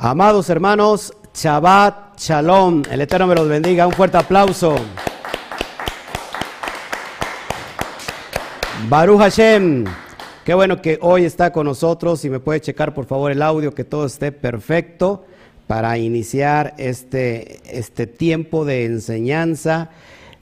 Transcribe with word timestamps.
Amados 0.00 0.48
hermanos, 0.48 1.12
Shabbat 1.34 2.20
Shalom. 2.20 2.84
El 2.88 3.00
Eterno 3.00 3.26
me 3.26 3.34
los 3.34 3.48
bendiga. 3.48 3.84
Un 3.84 3.92
fuerte 3.92 4.16
aplauso. 4.16 4.76
Baruch 8.88 9.18
Hashem. 9.18 9.86
Qué 10.44 10.54
bueno 10.54 10.80
que 10.80 11.00
hoy 11.02 11.24
está 11.24 11.52
con 11.52 11.66
nosotros. 11.66 12.20
Si 12.20 12.30
me 12.30 12.38
puede 12.38 12.60
checar 12.60 12.94
por 12.94 13.06
favor 13.06 13.32
el 13.32 13.42
audio, 13.42 13.74
que 13.74 13.82
todo 13.82 14.06
esté 14.06 14.30
perfecto 14.30 15.24
para 15.66 15.98
iniciar 15.98 16.74
este, 16.78 17.60
este 17.76 18.06
tiempo 18.06 18.64
de 18.64 18.84
enseñanza 18.84 19.90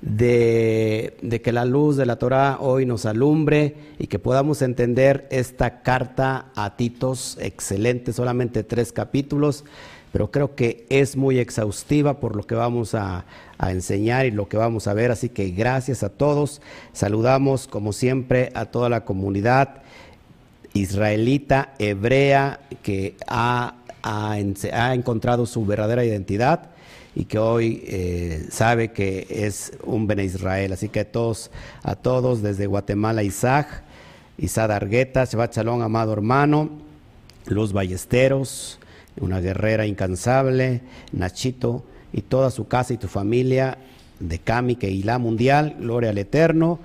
de, 0.07 1.41
que 1.43 1.53
la 1.53 1.65
luz 1.65 1.97
de 1.97 2.07
la 2.07 2.17
Torah 2.17 2.59
hoy 2.61 2.87
nos 2.87 3.07
alumbre 3.07 3.75
y 3.99 4.07
que 4.07 4.21
podamos 4.21 4.63
entender 4.63 5.27
esta 5.31 5.83
carta 5.83 6.47
a 6.55 6.77
Titos, 6.77 7.37
excelente, 7.41 8.13
solamente 8.13 8.63
tres 8.63 8.93
capítulos, 8.93 9.65
pero 10.13 10.31
creo 10.31 10.55
que 10.55 10.87
es 10.89 11.17
muy 11.17 11.41
exhaustiva 11.41 12.21
por 12.21 12.37
lo 12.37 12.45
que 12.45 12.55
vamos 12.55 12.95
a, 12.95 13.25
enseñar 13.59 14.27
y 14.27 14.31
lo 14.31 14.49
que 14.49 14.59
vamos 14.59 14.87
a 14.87 14.93
ver, 14.93 15.11
así 15.11 15.31
que 15.31 15.49
gracias 15.49 16.03
a 16.03 16.11
todos, 16.11 16.61
saludamos 16.93 17.67
como 17.67 17.95
siempre 17.95 18.53
a 18.55 18.67
toda 18.67 18.91
la 18.91 19.07
comunidad 19.07 19.83
israelita, 20.75 21.73
hebrea, 21.79 22.61
que 22.83 23.17
ha, 23.27 23.77
ha 24.03 24.95
encontrado 24.95 25.47
su 25.47 25.65
verdadera 25.65 26.05
identidad 26.05 26.76
y 27.17 27.25
que 27.25 27.39
hoy 27.39 27.83
eh, 27.87 28.47
sabe 28.51 28.93
que 28.93 29.27
es 29.31 29.73
un 29.85 30.07
Bene 30.07 30.23
Israel. 30.23 30.75
Así 30.75 30.91
que 30.91 31.01
a 31.01 31.11
todos, 31.11 31.51
a 31.83 31.97
todos 31.97 32.43
desde 32.43 32.67
Guatemala, 32.67 33.23
Isaac, 33.23 33.83
Isad 34.37 34.71
Argueta, 34.71 35.25
Shabbat 35.25 35.57
Shalom, 35.57 35.81
amado 35.81 36.13
hermano, 36.13 36.69
Los 37.47 37.73
Ballesteros, 37.73 38.79
una 39.19 39.41
guerrera 39.41 39.87
incansable, 39.87 40.83
Nachito 41.13 41.85
y 42.13 42.21
toda 42.21 42.51
su 42.51 42.69
casa 42.69 42.93
y 42.93 42.99
tu 42.99 43.09
familia 43.09 43.79
de 44.21 44.39
Cami, 44.39 44.77
que 44.77 44.91
la 45.03 45.19
Mundial, 45.19 45.77
gloria 45.81 46.11
al 46.11 46.19
Eterno, 46.19 46.81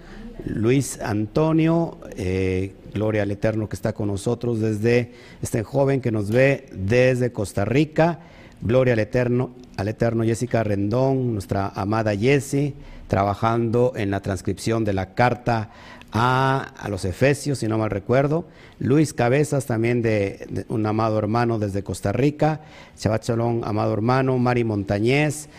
Luis 0.46 0.98
Antonio, 1.02 1.98
eh, 2.16 2.74
gloria 2.94 3.24
al 3.24 3.32
Eterno 3.32 3.68
que 3.68 3.76
está 3.76 3.92
con 3.92 4.08
nosotros 4.08 4.62
desde 4.62 5.12
este 5.42 5.64
joven 5.64 6.00
que 6.00 6.12
nos 6.12 6.32
ve 6.32 6.68
desde 6.72 7.34
Costa 7.34 7.66
Rica 7.66 8.22
Gloria 8.64 8.94
al 8.94 9.00
Eterno, 9.00 9.56
al 9.76 9.88
Eterno 9.88 10.24
Jessica 10.24 10.64
Rendón, 10.64 11.34
nuestra 11.34 11.70
amada 11.70 12.16
Jessie, 12.16 12.76
trabajando 13.08 13.94
en 13.96 14.12
la 14.12 14.22
transcripción 14.22 14.86
de 14.86 14.94
la 14.94 15.16
carta 15.16 15.72
a, 16.12 16.88
los 16.88 17.04
Efesios, 17.06 17.58
si 17.58 17.68
no 17.68 17.80
mal 17.80 17.90
recuerdo. 17.90 18.46
Luis 18.78 19.14
Cabezas, 19.14 19.66
también 19.66 20.04
de, 20.04 20.66
un 20.70 20.86
amado 20.86 21.18
hermano 21.18 21.58
desde 21.58 21.84
Costa 21.84 22.12
Rica. 22.12 22.62
Shabbat 23.00 23.26
Shalom, 23.26 23.64
amado 23.64 23.94
hermano. 23.94 24.38
Mari 24.38 24.64
Montañez, 24.64 25.50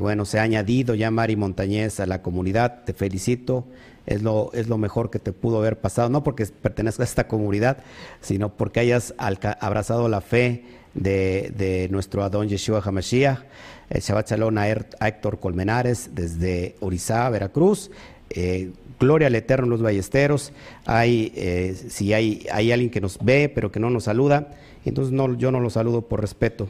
bueno, 0.00 0.24
se 0.24 0.38
ha 0.38 0.42
añadido 0.42 0.94
ya 0.94 1.10
Mari 1.10 1.36
Montañez 1.36 2.00
a 2.00 2.06
la 2.06 2.22
comunidad. 2.22 2.84
Te 2.84 2.94
felicito. 2.94 3.66
Es 4.06 4.22
lo, 4.22 4.50
es 4.54 4.66
lo 4.66 4.78
mejor 4.78 5.10
que 5.10 5.18
te 5.18 5.32
pudo 5.32 5.58
haber 5.58 5.78
pasado, 5.78 6.08
no 6.08 6.24
porque 6.24 6.46
pertenezcas 6.46 7.00
a 7.00 7.10
esta 7.10 7.28
comunidad, 7.28 7.76
sino 8.20 8.48
porque 8.48 8.80
hayas 8.80 9.14
abrazado 9.18 10.08
la 10.08 10.20
fe 10.22 10.64
de, 10.94 11.88
nuestro 11.90 12.22
Adón 12.22 12.48
Yeshua 12.48 12.82
Hamashiach. 12.84 13.40
Eh, 13.90 14.00
Shabbat 14.00 14.30
Shalom 14.30 14.56
a, 14.56 14.64
Héctor 15.08 15.40
Colmenares 15.40 16.10
desde 16.14 16.76
Orizá, 16.80 17.28
Veracruz. 17.30 17.90
Eh, 18.30 18.70
gloria 18.98 19.26
al 19.26 19.34
Eterno 19.34 19.66
los 19.66 19.82
ballesteros. 19.82 20.52
Hay, 20.86 21.32
eh, 21.34 21.74
si 21.88 22.12
hay, 22.12 22.46
hay 22.52 22.72
alguien 22.72 22.90
que 22.90 23.00
nos 23.00 23.18
ve 23.18 23.50
pero 23.52 23.72
que 23.72 23.80
no 23.80 23.90
nos 23.90 24.04
saluda, 24.04 24.54
entonces 24.84 25.12
no, 25.12 25.36
yo 25.36 25.50
no 25.50 25.60
lo 25.60 25.70
saludo 25.70 26.02
por 26.02 26.20
respeto. 26.20 26.68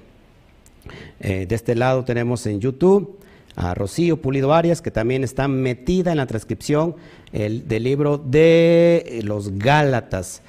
de 1.20 1.46
este 1.54 1.74
lado 1.74 2.04
tenemos 2.04 2.46
en 2.46 2.60
YouTube 2.60 3.18
a 3.54 3.74
Rocío 3.74 4.16
Pulido 4.16 4.54
Arias, 4.54 4.80
que 4.80 4.90
también 4.90 5.22
está 5.22 5.46
metida 5.46 6.12
en 6.12 6.16
la 6.16 6.26
transcripción 6.26 6.96
del 7.32 7.82
libro 7.82 8.16
de 8.16 9.20
los 9.24 9.58
Gálatas. 9.58 10.40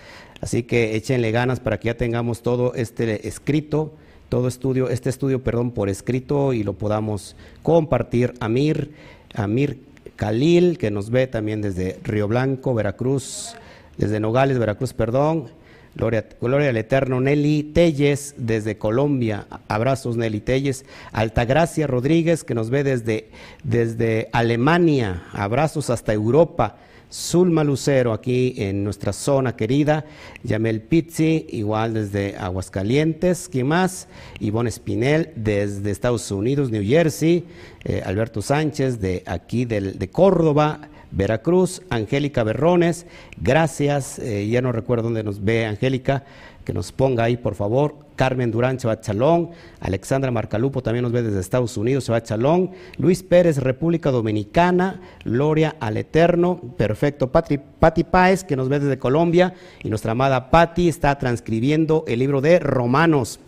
Así 0.42 0.64
que 0.64 0.96
échenle 0.96 1.32
ganas 1.32 1.60
para 1.60 1.80
que 1.80 1.88
ya 1.88 1.98
tengamos 1.98 2.42
todo 2.42 2.74
este 2.74 3.28
escrito, 3.28 3.94
todo 4.28 4.48
estudio, 4.48 4.90
este 4.90 5.10
estudio, 5.10 5.44
perdón, 5.44 5.72
por 5.72 5.88
escrito 5.88 6.54
y 6.54 6.64
lo 6.64 6.74
podamos 6.74 7.36
compartir. 7.62 8.34
Amir, 8.40 8.92
Amir 9.36 9.80
Khalil, 10.16 10.78
que 10.78 10.90
nos 10.90 11.12
ve 11.12 11.28
también 11.28 11.62
desde 11.62 12.00
Río 12.04 12.28
Blanco, 12.28 12.74
Veracruz, 12.74 13.56
desde 13.98 14.20
Nogales, 14.20 14.58
Veracruz, 14.58 14.94
perdón. 14.94 15.50
Gloria, 15.94 16.26
gloria, 16.40 16.70
al 16.70 16.78
Eterno. 16.78 17.20
Nelly 17.20 17.64
Telles 17.64 18.34
desde 18.38 18.78
Colombia. 18.78 19.48
Abrazos, 19.68 20.16
Nelly 20.16 20.40
Telles. 20.40 20.86
Altagracia 21.12 21.86
Rodríguez, 21.86 22.44
que 22.44 22.56
nos 22.56 22.70
ve 22.70 22.84
desde, 22.84 23.30
desde 23.64 24.30
Alemania. 24.32 25.24
Abrazos 25.34 25.90
hasta 25.90 26.14
Europa. 26.14 26.78
Zulma 27.12 27.64
Lucero, 27.64 28.14
aquí 28.14 28.54
en 28.58 28.84
nuestra 28.84 29.12
zona 29.12 29.56
querida, 29.56 30.06
Yamel 30.44 30.82
Pizzi, 30.82 31.46
igual 31.50 31.94
desde 31.94 32.38
Aguascalientes, 32.38 33.50
¿quién 33.52 33.68
más? 33.68 34.08
Ivonne 34.40 34.70
Espinel, 34.70 35.32
desde 35.36 35.92
Estados 35.92 36.32
Unidos, 36.32 36.72
New 36.72 36.84
Jersey, 36.84 37.46
eh, 37.84 38.02
Alberto 38.06 38.42
Sánchez, 38.42 39.02
de 39.02 39.24
aquí 39.26 39.66
de 39.66 40.10
Córdoba, 40.10 40.90
Veracruz, 41.12 41.82
Angélica 41.90 42.44
Berrones, 42.44 43.06
gracias, 43.38 44.18
eh, 44.20 44.48
ya 44.48 44.62
no 44.62 44.72
recuerdo 44.72 45.04
dónde 45.04 45.24
nos 45.24 45.44
ve 45.44 45.66
Angélica, 45.66 46.24
que 46.64 46.74
nos 46.74 46.92
ponga 46.92 47.24
ahí 47.24 47.38
por 47.38 47.56
favor, 47.56 47.96
Carmen 48.16 48.52
Durán 48.52 48.78
Chalón, 48.78 49.50
Alexandra 49.80 50.30
Marcalupo 50.30 50.84
también 50.84 51.04
nos 51.04 51.12
ve 51.12 51.24
desde 51.24 51.40
Estados 51.40 51.76
Unidos, 51.78 52.12
Chalón, 52.24 52.72
Luis 52.98 53.24
Pérez, 53.24 53.58
República 53.58 54.12
Dominicana, 54.12 55.02
Gloria 55.26 55.76
al 55.80 55.98
Eterno, 55.98 56.62
perfecto, 56.78 57.32
Pati, 57.32 57.58
Pati 57.58 58.04
Páez, 58.04 58.44
que 58.44 58.56
nos 58.56 58.70
ve 58.70 58.80
desde 58.80 59.00
Colombia, 59.00 59.56
y 59.84 59.90
nuestra 59.90 60.12
amada 60.12 60.52
Pati 60.52 60.88
está 60.88 61.18
transcribiendo 61.18 62.04
el 62.08 62.20
libro 62.20 62.42
de 62.42 62.60
Romanos. 62.60 63.40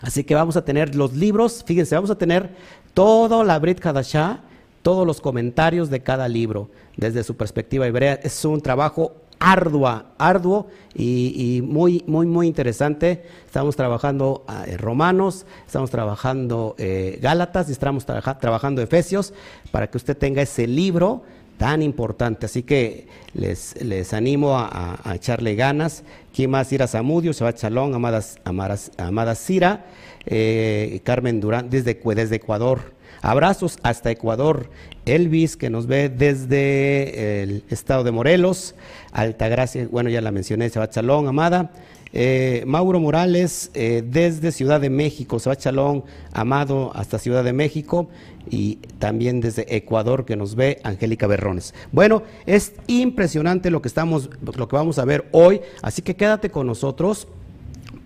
Así 0.00 0.24
que 0.24 0.34
vamos 0.34 0.56
a 0.56 0.64
tener 0.64 0.94
los 0.94 1.12
libros, 1.12 1.62
fíjense, 1.66 1.94
vamos 1.94 2.10
a 2.10 2.16
tener 2.18 2.50
toda 2.94 3.44
la 3.44 3.58
Brit 3.58 3.80
Kadashah, 3.80 4.40
todos 4.82 5.06
los 5.06 5.20
comentarios 5.20 5.90
de 5.90 6.00
cada 6.00 6.28
libro 6.28 6.68
desde 6.96 7.24
su 7.24 7.36
perspectiva 7.36 7.86
hebrea. 7.86 8.20
Es 8.22 8.44
un 8.44 8.60
trabajo 8.60 9.12
ardua, 9.44 10.06
arduo 10.16 10.68
y, 10.94 11.62
muy, 11.62 12.02
muy, 12.06 12.26
muy 12.26 12.46
interesante. 12.46 13.24
Estamos 13.44 13.76
trabajando 13.76 14.44
ah, 14.48 14.64
Romanos, 14.78 15.44
estamos 15.66 15.90
trabajando 15.90 16.74
eh, 16.78 17.18
Gálatas 17.20 17.68
y 17.68 17.72
estamos 17.72 18.06
trabajando 18.06 18.80
Efesios 18.80 19.34
para 19.70 19.90
que 19.90 19.98
usted 19.98 20.16
tenga 20.16 20.40
ese 20.40 20.66
libro 20.66 21.22
tan 21.58 21.82
importante. 21.82 22.46
Así 22.46 22.62
que 22.62 23.06
les, 23.34 24.12
animo 24.14 24.56
a, 24.56 24.98
echarle 25.14 25.54
ganas. 25.56 26.04
¿Quién 26.34 26.50
más? 26.50 26.72
Ira 26.72 26.88
Zamudio, 26.88 27.32
Shabbat 27.32 27.60
Shalom, 27.60 27.94
Amadas, 27.94 28.38
Amadas, 28.44 28.92
Amada 28.96 29.34
Cira, 29.34 29.84
eh, 30.24 31.00
Carmen 31.04 31.40
Durán, 31.40 31.68
desde, 31.68 32.00
desde 32.14 32.36
Ecuador. 32.36 32.93
Abrazos 33.24 33.78
hasta 33.82 34.10
Ecuador. 34.10 34.68
Elvis, 35.06 35.56
que 35.56 35.70
nos 35.70 35.86
ve 35.86 36.10
desde 36.10 37.42
el 37.42 37.64
estado 37.70 38.04
de 38.04 38.10
Morelos. 38.10 38.74
Altagracia, 39.12 39.88
bueno, 39.90 40.10
ya 40.10 40.20
la 40.20 40.30
mencioné, 40.30 40.68
Shabbat 40.68 40.98
Amada. 40.98 41.70
Eh, 42.12 42.62
Mauro 42.66 43.00
Morales, 43.00 43.70
eh, 43.72 44.04
desde 44.06 44.52
Ciudad 44.52 44.78
de 44.78 44.90
México, 44.90 45.38
Shabbat 45.38 46.04
Amado, 46.34 46.92
hasta 46.94 47.18
Ciudad 47.18 47.42
de 47.42 47.54
México. 47.54 48.08
Y 48.50 48.76
también 48.98 49.40
desde 49.40 49.74
Ecuador, 49.74 50.26
que 50.26 50.36
nos 50.36 50.54
ve 50.54 50.80
Angélica 50.84 51.26
Berrones. 51.26 51.72
Bueno, 51.92 52.24
es 52.44 52.74
impresionante 52.88 53.70
lo 53.70 53.80
que, 53.80 53.88
estamos, 53.88 54.28
lo 54.42 54.68
que 54.68 54.76
vamos 54.76 54.98
a 54.98 55.06
ver 55.06 55.28
hoy, 55.32 55.62
así 55.80 56.02
que 56.02 56.14
quédate 56.14 56.50
con 56.50 56.66
nosotros. 56.66 57.26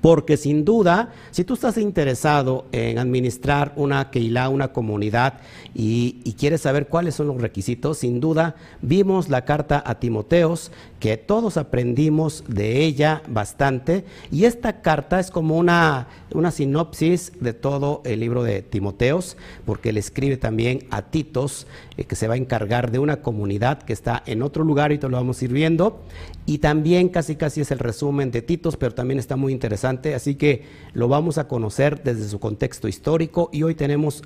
Porque 0.01 0.37
sin 0.37 0.65
duda, 0.65 1.13
si 1.33 1.43
tú 1.43 1.55
estás 1.55 1.77
interesado 1.77 2.67
en 2.71 2.99
administrar 2.99 3.73
una 3.75 4.11
Keilah, 4.11 4.49
una 4.49 4.73
comunidad, 4.73 5.41
y, 5.75 6.35
quieres 6.39 6.61
saber 6.61 6.87
cuáles 6.87 7.17
son 7.17 7.27
los 7.27 7.41
requisitos, 7.41 7.99
sin 7.99 8.21
duda 8.21 8.55
vimos 8.81 9.29
la 9.29 9.45
carta 9.45 9.83
a 9.85 9.99
Timoteos, 9.99 10.71
que 11.01 11.17
todos 11.17 11.57
aprendimos 11.57 12.45
de 12.47 12.85
ella 12.85 13.23
bastante, 13.27 14.05
y 14.31 14.45
esta 14.45 14.83
carta 14.83 15.19
es 15.19 15.33
como 15.33 15.57
una, 15.57 16.07
una 16.33 16.53
sinopsis 16.53 17.33
de 17.41 17.55
todo 17.55 18.03
el 18.05 18.21
libro 18.21 18.45
de 18.45 18.63
Timoteos, 18.63 19.37
porque 19.67 19.89
él 19.89 19.97
escribe 19.97 20.37
también 20.37 20.87
a 20.91 21.03
Titos, 21.03 21.67
eh, 21.97 22.05
que 22.05 22.15
se 22.15 22.29
va 22.29 22.35
a 22.35 22.39
encargar 22.39 22.93
de 22.93 23.01
una 23.01 23.21
comunidad 23.21 23.83
que 23.83 23.93
está 23.93 24.23
en 24.27 24.43
otro 24.43 24.63
lugar, 24.63 24.93
y 24.93 24.99
te 24.99 25.09
lo 25.09 25.17
vamos 25.17 25.43
a 25.43 25.45
ir 25.45 25.53
viendo, 25.53 26.01
y 26.47 26.59
también 26.59 27.09
casi 27.09 27.35
casi 27.35 27.63
es 27.63 27.73
el 27.73 27.81
resumen 27.81 28.31
de 28.31 28.43
Titos, 28.43 28.77
pero 28.77 28.95
también 28.95 29.19
está 29.19 29.35
muy 29.35 29.53
interesante 29.53 29.88
así 30.15 30.35
que 30.35 30.65
lo 30.93 31.09
vamos 31.09 31.39
a 31.39 31.49
conocer 31.49 32.03
desde 32.03 32.29
su 32.29 32.39
contexto 32.41 32.89
histórico 32.89 33.51
y 33.53 33.63
hoy 33.63 33.75
tenemos 33.75 34.23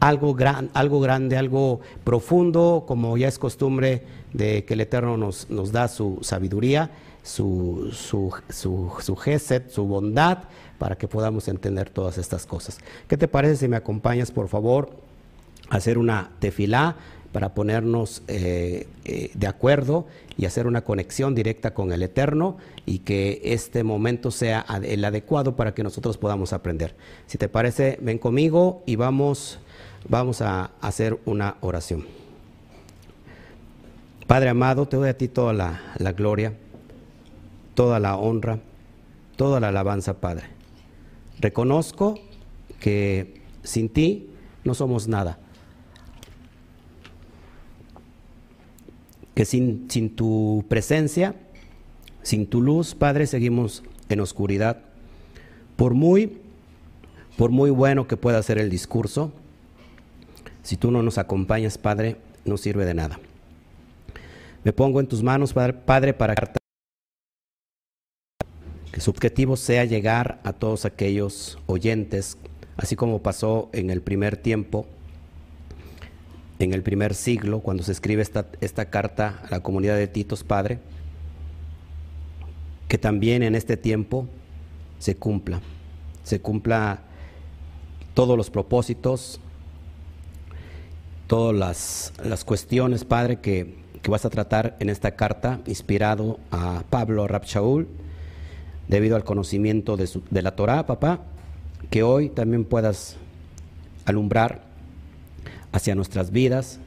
algo, 0.00 0.34
gran, 0.34 0.70
algo 0.74 1.00
grande, 1.00 1.36
algo 1.36 1.80
profundo, 2.04 2.84
como 2.86 3.16
ya 3.16 3.28
es 3.28 3.38
costumbre 3.38 4.02
de 4.32 4.64
que 4.64 4.74
el 4.74 4.80
Eterno 4.80 5.16
nos, 5.16 5.48
nos 5.50 5.72
da 5.72 5.88
su 5.88 6.18
sabiduría 6.22 6.90
su, 7.24 7.88
su, 7.92 8.32
su, 8.50 8.92
su 9.00 9.16
gesed, 9.16 9.70
su 9.70 9.84
bondad, 9.86 10.38
para 10.78 10.96
que 10.96 11.08
podamos 11.08 11.48
entender 11.48 11.88
todas 11.88 12.18
estas 12.18 12.46
cosas. 12.46 12.78
¿Qué 13.08 13.16
te 13.16 13.26
parece 13.26 13.56
si 13.56 13.68
me 13.68 13.76
acompañas, 13.76 14.30
por 14.30 14.48
favor, 14.48 14.90
a 15.70 15.76
hacer 15.76 15.96
una 15.96 16.30
tefilá 16.38 16.96
para 17.34 17.52
ponernos 17.52 18.22
eh, 18.28 18.86
eh, 19.04 19.32
de 19.34 19.46
acuerdo 19.48 20.06
y 20.36 20.46
hacer 20.46 20.68
una 20.68 20.82
conexión 20.82 21.34
directa 21.34 21.74
con 21.74 21.90
el 21.90 22.04
Eterno 22.04 22.58
y 22.86 23.00
que 23.00 23.40
este 23.42 23.82
momento 23.82 24.30
sea 24.30 24.64
el 24.84 25.04
adecuado 25.04 25.56
para 25.56 25.74
que 25.74 25.82
nosotros 25.82 26.16
podamos 26.16 26.52
aprender. 26.52 26.94
Si 27.26 27.36
te 27.36 27.48
parece, 27.48 27.98
ven 28.00 28.18
conmigo 28.18 28.84
y 28.86 28.94
vamos, 28.94 29.58
vamos 30.08 30.42
a 30.42 30.70
hacer 30.80 31.18
una 31.24 31.56
oración. 31.60 32.06
Padre 34.28 34.50
amado, 34.50 34.86
te 34.86 34.96
doy 34.96 35.08
a 35.08 35.18
ti 35.18 35.26
toda 35.26 35.52
la, 35.52 35.92
la 35.98 36.12
gloria, 36.12 36.52
toda 37.74 37.98
la 37.98 38.16
honra, 38.16 38.60
toda 39.34 39.58
la 39.58 39.70
alabanza, 39.70 40.20
Padre. 40.20 40.44
Reconozco 41.40 42.14
que 42.78 43.42
sin 43.64 43.88
ti 43.88 44.30
no 44.62 44.74
somos 44.74 45.08
nada. 45.08 45.40
Que 49.34 49.44
sin, 49.44 49.86
sin 49.90 50.14
tu 50.14 50.64
presencia, 50.68 51.34
sin 52.22 52.46
tu 52.46 52.62
luz, 52.62 52.94
Padre, 52.94 53.26
seguimos 53.26 53.82
en 54.08 54.20
oscuridad. 54.20 54.78
Por 55.76 55.94
muy, 55.94 56.38
por 57.36 57.50
muy 57.50 57.70
bueno 57.70 58.06
que 58.06 58.16
pueda 58.16 58.42
ser 58.42 58.58
el 58.58 58.70
discurso, 58.70 59.32
si 60.62 60.76
tú 60.76 60.90
no 60.90 61.02
nos 61.02 61.18
acompañas, 61.18 61.78
Padre, 61.78 62.16
no 62.44 62.56
sirve 62.56 62.84
de 62.84 62.94
nada. 62.94 63.20
Me 64.64 64.72
pongo 64.72 65.00
en 65.00 65.06
tus 65.06 65.22
manos, 65.22 65.52
Padre, 65.52 66.14
para 66.14 66.34
que 68.90 69.00
su 69.00 69.10
objetivo 69.10 69.56
sea 69.56 69.84
llegar 69.84 70.40
a 70.44 70.52
todos 70.54 70.86
aquellos 70.86 71.58
oyentes, 71.66 72.38
así 72.76 72.96
como 72.96 73.22
pasó 73.22 73.68
en 73.72 73.90
el 73.90 74.00
primer 74.00 74.38
tiempo, 74.38 74.86
en 76.58 76.72
el 76.72 76.82
primer 76.82 77.14
siglo, 77.14 77.60
cuando 77.60 77.82
se 77.82 77.92
escribe 77.92 78.22
esta, 78.22 78.84
carta 78.86 79.40
a 79.44 79.50
la 79.50 79.60
comunidad 79.60 79.96
de 79.96 80.06
Titos, 80.06 80.44
Padre, 80.44 80.78
que 82.88 82.98
también 82.98 83.42
en 83.42 83.54
este 83.54 83.76
tiempo 83.76 84.28
se 84.98 85.16
cumpla, 85.16 85.60
se 86.22 86.40
cumpla 86.40 87.00
todos 88.14 88.36
los 88.36 88.50
propósitos, 88.50 89.40
todas 91.26 92.12
las, 92.22 92.44
cuestiones, 92.44 93.04
Padre, 93.04 93.40
que, 93.40 93.82
vas 94.08 94.26
a 94.26 94.30
tratar 94.30 94.76
en 94.80 94.90
esta 94.90 95.16
carta, 95.16 95.60
inspirado 95.66 96.38
a 96.50 96.84
Pablo 96.90 97.26
Rapshaul, 97.26 97.88
debido 98.86 99.16
al 99.16 99.24
conocimiento 99.24 99.96
de, 99.96 100.08
de 100.30 100.42
la 100.42 100.54
Torah, 100.54 100.84
papá, 100.84 101.20
que 101.88 102.02
hoy 102.02 102.28
también 102.28 102.66
puedas 102.66 103.16
alumbrar 104.04 104.73
hacia 105.74 105.96
nuestras 105.96 106.30
vidas, 106.30 106.78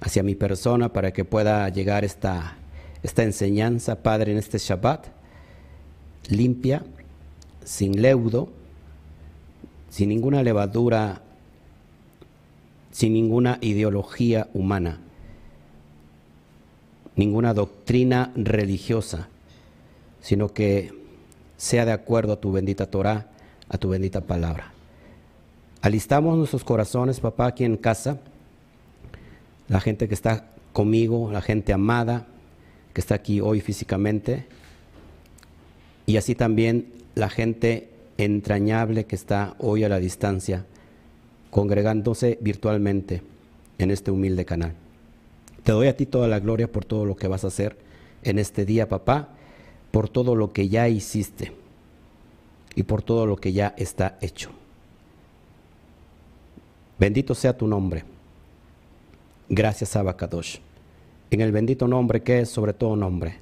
hacia 0.00 0.24
mi 0.24 0.34
persona, 0.34 0.92
para 0.92 1.12
que 1.12 1.24
pueda 1.24 1.68
llegar 1.68 2.04
esta, 2.04 2.56
esta 3.04 3.22
enseñanza, 3.22 4.02
Padre, 4.02 4.32
en 4.32 4.38
este 4.38 4.58
Shabbat, 4.58 5.06
limpia, 6.28 6.82
sin 7.64 8.02
leudo, 8.02 8.48
sin 9.90 10.08
ninguna 10.08 10.42
levadura, 10.42 11.22
sin 12.90 13.12
ninguna 13.12 13.58
ideología 13.60 14.48
humana, 14.54 14.98
ninguna 17.14 17.54
doctrina 17.54 18.32
religiosa, 18.34 19.28
sino 20.20 20.52
que 20.52 20.92
sea 21.56 21.84
de 21.84 21.92
acuerdo 21.92 22.32
a 22.32 22.40
tu 22.40 22.50
bendita 22.50 22.90
Torah, 22.90 23.28
a 23.68 23.78
tu 23.78 23.88
bendita 23.88 24.20
palabra. 24.20 24.75
Alistamos 25.82 26.36
nuestros 26.36 26.64
corazones, 26.64 27.20
papá, 27.20 27.46
aquí 27.46 27.64
en 27.64 27.76
casa, 27.76 28.18
la 29.68 29.80
gente 29.80 30.08
que 30.08 30.14
está 30.14 30.50
conmigo, 30.72 31.30
la 31.30 31.42
gente 31.42 31.72
amada, 31.72 32.26
que 32.92 33.00
está 33.00 33.14
aquí 33.14 33.40
hoy 33.40 33.60
físicamente, 33.60 34.46
y 36.06 36.16
así 36.16 36.34
también 36.34 36.92
la 37.14 37.28
gente 37.28 37.90
entrañable 38.18 39.04
que 39.04 39.16
está 39.16 39.54
hoy 39.58 39.84
a 39.84 39.88
la 39.88 39.98
distancia, 39.98 40.64
congregándose 41.50 42.38
virtualmente 42.40 43.22
en 43.78 43.90
este 43.90 44.10
humilde 44.10 44.44
canal. 44.44 44.74
Te 45.62 45.72
doy 45.72 45.88
a 45.88 45.96
ti 45.96 46.06
toda 46.06 46.28
la 46.28 46.40
gloria 46.40 46.70
por 46.70 46.84
todo 46.84 47.04
lo 47.04 47.16
que 47.16 47.28
vas 47.28 47.44
a 47.44 47.48
hacer 47.48 47.76
en 48.22 48.38
este 48.38 48.64
día, 48.64 48.88
papá, 48.88 49.30
por 49.90 50.08
todo 50.08 50.34
lo 50.34 50.52
que 50.52 50.68
ya 50.68 50.88
hiciste 50.88 51.52
y 52.74 52.84
por 52.84 53.02
todo 53.02 53.26
lo 53.26 53.36
que 53.36 53.52
ya 53.52 53.74
está 53.76 54.18
hecho. 54.20 54.50
Bendito 56.98 57.34
sea 57.34 57.56
tu 57.56 57.66
nombre. 57.66 58.04
Gracias, 59.48 59.94
Abacadosh. 59.96 60.58
En 61.30 61.40
el 61.40 61.52
bendito 61.52 61.86
nombre 61.88 62.22
que 62.22 62.40
es 62.40 62.48
sobre 62.48 62.72
todo 62.72 62.96
nombre. 62.96 63.38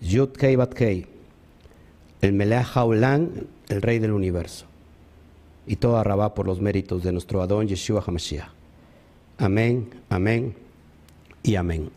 Yud 0.00 0.30
Kei 0.30 0.56
Bat 0.56 0.74
Kei 0.74 1.06
el 2.20 2.32
Melech 2.32 2.66
Haolam, 2.74 3.30
el 3.68 3.82
Rey 3.82 3.98
del 3.98 4.12
Universo. 4.12 4.66
Y 5.66 5.76
todo 5.76 5.96
arrabá 5.96 6.34
por 6.34 6.46
los 6.46 6.60
méritos 6.60 7.02
de 7.02 7.12
nuestro 7.12 7.42
Adón 7.42 7.68
Yeshua 7.68 8.02
HaMashiach. 8.06 8.48
Amén, 9.38 9.88
amén 10.08 10.54
y 11.42 11.54
amén. 11.54 11.90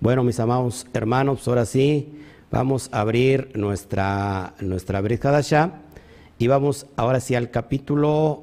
Bueno, 0.00 0.24
mis 0.24 0.40
amados 0.40 0.86
hermanos, 0.92 1.46
ahora 1.46 1.66
sí, 1.66 2.08
vamos 2.50 2.88
a 2.92 3.00
abrir 3.00 3.50
nuestra, 3.54 4.54
nuestra 4.60 5.00
Brit 5.00 5.24
y 6.38 6.46
vamos 6.48 6.86
ahora 6.96 7.20
sí 7.20 7.36
al 7.36 7.50
capítulo, 7.50 8.42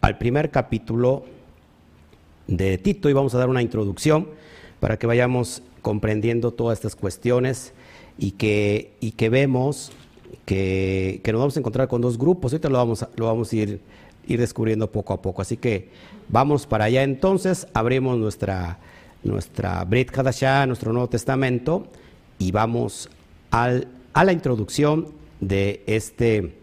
al 0.00 0.18
primer 0.18 0.50
capítulo 0.50 1.24
de 2.46 2.78
Tito 2.78 3.08
y 3.08 3.12
vamos 3.12 3.34
a 3.34 3.38
dar 3.38 3.48
una 3.48 3.62
introducción 3.62 4.28
para 4.80 4.98
que 4.98 5.06
vayamos 5.06 5.62
comprendiendo 5.82 6.52
todas 6.52 6.78
estas 6.78 6.96
cuestiones 6.96 7.72
y 8.18 8.32
que, 8.32 8.92
y 9.00 9.12
que 9.12 9.28
vemos 9.28 9.92
que, 10.44 11.20
nos 11.26 11.38
vamos 11.38 11.56
a 11.56 11.60
encontrar 11.60 11.88
con 11.88 12.00
dos 12.00 12.18
grupos. 12.18 12.52
Ahorita 12.52 12.68
lo 12.68 12.78
vamos 12.78 13.02
a, 13.02 13.10
lo 13.16 13.26
vamos 13.26 13.52
a 13.52 13.56
ir, 13.56 13.80
ir 14.26 14.40
descubriendo 14.40 14.90
poco 14.90 15.12
a 15.12 15.22
poco. 15.22 15.42
Así 15.42 15.56
que 15.56 15.88
vamos 16.28 16.66
para 16.66 16.84
allá 16.86 17.02
entonces, 17.02 17.66
abrimos 17.72 18.18
nuestra, 18.18 18.78
nuestra 19.22 19.84
Brit 19.84 20.16
Hadashah, 20.16 20.66
nuestro 20.66 20.92
Nuevo 20.92 21.08
Testamento, 21.08 21.86
y 22.38 22.52
vamos 22.52 23.08
al, 23.50 23.88
a 24.12 24.24
la 24.24 24.32
introducción 24.32 25.08
de, 25.40 25.82
este, 25.86 26.54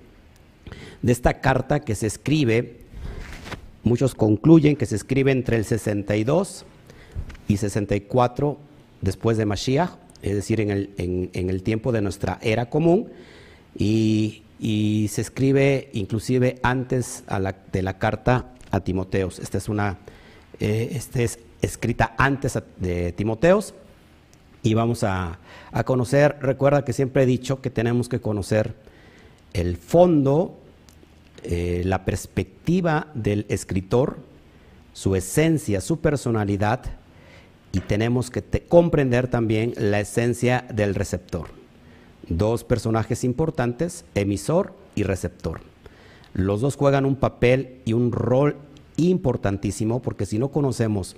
de 1.01 1.11
esta 1.11 1.39
carta 1.39 1.79
que 1.79 1.95
se 1.95 2.07
escribe. 2.07 2.86
Muchos 3.87 4.15
concluyen 4.15 4.75
que 4.75 4.85
se 4.85 4.97
escribe 4.97 5.31
entre 5.31 5.55
el 5.55 5.63
62 5.63 6.65
y 7.47 7.55
64 7.55 8.57
después 9.01 9.37
de 9.37 9.45
Mashiach, 9.45 9.91
es 10.21 10.35
decir, 10.35 10.59
en 10.59 10.71
el, 10.71 10.89
en, 10.97 11.49
el 11.49 11.63
tiempo 11.63 11.93
de 11.93 12.01
nuestra 12.01 12.37
era 12.41 12.69
común 12.69 13.07
y, 13.77 14.43
se 15.09 15.21
escribe 15.21 15.89
inclusive 15.93 16.59
antes 16.63 17.23
de 17.71 17.81
la 17.81 17.97
carta 17.97 18.53
a 18.71 18.81
Timoteos. 18.81 19.39
Esta 19.39 19.57
es 19.57 19.69
una, 19.69 19.99
eh, 20.59 20.89
este 20.91 21.23
es 21.23 21.39
escrita 21.61 22.13
antes 22.17 22.59
de 22.77 23.13
Timoteos 23.13 23.73
y 24.63 24.73
vamos 24.73 25.05
a, 25.05 25.39
conocer, 25.85 26.39
recuerda 26.41 26.83
que 26.83 26.91
siempre 26.91 27.23
he 27.23 27.25
dicho 27.25 27.61
que 27.61 27.69
tenemos 27.69 28.09
que 28.09 28.19
conocer 28.19 28.75
el 29.53 29.77
fondo, 29.77 30.59
eh, 31.43 31.81
la 31.85 32.05
perspectiva 32.05 33.07
del 33.13 33.45
escritor, 33.49 34.17
su 34.93 35.15
esencia, 35.15 35.81
su 35.81 35.99
personalidad 35.99 36.81
y 37.71 37.81
tenemos 37.81 38.29
que 38.29 38.43
comprender 38.67 39.27
también 39.27 39.73
la 39.77 39.99
esencia 39.99 40.65
del 40.73 40.95
receptor 40.95 41.57
dos 42.29 42.63
personajes 42.63 43.23
importantes, 43.23 44.05
emisor 44.15 44.73
y 44.95 45.03
receptor. 45.03 45.61
Los 46.33 46.61
dos 46.61 46.75
juegan 46.75 47.05
un 47.05 47.15
papel 47.15 47.81
y 47.85 47.93
un 47.93 48.11
rol 48.11 48.57
importantísimo 48.97 50.01
porque 50.01 50.25
si 50.25 50.37
no 50.39 50.49
conocemos 50.49 51.15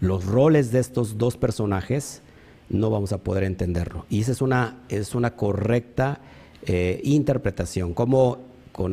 los 0.00 0.24
roles 0.24 0.72
de 0.72 0.80
estos 0.80 1.18
dos 1.18 1.36
personajes, 1.36 2.22
no 2.68 2.90
vamos 2.90 3.12
a 3.12 3.18
poder 3.18 3.44
entenderlo. 3.44 4.06
Y 4.08 4.20
esa 4.20 4.32
es 4.32 4.42
una, 4.42 4.78
es 4.88 5.14
una 5.14 5.36
correcta 5.36 6.20
eh, 6.66 7.00
interpretación. 7.04 7.94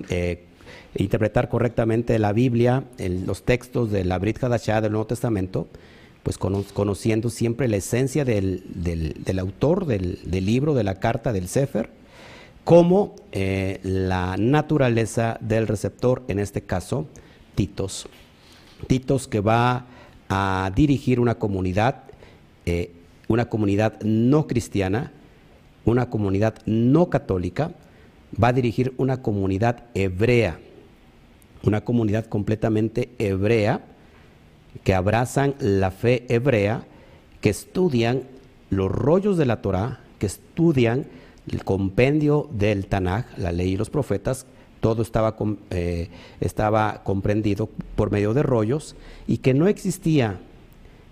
Eh, 0.09 0.45
interpretar 0.95 1.49
correctamente 1.49 2.17
la 2.19 2.33
Biblia, 2.33 2.83
los 2.97 3.43
textos 3.43 3.91
de 3.91 4.03
la 4.05 4.17
Brit 4.17 4.43
Hadashah 4.43 4.81
del 4.81 4.91
Nuevo 4.91 5.07
Testamento, 5.07 5.67
pues 6.23 6.37
conociendo 6.37 7.29
siempre 7.29 7.67
la 7.67 7.77
esencia 7.77 8.25
del, 8.25 8.63
autor, 9.39 9.85
del, 9.85 10.19
libro, 10.29 10.73
de 10.73 10.83
la 10.83 10.95
carta, 10.95 11.31
del 11.31 11.47
Sefer, 11.47 11.89
como 12.63 13.15
eh, 13.31 13.79
la 13.83 14.35
naturaleza 14.37 15.37
del 15.41 15.67
receptor, 15.67 16.23
en 16.27 16.39
este 16.39 16.61
caso, 16.61 17.07
Titos. 17.55 18.07
Titos 18.87 19.27
que 19.27 19.39
va 19.39 19.85
a 20.29 20.71
dirigir 20.75 21.19
una 21.19 21.35
comunidad, 21.35 22.03
eh, 22.65 22.91
una 23.27 23.49
comunidad 23.49 23.99
no 24.03 24.47
cristiana, 24.47 25.11
una 25.85 26.09
comunidad 26.09 26.55
no 26.65 27.09
católica, 27.09 27.71
va 28.41 28.49
a 28.49 28.53
dirigir 28.53 28.93
una 28.97 29.21
comunidad 29.21 29.85
hebrea, 29.93 30.59
una 31.63 31.81
comunidad 31.81 32.25
completamente 32.25 33.09
hebrea, 33.17 33.81
que 34.83 34.93
abrazan 34.93 35.55
la 35.59 35.91
fe 35.91 36.25
hebrea, 36.29 36.85
que 37.41 37.49
estudian 37.49 38.23
los 38.69 38.91
rollos 38.91 39.37
de 39.37 39.45
la 39.45 39.61
Torah, 39.61 39.99
que 40.19 40.27
estudian 40.27 41.05
el 41.51 41.63
compendio 41.63 42.49
del 42.51 42.85
Tanaj, 42.85 43.25
la 43.37 43.51
ley 43.51 43.71
y 43.71 43.77
los 43.77 43.89
profetas, 43.89 44.45
todo 44.79 45.01
estaba, 45.01 45.35
eh, 45.71 46.09
estaba 46.39 47.01
comprendido 47.03 47.69
por 47.95 48.11
medio 48.11 48.33
de 48.33 48.43
rollos 48.43 48.95
y 49.27 49.39
que 49.39 49.53
no 49.53 49.67
existía 49.67 50.39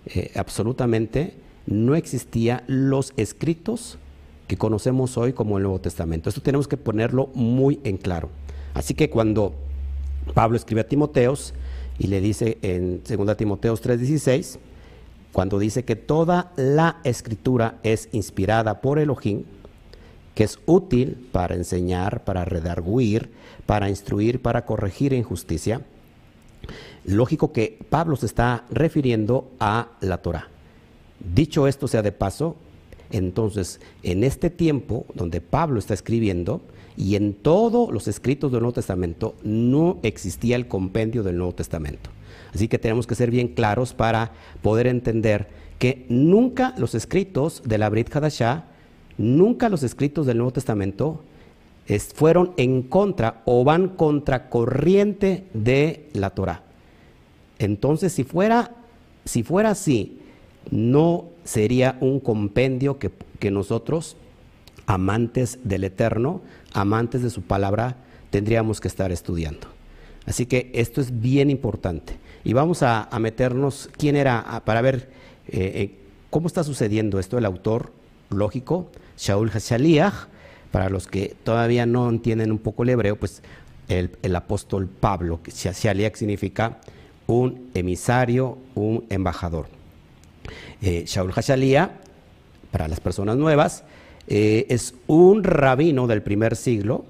eh, 0.06 0.32
absolutamente, 0.36 1.34
no 1.66 1.94
existía 1.94 2.64
los 2.66 3.12
escritos 3.16 3.98
que 4.48 4.56
conocemos 4.56 5.16
hoy 5.18 5.34
como 5.34 5.58
el 5.58 5.62
Nuevo 5.62 5.80
Testamento. 5.80 6.28
Esto 6.28 6.40
tenemos 6.40 6.66
que 6.66 6.78
ponerlo 6.78 7.30
muy 7.34 7.80
en 7.84 7.98
claro. 7.98 8.30
Así 8.74 8.94
que 8.94 9.10
cuando 9.10 9.54
Pablo 10.34 10.56
escribe 10.56 10.80
a 10.80 10.88
Timoteos 10.88 11.54
y 11.98 12.06
le 12.08 12.20
dice 12.20 12.58
en 12.62 13.02
2 13.04 13.36
Timoteos 13.36 13.82
3:16, 13.82 14.58
cuando 15.32 15.58
dice 15.58 15.84
que 15.84 15.96
toda 15.96 16.52
la 16.56 17.00
escritura 17.04 17.78
es 17.82 18.08
inspirada 18.12 18.80
por 18.80 18.98
Elohim, 18.98 19.44
que 20.34 20.44
es 20.44 20.58
útil 20.64 21.28
para 21.30 21.54
enseñar, 21.54 22.24
para 22.24 22.44
redarguir, 22.46 23.30
para 23.66 23.90
instruir, 23.90 24.40
para 24.40 24.64
corregir 24.64 25.12
en 25.12 25.24
justicia, 25.24 25.82
lógico 27.04 27.52
que 27.52 27.78
Pablo 27.90 28.16
se 28.16 28.26
está 28.26 28.64
refiriendo 28.70 29.50
a 29.60 29.88
la 30.00 30.22
Torah. 30.22 30.48
Dicho 31.20 31.66
esto 31.66 31.86
sea 31.86 32.02
de 32.02 32.12
paso, 32.12 32.56
entonces 33.10 33.80
en 34.02 34.24
este 34.24 34.50
tiempo 34.50 35.06
donde 35.14 35.40
Pablo 35.40 35.78
está 35.78 35.94
escribiendo 35.94 36.60
y 36.96 37.14
en 37.14 37.32
todos 37.32 37.92
los 37.92 38.08
escritos 38.08 38.50
del 38.50 38.60
Nuevo 38.60 38.74
Testamento 38.74 39.34
no 39.44 39.98
existía 40.02 40.56
el 40.56 40.66
compendio 40.66 41.22
del 41.22 41.36
Nuevo 41.36 41.54
Testamento. 41.54 42.10
Así 42.52 42.68
que 42.68 42.78
tenemos 42.78 43.06
que 43.06 43.14
ser 43.14 43.30
bien 43.30 43.48
claros 43.48 43.94
para 43.94 44.32
poder 44.62 44.86
entender 44.86 45.48
que 45.78 46.06
nunca 46.08 46.74
los 46.76 46.94
escritos 46.94 47.62
de 47.64 47.78
la 47.78 47.88
Brit 47.88 48.14
Hadashah, 48.14 48.64
nunca 49.16 49.68
los 49.68 49.82
escritos 49.82 50.26
del 50.26 50.38
Nuevo 50.38 50.52
Testamento 50.52 51.22
fueron 52.14 52.52
en 52.56 52.82
contra 52.82 53.42
o 53.44 53.64
van 53.64 53.88
contracorriente 53.88 55.44
de 55.54 56.08
la 56.12 56.30
Torah. 56.30 56.62
Entonces, 57.58 58.12
si 58.12 58.24
fuera, 58.24 58.72
si 59.24 59.42
fuera 59.42 59.70
así, 59.70 60.18
no 60.70 61.26
sería 61.48 61.96
un 62.00 62.20
compendio 62.20 62.98
que, 62.98 63.50
nosotros, 63.50 64.18
amantes 64.84 65.58
del 65.64 65.84
Eterno, 65.84 66.42
amantes 66.74 67.22
de 67.22 67.30
su 67.30 67.40
palabra, 67.40 67.96
tendríamos 68.28 68.82
que 68.82 68.88
estar 68.88 69.12
estudiando. 69.12 69.66
Así 70.26 70.44
que 70.44 70.70
esto 70.74 71.00
es 71.00 71.22
bien 71.22 71.48
importante. 71.48 72.18
Y 72.44 72.52
vamos 72.52 72.82
a, 72.82 73.08
meternos, 73.18 73.88
¿quién 73.96 74.14
era? 74.14 74.62
para 74.66 74.82
ver 74.82 75.08
eh, 75.48 75.72
eh, 75.74 75.94
cómo 76.28 76.48
está 76.48 76.64
sucediendo 76.64 77.18
esto. 77.18 77.38
El 77.38 77.46
autor, 77.46 77.92
lógico, 78.28 78.90
Shaul 79.16 79.48
Hashaliach, 79.48 80.28
para 80.70 80.90
los 80.90 81.06
que 81.06 81.34
todavía 81.44 81.86
no 81.86 82.10
entienden 82.10 82.52
un 82.52 82.58
poco 82.58 82.82
el 82.82 82.90
hebreo, 82.90 83.16
pues 83.16 83.42
el, 83.88 84.36
apóstol 84.36 84.86
Pablo, 84.86 85.40
que 85.42 85.50
Hashaliach 85.50 86.16
significa 86.16 86.76
un 87.26 87.70
emisario, 87.72 88.58
un 88.74 89.06
embajador. 89.08 89.77
Eh, 90.82 91.04
Shaul 91.06 91.32
Hashaliach, 91.32 91.90
para 92.70 92.88
las 92.88 93.00
personas 93.00 93.36
nuevas, 93.36 93.84
es 94.30 94.94
un 95.06 95.42
rabino 95.42 96.06
del 96.06 96.22
primer 96.22 96.54
siglo 96.54 97.06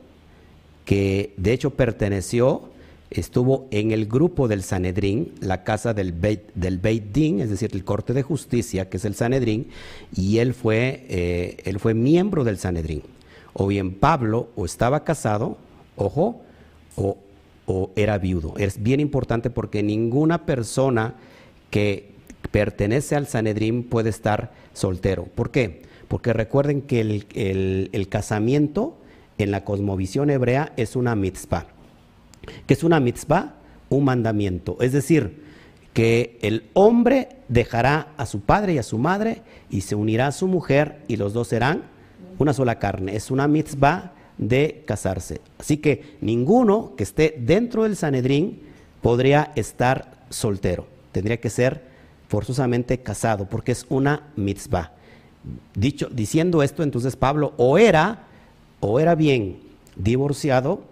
que 0.85 1.35
de 1.37 1.52
hecho 1.52 1.71
perteneció 1.71 2.71
estuvo 3.11 3.66
en 3.71 3.90
el 3.90 4.07
grupo 4.07 4.49
del 4.49 4.62
Sanedrín, 4.62 5.33
la 5.40 5.64
casa 5.64 5.95
del 5.95 6.12
Beit, 6.12 6.52
del 6.54 6.80
Din, 7.12 7.40
es 7.40 7.50
decir, 7.50 7.71
el 7.73 7.85
corte 7.85 8.12
de 8.12 8.23
justicia, 8.23 8.88
que 8.88 8.99
es 8.99 9.04
el 9.04 9.14
Sanedrín, 9.14 9.68
y 10.14 10.38
él 10.38 10.54
fue, 10.54 11.04
eh, 11.09 11.57
él 11.64 11.78
fue 11.78 11.95
miembro 11.95 12.45
del 12.45 12.59
Sanedrín. 12.59 13.02
O 13.54 13.66
bien 13.66 13.95
Pablo 13.95 14.49
o 14.57 14.64
estaba 14.64 15.04
casado, 15.04 15.57
ojo, 15.97 16.42
o, 16.97 17.16
o 17.66 17.90
era 17.97 18.18
viudo. 18.18 18.54
Es 18.59 18.83
bien 18.83 19.00
importante 19.00 19.50
porque 19.50 19.83
ninguna 19.83 20.45
persona 20.45 21.14
que 21.71 22.12
pertenece 22.50 23.16
al 23.16 23.26
Sanedrín 23.26 23.84
puede 23.84 24.10
estar 24.10 24.52
soltero. 24.72 25.24
¿Por 25.24 25.50
qué? 25.50 25.82
Porque 26.08 26.32
recuerden 26.32 26.82
que 26.82 27.00
el, 27.00 27.90
el 27.92 28.08
casamiento 28.08 28.96
en 29.36 29.50
la 29.50 29.64
cosmovisión 29.64 30.30
hebrea 30.30 30.72
es 30.76 30.96
una 30.96 31.14
mitzvah 31.14 31.66
que 32.66 32.74
es 32.74 32.84
una 32.84 33.00
mitzvah, 33.00 33.54
un 33.88 34.04
mandamiento. 34.04 34.76
Es 34.80 34.92
decir, 34.92 35.44
que 35.92 36.38
el 36.42 36.64
hombre 36.74 37.28
dejará 37.48 38.08
a 38.16 38.26
su 38.26 38.40
padre 38.40 38.74
y 38.74 38.78
a 38.78 38.82
su 38.82 38.98
madre 38.98 39.42
y 39.70 39.82
se 39.82 39.94
unirá 39.94 40.28
a 40.28 40.32
su 40.32 40.46
mujer 40.46 41.02
y 41.08 41.16
los 41.16 41.32
dos 41.32 41.48
serán 41.48 41.84
una 42.38 42.52
sola 42.52 42.78
carne. 42.78 43.16
Es 43.16 43.30
una 43.30 43.48
mitzvah 43.48 44.12
de 44.36 44.84
casarse. 44.86 45.40
Así 45.58 45.78
que 45.78 46.16
ninguno 46.20 46.94
que 46.96 47.02
esté 47.02 47.34
dentro 47.38 47.82
del 47.82 47.96
Sanedrín 47.96 48.60
podría 49.02 49.52
estar 49.56 50.18
soltero. 50.30 50.86
Tendría 51.12 51.38
que 51.38 51.50
ser 51.50 51.88
forzosamente 52.28 52.99
casado 53.00 53.47
porque 53.47 53.73
es 53.73 53.87
una 53.88 54.28
mitzvah. 54.37 54.92
Dicho, 55.75 56.08
diciendo 56.11 56.62
esto, 56.62 56.82
entonces 56.82 57.16
Pablo 57.16 57.54
o 57.56 57.78
era 57.78 58.26
o 58.80 59.00
era 59.00 59.14
bien 59.14 59.58
divorciado 59.97 60.82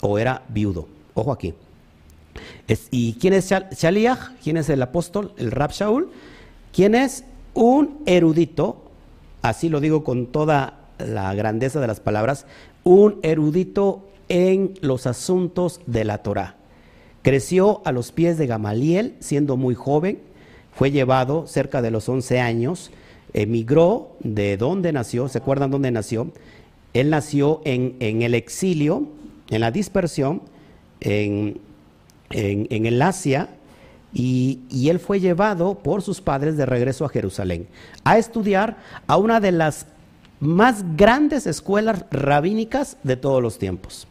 o 0.00 0.18
era 0.18 0.42
viudo. 0.48 0.86
Ojo 1.14 1.32
aquí. 1.32 1.54
¿Y 2.90 3.14
quién 3.14 3.34
es 3.34 3.50
Shaliach? 3.50 4.32
¿Quién 4.42 4.56
es 4.56 4.68
el 4.68 4.82
apóstol, 4.82 5.32
el 5.36 5.50
Rab 5.50 5.70
Shaul? 5.70 6.08
¿Quién 6.72 6.94
es 6.94 7.24
un 7.54 8.00
erudito? 8.06 8.82
Así 9.42 9.68
lo 9.68 9.80
digo 9.80 10.04
con 10.04 10.26
toda 10.26 10.80
la 10.98 11.34
grandeza 11.34 11.80
de 11.80 11.86
las 11.86 12.00
palabras. 12.00 12.46
Un 12.82 13.20
erudito 13.22 14.08
en 14.28 14.74
los 14.80 15.06
asuntos 15.06 15.80
de 15.86 16.04
la 16.04 16.18
Torah. 16.18 16.56
Creció 17.22 17.80
a 17.84 17.92
los 17.92 18.12
pies 18.12 18.36
de 18.38 18.46
Gamaliel 18.46 19.14
siendo 19.20 19.56
muy 19.56 19.74
joven. 19.74 20.20
Fue 20.74 20.90
llevado 20.90 21.46
cerca 21.46 21.82
de 21.82 21.90
los 21.90 22.08
11 22.08 22.40
años. 22.40 22.90
Emigró 23.32 24.16
de 24.20 24.56
dónde 24.56 24.92
nació. 24.92 25.28
¿Se 25.28 25.38
acuerdan 25.38 25.70
dónde 25.70 25.90
nació? 25.90 26.32
Él 26.92 27.10
nació 27.10 27.60
en, 27.64 27.96
en 28.00 28.22
el 28.22 28.34
exilio, 28.34 29.08
en 29.50 29.60
la 29.60 29.70
dispersión 29.70 30.42
en, 31.04 31.60
el 32.30 33.02
Asia 33.02 33.48
y, 34.12 34.60
y, 34.70 34.88
él 34.88 35.00
fue 35.00 35.20
llevado 35.20 35.76
por 35.76 36.02
sus 36.02 36.20
padres 36.20 36.56
de 36.56 36.66
regreso 36.66 37.04
a 37.04 37.08
Jerusalén 37.08 37.68
a 38.04 38.18
estudiar 38.18 38.76
a 39.06 39.16
una 39.16 39.40
de 39.40 39.52
las 39.52 39.86
más 40.40 40.96
grandes 40.96 41.46
escuelas 41.46 42.04
rabínicas 42.10 42.96
de 43.02 43.16
todos 43.16 43.42
los 43.42 43.58
tiempos, 43.58 44.06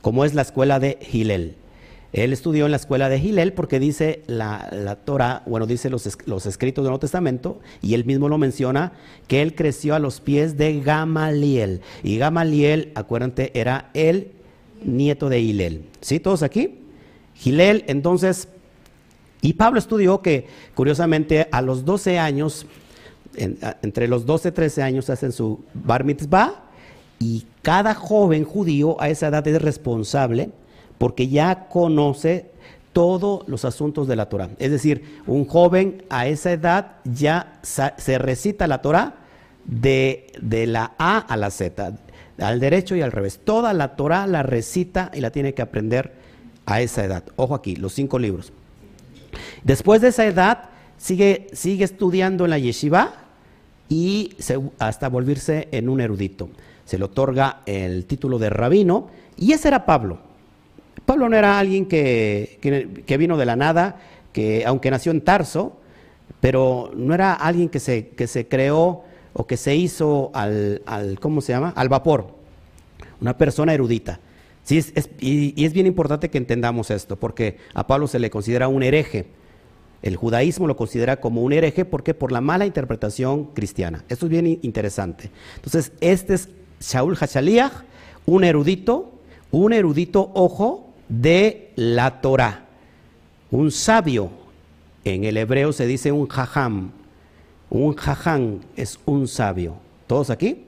como 0.00 0.24
es 0.24 0.34
la 0.34 0.42
escuela 0.42 0.78
de 0.78 0.98
Hillel. 1.12 1.56
Él 2.12 2.32
estudió 2.34 2.66
en 2.66 2.72
la 2.72 2.76
escuela 2.76 3.08
de 3.08 3.18
Hillel 3.18 3.54
porque 3.54 3.80
dice 3.80 4.22
la, 4.26 4.68
la 4.70 4.96
Torah, 4.96 5.42
bueno, 5.46 5.66
dice 5.66 5.88
los, 5.88 6.06
los, 6.26 6.46
escritos 6.46 6.82
del 6.82 6.90
Nuevo 6.90 7.00
Testamento, 7.00 7.60
y 7.80 7.94
él 7.94 8.04
mismo 8.04 8.28
lo 8.28 8.36
menciona, 8.36 8.92
que 9.28 9.40
él 9.40 9.54
creció 9.54 9.94
a 9.94 9.98
los 9.98 10.20
pies 10.20 10.58
de 10.58 10.80
Gamaliel. 10.80 11.80
Y 12.02 12.18
Gamaliel, 12.18 12.92
acuérdate, 12.94 13.58
era 13.58 13.90
el 13.94 14.32
nieto 14.84 15.30
de 15.30 15.40
Hilel. 15.40 15.84
¿Sí? 16.02 16.20
¿Todos 16.20 16.42
aquí? 16.42 16.80
Hilel, 17.42 17.84
entonces, 17.86 18.48
y 19.40 19.54
Pablo 19.54 19.78
estudió 19.78 20.20
que, 20.20 20.46
curiosamente, 20.74 21.48
a 21.50 21.62
los 21.62 21.86
12 21.86 22.18
años, 22.18 22.66
entre 23.34 24.06
los 24.06 24.26
12 24.26 24.50
y 24.50 24.52
13 24.52 24.82
años 24.82 25.08
hacen 25.08 25.32
su 25.32 25.64
bar 25.72 26.04
mitzvah, 26.04 26.64
y 27.18 27.46
cada 27.62 27.94
joven 27.94 28.44
judío 28.44 29.00
a 29.00 29.08
esa 29.08 29.28
edad 29.28 29.46
es 29.48 29.62
responsable 29.62 30.50
porque 31.02 31.26
ya 31.26 31.66
conoce 31.68 32.52
todos 32.92 33.42
los 33.48 33.64
asuntos 33.64 34.06
de 34.06 34.14
la 34.14 34.26
Torah. 34.26 34.50
Es 34.60 34.70
decir, 34.70 35.18
un 35.26 35.46
joven 35.46 36.04
a 36.10 36.28
esa 36.28 36.52
edad 36.52 36.92
ya 37.02 37.58
se 37.62 38.18
recita 38.18 38.68
la 38.68 38.82
Torah 38.82 39.16
de, 39.64 40.28
de 40.40 40.68
la 40.68 40.92
A 41.00 41.18
a 41.18 41.36
la 41.36 41.50
Z 41.50 41.94
al 42.38 42.60
derecho 42.60 42.94
y 42.94 43.02
al 43.02 43.10
revés. 43.10 43.40
Toda 43.42 43.72
la 43.72 43.96
Torah 43.96 44.28
la 44.28 44.44
recita 44.44 45.10
y 45.12 45.22
la 45.22 45.32
tiene 45.32 45.54
que 45.54 45.62
aprender 45.62 46.12
a 46.66 46.80
esa 46.80 47.04
edad. 47.04 47.24
Ojo 47.34 47.56
aquí, 47.56 47.74
los 47.74 47.94
cinco 47.94 48.20
libros. 48.20 48.52
Después 49.64 50.02
de 50.02 50.08
esa 50.10 50.24
edad, 50.24 50.70
sigue, 50.98 51.48
sigue 51.52 51.82
estudiando 51.82 52.44
en 52.44 52.50
la 52.50 52.60
yeshiva 52.60 53.14
y 53.88 54.36
hasta 54.78 55.08
volverse 55.08 55.66
en 55.72 55.88
un 55.88 56.00
erudito. 56.00 56.48
Se 56.84 56.96
le 56.96 57.06
otorga 57.06 57.62
el 57.66 58.06
título 58.06 58.38
de 58.38 58.50
rabino 58.50 59.10
y 59.36 59.50
ese 59.50 59.66
era 59.66 59.84
Pablo. 59.84 60.30
Pablo 61.06 61.28
no 61.28 61.36
era 61.36 61.58
alguien 61.58 61.86
que, 61.86 62.58
que, 63.06 63.16
vino 63.16 63.36
de 63.36 63.46
la 63.46 63.56
nada, 63.56 64.00
que 64.32 64.64
aunque 64.66 64.90
nació 64.90 65.12
en 65.12 65.20
Tarso, 65.20 65.78
pero 66.40 66.90
no 66.94 67.14
era 67.14 67.34
alguien 67.34 67.68
que 67.68 67.80
se, 67.80 68.08
que 68.08 68.26
se 68.26 68.48
creó 68.48 69.04
o 69.32 69.46
que 69.46 69.56
se 69.56 69.74
hizo 69.74 70.30
al, 70.34 70.82
al 70.86 71.18
¿cómo 71.18 71.40
se 71.40 71.52
llama? 71.52 71.72
Al 71.76 71.88
vapor. 71.88 72.34
Una 73.20 73.36
persona 73.36 73.74
erudita. 73.74 74.20
Sí, 74.64 74.80
y, 75.20 75.64
es 75.64 75.72
bien 75.72 75.86
importante 75.86 76.30
que 76.30 76.38
entendamos 76.38 76.90
esto, 76.90 77.16
porque 77.16 77.58
a 77.74 77.86
Pablo 77.86 78.06
se 78.06 78.18
le 78.18 78.30
considera 78.30 78.68
un 78.68 78.82
hereje. 78.82 79.26
El 80.02 80.16
judaísmo 80.16 80.66
lo 80.66 80.76
considera 80.76 81.20
como 81.20 81.42
un 81.42 81.52
hereje 81.52 81.84
porque 81.84 82.14
por 82.14 82.32
la 82.32 82.40
mala 82.40 82.66
interpretación 82.66 83.46
cristiana. 83.46 84.04
Esto 84.08 84.26
es 84.26 84.30
bien 84.30 84.58
interesante. 84.62 85.30
Entonces, 85.56 85.92
este 86.00 86.34
es 86.34 86.48
Shaul 86.80 87.16
Hashaliach, 87.16 87.72
un 88.26 88.44
erudito, 88.44 89.12
un 89.52 89.72
erudito, 89.72 90.32
ojo, 90.34 90.88
de 91.08 91.70
la 91.76 92.20
Torah. 92.20 92.64
Un 93.50 93.70
sabio. 93.70 94.30
En 95.04 95.24
el 95.24 95.36
hebreo 95.36 95.72
se 95.72 95.86
dice 95.86 96.10
un 96.10 96.26
jajam. 96.26 96.90
Un 97.70 97.94
jajam 97.94 98.60
es 98.76 98.98
un 99.04 99.28
sabio. 99.28 99.76
¿Todos 100.06 100.30
aquí? 100.30 100.64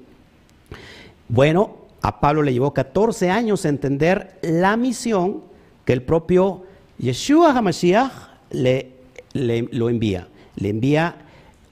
Bueno, 1.28 1.76
a 2.02 2.20
Pablo 2.20 2.42
le 2.42 2.52
llevó 2.52 2.72
14 2.72 3.30
años 3.30 3.64
entender 3.64 4.38
la 4.42 4.76
misión 4.76 5.42
que 5.84 5.94
el 5.94 6.02
propio 6.02 6.64
Yeshua 6.98 7.56
HaMashiach 7.56 8.12
le 8.50 8.92
lo 9.34 9.88
envía. 9.88 10.28
Le 10.56 10.68
envía 10.68 11.23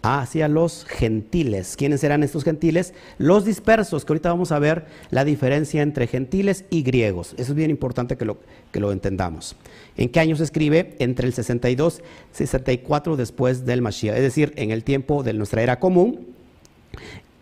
hacia 0.02 0.48
los 0.48 0.84
gentiles. 0.84 1.76
¿Quiénes 1.76 2.02
eran 2.04 2.22
estos 2.22 2.44
gentiles? 2.44 2.92
Los 3.18 3.44
dispersos, 3.44 4.04
que 4.04 4.12
ahorita 4.12 4.30
vamos 4.30 4.52
a 4.52 4.58
ver 4.58 4.86
la 5.10 5.24
diferencia 5.24 5.80
entre 5.80 6.08
gentiles 6.08 6.64
y 6.70 6.82
griegos. 6.82 7.34
Eso 7.38 7.52
es 7.52 7.54
bien 7.54 7.70
importante 7.70 8.16
que 8.16 8.24
lo, 8.24 8.38
que 8.72 8.80
lo 8.80 8.92
entendamos. 8.92 9.56
¿En 9.96 10.08
qué 10.08 10.20
año 10.20 10.36
se 10.36 10.44
escribe? 10.44 10.96
Entre 10.98 11.26
el 11.26 11.32
62 11.32 12.02
y 12.32 12.36
64 12.36 13.16
después 13.16 13.64
del 13.64 13.80
Mashiach, 13.80 14.16
es 14.16 14.22
decir, 14.22 14.52
en 14.56 14.72
el 14.72 14.82
tiempo 14.84 15.22
de 15.22 15.32
nuestra 15.32 15.62
era 15.62 15.78
común, 15.78 16.26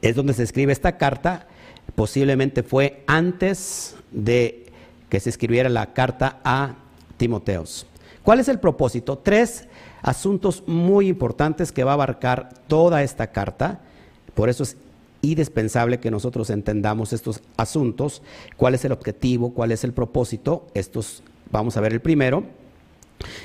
es 0.03 0.15
donde 0.15 0.35
se 0.35 0.43
escribe 0.43 0.73
esta 0.73 0.99
carta. 0.99 1.47
Posiblemente 1.95 2.63
fue 2.63 3.03
antes 3.07 3.97
de 4.13 4.67
que 5.09 5.19
se 5.19 5.31
escribiera 5.31 5.69
la 5.69 5.93
carta 5.93 6.41
a 6.45 6.77
Timoteos. 7.17 7.87
¿Cuál 8.23 8.41
es 8.41 8.49
el 8.49 8.61
propósito? 8.61 9.19
Tres 9.19 9.67
asuntos 10.03 10.65
muy 10.67 11.09
importantes 11.09 11.73
que 11.73 11.85
va 11.85 11.93
a 11.93 11.95
abarcar 11.95 12.51
toda 12.69 13.03
esta 13.03 13.29
carta. 13.29 13.81
Por 14.35 14.49
eso 14.49 14.63
es 14.63 14.77
indispensable 15.23 16.01
que 16.01 16.11
nosotros 16.11 16.51
entendamos 16.51 17.13
estos 17.13 17.43
asuntos, 17.57 18.23
cuál 18.57 18.75
es 18.75 18.85
el 18.85 18.93
objetivo, 18.93 19.53
cuál 19.53 19.73
es 19.73 19.85
el 19.85 19.93
propósito. 19.93 20.67
Estos 20.75 21.23
vamos 21.51 21.77
a 21.77 21.81
ver 21.81 21.93
el 21.93 22.01
primero. 22.01 22.45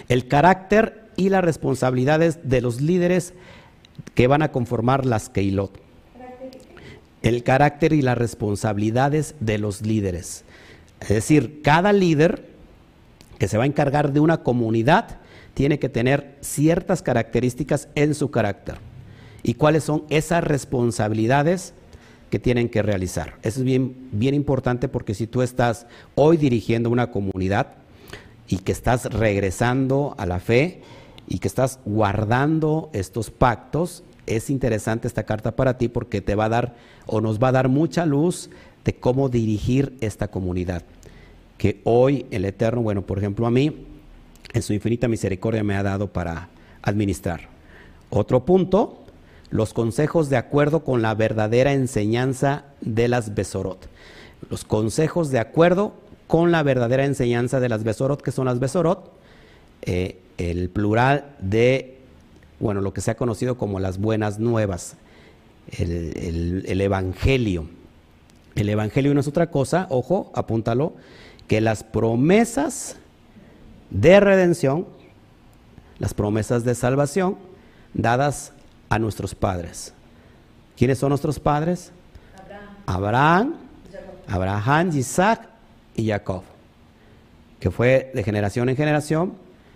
El 0.07 0.27
carácter 0.27 1.09
y 1.17 1.29
las 1.29 1.43
responsabilidades 1.43 2.39
de 2.43 2.61
los 2.61 2.81
líderes 2.81 3.33
que 4.13 4.27
van 4.27 4.41
a 4.41 4.51
conformar 4.51 5.05
las 5.05 5.29
Keilot. 5.29 5.79
El 7.21 7.43
carácter 7.43 7.93
y 7.93 8.01
las 8.01 8.17
responsabilidades 8.17 9.35
de 9.39 9.57
los 9.57 9.81
líderes. 9.81 10.45
Es 11.01 11.09
decir, 11.09 11.61
cada 11.61 11.91
líder 11.91 12.49
que 13.39 13.47
se 13.47 13.57
va 13.57 13.63
a 13.63 13.67
encargar 13.67 14.13
de 14.13 14.19
una 14.19 14.43
comunidad 14.43 15.19
tiene 15.53 15.79
que 15.79 15.89
tener 15.89 16.35
ciertas 16.41 17.01
características 17.01 17.87
en 17.95 18.13
su 18.13 18.31
carácter. 18.31 18.75
¿Y 19.43 19.55
cuáles 19.55 19.83
son 19.83 20.03
esas 20.09 20.43
responsabilidades 20.43 21.73
que 22.29 22.39
tienen 22.39 22.67
que 22.67 22.81
realizar? 22.81 23.35
Eso 23.43 23.59
es 23.59 23.65
bien, 23.65 24.09
bien 24.11 24.33
importante 24.33 24.87
porque 24.87 25.13
si 25.13 25.27
tú 25.27 25.41
estás 25.41 25.85
hoy 26.15 26.37
dirigiendo 26.37 26.89
una 26.89 27.11
comunidad 27.11 27.73
y 28.47 28.57
que 28.57 28.71
estás 28.71 29.05
regresando 29.05 30.15
a 30.17 30.25
la 30.25 30.39
fe 30.39 30.81
y 31.27 31.39
que 31.39 31.47
estás 31.47 31.79
guardando 31.85 32.89
estos 32.93 33.29
pactos, 33.29 34.03
es 34.25 34.49
interesante 34.49 35.07
esta 35.07 35.23
carta 35.23 35.55
para 35.55 35.77
ti 35.77 35.89
porque 35.89 36.21
te 36.21 36.35
va 36.35 36.45
a 36.45 36.49
dar 36.49 36.75
o 37.05 37.21
nos 37.21 37.39
va 37.39 37.49
a 37.49 37.53
dar 37.53 37.69
mucha 37.69 38.05
luz 38.05 38.49
de 38.83 38.95
cómo 38.95 39.29
dirigir 39.29 39.95
esta 40.01 40.27
comunidad. 40.27 40.83
Que 41.57 41.81
hoy 41.83 42.25
el 42.31 42.45
Eterno, 42.45 42.81
bueno, 42.81 43.05
por 43.05 43.17
ejemplo 43.17 43.45
a 43.45 43.51
mí, 43.51 43.85
en 44.55 44.61
su 44.61 44.71
infinita 44.71 45.09
misericordia 45.09 45.65
me 45.65 45.75
ha 45.75 45.83
dado 45.83 46.07
para 46.07 46.47
administrar. 46.81 47.41
Otro 48.09 48.45
punto, 48.45 49.03
los 49.49 49.73
consejos 49.73 50.29
de 50.29 50.37
acuerdo 50.37 50.85
con 50.85 51.01
la 51.01 51.13
verdadera 51.13 51.73
enseñanza 51.73 52.63
de 52.79 53.09
las 53.09 53.35
Besorot. 53.35 53.89
Los 54.49 54.63
consejos 54.63 55.29
de 55.29 55.39
acuerdo 55.39 55.93
con 56.27 56.53
la 56.53 56.63
verdadera 56.63 57.03
enseñanza 57.03 57.59
de 57.59 57.67
las 57.67 57.83
Besorot, 57.83 58.21
que 58.21 58.31
son 58.31 58.45
las 58.45 58.59
Besorot, 58.59 59.11
eh, 59.81 60.19
el 60.37 60.69
plural 60.69 61.35
de, 61.39 61.97
bueno, 62.61 62.79
lo 62.79 62.93
que 62.93 63.01
se 63.01 63.11
ha 63.11 63.17
conocido 63.17 63.57
como 63.57 63.81
las 63.81 63.97
buenas 63.97 64.39
nuevas, 64.39 64.95
el, 65.77 66.63
el 66.65 66.79
Evangelio. 66.79 67.67
El 68.55 68.69
Evangelio 68.69 69.13
no 69.13 69.19
es 69.19 69.27
otra 69.27 69.51
cosa, 69.51 69.87
ojo, 69.89 70.31
apúntalo, 70.33 70.93
que 71.49 71.59
las 71.59 71.83
promesas 71.83 72.95
de 73.89 74.19
redención, 74.19 74.85
las 75.99 76.13
promesas 76.13 76.63
de 76.63 76.75
salvación 76.75 77.37
dadas 77.93 78.51
a 78.89 78.99
nuestros 78.99 79.35
padres. 79.35 79.93
¿Quiénes 80.77 80.97
son 80.97 81.09
nuestros 81.09 81.39
padres? 81.39 81.91
Abraham, 82.85 83.55
Abraham, 84.27 84.91
Isaac 84.93 85.47
y 85.95 86.09
Jacob, 86.09 86.43
que 87.59 87.71
fue 87.71 88.11
de 88.13 88.23
generación 88.23 88.69
en 88.69 88.75
generación 88.75 89.33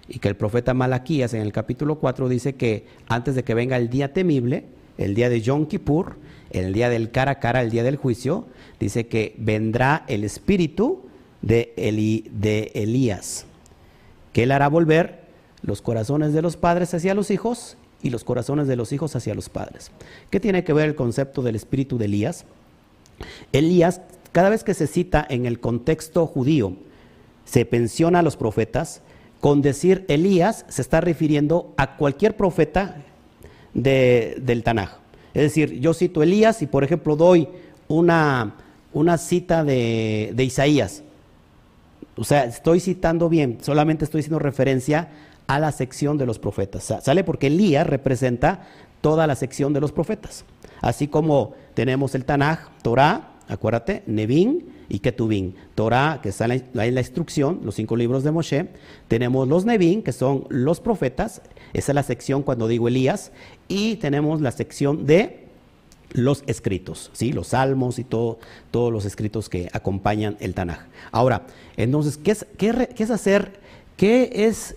y 0.08 0.20
que 0.20 0.28
el 0.28 0.36
profeta 0.36 0.74
Malaquías 0.74 1.34
en 1.34 1.42
el 1.42 1.54
capítulo 1.54 1.96
4 1.96 2.30
dice 2.30 2.56
que 2.56 2.86
antes 3.08 3.36
de 3.36 3.44
que 3.44 3.54
venga 3.54 3.78
el 3.78 3.90
día 3.90 4.14
temible, 4.14 4.66
el 4.98 5.16
día 5.16 5.30
de 5.30 5.42
Yom 5.42 5.66
Kippur, 5.66 6.18
el 6.52 6.74
día 6.74 6.90
del 6.90 7.12
cara 7.12 7.32
a 7.34 7.40
cara, 7.40 7.62
el 7.62 7.72
día 7.72 7.84
del 7.84 7.96
juicio, 7.96 8.46
dice 8.80 9.08
que 9.08 9.36
vendrá 9.38 10.04
el 10.08 10.24
espíritu 10.24 11.04
de, 11.42 11.74
de 12.32 12.72
Elías 12.74 13.46
que 14.34 14.44
Él 14.44 14.52
hará 14.52 14.68
volver 14.68 15.22
los 15.62 15.82
corazones 15.82 16.34
de 16.34 16.42
los 16.42 16.58
padres 16.58 16.94
hacia 16.94 17.14
los 17.14 17.32
hijos 17.32 17.78
y 18.02 18.10
los 18.10 18.24
corazones 18.24 18.68
de 18.68 18.76
los 18.76 18.92
hijos 18.92 19.16
hacia 19.16 19.36
los 19.36 19.50
padres. 19.50 19.92
¿Qué 20.30 20.40
tiene 20.40 20.64
que 20.64 20.74
ver 20.74 20.88
el 20.88 20.96
concepto 20.96 21.42
del 21.42 21.56
espíritu 21.56 21.98
de 21.98 22.06
Elías? 22.06 22.46
Elías, 23.52 24.02
cada 24.32 24.50
vez 24.50 24.64
que 24.64 24.74
se 24.74 24.88
cita 24.88 25.26
en 25.30 25.46
el 25.46 25.60
contexto 25.60 26.26
judío, 26.28 26.74
se 27.46 27.66
pensiona 27.66 28.20
a 28.20 28.24
los 28.24 28.38
profetas, 28.38 29.02
con 29.42 29.62
decir 29.62 30.06
Elías 30.08 30.66
se 30.70 30.82
está 30.82 31.02
refiriendo 31.02 31.74
a 31.78 31.98
cualquier 31.98 32.38
profeta 32.38 33.04
del 33.74 34.64
Tanaj. 34.64 35.00
Es 35.34 35.44
decir, 35.44 35.80
yo 35.80 35.94
cito 35.94 36.24
Elías 36.24 36.62
y 36.62 36.68
por 36.68 36.84
ejemplo 36.84 37.16
doy 37.16 37.48
una, 37.88 38.56
una 38.94 39.18
cita 39.18 39.64
de, 39.64 40.32
de 40.34 40.44
Isaías. 40.44 41.04
O 42.20 42.26
sea, 42.26 42.44
estoy 42.44 42.82
citando 42.82 43.30
bien, 43.30 43.60
solamente 43.62 44.04
estoy 44.04 44.20
haciendo 44.20 44.40
referencia 44.40 45.08
a 45.48 45.58
la 45.58 45.72
sección 45.72 46.18
de 46.18 46.26
los 46.26 46.38
profetas. 46.38 46.94
¿Sale? 47.02 47.24
Porque 47.24 47.48
Elías 47.48 47.88
representa 47.88 48.68
toda 49.00 49.26
la 49.26 49.36
sección 49.36 49.72
de 49.72 49.80
los 49.80 49.94
profetas. 49.94 50.44
Así 50.82 51.08
como 51.08 51.54
tenemos 51.76 52.16
el 52.16 52.26
Tanaj, 52.26 52.70
Torah, 52.82 53.36
acuérdate, 53.48 54.04
Nevin 54.06 54.66
y 54.90 55.00
Ketubin. 55.00 55.56
Torah, 55.76 56.20
que 56.22 56.30
está 56.30 56.46
en 56.46 56.64
la, 56.74 56.86
en 56.86 56.96
la, 56.96 57.02
instrucción, 57.02 57.62
los 57.64 57.76
cinco 57.76 57.96
libros 57.96 58.24
de 58.26 58.32
Moshe. 58.32 58.68
Tenemos 59.08 59.48
los 59.48 59.64
Nevin, 59.64 60.04
que 60.04 60.12
son 60.12 60.46
los 60.50 60.82
profetas. 60.82 61.42
Esa 61.74 61.92
es 61.92 61.96
la 61.96 62.04
sección 62.04 62.44
cuando 62.44 62.68
digo 62.68 62.90
Elías. 62.90 63.32
Y 63.70 63.96
tenemos 63.96 64.42
la 64.42 64.52
sección 64.52 65.06
de 65.06 65.39
los 66.12 66.44
escritos, 66.48 67.12
¿sí? 67.14 67.32
los 67.32 67.50
salmos 67.50 68.00
y 68.00 68.04
todo, 68.04 68.40
todos 68.72 68.92
los 68.92 69.06
escritos 69.06 69.50
que 69.50 69.70
acompañan 69.74 70.38
el 70.40 70.54
Tanaj. 70.54 70.80
Ahora, 71.12 71.46
entonces, 71.78 72.18
¿qué 72.18 72.32
es, 72.32 72.46
qué, 72.58 72.90
es 72.98 73.12
hacer? 73.12 73.60
¿Qué 73.98 74.32
es 74.48 74.76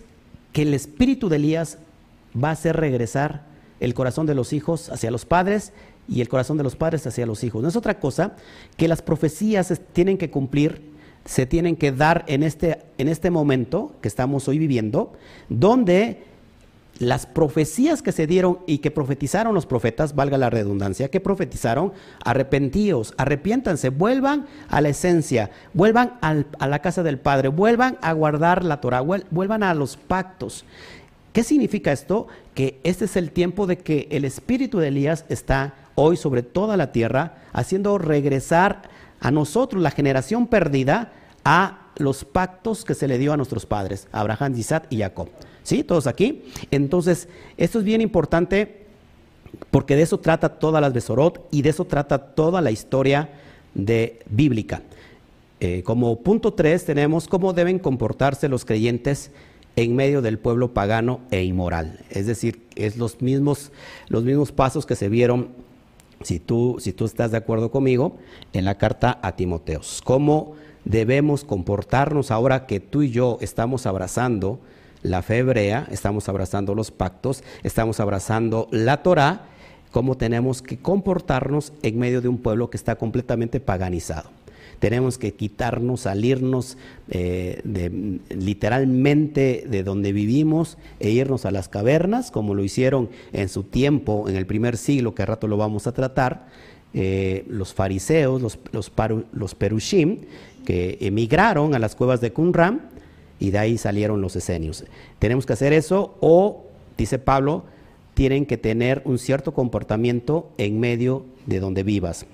que 0.53 0.63
el 0.63 0.75
espíritu 0.75 1.29
de 1.29 1.37
Elías 1.37 1.79
va 2.43 2.51
a 2.51 2.53
hacer 2.53 2.77
regresar 2.77 3.45
el 3.81 3.95
corazón 3.95 4.27
de 4.27 4.35
los 4.35 4.53
hijos 4.53 4.91
hacia 4.91 5.11
los 5.11 5.25
padres 5.25 5.73
y 6.09 6.21
el 6.21 6.29
corazón 6.29 6.59
de 6.59 6.65
los 6.65 6.77
padres 6.77 7.07
hacia 7.07 7.27
los 7.27 7.45
hijos? 7.45 7.63
No 7.63 7.69
es 7.69 7.77
otra 7.77 7.99
cosa 7.99 8.37
que 8.77 8.89
las 8.89 9.01
profecías 9.01 9.73
tienen 9.93 10.19
que 10.19 10.31
cumplir, 10.31 10.83
se 11.25 11.47
tienen 11.47 11.77
que 11.77 11.93
dar 11.93 12.25
en 12.27 12.43
este, 12.43 12.83
en 12.99 13.09
este 13.09 13.31
momento 13.31 13.95
que 14.03 14.09
estamos 14.09 14.49
hoy 14.49 14.59
viviendo, 14.59 15.13
donde 15.49 16.32
las 17.03 17.27
profecías 17.27 18.01
que 18.01 18.13
se 18.13 18.29
dieron 18.29 18.61
y 18.65 18.79
que 18.79 18.93
profetizaron 18.93 19.55
los 19.55 19.67
profetas, 19.67 20.15
valga 20.15 20.39
la 20.39 20.51
redundancia, 20.51 21.11
que 21.11 21.19
profetizaron, 21.19 21.93
arrepentíos, 22.25 23.13
arrepiéntanse, 23.19 23.89
vuelvan 23.89 24.47
a 24.69 24.81
la 24.81 24.91
esencia, 24.91 25.51
vuelvan 25.75 26.15
a 26.21 26.67
la 26.69 26.79
casa 26.79 27.03
del 27.03 27.19
Padre, 27.19 27.49
vuelvan 27.49 27.99
a 28.03 28.13
guardar 28.13 28.65
la 28.65 28.81
Torah, 28.81 29.01
vuelvan 29.01 29.65
a 29.65 29.75
los 29.75 29.97
pactos. 29.97 30.65
¿Qué 31.33 31.43
significa 31.43 31.91
esto? 31.91 32.29
Que 32.55 32.79
este 32.85 33.07
es 33.07 33.17
el 33.17 33.33
tiempo 33.33 33.67
de 33.67 33.79
que 33.79 34.07
el 34.13 34.25
espíritu 34.25 34.79
de 34.79 34.89
Elías 34.89 35.25
está 35.29 35.75
hoy 35.97 36.17
sobre 36.17 36.45
toda 36.45 36.77
la 36.77 36.93
tierra, 36.93 37.39
haciendo 37.53 37.99
regresar 37.99 38.83
a 39.19 39.33
nosotros, 39.33 39.83
la 39.83 39.91
generación 39.91 40.47
perdida, 40.47 41.11
a 41.45 41.89
los 41.97 42.25
pactos 42.25 42.85
que 42.85 42.95
se 42.95 43.09
le 43.09 43.19
dio 43.19 43.33
a 43.33 43.37
nuestros 43.37 43.67
padres, 43.67 44.07
Abraham, 44.13 44.55
Isaac 44.57 44.87
y 44.89 44.99
Jacob. 44.99 45.29
¿Sí? 45.63 45.85
Todos 45.85 46.07
aquí. 46.07 46.43
Entonces, 46.71 47.29
esto 47.57 47.79
es 47.79 47.85
bien 47.85 48.01
importante 48.01 48.83
porque 49.71 49.97
de 49.97 50.03
eso 50.03 50.19
trata 50.19 50.49
toda 50.49 50.81
las 50.81 50.93
Besorot 50.93 51.47
y 51.51 51.63
de 51.63 51.71
eso 51.71 51.85
trata 51.85 52.19
toda 52.19 52.61
la 52.61 52.71
historia 52.71 53.31
de, 53.75 54.21
bíblica. 54.29 54.83
Eh, 55.61 55.83
como 55.85 56.17
punto 56.21 56.55
3 56.55 56.85
tenemos 56.85 57.29
cómo 57.29 57.53
deben 57.53 57.79
comportarse 57.79 58.49
los 58.49 58.65
creyentes 58.65 59.31
en 59.77 59.97
medio 59.97 60.21
del 60.21 60.39
pueblo 60.39 60.75
pagano 60.75 61.21
e 61.31 61.45
inmoral. 61.45 62.01
Es 62.11 62.27
decir, 62.27 62.63
es 62.75 62.97
los 62.97 63.23
mismos, 63.23 63.71
los 64.09 64.25
mismos 64.25 64.53
pasos 64.53 64.87
que 64.87 64.97
se 64.97 65.09
vieron, 65.09 65.49
si 66.23 66.39
tú, 66.39 66.77
si 66.81 66.93
tú 66.93 67.05
estás 67.05 67.31
de 67.31 67.39
acuerdo 67.39 67.71
conmigo, 67.71 68.19
en 68.53 68.65
la 68.65 68.77
carta 68.77 69.19
a 69.23 69.37
Timoteos. 69.37 70.03
Cómo 70.05 70.55
debemos 70.85 71.45
comportarnos 71.45 72.31
ahora 72.31 72.67
que 72.67 72.81
tú 72.81 73.03
y 73.03 73.11
yo 73.11 73.39
estamos 73.41 73.87
abrazando 73.87 74.59
la 75.03 75.23
fe 75.23 75.39
hebrea, 75.39 75.87
estamos 75.91 76.29
abrazando 76.29 76.75
los 76.75 76.91
pactos, 76.91 77.43
estamos 77.63 78.01
abrazando 78.01 78.69
la 78.71 79.03
Torah, 79.03 79.47
cómo 79.91 80.17
tenemos 80.17 80.63
que 80.63 80.79
comportarnos 80.79 81.73
en 81.83 81.99
medio 81.99 82.21
de 82.21 82.29
un 82.29 82.39
pueblo 82.39 82.71
que 82.71 82.77
está 82.77 82.97
completamente 82.97 83.61
paganizado. 83.61 84.31
Tenemos 84.79 85.17
que 85.17 85.35
quitarnos, 85.35 86.01
salirnos 86.01 86.77
eh, 87.09 87.63
literalmente 88.31 89.65
de 89.69 89.85
donde 89.85 90.13
vivimos 90.13 90.77
e 90.99 91.11
irnos 91.11 91.47
a 91.47 91.53
las 91.53 91.69
cavernas, 91.69 92.33
como 92.33 92.55
lo 92.55 92.65
hicieron 92.65 93.09
en 93.33 93.49
su 93.49 93.63
tiempo, 93.63 94.29
en 94.29 94.35
el 94.35 94.45
primer 94.45 94.77
siglo, 94.77 95.15
que 95.15 95.23
a 95.23 95.27
rato 95.27 95.47
lo 95.47 95.57
vamos 95.57 95.87
a 95.87 95.93
tratar, 95.93 96.49
eh, 96.95 97.45
los 97.49 97.73
fariseos, 97.75 98.43
los, 98.43 98.59
los, 99.33 99.55
perushim, 99.55 100.23
que 100.67 100.99
emigraron 101.01 101.77
a 101.77 101.79
las 101.79 101.95
cuevas 101.95 102.21
de 102.21 102.33
Qumran 102.33 102.92
y 103.43 103.51
de 103.51 103.59
ahí 103.59 103.77
salieron 103.77 104.21
los 104.21 104.37
esenios. 104.37 104.85
Tenemos 105.19 105.47
que 105.47 105.53
hacer 105.53 105.73
eso 105.73 106.15
o, 106.21 106.65
dice 106.97 107.19
Pablo, 107.19 107.65
tienen 108.15 108.47
que 108.47 108.57
tener 108.57 109.03
un 109.05 109.19
cierto 109.19 109.53
comportamiento 109.53 110.49
en 110.59 110.79
medio 110.79 111.27
de 111.47 111.59
donde 111.59 111.83
vivas. 111.83 112.25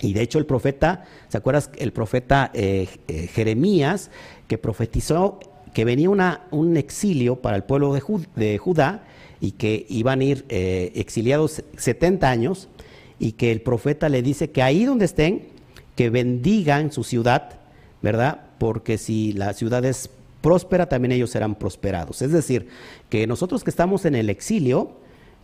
Y 0.00 0.14
de 0.14 0.22
hecho 0.22 0.38
el 0.38 0.46
profeta, 0.46 1.04
¿se 1.28 1.36
acuerdas? 1.36 1.68
El 1.76 1.92
profeta 1.92 2.50
eh, 2.54 2.88
eh, 3.06 3.26
Jeremías, 3.26 4.10
que 4.48 4.56
profetizó 4.56 5.40
que 5.74 5.84
venía 5.84 6.08
una, 6.08 6.46
un 6.52 6.78
exilio 6.78 7.36
para 7.36 7.56
el 7.56 7.64
pueblo 7.64 7.92
de, 7.92 8.56
Judá 8.56 9.04
y 9.42 9.52
que 9.52 9.84
iban 9.90 10.20
a 10.20 10.24
ir 10.24 10.46
eh, 10.48 10.90
exiliados 10.94 11.62
70 11.76 12.30
años 12.30 12.68
y 13.18 13.32
que 13.32 13.52
el 13.52 13.60
profeta 13.60 14.08
le 14.08 14.22
dice 14.22 14.50
que 14.50 14.62
ahí 14.62 14.86
donde 14.86 15.04
estén, 15.04 15.48
que 15.96 16.08
bendigan 16.08 16.92
su 16.92 17.04
ciudad, 17.04 17.58
¿verdad? 18.00 18.40
Porque 18.56 18.96
si 18.96 19.34
la 19.34 19.52
ciudad 19.52 19.84
es 19.84 20.08
próspera, 20.40 20.88
también 20.88 21.12
ellos 21.12 21.30
serán 21.30 21.54
prosperados. 21.54 22.22
Es 22.22 22.32
decir, 22.32 22.68
que 23.08 23.26
nosotros 23.26 23.64
que 23.64 23.70
estamos 23.70 24.04
en 24.04 24.14
el 24.14 24.30
exilio, 24.30 24.92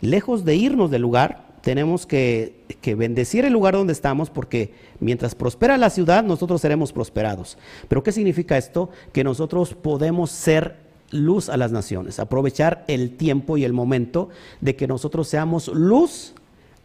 lejos 0.01 0.45
de 0.45 0.57
irnos 0.57 0.91
del 0.91 1.03
lugar, 1.03 1.47
tenemos 1.67 2.07
que, 2.07 2.65
bendecir 2.97 3.45
el 3.45 3.53
lugar 3.53 3.75
donde 3.75 3.93
estamos 3.93 4.31
porque 4.31 4.73
mientras 5.01 5.35
prospera 5.35 5.77
la 5.77 5.91
ciudad, 5.91 6.23
nosotros 6.23 6.61
seremos 6.61 6.93
prosperados. 6.93 7.59
Pero 7.89 8.05
¿qué 8.05 8.13
significa 8.13 8.57
esto? 8.57 8.91
Que 9.13 9.25
nosotros 9.25 9.75
podemos 9.75 10.31
ser 10.31 10.77
luz 11.11 11.49
a 11.49 11.57
las 11.57 11.73
naciones, 11.73 12.21
aprovechar 12.21 12.85
el 12.87 13.17
tiempo 13.17 13.57
y 13.57 13.65
el 13.65 13.73
momento 13.73 14.29
de 14.61 14.77
que 14.77 14.87
nosotros 14.87 15.27
seamos 15.27 15.67
luz 15.67 16.35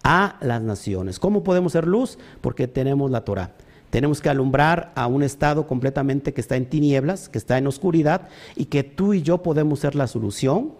a 0.03 0.37
las 0.41 0.63
naciones. 0.63 1.19
¿Cómo 1.19 1.43
podemos 1.43 1.73
ser 1.73 1.85
luz? 1.85 2.17
Porque 2.41 2.67
tenemos 2.67 3.11
la 3.11 3.23
Torah. 3.23 3.53
Tenemos 3.91 4.21
que 4.21 4.29
alumbrar 4.29 4.93
a 4.95 5.05
un 5.05 5.21
estado 5.21 5.67
completamente 5.67 6.33
que 6.33 6.39
está 6.39 6.55
en 6.55 6.65
tinieblas, 6.65 7.27
que 7.27 7.37
está 7.37 7.57
en 7.57 7.67
oscuridad, 7.67 8.29
y 8.55 8.65
que 8.65 8.83
tú 8.83 9.13
y 9.13 9.21
yo 9.21 9.39
podemos 9.43 9.79
ser 9.79 9.95
la 9.95 10.07
solución 10.07 10.71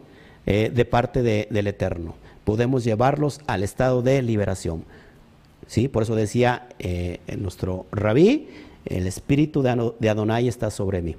eh, 0.45 0.71
de 0.73 0.85
parte 0.85 1.21
del 1.21 1.67
Eterno. 1.67 2.15
Podemos 2.45 2.85
llevarlos 2.85 3.41
al 3.47 3.63
estado 3.63 4.01
de 4.01 4.21
liberación. 4.21 4.85
¿Sí? 5.67 5.89
Por 5.89 6.03
eso 6.03 6.15
decía 6.15 6.69
eh, 6.79 7.19
nuestro 7.37 7.85
rabí, 7.91 8.47
el 8.85 9.05
espíritu 9.05 9.61
de 9.61 10.09
Adonai 10.09 10.47
está 10.47 10.71
sobre 10.71 11.01
mí. 11.01 11.15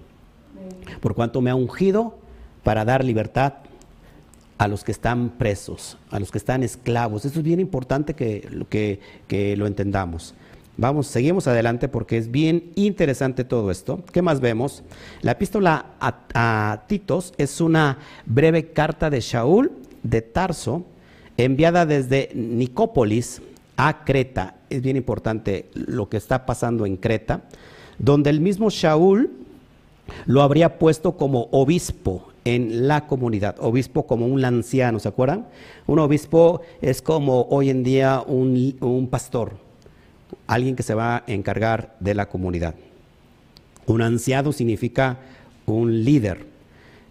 Por 1.01 1.15
cuanto 1.15 1.43
me 1.43 1.51
ha 1.51 1.55
ungido 1.55 2.19
para 2.65 2.87
dar 2.87 3.05
libertad 3.05 3.55
a 4.57 4.67
los 4.67 4.83
que 4.83 4.93
están 4.93 5.31
presos, 5.31 5.99
a 6.11 6.19
los 6.19 6.31
que 6.31 6.39
están 6.39 6.63
esclavos. 6.63 7.27
Eso 7.27 7.41
es 7.41 7.45
bien 7.45 7.61
importante 7.61 8.15
que 8.15 9.55
lo 9.59 9.67
entendamos. 9.67 10.35
Vamos, 10.79 11.07
seguimos 11.07 11.47
adelante 11.47 11.87
porque 11.89 12.17
es 12.17 12.31
bien 12.31 12.73
interesante 12.77 13.45
todo 13.45 13.71
esto. 13.71 14.01
¿Qué 14.11 14.23
más 14.23 14.41
vemos? 14.41 14.83
La 15.21 15.33
epístola 15.33 15.85
a, 16.01 16.85
Titos 16.87 17.35
es 17.37 17.61
una 17.61 17.99
breve 18.25 18.73
carta 18.73 19.11
de 19.11 19.21
Shaul 19.21 19.71
de 20.03 20.23
Tarso, 20.23 20.85
enviada 21.37 21.85
desde 21.85 22.31
Nicópolis 22.35 23.43
a 23.77 24.05
Creta. 24.05 24.55
Es 24.71 24.81
bien 24.81 24.97
importante 24.97 25.69
lo 25.75 26.09
que 26.09 26.17
está 26.17 26.47
pasando 26.47 26.87
en 26.87 26.97
Creta, 26.97 27.43
donde 27.99 28.31
el 28.31 28.41
mismo 28.41 28.71
Shaul 28.71 29.31
lo 30.25 30.41
habría 30.41 30.79
puesto 30.79 31.19
como 31.19 31.49
obispo 31.51 32.29
en 32.47 32.89
la 32.89 33.07
comunidad, 33.07 33.57
obispo 33.61 34.07
como 34.07 34.27
un 34.27 34.43
anciano, 34.43 34.99
¿se 34.99 35.09
acuerdan? 35.09 35.47
Un 35.87 35.99
obispo 35.99 36.63
es 36.81 37.03
como 37.03 37.43
hoy 37.51 37.69
en 37.69 37.85
día 37.85 38.25
un, 38.27 38.77
un 38.81 39.07
pastor, 39.09 39.53
alguien 40.55 40.77
que 40.77 40.83
se 40.83 40.95
va 40.95 41.17
a 41.17 41.25
encargar 41.27 41.97
de 42.01 42.15
la 42.15 42.29
comunidad. 42.29 42.75
Un 43.87 44.03
anciano 44.03 44.53
significa 44.53 45.19
un 45.67 46.05
líder. 46.05 46.47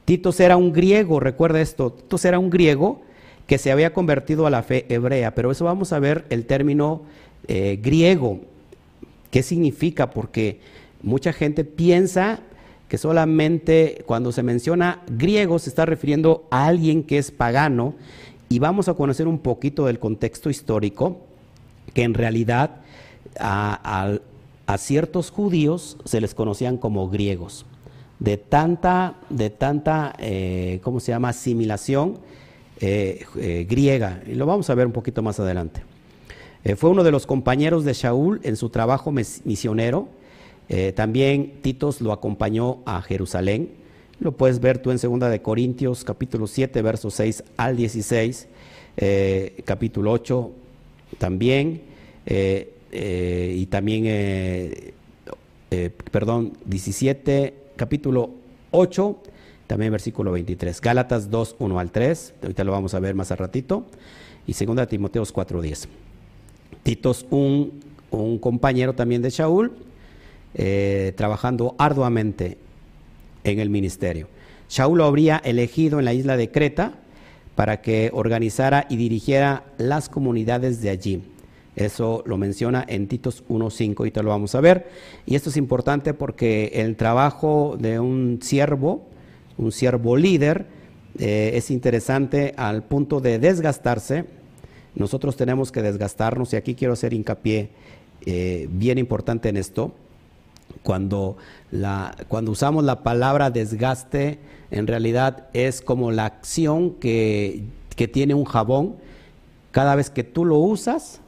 Tito 0.06 0.34
era 0.40 0.58
un 0.58 0.74
griego, 0.74 1.20
recuerda 1.20 1.62
esto, 1.62 1.92
Tito 1.92 2.18
era 2.28 2.40
un 2.40 2.50
griego 2.50 3.02
que 3.48 3.58
se 3.58 3.72
había 3.72 3.94
convertido 3.94 4.48
a 4.48 4.50
la 4.50 4.64
fe 4.64 4.86
hebrea, 4.90 5.36
pero 5.36 5.52
eso 5.52 5.66
vamos 5.66 5.94
a 5.94 6.00
ver 6.00 6.26
el 6.30 6.46
término 6.46 7.04
eh, 7.48 7.80
griego, 7.82 8.42
qué 9.30 9.44
significa, 9.44 10.10
porque 10.10 10.60
mucha 11.02 11.34
gente 11.34 11.64
piensa 11.64 12.40
que 12.88 12.98
solamente 12.98 14.04
cuando 14.06 14.32
se 14.32 14.44
menciona 14.44 15.02
griego 15.08 15.60
se 15.60 15.70
está 15.70 15.86
refiriendo 15.86 16.46
a 16.52 16.68
alguien 16.68 17.04
que 17.04 17.18
es 17.18 17.32
pagano, 17.32 17.96
y 18.50 18.60
vamos 18.60 18.90
a 18.90 18.94
conocer 18.96 19.28
un 19.28 19.40
poquito 19.40 19.86
del 19.86 19.98
contexto 19.98 20.50
histórico, 20.50 21.22
que 21.94 22.04
en 22.04 22.14
realidad 22.14 22.82
a, 23.40 24.20
ciertos 24.78 25.32
judíos 25.32 25.98
se 26.06 26.22
les 26.22 26.34
conocían 26.34 26.78
como 26.78 27.10
griegos. 27.10 27.66
De 28.20 28.38
tanta, 28.38 29.16
de 29.30 29.50
tanta 29.50 30.14
eh, 30.20 30.80
¿cómo 30.84 31.00
se 31.00 31.12
llama?, 31.12 31.30
asimilación 31.30 32.20
eh, 32.80 33.26
eh, 33.38 33.66
griega. 33.70 34.22
Y 34.28 34.36
lo 34.36 34.46
vamos 34.46 34.70
a 34.70 34.76
ver 34.76 34.86
un 34.86 34.94
poquito 34.94 35.22
más 35.22 35.40
adelante. 35.40 35.82
fue 36.78 36.90
uno 36.90 37.04
de 37.04 37.12
los 37.12 37.26
compañeros 37.26 37.84
de 37.84 37.94
Shaul 37.94 38.40
en 38.44 38.56
su 38.56 38.70
trabajo 38.70 39.12
misionero. 39.12 40.08
también 40.96 41.60
Titos 41.62 42.00
lo 42.00 42.14
acompañó 42.14 42.80
a 42.86 43.02
Jerusalén. 43.02 43.72
Lo 44.20 44.32
puedes 44.34 44.60
ver 44.60 44.78
tú 44.78 44.92
en 44.92 44.98
2 44.98 45.32
de 45.32 45.42
Corintios, 45.42 46.04
capítulo 46.04 46.46
7, 46.48 46.82
versos 46.84 47.16
6 47.16 47.44
al 47.58 47.76
16, 47.76 48.48
capítulo 49.66 50.12
8 50.12 50.52
también. 51.18 51.82
Y 52.92 53.66
también, 53.68 54.04
eh, 54.06 54.94
eh, 55.72 55.90
perdón, 56.12 56.54
17, 56.66 57.54
capítulo 57.76 58.32
8, 58.72 59.22
también 59.68 59.92
versículo 59.92 60.32
23. 60.32 60.82
Gálatas 60.82 61.30
2, 61.30 61.56
1 61.60 61.80
al 61.80 61.92
3, 61.92 62.34
ahorita 62.42 62.64
lo 62.64 62.72
vamos 62.72 62.94
a 62.94 63.00
ver 63.00 63.16
más 63.16 63.32
a 63.32 63.36
ratito. 63.36 63.86
Y 64.48 64.54
2 64.54 64.88
Timoteos 64.88 65.32
4, 65.32 65.62
10. 65.62 65.88
Titos, 66.84 67.26
un, 67.30 67.80
un 68.10 68.40
compañero 68.40 68.94
también 68.94 69.22
de 69.22 69.30
Shaul, 69.30 69.72
trabajando 71.16 71.76
arduamente 71.78 72.58
en 73.44 73.60
el 73.60 73.70
ministerio. 73.70 74.28
Shaul 74.70 74.98
lo 74.98 75.06
habría 75.06 75.38
elegido 75.38 76.00
en 76.00 76.06
la 76.06 76.14
isla 76.14 76.38
de 76.38 76.50
Creta 76.50 76.94
para 77.56 77.82
que 77.82 78.10
organizara 78.14 78.88
y 78.90 78.96
dirigiera 78.96 79.64
las 79.78 80.10
comunidades 80.10 80.82
de 80.82 80.90
allí. 80.90 81.22
Eso 81.76 82.24
lo 82.26 82.38
menciona 82.38 82.86
en 82.88 83.08
Titos 83.08 83.44
1.5 83.48 84.08
y 84.08 84.12
te 84.12 84.22
lo 84.24 84.30
vamos 84.30 84.56
a 84.56 84.62
ver. 84.62 84.90
Y 85.26 85.36
esto 85.36 85.50
es 85.50 85.58
importante 85.58 86.14
porque 86.14 86.72
el 86.76 86.98
trabajo 86.98 87.78
de 87.80 88.00
un 88.00 88.40
siervo, 88.42 89.08
un 89.58 89.72
siervo 89.72 90.18
líder, 90.18 90.66
eh, 91.18 91.52
es 91.56 91.72
interesante 91.72 92.54
al 92.58 92.84
punto 92.84 93.22
de 93.22 93.40
desgastarse. 93.40 94.26
Nosotros 94.96 95.38
tenemos 95.38 95.72
que 95.72 95.82
desgastarnos 95.82 96.52
y 96.54 96.58
aquí 96.58 96.76
quiero 96.76 96.94
hacer 96.94 97.14
hincapié 97.14 97.70
eh, 98.26 98.68
bien 98.70 98.98
importante 98.98 99.50
en 99.50 99.58
esto. 99.58 99.94
Cuando, 100.84 101.38
cuando 102.28 102.52
usamos 102.52 102.84
la 102.84 103.04
palabra 103.04 103.52
desgaste, 103.52 104.40
en 104.72 104.88
realidad 104.88 105.48
es 105.54 105.82
como 105.82 106.12
la 106.12 106.26
acción 106.26 106.92
que, 106.92 107.64
que 107.96 108.08
tiene 108.08 108.34
un 108.34 108.46
jabón. 108.46 108.96
Cada 109.72 109.96
vez 109.96 110.10
que 110.10 110.24
tú 110.24 110.44
lo 110.46 110.58
usas, 110.58 111.21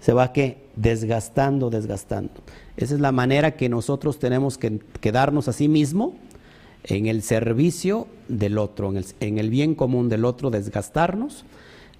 se 0.00 0.12
va 0.12 0.32
que 0.32 0.58
desgastando, 0.76 1.70
desgastando. 1.70 2.32
Esa 2.76 2.94
es 2.94 3.00
la 3.00 3.12
manera 3.12 3.52
que 3.52 3.68
nosotros 3.68 4.18
tenemos 4.18 4.58
que 4.58 4.80
quedarnos 5.00 5.48
a 5.48 5.52
sí 5.52 5.68
mismo 5.68 6.14
en 6.84 7.06
el 7.06 7.22
servicio 7.22 8.06
del 8.28 8.58
otro, 8.58 8.92
en 9.20 9.38
el, 9.38 9.50
bien 9.50 9.74
común 9.74 10.08
del 10.08 10.24
otro, 10.24 10.50
desgastarnos, 10.50 11.44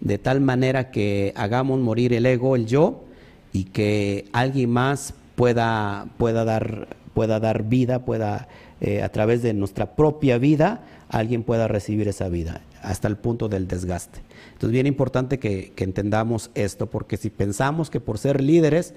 de 0.01 0.17
tal 0.17 0.41
manera 0.41 0.91
que 0.91 1.35
hagamos 1.37 1.79
morir 1.81 2.15
el 2.15 2.25
ego, 2.25 2.57
el 2.57 2.67
yo, 2.67 3.05
y 3.53 3.65
que 3.65 4.25
alguien 4.33 4.71
más 4.71 5.13
pueda, 5.35 6.07
pueda, 6.17 6.45
dar, 6.45 6.97
pueda 7.13 7.41
dar 7.41 7.65
vida, 7.65 8.05
pueda 8.05 8.49
eh, 8.81 9.03
a 9.03 9.11
través 9.11 9.43
de 9.43 9.53
nuestra 9.53 9.95
propia 9.95 10.39
vida, 10.39 10.83
alguien 11.11 11.43
pueda 11.43 11.69
recibir 11.69 12.09
esa 12.09 12.29
vida, 12.29 12.63
hasta 12.81 13.09
el 13.09 13.17
punto 13.17 13.49
del 13.51 13.69
desgaste. 13.69 14.21
Entonces, 14.61 14.75
bien 14.75 14.87
importante 14.87 15.39
que, 15.39 15.73
entendamos 15.79 16.51
esto, 16.55 16.85
porque 16.85 17.17
si 17.17 17.31
pensamos 17.31 17.89
que 17.89 17.99
por 17.99 18.19
ser 18.19 18.43
líderes, 18.43 18.93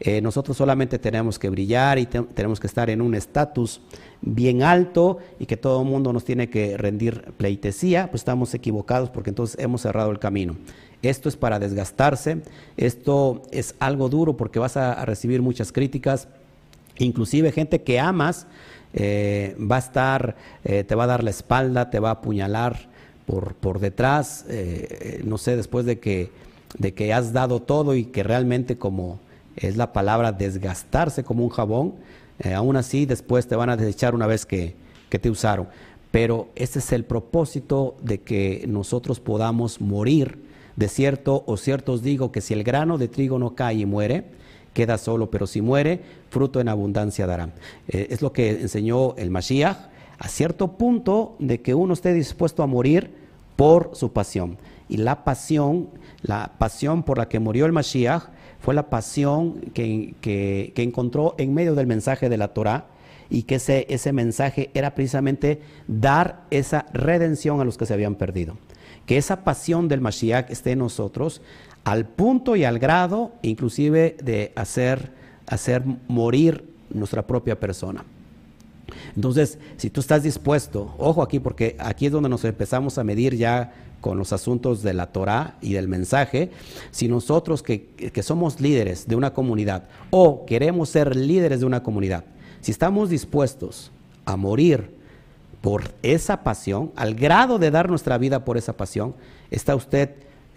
eh, 0.00 0.20
nosotros 0.20 0.56
solamente 0.56 0.98
tenemos 0.98 1.38
que 1.38 1.50
brillar 1.50 2.00
y 2.00 2.06
tenemos 2.06 2.58
que 2.58 2.66
estar 2.66 2.90
en 2.90 3.00
un 3.00 3.14
estatus 3.14 3.80
bien 4.22 4.64
alto 4.64 5.18
y 5.38 5.46
que 5.46 5.56
todo 5.56 5.82
el 5.82 5.88
mundo 5.88 6.12
nos 6.12 6.24
tiene 6.24 6.50
que 6.50 6.76
rendir 6.76 7.32
pleitesía, 7.36 8.10
pues 8.10 8.22
estamos 8.22 8.54
equivocados 8.54 9.08
porque 9.08 9.30
entonces 9.30 9.56
hemos 9.60 9.82
cerrado 9.82 10.10
el 10.10 10.18
camino. 10.18 10.56
Esto 11.00 11.28
es 11.28 11.36
para 11.36 11.60
desgastarse, 11.60 12.42
esto 12.76 13.42
es 13.52 13.76
algo 13.78 14.08
duro 14.08 14.36
porque 14.36 14.58
vas 14.58 14.76
a, 14.76 15.04
recibir 15.04 15.42
muchas 15.42 15.70
críticas, 15.70 16.26
inclusive 16.98 17.52
gente 17.52 17.82
que 17.82 18.00
amas 18.00 18.48
eh, 18.94 19.56
va 19.60 19.76
a 19.76 19.78
estar, 19.78 20.34
eh, 20.64 20.82
te 20.82 20.96
va 20.96 21.04
a 21.04 21.06
dar 21.06 21.22
la 21.22 21.30
espalda, 21.30 21.88
te 21.88 22.00
va 22.00 22.08
a 22.08 22.14
apuñalar, 22.14 22.92
por, 23.26 23.80
detrás, 23.80 24.44
eh, 24.48 25.22
no 25.24 25.38
sé, 25.38 25.56
después 25.56 25.86
de 25.86 25.98
que, 25.98 26.30
de 26.78 26.92
que 26.92 27.12
has 27.12 27.32
dado 27.32 27.60
todo 27.60 27.94
y 27.94 28.04
que 28.04 28.22
realmente 28.22 28.76
como 28.76 29.18
es 29.56 29.76
la 29.76 29.92
palabra 29.92 30.32
desgastarse 30.32 31.24
como 31.24 31.44
un 31.44 31.50
jabón, 31.50 31.94
eh, 32.40 32.54
aún 32.54 32.76
así 32.76 33.06
después 33.06 33.46
te 33.46 33.56
van 33.56 33.70
a 33.70 33.76
desechar 33.76 34.14
una 34.14 34.26
vez 34.26 34.46
que, 34.46 34.74
que 35.08 35.18
te 35.18 35.30
usaron. 35.30 35.68
Pero 36.10 36.48
ese 36.54 36.78
es 36.78 36.92
el 36.92 37.04
propósito 37.04 37.96
de 38.02 38.20
que 38.20 38.64
nosotros 38.68 39.20
podamos 39.20 39.80
morir. 39.80 40.44
De 40.76 40.88
cierto 40.88 41.44
o 41.46 41.56
cierto 41.56 41.92
os 41.92 42.02
digo 42.02 42.32
que 42.32 42.40
si 42.40 42.52
el 42.52 42.64
grano 42.64 42.98
de 42.98 43.08
trigo 43.08 43.38
no 43.38 43.54
cae 43.54 43.76
y 43.76 43.86
muere, 43.86 44.24
queda 44.72 44.98
solo, 44.98 45.30
pero 45.30 45.46
si 45.46 45.62
muere, 45.62 46.00
fruto 46.30 46.60
en 46.60 46.68
abundancia 46.68 47.26
dará. 47.26 47.50
Eh, 47.88 48.08
es 48.10 48.22
lo 48.22 48.32
que 48.32 48.50
enseñó 48.50 49.14
el 49.16 49.30
Mashiach 49.30 49.93
a 50.24 50.28
cierto 50.28 50.78
punto 50.78 51.36
de 51.38 51.60
que 51.60 51.74
uno 51.74 51.92
esté 51.92 52.14
dispuesto 52.14 52.62
a 52.62 52.66
morir 52.66 53.10
por 53.56 53.90
su 53.92 54.14
pasión. 54.14 54.56
Y 54.88 54.96
la 54.96 55.22
pasión, 55.22 55.90
la 56.22 56.52
pasión 56.56 57.02
por 57.02 57.18
la 57.18 57.28
que 57.28 57.40
murió 57.40 57.66
el 57.66 57.72
Mashiach, 57.72 58.30
fue 58.58 58.72
la 58.72 58.88
pasión 58.88 59.60
que, 59.74 60.72
encontró 60.76 61.34
en 61.36 61.52
medio 61.52 61.74
del 61.74 61.86
mensaje 61.86 62.30
de 62.30 62.38
la 62.38 62.48
Torah 62.54 62.86
y 63.28 63.42
que 63.42 63.56
ese, 63.56 63.84
ese 63.90 64.14
mensaje 64.14 64.70
era 64.72 64.94
precisamente 64.94 65.60
dar 65.88 66.46
esa 66.50 66.86
redención 66.94 67.60
a 67.60 67.66
los 67.66 67.76
que 67.76 67.84
se 67.84 67.92
habían 67.92 68.14
perdido. 68.14 68.56
Que 69.04 69.18
esa 69.18 69.44
pasión 69.44 69.88
del 69.88 70.00
Mashiach 70.00 70.50
esté 70.50 70.70
en 70.70 70.78
nosotros 70.78 71.42
al 71.84 72.06
punto 72.06 72.56
y 72.56 72.64
al 72.64 72.78
grado 72.78 73.32
inclusive 73.42 74.16
de 74.22 74.54
hacer, 74.56 75.12
hacer 75.46 75.82
morir 76.08 76.64
nuestra 76.88 77.26
propia 77.26 77.60
persona. 77.60 78.06
Entonces, 79.14 79.58
si 79.76 79.90
tú 79.90 80.00
estás 80.00 80.22
dispuesto, 80.22 80.94
ojo 80.98 81.22
aquí, 81.22 81.40
porque 81.40 81.76
aquí 81.78 82.06
es 82.06 82.12
donde 82.12 82.28
nos 82.28 82.44
empezamos 82.44 82.98
a 82.98 83.04
medir 83.04 83.36
ya 83.36 83.72
con 84.04 84.18
los 84.18 84.34
asuntos 84.34 84.82
de 84.82 84.92
la 84.92 85.06
Torah 85.06 85.56
y 85.62 85.72
del 85.72 85.88
mensaje, 85.88 86.50
si 86.90 87.08
nosotros 87.08 87.62
que, 87.62 88.12
somos 88.22 88.60
líderes 88.60 89.08
de 89.08 89.16
una 89.16 89.32
comunidad 89.32 89.84
o 90.10 90.44
queremos 90.44 90.90
ser 90.90 91.16
líderes 91.16 91.60
de 91.60 91.66
una 91.66 91.82
comunidad, 91.82 92.24
si 92.60 92.70
estamos 92.70 93.08
dispuestos 93.08 93.90
a 94.26 94.36
morir 94.36 94.90
por 95.62 95.94
esa 96.02 96.42
pasión, 96.42 96.92
al 96.96 97.14
grado 97.14 97.58
de 97.58 97.70
dar 97.70 97.88
nuestra 97.88 98.18
vida 98.18 98.44
por 98.44 98.58
esa 98.58 98.76
pasión, 98.76 99.14
está 99.50 99.74
usted 99.74 100.10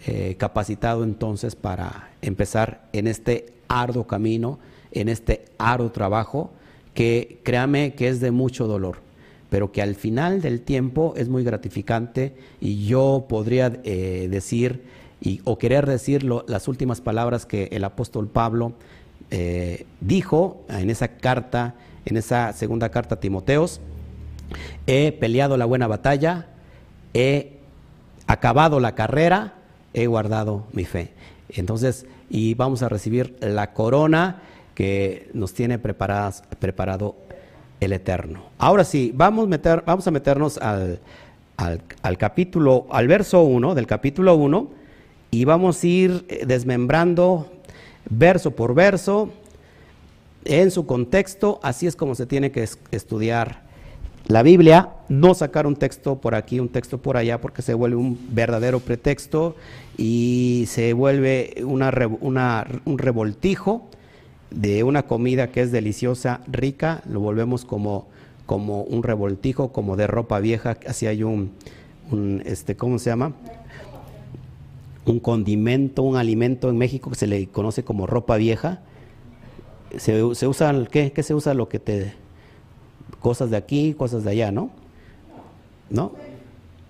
eh, 0.06 0.36
capacitado 0.38 1.02
entonces 1.02 1.56
para 1.56 2.10
empezar 2.20 2.86
en 2.92 3.06
este 3.06 3.54
arduo 3.66 4.06
camino, 4.06 4.58
en 4.92 5.08
este 5.08 5.46
arduo 5.56 5.90
trabajo 5.90 6.50
que 6.98 7.38
créame 7.44 7.94
que 7.94 8.08
es 8.08 8.18
de 8.18 8.32
mucho 8.32 8.66
dolor, 8.66 8.96
pero 9.50 9.70
que 9.70 9.82
al 9.82 9.94
final 9.94 10.42
del 10.42 10.62
tiempo 10.62 11.14
es 11.16 11.28
muy 11.28 11.44
gratificante 11.44 12.34
y 12.60 12.86
yo 12.86 13.26
podría 13.28 13.78
eh, 13.84 14.26
decir 14.28 14.82
y, 15.20 15.40
o 15.44 15.58
querer 15.58 15.86
decir 15.86 16.24
las 16.24 16.66
últimas 16.66 17.00
palabras 17.00 17.46
que 17.46 17.68
el 17.70 17.84
apóstol 17.84 18.26
Pablo 18.26 18.72
eh, 19.30 19.86
dijo 20.00 20.64
en 20.68 20.90
esa 20.90 21.06
carta, 21.06 21.76
en 22.04 22.16
esa 22.16 22.52
segunda 22.52 22.88
carta 22.88 23.14
a 23.14 23.20
Timoteos, 23.20 23.80
he 24.88 25.12
peleado 25.12 25.56
la 25.56 25.66
buena 25.66 25.86
batalla, 25.86 26.48
he 27.14 27.58
acabado 28.26 28.80
la 28.80 28.96
carrera, 28.96 29.54
he 29.94 30.08
guardado 30.08 30.66
mi 30.72 30.84
fe. 30.84 31.12
Entonces, 31.48 32.06
y 32.28 32.54
vamos 32.54 32.82
a 32.82 32.88
recibir 32.88 33.36
la 33.40 33.72
corona 33.72 34.42
que 34.78 35.28
nos 35.34 35.54
tiene 35.54 35.80
preparadas, 35.80 36.44
preparado 36.60 37.16
el 37.80 37.92
Eterno. 37.92 38.44
Ahora 38.58 38.84
sí, 38.84 39.10
vamos, 39.12 39.48
meter, 39.48 39.82
vamos 39.84 40.06
a 40.06 40.12
meternos 40.12 40.56
al, 40.56 41.00
al, 41.56 42.16
capítulo, 42.16 42.86
al 42.92 43.08
verso 43.08 43.42
1 43.42 43.74
del 43.74 43.88
capítulo 43.88 44.36
1 44.36 44.68
y 45.32 45.44
vamos 45.44 45.82
a 45.82 45.86
ir 45.88 46.24
eh, 46.28 46.44
desmembrando 46.46 47.50
verso 48.08 48.52
por 48.52 48.72
verso 48.72 49.30
en 50.44 50.70
su 50.70 50.86
contexto, 50.86 51.58
así 51.64 51.88
es 51.88 51.96
como 51.96 52.14
se 52.14 52.26
tiene 52.26 52.52
que 52.52 52.68
estudiar 52.92 53.62
la 54.28 54.44
Biblia, 54.44 54.90
no 55.08 55.34
sacar 55.34 55.66
un 55.66 55.74
texto 55.74 56.20
por 56.20 56.36
aquí, 56.36 56.60
un 56.60 56.68
texto 56.68 56.98
por 56.98 57.16
allá, 57.16 57.40
porque 57.40 57.62
se 57.62 57.74
vuelve 57.74 57.96
un 57.96 58.16
verdadero 58.30 58.78
pretexto 58.78 59.56
y 59.96 60.66
se 60.68 60.92
vuelve 60.92 61.64
una, 61.64 61.92
un 62.84 62.98
revoltijo 62.98 63.90
de 64.50 64.82
una 64.82 65.04
comida 65.04 65.50
que 65.50 65.60
es 65.60 65.72
deliciosa, 65.72 66.40
rica, 66.46 67.02
lo 67.08 67.20
volvemos 67.20 67.64
como, 67.64 68.06
como 68.46 68.82
un 68.82 69.02
revoltijo, 69.02 69.72
como 69.72 69.96
de 69.96 70.06
ropa 70.06 70.40
vieja, 70.40 70.78
así 70.86 71.06
hay 71.06 71.22
un, 71.22 71.52
este, 72.44 72.76
¿cómo 72.76 72.98
se 72.98 73.10
llama? 73.10 73.32
Un 75.04 75.20
condimento, 75.20 76.02
un 76.02 76.16
alimento 76.16 76.68
en 76.68 76.76
México 76.76 77.10
que 77.10 77.16
se 77.16 77.26
le 77.26 77.46
conoce 77.48 77.82
como 77.82 78.06
ropa 78.06 78.36
vieja. 78.36 78.80
Se, 79.96 80.34
se 80.34 80.48
¿qué? 80.90 81.12
¿Qué 81.12 81.22
se 81.22 81.34
usa? 81.34 81.54
Lo 81.54 81.68
que 81.68 81.78
te, 81.78 82.12
cosas 83.20 83.50
de 83.50 83.56
aquí, 83.56 83.94
cosas 83.94 84.24
de 84.24 84.30
allá, 84.30 84.52
¿no? 84.52 84.70
¿No? 85.90 86.12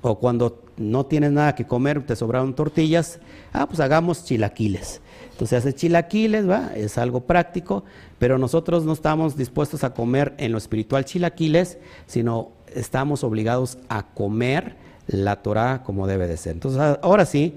O 0.02 0.18
cuando 0.18 0.62
no 0.76 1.06
tienes 1.06 1.32
nada 1.32 1.54
que 1.54 1.66
comer, 1.66 2.04
te 2.06 2.16
sobraron 2.16 2.54
tortillas, 2.54 3.20
ah, 3.52 3.66
pues 3.66 3.80
hagamos 3.80 4.24
chilaquiles. 4.24 5.00
Entonces 5.38 5.58
hace 5.60 5.72
chilaquiles, 5.72 6.50
¿va? 6.50 6.72
Es 6.74 6.98
algo 6.98 7.20
práctico, 7.20 7.84
pero 8.18 8.38
nosotros 8.38 8.84
no 8.84 8.92
estamos 8.92 9.36
dispuestos 9.36 9.84
a 9.84 9.94
comer 9.94 10.34
en 10.36 10.50
lo 10.50 10.58
espiritual 10.58 11.04
chilaquiles, 11.04 11.78
sino 12.08 12.50
estamos 12.74 13.22
obligados 13.22 13.78
a 13.88 14.02
comer 14.02 14.74
la 15.06 15.36
Torah 15.36 15.84
como 15.84 16.08
debe 16.08 16.26
de 16.26 16.36
ser. 16.36 16.54
Entonces, 16.54 16.80
ahora 17.02 17.24
sí, 17.24 17.54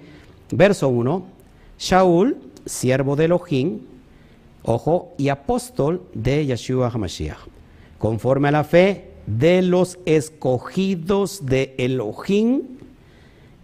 verso 0.51 0.89
1, 0.89 1.25
Shaul, 1.79 2.37
siervo 2.67 3.15
de 3.15 3.25
Elohim, 3.25 3.79
ojo, 4.61 5.15
y 5.17 5.29
apóstol 5.29 6.03
de 6.13 6.45
Yeshua 6.45 6.91
HaMashiach, 6.93 7.39
conforme 7.97 8.49
a 8.49 8.51
la 8.51 8.63
fe 8.63 9.09
de 9.25 9.63
los 9.63 9.97
escogidos 10.05 11.47
de 11.47 11.73
Elohim 11.79 12.61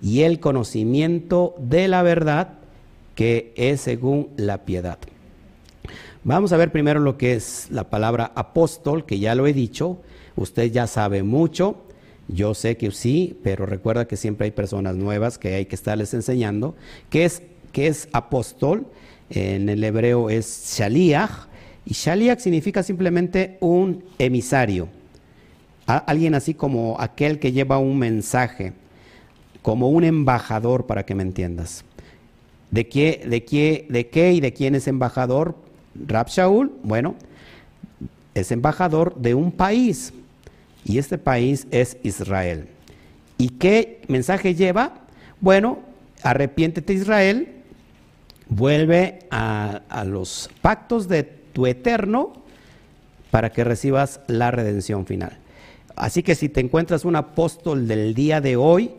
y 0.01 0.21
el 0.21 0.39
conocimiento 0.39 1.53
de 1.59 1.87
la 1.87 2.01
verdad 2.01 2.57
que 3.17 3.51
es 3.55 3.81
según 3.81 4.29
la 4.37 4.63
piedad. 4.63 4.99
Vamos 6.23 6.53
a 6.53 6.57
ver 6.57 6.71
primero 6.71 6.99
lo 6.99 7.17
que 7.17 7.33
es 7.33 7.67
la 7.71 7.89
palabra 7.89 8.31
apóstol, 8.35 9.07
que 9.07 9.17
ya 9.17 9.33
lo 9.33 9.47
he 9.47 9.53
dicho, 9.53 9.97
usted 10.35 10.71
ya 10.71 10.85
sabe 10.85 11.23
mucho, 11.23 11.77
yo 12.27 12.53
sé 12.53 12.77
que 12.77 12.91
sí, 12.91 13.39
pero 13.41 13.65
recuerda 13.65 14.07
que 14.07 14.17
siempre 14.17 14.45
hay 14.45 14.51
personas 14.51 14.95
nuevas 14.97 15.39
que 15.39 15.55
hay 15.55 15.65
que 15.65 15.73
estarles 15.73 16.13
enseñando. 16.13 16.75
¿Qué 17.09 17.25
es, 17.25 17.41
es 17.73 18.07
apóstol? 18.13 18.85
En 19.31 19.67
el 19.67 19.83
hebreo 19.83 20.29
es 20.29 20.75
shaliach, 20.77 21.47
y 21.87 21.95
shaliach 21.95 22.39
significa 22.39 22.83
simplemente 22.83 23.57
un 23.61 24.03
emisario, 24.19 24.89
alguien 25.87 26.35
así 26.35 26.53
como 26.53 26.97
aquel 26.99 27.39
que 27.39 27.51
lleva 27.51 27.79
un 27.79 27.97
mensaje, 27.97 28.73
como 29.63 29.89
un 29.89 30.03
embajador, 30.03 30.85
para 30.85 31.03
que 31.03 31.15
me 31.15 31.23
entiendas. 31.23 31.83
¿De 32.71 32.87
qué, 32.87 33.23
de, 33.27 33.43
qué, 33.45 33.85
¿De 33.89 34.07
qué 34.07 34.33
y 34.33 34.39
de 34.39 34.53
quién 34.53 34.75
es 34.75 34.87
embajador 34.87 35.55
Rab 36.07 36.27
Shaul? 36.27 36.71
Bueno, 36.83 37.15
es 38.33 38.51
embajador 38.51 39.15
de 39.15 39.33
un 39.33 39.51
país 39.51 40.13
y 40.83 40.97
este 40.97 41.17
país 41.17 41.67
es 41.71 41.97
Israel. 42.03 42.67
¿Y 43.37 43.49
qué 43.49 44.01
mensaje 44.07 44.55
lleva? 44.55 45.05
Bueno, 45.39 45.79
arrepiéntete 46.23 46.93
Israel, 46.93 47.63
vuelve 48.49 49.19
a, 49.31 49.81
a 49.89 50.03
los 50.03 50.49
pactos 50.61 51.07
de 51.07 51.23
tu 51.23 51.67
eterno 51.67 52.33
para 53.31 53.51
que 53.51 53.63
recibas 53.63 54.21
la 54.27 54.51
redención 54.51 55.05
final. 55.05 55.37
Así 55.95 56.21
que 56.21 56.35
si 56.35 56.49
te 56.49 56.59
encuentras 56.59 57.05
un 57.05 57.15
apóstol 57.15 57.87
del 57.87 58.13
día 58.13 58.39
de 58.41 58.55
hoy, 58.55 58.91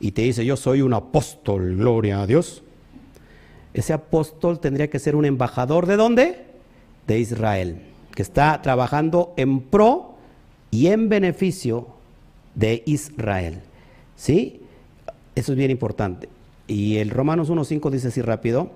y 0.00 0.12
te 0.12 0.22
dice, 0.22 0.44
yo 0.44 0.56
soy 0.56 0.82
un 0.82 0.94
apóstol, 0.94 1.76
gloria 1.76 2.22
a 2.22 2.26
Dios, 2.26 2.62
ese 3.78 3.92
apóstol 3.92 4.60
tendría 4.60 4.90
que 4.90 4.98
ser 4.98 5.16
un 5.16 5.24
embajador 5.24 5.86
de 5.86 5.96
dónde? 5.96 6.44
De 7.06 7.18
Israel, 7.18 7.82
que 8.14 8.22
está 8.22 8.60
trabajando 8.62 9.32
en 9.36 9.60
pro 9.60 10.14
y 10.70 10.88
en 10.88 11.08
beneficio 11.08 11.86
de 12.54 12.82
Israel. 12.86 13.60
¿Sí? 14.16 14.62
Eso 15.34 15.52
es 15.52 15.58
bien 15.58 15.70
importante. 15.70 16.28
Y 16.66 16.96
el 16.96 17.10
Romanos 17.10 17.50
1.5 17.50 17.90
dice 17.90 18.08
así 18.08 18.20
rápido, 18.20 18.70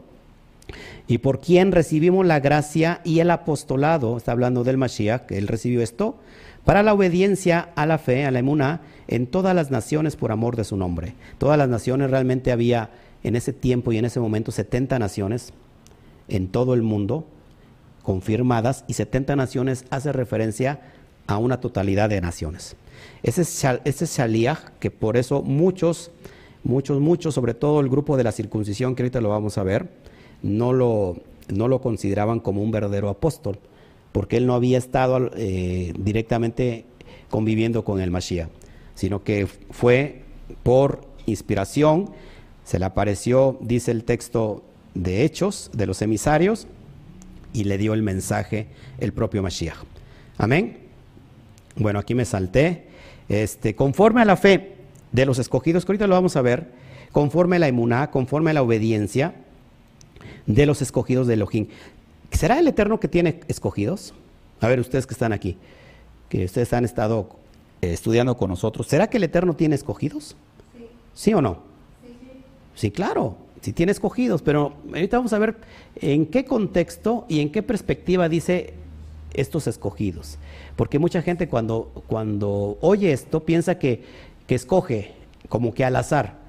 y 1.07 1.19
por 1.19 1.41
quien 1.41 1.73
recibimos 1.73 2.25
la 2.25 2.41
gracia 2.41 3.01
y 3.05 3.19
el 3.19 3.31
apostolado, 3.31 4.17
está 4.17 4.33
hablando 4.33 4.65
del 4.65 4.79
Mashiach, 4.79 5.27
que 5.27 5.37
él 5.37 5.49
recibió 5.49 5.83
esto, 5.83 6.17
para 6.65 6.83
la 6.83 6.95
obediencia 6.95 7.71
a 7.75 7.87
la 7.87 7.99
fe, 7.99 8.25
a 8.25 8.31
la 8.31 8.39
emuná, 8.39 8.83
en 9.09 9.27
todas 9.27 9.55
las 9.55 9.71
naciones 9.71 10.17
por 10.17 10.31
amor 10.31 10.57
de 10.57 10.65
su 10.65 10.77
nombre. 10.77 11.15
Todas 11.39 11.59
las 11.59 11.69
naciones 11.69 12.11
realmente 12.11 12.53
había 12.53 12.91
en 13.23 13.37
ese 13.37 13.53
tiempo 13.53 13.93
y 13.93 13.99
en 13.99 14.05
ese 14.05 14.21
momento 14.21 14.53
70 14.53 14.99
naciones 14.99 15.53
en 16.29 16.49
todo 16.49 16.75
el 16.75 16.83
mundo 16.83 17.27
confirmadas 18.03 18.85
y 18.89 18.95
70 18.95 19.37
naciones 19.37 19.85
hace 19.91 20.13
referencia 20.13 20.81
a 21.27 21.39
una 21.39 21.61
totalidad 21.61 22.09
de 22.09 22.21
naciones. 22.21 22.77
Ese 23.23 23.43
es 23.43 24.17
Shaliach, 24.17 24.79
que 24.81 24.91
por 24.91 25.17
eso 25.17 25.43
muchos, 25.43 26.11
muchos, 26.65 27.01
muchos, 27.01 27.35
sobre 27.35 27.55
todo 27.55 27.81
el 27.81 27.89
grupo 27.89 28.17
de 28.17 28.25
la 28.25 28.33
circuncisión, 28.33 28.95
que 28.95 29.03
ahorita 29.03 29.21
lo 29.21 29.29
vamos 29.29 29.59
a 29.59 29.63
ver, 29.63 29.89
no 30.43 30.73
lo, 30.73 31.17
no 31.49 31.69
lo 31.69 31.81
consideraban 31.81 32.41
como 32.41 32.63
un 32.63 32.71
verdadero 32.71 33.09
apóstol, 33.09 33.59
porque 34.11 34.37
él 34.37 34.47
no 34.47 34.55
había 34.55 34.79
estado 34.79 35.31
eh, 35.37 35.93
directamente 35.99 36.85
conviviendo 37.31 37.85
con 37.85 38.01
el 38.01 38.11
Mashiach, 38.11 38.49
sino 38.95 39.23
que 39.23 39.47
fue 39.47 40.23
por 40.63 41.01
inspiración, 41.27 42.11
se 42.65 42.79
le 42.79 42.85
apareció, 42.85 43.59
dice 43.61 43.91
el 43.91 44.05
texto 44.05 44.63
de 44.95 45.25
Hechos, 45.25 45.71
de 45.73 45.87
los 45.87 46.03
emisarios, 46.03 46.67
y 47.53 47.65
le 47.65 47.79
dio 47.79 47.95
el 47.95 48.03
mensaje 48.03 48.69
el 48.99 49.13
propio 49.13 49.43
Mashiach. 49.43 49.77
Amén. 50.39 50.79
Bueno, 51.77 51.99
aquí 51.99 52.15
me 52.15 52.25
salté. 52.25 52.89
Este, 53.29 53.75
conforme 53.75 54.23
a 54.23 54.25
la 54.25 54.37
fe 54.37 54.75
de 55.13 55.27
los 55.27 55.39
escogidos, 55.39 55.85
que 55.85 55.93
ahorita 55.93 56.07
lo 56.07 56.15
vamos 56.15 56.37
a 56.37 56.43
ver, 56.43 56.73
conforme 57.13 57.57
a 57.57 57.59
la 57.59 57.69
emuná, 57.69 58.11
conforme 58.11 58.51
a 58.51 58.55
la 58.55 58.63
obediencia, 58.63 59.35
de 60.47 60.67
los 60.67 60.83
escogidos 60.83 61.27
de 61.27 61.35
Elohim. 61.35 61.69
¿Será 62.31 62.59
el 62.59 62.67
Eterno 62.67 62.99
que 62.99 63.09
tiene 63.09 63.41
escogidos? 63.49 64.15
A 64.61 64.69
ver, 64.69 64.81
ustedes 64.81 65.07
que 65.07 65.15
están 65.15 65.33
aquí, 65.33 65.57
que 66.29 66.45
ustedes 66.45 66.73
han 66.73 66.85
estado 66.85 67.29
eh, 67.81 67.93
estudiando 67.93 68.37
con 68.37 68.51
nosotros, 68.51 68.87
¿será 68.87 69.09
que 69.09 69.19
el 69.19 69.25
Eterno 69.25 69.55
tiene 69.55 69.75
escogidos? 69.75 70.37
Sí, 70.77 70.87
¿Sí 71.15 71.35
o 71.35 71.43
no? 71.43 71.72
Sí, 72.75 72.91
claro, 72.91 73.37
sí 73.61 73.73
tiene 73.73 73.93
escogidos, 73.93 74.43
pero 74.43 74.75
ahorita 74.89 75.19
vamos 75.19 75.33
a 75.33 75.39
ver 75.39 75.57
en 75.97 76.27
qué 76.27 76.45
contexto 76.45 77.27
y 77.29 77.41
en 77.41 77.51
qué 77.51 77.63
perspectiva 77.63 78.29
dice 78.29 78.75
estos 79.35 79.67
escogidos. 79.67 80.39
Porque 80.77 80.99
mucha 80.99 81.23
gente 81.23 81.49
cuando, 81.49 81.91
cuando 82.07 82.79
oye 82.81 83.13
esto 83.13 83.45
piensa 83.45 83.79
que, 83.79 84.03
que 84.47 84.55
escoge 84.55 85.13
como 85.49 85.75
que 85.75 85.85
al 85.85 85.97
azar. 85.97 86.43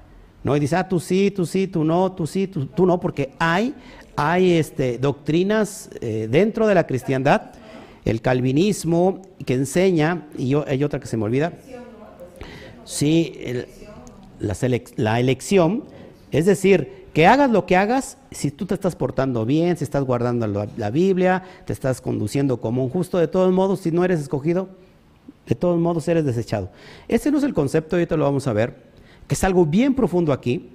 ¿no? 0.44 0.56
Y 0.56 0.60
dice, 0.60 0.76
ah, 0.76 0.88
tú 0.88 1.00
sí, 1.00 1.30
tú 1.30 1.46
sí, 1.46 1.66
tú 1.66 1.84
no, 1.84 2.12
tú 2.12 2.26
sí, 2.26 2.46
tú, 2.46 2.86
no, 2.86 3.00
porque 3.00 3.30
hay, 3.38 3.74
hay 4.14 4.52
este, 4.52 4.98
doctrinas 4.98 5.90
eh, 6.00 6.28
dentro 6.30 6.66
de 6.66 6.74
la 6.74 6.86
cristiandad, 6.86 7.52
el 8.04 8.20
calvinismo 8.20 9.22
que 9.46 9.54
enseña, 9.54 10.28
y 10.36 10.50
yo, 10.50 10.64
hay 10.68 10.84
otra 10.84 11.00
que 11.00 11.06
se 11.06 11.16
me 11.16 11.24
olvida, 11.24 11.54
sí, 12.84 13.32
la, 14.38 15.18
elección, 15.18 15.84
es 16.38 16.46
decir, 16.46 17.06
que 17.12 17.26
hagas 17.26 17.50
lo 17.50 17.64
que 17.64 17.76
hagas, 17.76 18.18
si 18.30 18.50
tú 18.50 18.66
te 18.66 18.74
estás 18.74 18.96
portando 18.96 19.46
bien, 19.46 19.76
si 19.76 19.84
estás 19.84 20.02
guardando 20.02 20.46
la, 20.46 20.90
Biblia, 20.90 21.44
te 21.64 21.72
estás 21.72 22.00
conduciendo 22.00 22.60
como 22.60 22.82
un 22.82 22.90
justo, 22.90 23.18
de 23.18 23.28
todos 23.28 23.52
modos, 23.52 23.80
si 23.80 23.92
no 23.92 24.04
eres 24.04 24.20
escogido, 24.20 24.68
de 25.46 25.54
todos 25.54 25.78
modos 25.78 26.08
eres 26.08 26.24
desechado. 26.24 26.70
Ese 27.06 27.30
no 27.30 27.38
es 27.38 27.44
el 27.44 27.54
concepto, 27.54 27.96
ahorita 27.96 28.16
lo 28.16 28.24
vamos 28.24 28.46
a 28.46 28.52
ver 28.52 28.94
que 29.26 29.34
es 29.34 29.44
algo 29.44 29.64
bien 29.64 29.94
profundo 29.94 30.32
aquí, 30.32 30.68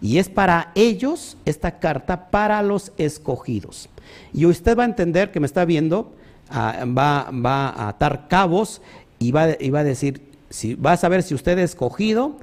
y 0.00 0.18
es 0.18 0.28
para 0.28 0.72
ellos 0.74 1.36
esta 1.44 1.78
carta, 1.78 2.30
para 2.30 2.62
los 2.62 2.92
escogidos. 2.96 3.88
Y 4.32 4.46
usted 4.46 4.76
va 4.76 4.82
a 4.82 4.86
entender 4.86 5.30
que 5.30 5.38
me 5.38 5.46
está 5.46 5.64
viendo, 5.64 6.12
ah, 6.50 6.84
va, 6.86 7.30
va, 7.30 7.68
a 7.68 7.88
atar 7.88 8.26
cabos 8.28 8.82
y 9.18 9.30
va, 9.30 9.50
y 9.60 9.70
va 9.70 9.80
a 9.80 9.84
decir, 9.84 10.22
si, 10.50 10.74
va 10.74 10.92
a 10.92 10.96
saber 10.96 11.22
si 11.22 11.34
usted 11.34 11.56
es 11.58 11.70
escogido 11.70 12.36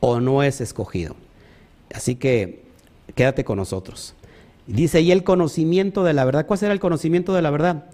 o 0.00 0.20
no 0.20 0.42
es 0.42 0.60
escogido. 0.60 1.16
Así 1.94 2.16
que 2.16 2.62
quédate 3.14 3.44
con 3.44 3.58
nosotros. 3.58 4.14
Dice, 4.66 5.00
y 5.00 5.12
el 5.12 5.24
conocimiento 5.24 6.04
de 6.04 6.12
la 6.12 6.24
verdad. 6.24 6.46
¿Cuál 6.46 6.58
será 6.58 6.72
el 6.72 6.80
conocimiento 6.80 7.34
de 7.34 7.42
la 7.42 7.50
verdad? 7.50 7.84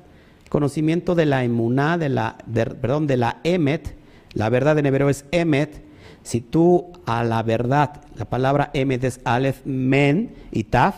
Conocimiento 0.48 1.14
de 1.14 1.26
la 1.26 1.44
emuná, 1.44 1.98
de 1.98 2.08
la, 2.08 2.38
perdón, 2.52 3.06
de 3.06 3.16
la 3.16 3.40
emet. 3.44 3.96
La 4.34 4.48
verdad 4.48 4.78
en 4.78 4.86
hebreo 4.86 5.08
es 5.08 5.24
emet 5.30 5.82
si 6.22 6.40
tú 6.40 6.92
a 7.04 7.24
la 7.24 7.42
verdad, 7.42 8.02
la 8.16 8.26
palabra 8.26 8.70
emet 8.74 9.04
es 9.04 9.20
alef, 9.24 9.64
men 9.64 10.34
y 10.52 10.64
taf, 10.64 10.94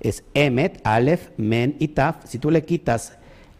es 0.00 0.22
emet, 0.34 0.80
alef, 0.84 1.30
men 1.36 1.76
y 1.78 1.88
taf. 1.88 2.24
Si 2.24 2.38
tú 2.38 2.50
le 2.50 2.64
quitas 2.64 3.16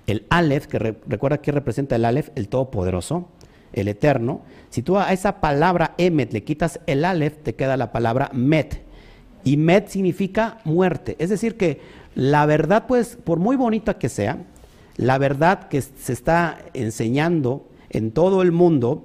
el 0.06 0.26
alef, 0.28 0.66
que 0.66 0.78
recuerda 0.78 1.38
que 1.38 1.52
representa 1.52 1.96
el 1.96 2.04
alef, 2.04 2.30
el 2.34 2.48
todopoderoso, 2.48 3.28
el 3.72 3.88
eterno, 3.88 4.42
si 4.70 4.82
tú 4.82 4.98
a 4.98 5.12
esa 5.12 5.40
palabra 5.40 5.94
emet 5.98 6.32
le 6.32 6.44
quitas 6.44 6.80
el 6.86 7.04
alef, 7.04 7.38
te 7.42 7.54
queda 7.54 7.76
la 7.76 7.92
palabra 7.92 8.30
met. 8.32 8.82
Y 9.44 9.56
met 9.56 9.88
significa 9.88 10.58
muerte. 10.64 11.16
Es 11.18 11.30
decir, 11.30 11.56
que 11.56 11.80
la 12.14 12.46
verdad, 12.46 12.84
pues, 12.86 13.16
por 13.16 13.38
muy 13.38 13.56
bonita 13.56 13.98
que 13.98 14.08
sea, 14.08 14.38
la 14.96 15.18
verdad 15.18 15.68
que 15.68 15.80
se 15.80 16.12
está 16.12 16.58
enseñando 16.74 17.66
en 17.88 18.10
todo 18.12 18.42
el 18.42 18.52
mundo, 18.52 19.04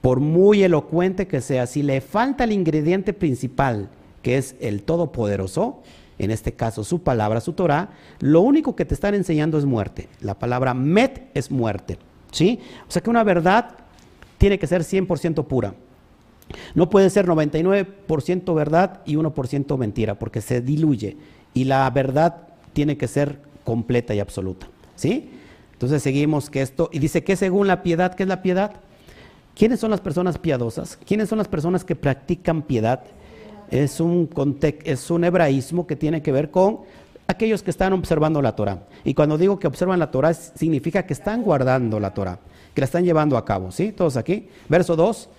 por 0.00 0.20
muy 0.20 0.62
elocuente 0.62 1.26
que 1.26 1.40
sea, 1.40 1.66
si 1.66 1.82
le 1.82 2.00
falta 2.00 2.44
el 2.44 2.52
ingrediente 2.52 3.12
principal, 3.12 3.88
que 4.22 4.38
es 4.38 4.56
el 4.60 4.82
Todopoderoso, 4.82 5.82
en 6.18 6.30
este 6.30 6.52
caso 6.52 6.82
su 6.82 7.02
palabra, 7.02 7.40
su 7.40 7.52
Torah, 7.52 7.90
lo 8.20 8.40
único 8.40 8.74
que 8.74 8.84
te 8.84 8.94
están 8.94 9.14
enseñando 9.14 9.58
es 9.58 9.64
muerte. 9.64 10.08
La 10.20 10.38
palabra 10.38 10.74
met 10.74 11.28
es 11.34 11.50
muerte. 11.50 11.98
¿sí? 12.32 12.60
O 12.88 12.90
sea 12.90 13.02
que 13.02 13.10
una 13.10 13.24
verdad 13.24 13.70
tiene 14.38 14.58
que 14.58 14.66
ser 14.66 14.82
100% 14.82 15.46
pura. 15.46 15.74
No 16.74 16.88
puede 16.90 17.10
ser 17.10 17.26
99% 17.26 18.54
verdad 18.54 19.00
y 19.04 19.16
1% 19.16 19.78
mentira, 19.78 20.18
porque 20.18 20.40
se 20.40 20.60
diluye. 20.60 21.16
Y 21.54 21.64
la 21.64 21.88
verdad 21.90 22.48
tiene 22.72 22.96
que 22.96 23.08
ser 23.08 23.40
completa 23.64 24.14
y 24.14 24.20
absoluta. 24.20 24.68
¿sí? 24.94 25.30
Entonces 25.72 26.02
seguimos 26.02 26.50
que 26.50 26.62
esto, 26.62 26.88
y 26.92 26.98
dice 26.98 27.24
que 27.24 27.36
según 27.36 27.66
la 27.66 27.82
piedad, 27.82 28.14
¿qué 28.14 28.22
es 28.22 28.28
la 28.28 28.42
piedad? 28.42 28.72
¿Quiénes 29.54 29.80
son 29.80 29.90
las 29.90 30.00
personas 30.00 30.38
piadosas? 30.38 30.98
¿Quiénes 31.04 31.28
son 31.28 31.38
las 31.38 31.48
personas 31.48 31.84
que 31.84 31.96
practican 31.96 32.62
piedad? 32.62 33.02
Es 33.70 34.00
un, 34.00 34.28
es 34.84 35.10
un 35.10 35.24
hebraísmo 35.24 35.86
que 35.86 35.96
tiene 35.96 36.22
que 36.22 36.30
ver 36.30 36.50
con 36.50 36.80
aquellos 37.26 37.62
que 37.62 37.70
están 37.70 37.92
observando 37.92 38.40
la 38.42 38.54
Torah. 38.54 38.84
Y 39.04 39.14
cuando 39.14 39.38
digo 39.38 39.58
que 39.58 39.66
observan 39.66 39.98
la 39.98 40.10
Torah, 40.10 40.34
significa 40.34 41.04
que 41.04 41.12
están 41.12 41.42
guardando 41.42 41.98
la 41.98 42.14
Torah, 42.14 42.38
que 42.76 42.82
la 42.82 42.84
están 42.84 43.06
llevando 43.06 43.38
a 43.38 43.46
cabo. 43.46 43.72
¿Sí? 43.72 43.90
Todos 43.90 44.18
aquí. 44.18 44.48
Verso 44.68 44.96
2. 44.96 45.30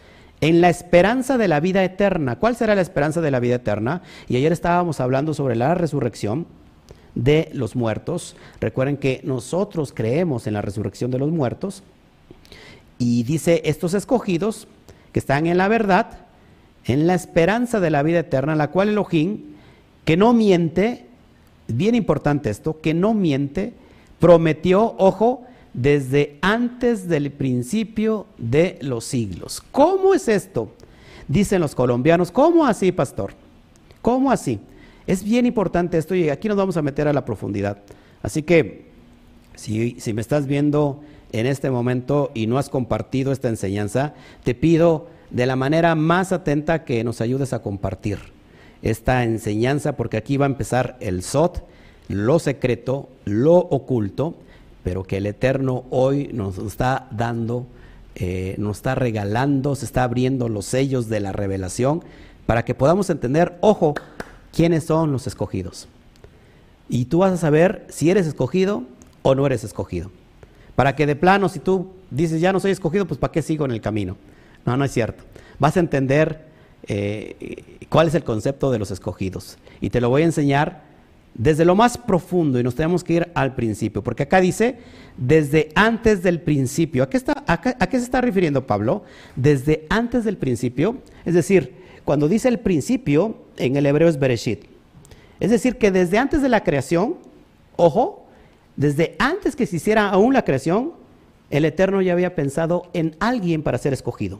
En 0.41 0.59
la 0.59 0.69
esperanza 0.69 1.37
de 1.37 1.47
la 1.47 1.59
vida 1.59 1.83
eterna. 1.83 2.37
¿Cuál 2.39 2.55
será 2.55 2.73
la 2.73 2.81
esperanza 2.81 3.21
de 3.21 3.29
la 3.29 3.39
vida 3.39 3.55
eterna? 3.55 4.01
Y 4.27 4.37
ayer 4.37 4.51
estábamos 4.51 4.99
hablando 4.99 5.35
sobre 5.35 5.55
la 5.55 5.75
resurrección 5.75 6.47
de 7.13 7.51
los 7.53 7.75
muertos. 7.75 8.35
Recuerden 8.59 8.97
que 8.97 9.21
nosotros 9.23 9.93
creemos 9.93 10.47
en 10.47 10.53
la 10.55 10.63
resurrección 10.63 11.11
de 11.11 11.19
los 11.19 11.29
muertos. 11.29 11.83
Y 12.97 13.21
dice, 13.21 13.61
estos 13.65 13.93
escogidos 13.93 14.67
que 15.11 15.19
están 15.19 15.45
en 15.45 15.59
la 15.59 15.67
verdad, 15.67 16.07
en 16.85 17.05
la 17.05 17.13
esperanza 17.13 17.79
de 17.79 17.91
la 17.91 18.01
vida 18.01 18.19
eterna, 18.19 18.55
la 18.55 18.71
cual 18.71 18.89
Elohim, 18.89 19.41
que 20.05 20.17
no 20.17 20.33
miente, 20.33 21.05
bien 21.67 21.93
importante 21.93 22.49
esto, 22.49 22.81
que 22.81 22.95
no 22.95 23.13
miente, 23.13 23.73
prometió, 24.17 24.95
ojo, 24.97 25.43
desde 25.77 26.39
antes 26.41 27.07
del 27.07 27.31
principio 27.31 28.25
de 28.39 28.79
los 28.81 29.05
siglos. 29.05 29.63
¿Cómo 29.71 30.15
es 30.15 30.27
esto? 30.27 30.73
Dicen 31.27 31.61
los 31.61 31.75
colombianos, 31.75 32.31
¿cómo 32.31 32.65
así, 32.65 32.91
pastor? 32.91 33.33
¿Cómo 34.01 34.31
así? 34.31 34.59
Es 35.05 35.23
bien 35.23 35.45
importante 35.45 35.99
esto 35.99 36.15
y 36.15 36.29
aquí 36.29 36.47
nos 36.47 36.57
vamos 36.57 36.77
a 36.77 36.81
meter 36.81 37.07
a 37.07 37.13
la 37.13 37.23
profundidad. 37.23 37.77
Así 38.23 38.41
que, 38.41 38.87
si, 39.55 39.99
si 39.99 40.13
me 40.13 40.21
estás 40.21 40.47
viendo 40.47 41.01
en 41.31 41.45
este 41.45 41.69
momento 41.69 42.31
y 42.33 42.47
no 42.47 42.57
has 42.57 42.69
compartido 42.69 43.31
esta 43.31 43.47
enseñanza, 43.47 44.15
te 44.43 44.55
pido 44.55 45.07
de 45.29 45.45
la 45.45 45.55
manera 45.55 45.93
más 45.93 46.31
atenta 46.31 46.85
que 46.85 47.03
nos 47.03 47.21
ayudes 47.21 47.53
a 47.53 47.61
compartir 47.61 48.17
esta 48.81 49.23
enseñanza, 49.23 49.95
porque 49.95 50.17
aquí 50.17 50.37
va 50.37 50.47
a 50.47 50.49
empezar 50.49 50.97
el 51.01 51.21
SOT, 51.21 51.59
lo 52.07 52.39
secreto, 52.39 53.09
lo 53.25 53.57
oculto, 53.57 54.35
pero 54.87 55.03
que 55.03 55.17
el 55.17 55.25
Eterno 55.25 55.83
hoy 55.89 56.29
nos 56.31 56.57
está 56.59 57.09
dando, 57.11 57.67
eh, 58.15 58.55
nos 58.57 58.77
está 58.77 58.95
regalando, 58.95 59.75
se 59.75 59.83
está 59.83 60.05
abriendo 60.05 60.47
los 60.47 60.65
sellos 60.65 61.09
de 61.09 61.19
la 61.19 61.33
revelación 61.33 62.05
para 62.45 62.63
que 62.63 62.73
podamos 62.73 63.09
entender, 63.09 63.57
ojo, 63.59 63.95
quiénes 64.53 64.85
son 64.85 65.11
los 65.11 65.27
escogidos. 65.27 65.89
Y 66.87 67.03
tú 67.03 67.17
vas 67.17 67.33
a 67.33 67.37
saber 67.37 67.85
si 67.89 68.09
eres 68.09 68.27
escogido 68.27 68.83
o 69.23 69.35
no 69.35 69.45
eres 69.45 69.65
escogido. 69.65 70.09
Para 70.77 70.95
que 70.95 71.05
de 71.05 71.17
plano, 71.17 71.49
si 71.49 71.59
tú 71.59 71.91
dices, 72.09 72.39
ya 72.39 72.53
no 72.53 72.61
soy 72.61 72.71
escogido, 72.71 73.05
pues 73.05 73.19
¿para 73.19 73.33
qué 73.33 73.41
sigo 73.41 73.65
en 73.65 73.71
el 73.71 73.81
camino? 73.81 74.15
No, 74.65 74.77
no 74.77 74.85
es 74.85 74.93
cierto. 74.93 75.25
Vas 75.59 75.75
a 75.75 75.81
entender 75.81 76.45
eh, 76.87 77.75
cuál 77.89 78.07
es 78.07 78.15
el 78.15 78.23
concepto 78.23 78.71
de 78.71 78.79
los 78.79 78.91
escogidos. 78.91 79.57
Y 79.81 79.89
te 79.89 79.99
lo 79.99 80.07
voy 80.07 80.21
a 80.21 80.25
enseñar 80.27 80.83
desde 81.37 81.65
lo 81.65 81.75
más 81.75 81.97
profundo 81.97 82.59
y 82.59 82.63
nos 82.63 82.75
tenemos 82.75 83.03
que 83.03 83.13
ir 83.13 83.31
al 83.35 83.53
principio, 83.55 84.03
porque 84.03 84.23
acá 84.23 84.41
dice, 84.41 84.77
desde 85.17 85.69
antes 85.75 86.23
del 86.23 86.41
principio. 86.41 87.03
¿A 87.03 87.09
qué, 87.09 87.17
está, 87.17 87.43
a 87.47 87.87
qué 87.87 87.97
se 87.97 88.03
está 88.03 88.21
refiriendo 88.21 88.65
Pablo? 88.65 89.03
Desde 89.35 89.85
antes 89.89 90.23
del 90.23 90.37
principio, 90.37 90.97
es 91.25 91.33
decir, 91.33 91.75
cuando 92.03 92.27
dice 92.27 92.47
el 92.47 92.59
principio, 92.59 93.37
en 93.57 93.75
el 93.75 93.85
hebreo 93.85 94.07
es 94.07 94.17
Bereshit. 94.17 94.63
Es 95.39 95.51
decir, 95.51 95.77
que 95.77 95.91
desde 95.91 96.17
antes 96.17 96.41
de 96.41 96.49
la 96.49 96.63
creación, 96.63 97.15
ojo, 97.75 98.25
desde 98.75 99.15
antes 99.19 99.55
que 99.55 99.67
se 99.67 99.75
hiciera 99.75 100.09
aún 100.09 100.33
la 100.33 100.43
creación, 100.43 100.93
el 101.49 101.65
Eterno 101.65 102.01
ya 102.01 102.13
había 102.13 102.33
pensado 102.35 102.89
en 102.93 103.15
alguien 103.19 103.61
para 103.61 103.77
ser 103.77 103.93
escogido. 103.93 104.39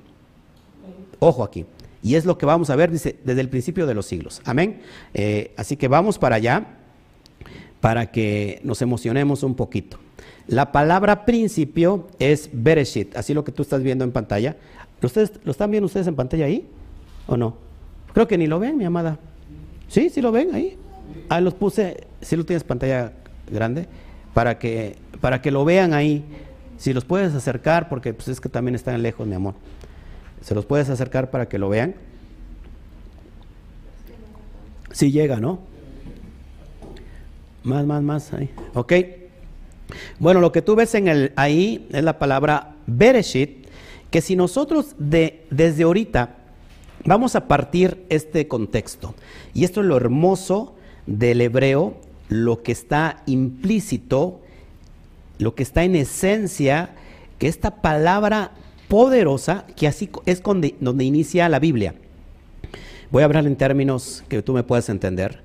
Ojo 1.20 1.43
aquí. 1.43 1.66
Y 2.02 2.16
es 2.16 2.26
lo 2.26 2.38
que 2.38 2.45
vamos 2.45 2.70
a 2.70 2.76
ver, 2.76 2.91
dice, 2.91 3.18
desde 3.24 3.41
el 3.41 3.50
principio 3.50 3.86
de 3.86 3.93
los 3.93 4.06
siglos. 4.06 4.41
Amén. 4.45 4.82
Eh, 5.14 5.54
así 5.58 5.76
que 5.78 5.88
vamos 5.88 6.18
para 6.18 6.36
allá 6.38 6.78
para 7.82 8.11
que 8.11 8.59
nos 8.63 8.82
emocionemos 8.82 9.43
un 9.43 9.55
poquito. 9.55 9.97
La 10.47 10.71
palabra 10.71 11.25
principio 11.25 12.07
es 12.19 12.49
Bereshit, 12.53 13.15
así 13.17 13.34
lo 13.34 13.43
que 13.43 13.51
tú 13.51 13.61
estás 13.61 13.84
viendo 13.84 14.03
en 14.03 14.11
pantalla. 14.11 14.55
¿Ustedes, 15.01 15.34
¿Lo 15.43 15.51
están 15.51 15.71
viendo 15.71 15.86
ustedes 15.86 16.07
en 16.07 16.15
pantalla 16.15 16.45
ahí 16.45 16.65
o 17.28 17.38
no? 17.38 17.55
Creo 18.13 18.28
que 18.28 18.38
ni 18.38 18.47
lo 18.47 18.59
ven, 18.59 18.78
mi 18.78 18.86
amada. 18.86 19.19
¿Sí? 19.89 20.09
¿Sí 20.09 20.21
lo 20.21 20.32
ven 20.32 20.55
ahí? 20.55 20.78
Ah, 21.30 21.41
los 21.41 21.53
puse, 21.53 22.07
si 22.21 22.36
lo 22.36 22.45
tienes 22.45 22.63
pantalla 22.63 23.13
grande, 23.51 23.88
para 24.34 24.57
que, 24.57 24.95
para 25.21 25.41
que 25.41 25.51
lo 25.51 25.65
vean 25.65 25.93
ahí. 25.93 26.23
Si 26.78 26.93
los 26.93 27.05
puedes 27.05 27.34
acercar, 27.34 27.89
porque 27.89 28.13
pues 28.13 28.28
es 28.28 28.39
que 28.39 28.49
también 28.49 28.75
están 28.75 29.01
lejos, 29.01 29.28
mi 29.28 29.36
amor. 29.36 29.55
Se 30.41 30.55
los 30.55 30.65
puedes 30.65 30.89
acercar 30.89 31.30
para 31.30 31.47
que 31.49 31.57
lo 31.57 31.69
vean. 31.69 31.95
Si 34.91 35.11
llega, 35.11 35.39
¿no? 35.39 35.59
Más, 37.68 37.86
más, 37.86 38.01
más. 38.01 38.34
Ahí. 38.34 38.49
Ok. 38.74 38.93
Bueno, 40.20 40.39
lo 40.39 40.51
que 40.51 40.61
tú 40.61 40.76
ves 40.76 40.95
en 40.95 41.07
el, 41.07 41.34
ahí 41.36 41.88
es 41.91 42.03
la 42.03 42.18
palabra 42.18 42.76
Bereshit, 42.88 43.68
que 44.09 44.22
si 44.22 44.36
nosotros 44.36 44.95
de, 44.97 45.45
desde 45.49 45.84
ahorita 45.84 46.36
vamos 47.05 47.36
a 47.36 47.47
partir 47.47 48.05
este 48.09 48.47
contexto, 48.47 49.15
y 49.53 49.63
esto 49.63 49.82
es 49.82 49.88
lo 49.88 49.97
hermoso 49.97 50.76
del 51.05 51.41
hebreo, 51.41 51.95
lo 52.30 52.63
que 52.63 52.72
está 52.72 53.24
implícito, 53.26 54.39
lo 55.38 55.55
que 55.55 55.63
está 55.63 55.84
en 55.84 55.95
esencia, 55.95 56.95
que 57.38 57.47
esta 57.47 57.82
palabra 57.82 58.51
poderosa, 58.88 59.65
que 59.76 59.88
así 59.88 60.09
es 60.26 60.41
donde, 60.41 60.76
donde 60.80 61.03
inicia 61.03 61.49
la 61.49 61.59
Biblia. 61.59 61.95
Voy 63.11 63.22
a 63.22 63.26
hablar 63.26 63.45
en 63.45 63.55
términos 63.55 64.24
que 64.28 64.41
tú 64.41 64.53
me 64.53 64.63
puedas 64.63 64.89
entender. 64.89 65.41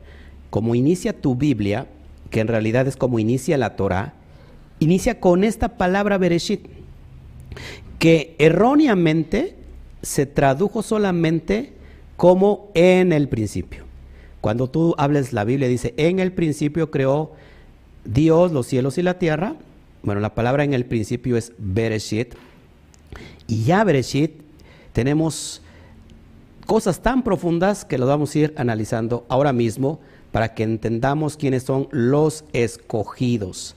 Como 0.50 0.74
inicia 0.74 1.12
tu 1.12 1.36
Biblia, 1.36 1.86
que 2.32 2.40
en 2.40 2.48
realidad 2.48 2.88
es 2.88 2.96
como 2.96 3.20
inicia 3.20 3.58
la 3.58 3.76
Torah, 3.76 4.14
inicia 4.80 5.20
con 5.20 5.44
esta 5.44 5.76
palabra 5.76 6.18
Bereshit, 6.18 6.66
que 7.98 8.34
erróneamente 8.38 9.54
se 10.00 10.26
tradujo 10.26 10.82
solamente 10.82 11.74
como 12.16 12.70
en 12.74 13.12
el 13.12 13.28
principio. 13.28 13.84
Cuando 14.40 14.68
tú 14.68 14.94
hables 14.98 15.32
la 15.32 15.44
Biblia 15.44 15.68
dice, 15.68 15.94
en 15.98 16.18
el 16.18 16.32
principio 16.32 16.90
creó 16.90 17.32
Dios 18.04 18.50
los 18.50 18.66
cielos 18.66 18.96
y 18.96 19.02
la 19.02 19.18
tierra. 19.18 19.54
Bueno, 20.02 20.20
la 20.20 20.34
palabra 20.34 20.64
en 20.64 20.72
el 20.72 20.86
principio 20.86 21.36
es 21.36 21.52
Bereshit. 21.58 22.34
Y 23.46 23.64
ya 23.64 23.84
Bereshit 23.84 24.40
tenemos 24.94 25.62
cosas 26.66 27.02
tan 27.02 27.22
profundas 27.22 27.84
que 27.84 27.98
las 27.98 28.08
vamos 28.08 28.34
a 28.34 28.38
ir 28.38 28.54
analizando 28.56 29.26
ahora 29.28 29.52
mismo 29.52 30.00
para 30.32 30.54
que 30.54 30.62
entendamos 30.64 31.36
quiénes 31.36 31.62
son 31.62 31.88
los 31.92 32.44
escogidos. 32.52 33.76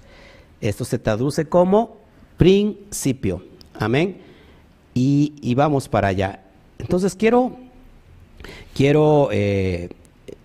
Esto 0.62 0.86
se 0.86 0.98
traduce 0.98 1.46
como 1.46 1.98
principio. 2.38 3.44
Amén. 3.78 4.22
Y, 4.94 5.54
vamos 5.56 5.90
para 5.90 6.08
allá. 6.08 6.40
Entonces 6.80 7.16
quiero, 7.16 7.58
quiero 8.74 9.30
eh, 9.32 9.90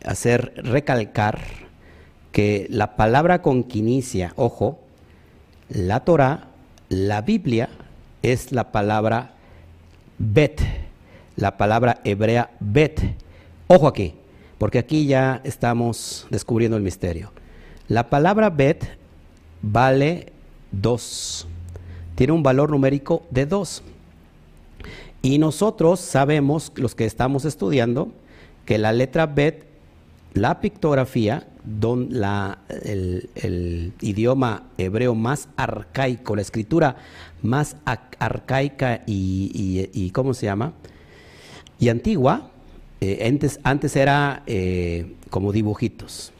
hacer 0.04 0.52
recalcar 0.56 1.40
que 2.32 2.66
la 2.68 2.96
palabra 2.96 3.42
con 3.42 3.64
que 3.64 3.78
inicia, 3.78 4.32
ojo, 4.36 4.80
la 5.68 6.00
Torah, 6.00 6.48
la 6.88 7.22
Biblia, 7.22 7.68
es 8.22 8.52
la 8.52 8.72
palabra 8.72 9.34
bet, 10.18 10.60
la 11.36 11.56
palabra 11.56 12.00
hebrea 12.04 12.50
bet. 12.60 13.00
Ojo 13.68 13.86
aquí, 13.86 14.14
porque 14.60 14.78
aquí 14.78 15.06
ya 15.06 15.40
estamos 15.42 16.26
descubriendo 16.28 16.76
el 16.76 16.82
misterio. 16.82 17.32
La 17.88 18.10
palabra 18.10 18.50
bet 18.50 18.84
vale 19.62 20.34
dos, 20.70 21.46
tiene 22.14 22.34
un 22.34 22.42
valor 22.42 22.68
numérico 22.68 23.22
de 23.30 23.46
dos. 23.46 23.82
Y 25.22 25.38
nosotros 25.38 25.98
sabemos, 25.98 26.72
los 26.76 26.94
que 26.94 27.06
estamos 27.06 27.46
estudiando, 27.46 28.12
que 28.66 28.76
la 28.76 28.92
letra 28.92 29.24
bet, 29.24 29.64
la 30.34 30.60
pictografía, 30.60 31.48
don, 31.64 32.08
la, 32.10 32.58
el, 32.84 33.94
idioma 34.02 34.64
hebreo 34.76 35.14
más 35.14 35.48
arcaico, 35.56 36.36
la 36.36 36.42
escritura 36.42 36.96
más 37.40 37.76
arcaica 38.18 39.04
y, 39.06 40.10
¿cómo 40.12 40.34
se 40.34 40.44
llama? 40.44 40.74
Y 41.78 41.88
antigua, 41.88 42.50
eh, 43.00 43.38
antes, 43.64 43.96
era 43.96 44.42
eh, 44.46 45.14
como 45.30 45.52
dibujitos. 45.52 46.32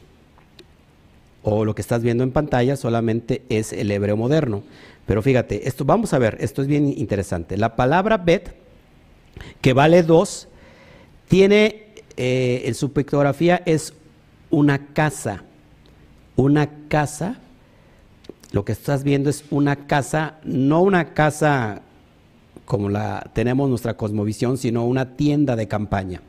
O 1.43 1.65
lo 1.65 1.73
que 1.73 1.81
estás 1.81 2.03
viendo 2.03 2.23
en 2.23 2.31
pantalla 2.31 2.75
solamente 2.75 3.41
es 3.49 3.73
el 3.73 3.89
hebreo 3.89 4.15
moderno. 4.15 4.63
Pero 5.07 5.23
fíjate, 5.23 5.67
esto 5.67 5.85
vamos 5.85 6.13
a 6.13 6.19
ver, 6.19 6.37
esto 6.39 6.61
es 6.61 6.67
bien 6.67 6.87
interesante. 6.95 7.57
La 7.57 7.75
palabra 7.75 8.17
bet, 8.17 8.53
que 9.59 9.73
vale 9.73 10.03
dos, 10.03 10.47
tiene 11.27 11.87
eh, 12.15 12.63
en 12.65 12.75
su 12.75 12.93
pictografía 12.93 13.63
es 13.65 13.93
una 14.51 14.87
casa. 14.93 15.43
Una 16.35 16.69
casa, 16.87 17.39
lo 18.51 18.63
que 18.63 18.71
estás 18.71 19.03
viendo 19.03 19.29
es 19.29 19.43
una 19.49 19.87
casa, 19.87 20.35
no 20.43 20.81
una 20.81 21.13
casa 21.13 21.81
como 22.65 22.89
la 22.89 23.29
tenemos 23.33 23.67
nuestra 23.67 23.95
cosmovisión, 23.97 24.57
sino 24.57 24.85
una 24.85 25.17
tienda 25.17 25.55
de 25.55 25.67
campaña. 25.67 26.21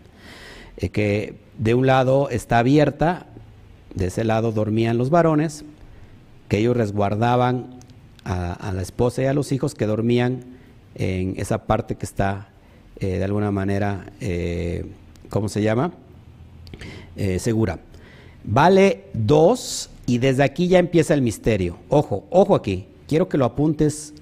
Eh, 0.76 0.88
que 0.88 1.36
de 1.58 1.74
un 1.74 1.86
lado 1.86 2.30
está 2.30 2.58
abierta, 2.58 3.26
de 3.94 4.06
ese 4.06 4.24
lado 4.24 4.52
dormían 4.52 4.98
los 4.98 5.10
varones, 5.10 5.64
que 6.48 6.58
ellos 6.58 6.76
resguardaban 6.76 7.78
a, 8.24 8.72
la 8.72 8.82
esposa 8.82 9.22
y 9.22 9.26
a 9.26 9.34
los 9.34 9.52
hijos 9.52 9.74
que 9.74 9.86
dormían 9.86 10.44
en 10.94 11.34
esa 11.38 11.66
parte 11.66 11.96
que 11.96 12.06
está 12.06 12.48
eh, 13.00 13.18
de 13.18 13.24
alguna 13.24 13.50
manera, 13.50 14.12
eh, 14.20 14.86
¿cómo 15.28 15.48
se 15.48 15.62
llama? 15.62 15.92
segura. 17.38 17.78
Vale 18.42 19.04
dos 19.12 19.90
y 20.06 20.16
desde 20.16 20.42
aquí 20.42 20.68
ya 20.68 20.78
empieza 20.78 21.12
el 21.12 21.20
misterio. 21.20 21.76
Ojo, 21.90 22.24
ojo 22.30 22.54
aquí. 22.54 22.86
Quiero 23.06 23.28
que 23.28 23.36
lo 23.36 23.44
apuntes, 23.44 24.14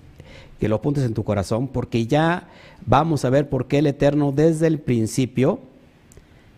que 0.59 0.69
lo 0.69 0.77
apuntes 0.77 1.05
en 1.05 1.15
tu 1.15 1.23
corazón, 1.23 1.69
porque 1.69 2.07
ya 2.07 2.49
vamos 2.85 3.25
a 3.25 3.31
ver 3.31 3.49
por 3.49 3.69
qué 3.69 3.79
el 3.79 3.87
Eterno 3.87 4.33
desde 4.33 4.67
el 4.67 4.81
principio 4.81 5.61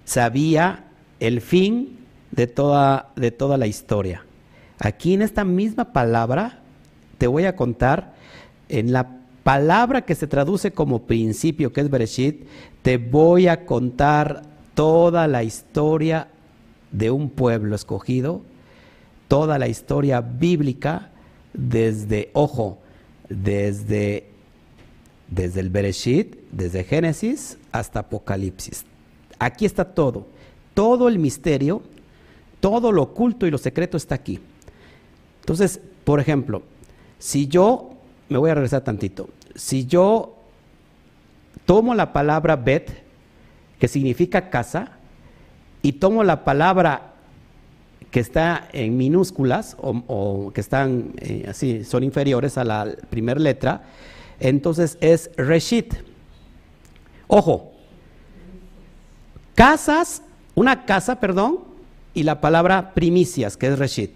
sabía 0.05 0.85
el 1.21 1.41
fin 1.41 1.99
de 2.31 2.47
toda, 2.47 3.13
de 3.17 3.31
toda 3.31 3.57
la 3.57 3.67
historia. 3.67 4.25
Aquí 4.79 5.15
en 5.15 5.23
esta 5.23 5.45
misma 5.45 5.93
palabra 5.93 6.59
te 7.19 7.27
voy 7.27 7.45
a 7.45 7.55
contar, 7.55 8.15
en 8.69 8.93
la 8.93 9.19
palabra 9.45 10.03
que 10.03 10.15
se 10.15 10.27
traduce 10.27 10.73
como 10.73 11.03
principio, 11.03 11.73
que 11.73 11.83
es 11.83 11.91
Bereshit, 11.91 12.47
te 12.83 12.97
voy 12.97 13.49
a 13.49 13.65
contar 13.65 14.43
toda 14.75 15.29
la 15.29 15.45
historia 15.45 16.29
de 16.91 17.11
un 17.11 17.31
pueblo 17.31 17.77
escogido, 17.77 18.43
toda 19.29 19.59
la 19.59 19.69
historia 19.69 20.21
bíblica 20.21 21.11
desde, 21.53 22.31
ojo, 22.33 22.79
desde, 23.29 24.31
desde 25.29 25.61
el 25.61 25.71
Bereshit, 25.71 26.37
desde 26.51 26.85
Génesis 26.85 27.59
hasta 27.73 28.01
Apocalipsis. 28.01 28.85
Aquí 29.43 29.67
está 29.67 29.85
todo. 29.85 30.27
Todo 30.73 31.09
el 31.09 31.19
misterio, 31.19 31.83
todo 32.61 32.93
lo 32.93 33.03
oculto 33.03 33.45
y 33.45 33.51
lo 33.51 33.59
secreto 33.59 33.97
está 33.97 34.15
aquí. 34.15 34.39
Entonces, 35.41 35.81
por 36.05 36.21
ejemplo, 36.21 36.63
si 37.19 37.49
yo, 37.49 37.91
me 38.29 38.39
voy 38.39 38.51
a 38.51 38.55
regresar 38.55 38.85
tantito, 38.85 39.29
si 39.57 39.85
yo 39.85 40.37
tomo 41.67 41.93
la 41.97 42.13
palabra 42.13 42.55
bet, 42.55 43.03
que 43.81 43.89
significa 43.89 44.49
casa, 44.49 44.93
y 45.83 45.95
tomo 45.95 46.23
la 46.23 46.45
palabra 46.45 47.15
que 48.13 48.21
está 48.21 48.69
en 48.73 48.97
minúsculas 48.97 49.77
o, 49.81 50.53
que 50.55 50.61
están 50.61 51.15
eh, 51.19 51.47
así, 51.49 51.83
son 51.83 52.05
inferiores 52.05 52.59
a 52.59 52.65
la 52.65 52.95
primera 53.11 53.41
letra, 53.41 53.83
entonces 54.39 54.99
es 55.01 55.33
Reshit. 55.37 55.95
Ojo, 57.27 57.72
casas, 59.55 60.23
una 60.55 60.85
casa, 60.85 61.21
perdón, 61.21 61.61
y 62.15 62.25
la 62.25 62.41
palabra 62.41 62.95
primicias, 62.95 63.57
que 63.57 63.69
es 63.69 63.79
Reshit. 63.79 64.13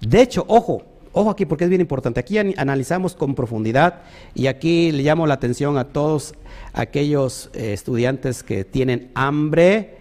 De 0.00 0.22
hecho, 0.22 0.44
ojo, 0.48 0.82
ojo 1.12 1.30
aquí 1.30 1.46
porque 1.46 1.64
es 1.64 1.70
bien 1.70 1.80
importante. 1.80 2.20
Aquí 2.20 2.38
analizamos 2.38 3.14
con 3.14 3.34
profundidad 3.34 4.02
y 4.34 4.46
aquí 4.46 4.92
le 4.92 5.02
llamo 5.02 5.26
la 5.26 5.34
atención 5.34 5.78
a 5.78 5.84
todos 5.84 6.34
aquellos 6.72 7.50
eh, 7.52 7.72
estudiantes 7.72 8.42
que 8.42 8.64
tienen 8.64 9.10
hambre 9.14 9.98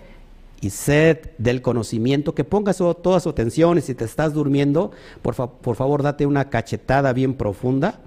y 0.62 0.72
sed 0.72 1.18
del 1.38 1.62
conocimiento, 1.62 2.36
que 2.36 2.44
pongas 2.44 2.78
toda 2.78 3.20
su 3.20 3.30
atención 3.30 3.78
y 3.78 3.82
si 3.82 3.96
te 3.96 4.06
estás 4.06 4.34
durmiendo, 4.34 4.92
por, 5.22 5.36
por 5.36 5.76
favor 5.76 6.04
date 6.04 6.26
una 6.26 6.50
cachetada 6.50 7.14
bien 7.14 7.34
profunda. 7.34 8.00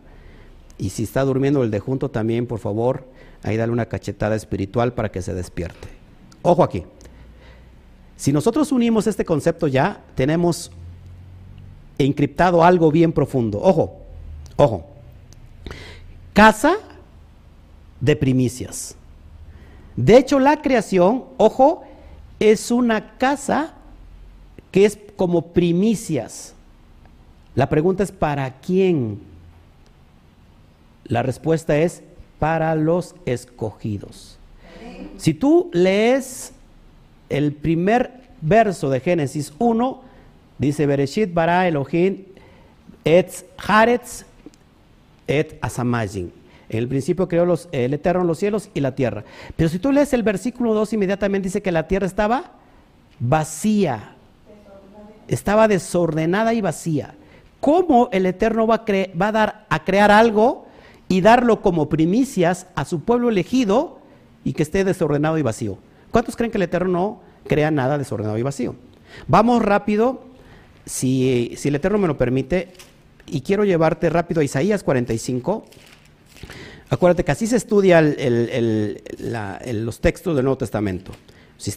Y 0.79 0.91
si 0.91 1.05
está 1.05 1.23
durmiendo 1.23 1.63
el 1.63 1.71
de 1.71 1.81
junto 1.81 2.11
también, 2.11 2.47
por 2.47 2.59
favor, 2.59 3.07
ahí 3.43 3.57
dale 3.57 3.73
una 3.73 3.87
cachetada 3.87 4.35
espiritual 4.35 4.95
para 4.95 5.11
que 5.11 5.23
se 5.23 5.33
despierte. 5.33 6.02
Ojo 6.43 6.63
aquí. 6.63 6.85
Si 8.17 8.33
nosotros 8.33 8.71
unimos 8.73 9.07
este 9.07 9.25
concepto 9.25 9.67
ya, 9.67 10.03
tenemos 10.15 10.71
encriptado 11.99 12.63
algo 12.63 12.91
bien 12.91 13.13
profundo. 13.13 13.61
Ojo, 13.61 14.01
ojo. 14.57 14.87
Casa 16.33 16.77
de 18.01 18.17
primicias. 18.17 18.97
De 19.97 20.17
hecho, 20.17 20.39
la 20.39 20.63
creación, 20.63 21.25
ojo, 21.37 21.85
es 22.41 22.71
una 22.71 23.19
casa 23.19 23.75
que 24.71 24.85
es 24.85 24.99
como 25.17 25.53
primicias. 25.53 26.55
La 27.55 27.69
pregunta 27.69 28.03
es, 28.03 28.11
¿para 28.11 28.61
quién? 28.61 29.21
La 31.05 31.23
respuesta 31.23 31.77
es, 31.77 32.03
para 32.39 32.75
los 32.75 33.15
escogidos. 33.27 34.39
Si 35.17 35.35
tú 35.35 35.71
lees 35.73 36.53
el 37.29 37.53
primer 37.53 38.23
verso 38.41 38.91
de 38.91 39.01
Génesis 39.01 39.53
1, 39.59 40.03
dice, 40.59 40.87
Bereshit 40.87 41.33
bara 41.33 41.67
Elohim 41.67 42.25
et 43.05 43.31
Haaretz 43.57 44.25
et 45.27 45.59
asamajin. 45.61 46.33
En 46.69 46.79
el 46.79 46.89
principio 46.89 47.29
creó 47.29 47.45
los, 47.45 47.69
el 47.73 47.95
Eterno 47.95 48.25
los 48.25 48.39
cielos 48.39 48.71
y 48.73 48.81
la 48.81 48.95
tierra. 48.95 49.25
Pero 49.57 49.69
si 49.69 49.79
tú 49.79 49.93
lees 49.93 50.13
el 50.13 50.23
versículo 50.23 50.75
2, 50.75 50.95
inmediatamente 50.95 51.49
dice 51.49 51.63
que 51.63 51.73
la 51.73 51.87
tierra 51.87 52.07
estaba 52.07 52.53
vacía. 53.19 54.15
Estaba 55.29 55.69
desordenada 55.69 56.55
y 56.55 56.61
vacía. 56.61 57.15
¿Cómo 57.61 58.09
el 58.13 58.27
Eterno 58.27 58.67
va 58.67 58.77
a, 58.77 58.85
va 59.21 59.29
a 59.29 59.33
dar 59.33 59.67
a 59.69 59.85
crear 59.85 60.11
algo 60.11 60.67
y 61.09 61.21
darlo 61.21 61.61
como 61.61 61.89
primicias 61.89 62.67
a 62.75 62.85
su 62.85 63.01
pueblo 63.01 63.29
elegido 63.29 64.02
y 64.45 64.53
que 64.53 64.63
esté 64.63 64.85
desordenado 64.85 65.39
y 65.39 65.43
vacío? 65.43 65.79
¿Cuántos 66.11 66.37
creen 66.37 66.51
que 66.51 66.59
el 66.59 66.63
Eterno 66.63 66.93
no 66.93 67.23
crea 67.49 67.71
nada 67.71 67.99
desordenado 67.99 68.39
y 68.39 68.43
vacío? 68.43 68.75
Vamos 69.29 69.63
rápido, 69.63 70.25
si, 70.85 71.55
si 71.57 71.69
el 71.69 71.75
Eterno 71.77 71.99
me 71.99 72.07
lo 72.07 72.17
permite, 72.17 72.69
y 73.27 73.41
quiero 73.43 73.65
llevarte 73.65 74.11
rápido 74.11 74.41
a 74.41 74.45
Isaías 74.45 74.83
45. 74.83 75.65
Acuérdate 76.91 77.25
que 77.25 77.33
así 77.33 77.47
se 77.47 77.57
estudia 77.57 78.03
los 78.03 80.01
textos 80.01 80.37
del 80.37 80.45
Nuevo 80.45 80.59
Testamento. 80.59 81.13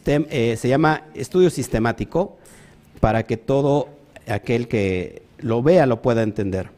Eh, 0.08 0.58
se 0.58 0.68
llama 0.68 1.04
estudio 1.14 1.50
sistemático 1.50 2.38
para 3.00 3.24
que 3.24 3.38
todo 3.38 3.90
aquel 4.28 4.68
que 4.68 5.22
lo 5.40 5.62
vea 5.64 5.86
lo 5.86 6.02
pueda 6.02 6.24
entender. 6.24 6.70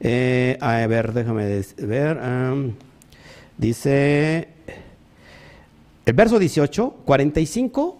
Eh, 0.00 0.58
a 0.60 0.86
ver, 0.86 1.12
déjame 1.12 1.64
ver. 1.78 2.20
dice 3.56 4.48
el 6.04 6.14
verso 6.14 6.38
18, 6.38 6.90
45, 7.04 7.98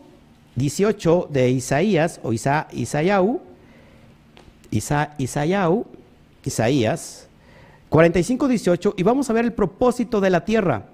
18 0.56 1.28
de 1.30 1.50
Isaías 1.50 2.20
o 2.22 2.32
Isa, 2.32 2.68
Isaías, 2.72 3.20
Isaías 6.44 7.28
45, 7.92 8.48
18, 8.48 8.94
y 8.96 9.02
vamos 9.02 9.28
a 9.28 9.34
ver 9.34 9.44
el 9.44 9.52
propósito 9.52 10.22
de 10.22 10.30
la 10.30 10.46
tierra, 10.46 10.86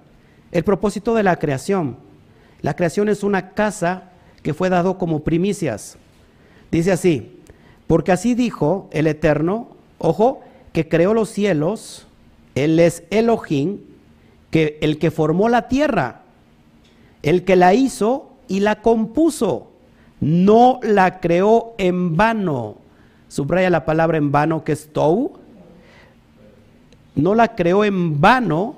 el 0.51 0.65
propósito 0.65 1.15
de 1.15 1.23
la 1.23 1.37
creación. 1.37 1.95
La 2.61 2.75
creación 2.75 3.07
es 3.07 3.23
una 3.23 3.51
casa 3.51 4.11
que 4.43 4.53
fue 4.53 4.69
dado 4.69 4.97
como 4.97 5.21
primicias. 5.21 5.95
Dice 6.71 6.91
así, 6.91 7.39
porque 7.87 8.11
así 8.11 8.35
dijo 8.35 8.89
el 8.91 9.07
Eterno, 9.07 9.69
ojo, 9.97 10.41
que 10.73 10.89
creó 10.89 11.13
los 11.13 11.29
cielos, 11.29 12.05
Él 12.53 12.77
es 12.79 13.03
Elohim, 13.11 13.79
que 14.51 14.77
el 14.81 14.99
que 14.99 15.09
formó 15.09 15.47
la 15.47 15.69
tierra, 15.69 16.23
el 17.23 17.43
que 17.43 17.55
la 17.55 17.73
hizo 17.73 18.31
y 18.47 18.59
la 18.61 18.81
compuso, 18.81 19.71
no 20.19 20.79
la 20.83 21.19
creó 21.19 21.73
en 21.77 22.15
vano. 22.15 22.75
Subraya 23.27 23.69
la 23.69 23.85
palabra 23.85 24.17
en 24.17 24.31
vano 24.31 24.63
que 24.63 24.71
es 24.71 24.91
tou, 24.91 25.33
no 27.15 27.35
la 27.35 27.55
creó 27.55 27.83
en 27.83 28.19
vano, 28.19 28.77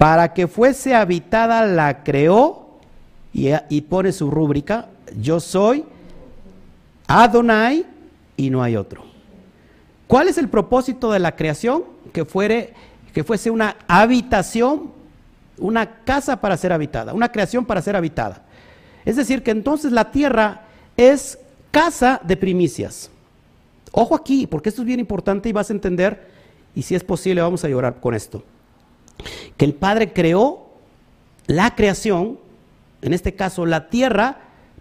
para 0.00 0.32
que 0.32 0.46
fuese 0.46 0.94
habitada 0.94 1.66
la 1.66 2.02
creó 2.02 2.78
y, 3.34 3.80
pone 3.82 4.12
su 4.12 4.30
rúbrica, 4.30 4.88
yo 5.20 5.40
soy 5.40 5.84
Adonai 7.06 7.84
y 8.34 8.48
no 8.48 8.62
hay 8.62 8.76
otro. 8.76 9.04
¿Cuál 10.06 10.28
es 10.28 10.38
el 10.38 10.48
propósito 10.48 11.12
de 11.12 11.18
la 11.18 11.36
creación? 11.36 11.84
Que, 12.14 12.24
fuere, 12.24 12.72
que 13.12 13.24
fuese 13.24 13.50
una 13.50 13.76
habitación, 13.86 14.90
una 15.60 16.02
casa 16.04 16.40
para 16.40 16.56
ser 16.56 16.72
habitada, 16.72 17.14
una 17.14 17.30
creación 17.30 17.64
para 17.64 17.82
ser 17.82 17.96
habitada. 17.96 18.42
Es 19.04 19.16
decir, 19.16 19.42
que 19.42 19.50
entonces 19.50 19.92
la 19.92 20.10
tierra 20.10 20.62
es 20.96 21.38
casa 21.70 22.20
de 22.24 22.36
primicias. 22.36 23.10
Ojo 23.92 24.14
aquí, 24.14 24.46
porque 24.46 24.68
esto 24.68 24.82
es 24.82 24.86
bien 24.86 25.00
importante 25.00 25.48
y 25.48 25.52
vas 25.52 25.70
a 25.70 25.72
entender, 25.72 26.28
y 26.74 26.82
si 26.82 26.94
es 26.94 27.04
posible 27.04 27.42
vamos 27.42 27.64
a 27.64 27.68
llorar 27.68 28.00
con 28.00 28.14
esto, 28.14 28.44
que 29.56 29.64
el 29.64 29.74
Padre 29.74 30.12
creó 30.12 30.66
la 31.46 31.74
creación, 31.74 32.38
en 33.02 33.12
este 33.12 33.34
caso 33.34 33.66
la 33.66 33.88
tierra, 33.88 34.38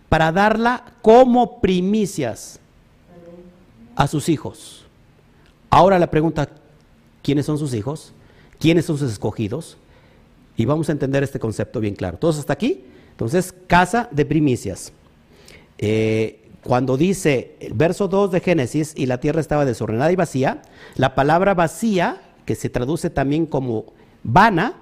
para 0.10 0.32
darla 0.32 0.94
como 1.02 1.62
primicias 1.62 2.60
a 3.96 4.08
sus 4.08 4.30
hijos. 4.30 4.86
Ahora 5.70 6.00
la 6.00 6.10
pregunta, 6.10 6.50
¿quiénes 7.22 7.46
son 7.46 7.58
sus 7.58 7.74
hijos? 7.74 8.14
¿Quiénes 8.60 8.86
son 8.86 8.98
sus 8.98 9.12
escogidos? 9.12 9.78
Y 10.60 10.66
vamos 10.66 10.90
a 10.90 10.92
entender 10.92 11.24
este 11.24 11.40
concepto 11.40 11.80
bien 11.80 11.96
claro. 11.96 12.18
¿Todos 12.18 12.38
hasta 12.38 12.52
aquí? 12.52 12.84
Entonces, 13.12 13.54
casa 13.68 14.10
de 14.12 14.26
primicias. 14.26 14.92
Eh, 15.78 16.50
cuando 16.66 16.98
dice 16.98 17.56
el 17.62 17.72
verso 17.72 18.10
2 18.10 18.30
de 18.32 18.42
Génesis 18.42 18.92
y 18.98 19.06
la 19.06 19.22
tierra 19.22 19.40
estaba 19.40 19.64
desordenada 19.64 20.12
y 20.12 20.18
vacía, 20.18 20.62
la 20.98 21.16
palabra 21.16 21.54
vacía, 21.54 22.22
que 22.44 22.56
se 22.56 22.68
traduce 22.68 23.10
también 23.10 23.46
como 23.46 23.86
vana, 24.22 24.74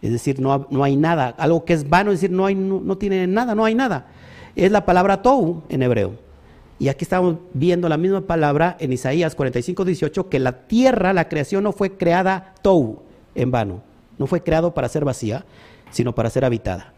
es 0.00 0.10
decir, 0.10 0.40
no, 0.40 0.66
no 0.70 0.82
hay 0.82 0.96
nada, 0.96 1.28
algo 1.38 1.64
que 1.64 1.74
es 1.74 1.88
vano, 1.88 2.10
es 2.10 2.20
decir, 2.20 2.34
no, 2.34 2.46
hay, 2.46 2.56
no, 2.56 2.98
tiene 2.98 3.28
nada, 3.28 3.54
no 3.54 3.64
hay 3.64 3.76
nada, 3.76 4.08
es 4.56 4.72
la 4.72 4.84
palabra 4.84 5.22
tou 5.22 5.62
en 5.68 5.84
hebreo. 5.84 6.14
Y 6.80 6.88
aquí 6.88 7.04
estamos 7.04 7.36
viendo 7.54 7.88
la 7.88 7.96
misma 7.96 8.22
palabra 8.22 8.76
en 8.80 8.92
Isaías 8.92 9.36
45, 9.36 9.84
18, 9.84 10.28
que 10.28 10.40
la 10.40 10.66
tierra, 10.66 11.12
la 11.12 11.28
creación 11.28 11.62
no 11.62 11.70
fue 11.70 11.96
creada 11.96 12.54
tou 12.60 13.04
en 13.36 13.52
vano, 13.52 13.91
no 14.22 14.28
fue 14.28 14.40
creado 14.40 14.72
para 14.72 14.88
ser 14.88 15.04
vacía, 15.04 15.44
sino 15.90 16.14
para 16.14 16.30
ser 16.30 16.44
habitada. 16.44 16.92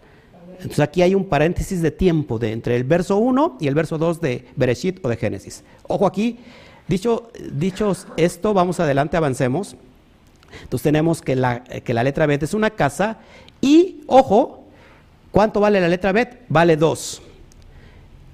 Entonces 0.56 0.80
aquí 0.80 1.00
hay 1.00 1.14
un 1.14 1.24
paréntesis 1.24 1.80
de 1.80 1.90
tiempo 1.90 2.38
de, 2.38 2.52
entre 2.52 2.76
el 2.76 2.84
verso 2.84 3.16
1 3.16 3.56
y 3.60 3.66
el 3.66 3.74
verso 3.74 3.96
2 3.96 4.20
de 4.20 4.46
Bereshit 4.56 5.02
o 5.02 5.08
de 5.08 5.16
Génesis. 5.16 5.64
Ojo 5.88 6.06
aquí, 6.06 6.38
dicho, 6.86 7.30
esto, 8.18 8.52
vamos 8.52 8.78
adelante, 8.78 9.16
avancemos. 9.16 9.74
Entonces 10.64 10.82
tenemos 10.82 11.22
que 11.22 11.34
la, 11.34 11.64
que 11.64 11.94
la 11.94 12.04
letra 12.04 12.26
Bet 12.26 12.42
es 12.42 12.52
una 12.52 12.68
casa 12.68 13.16
y, 13.62 14.02
ojo, 14.06 14.64
¿cuánto 15.32 15.60
vale 15.60 15.80
la 15.80 15.88
letra 15.88 16.12
Bet? 16.12 16.42
Vale 16.50 16.76
2. 16.76 17.22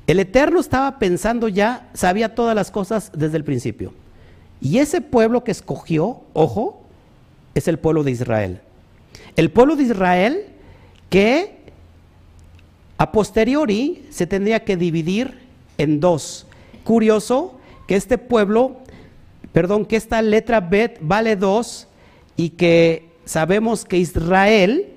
El 0.09 0.19
Eterno 0.19 0.59
estaba 0.59 0.99
pensando 0.99 1.47
ya, 1.47 1.89
sabía 1.95 2.35
todas 2.35 2.57
las 2.57 2.73
cosas 2.73 3.13
desde 3.15 3.37
el 3.37 3.45
principio. 3.45 3.95
Y 4.61 4.79
ese 4.79 5.01
pueblo 5.01 5.45
que 5.45 5.53
escogió, 5.53 6.23
ojo, 6.33 6.83
es 7.55 7.69
el 7.69 7.79
pueblo 7.79 8.03
de 8.03 8.11
Israel. 8.11 8.61
El 9.37 9.51
pueblo 9.51 9.77
de 9.77 9.85
Israel 9.85 10.47
que 11.09 11.61
a 12.99 13.13
posteriori 13.13 14.07
se 14.11 14.27
tendría 14.27 14.65
que 14.65 14.77
dividir 14.77 15.39
en 15.79 16.01
dos. 16.01 16.47
Curioso 16.85 17.59
que 17.87 17.97
este 17.97 18.19
pueblo, 18.19 18.77
perdón, 19.53 19.87
que 19.87 19.97
esta 19.97 20.23
letra 20.23 20.61
Bet 20.61 20.99
vale 21.01 21.37
dos 21.37 21.89
y 22.37 22.51
que 22.51 23.09
sabemos 23.25 23.85
que 23.85 23.99
Israel 23.99 24.91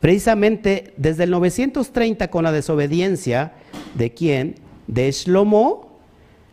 precisamente 0.00 0.94
desde 0.96 1.24
el 1.24 1.30
930 1.30 2.28
con 2.28 2.42
la 2.42 2.52
desobediencia 2.52 3.52
de 3.94 4.12
quién? 4.12 4.56
De 4.86 5.12
Shlomo, 5.12 6.00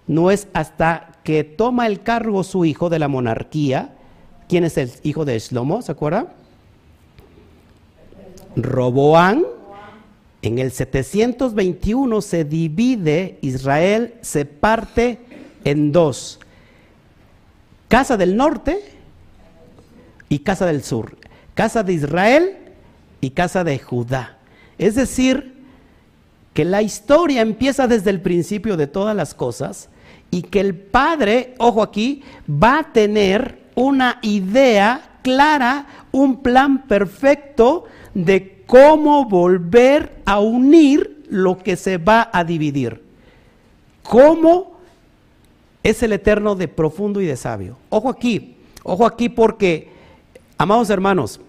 no 0.05 0.29
es 0.29 0.47
hasta 0.53 1.13
que 1.23 1.43
toma 1.43 1.87
el 1.87 2.01
cargo 2.01 2.43
su 2.43 2.65
hijo 2.65 2.89
de 2.89 2.99
la 2.99 3.07
monarquía. 3.07 3.95
¿Quién 4.47 4.63
es 4.63 4.77
el 4.77 4.91
hijo 5.03 5.25
de 5.25 5.39
Shlomo? 5.39 5.81
¿Se 5.81 5.91
acuerda? 5.91 6.33
Roboán. 8.58 9.45
En 10.41 10.60
el 10.60 10.72
721 10.72 12.22
se 12.22 12.43
divide 12.43 13.38
Israel, 13.41 14.16
se 14.22 14.45
parte 14.45 15.20
en 15.64 15.91
dos. 15.91 16.39
Casa 17.88 18.18
del 18.18 18.36
norte 18.36 18.80
y 20.30 20.39
casa 20.39 20.66
del 20.66 20.84
sur. 20.84 21.18
Casa 21.53 21.84
de 21.84 21.93
Israel 21.93 22.58
y 23.22 23.32
casa 23.32 23.64
de 23.64 23.80
Judá. 23.80 24.38
Es 24.78 24.95
decir, 24.95 25.58
que 26.53 26.66
la 26.66 26.82
historia 26.82 27.41
empieza 27.41 27.88
desde 27.88 28.10
el 28.10 28.22
principio 28.22 28.78
de 28.78 28.88
todas 28.88 29.16
las 29.16 29.34
cosas 29.34 29.89
y 30.32 30.43
que 30.43 30.60
el 30.60 30.76
Padre, 30.76 31.55
ojo 31.58 31.82
aquí, 31.82 32.24
va 32.49 32.80
a 32.80 32.93
tener 32.93 33.60
una 33.76 34.20
idea 34.22 35.20
clara, 35.22 35.86
un 36.12 36.41
plan 36.41 36.88
perfecto 36.88 37.86
de 38.18 38.63
cómo 38.65 39.26
volver 39.26 40.22
a 40.26 40.39
unir 40.39 41.24
lo 41.30 41.59
que 41.59 41.76
se 41.76 41.99
va 41.99 42.32
a 42.34 42.43
dividir. 42.43 43.03
¿Cómo 44.01 44.80
es 45.84 46.01
el 46.01 46.13
eterno 46.13 46.55
de 46.55 46.68
profundo 46.68 47.22
y 47.22 47.28
de 47.28 47.38
sabio? 47.38 47.78
Ojo 47.89 48.09
aquí, 48.09 48.55
ojo 48.82 49.05
aquí 49.05 49.30
porque, 49.30 49.89
amados 50.57 50.89
hermanos, 50.89 51.39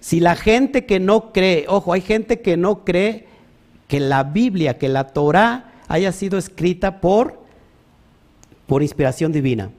si 0.00 0.18
la 0.18 0.34
gente 0.34 0.86
que 0.86 0.98
no 0.98 1.30
cree, 1.32 1.66
ojo, 1.68 1.92
hay 1.92 2.00
gente 2.00 2.40
que 2.40 2.56
no 2.56 2.82
cree 2.82 3.26
que 3.86 4.00
la 4.00 4.24
Biblia, 4.24 4.78
que 4.78 4.88
la 4.88 5.08
Torah 5.08 5.72
haya 5.88 6.10
sido 6.12 6.38
escrita 6.38 7.02
por, 7.02 7.38
por 8.66 8.82
inspiración 8.82 9.30
divina, 9.30 9.70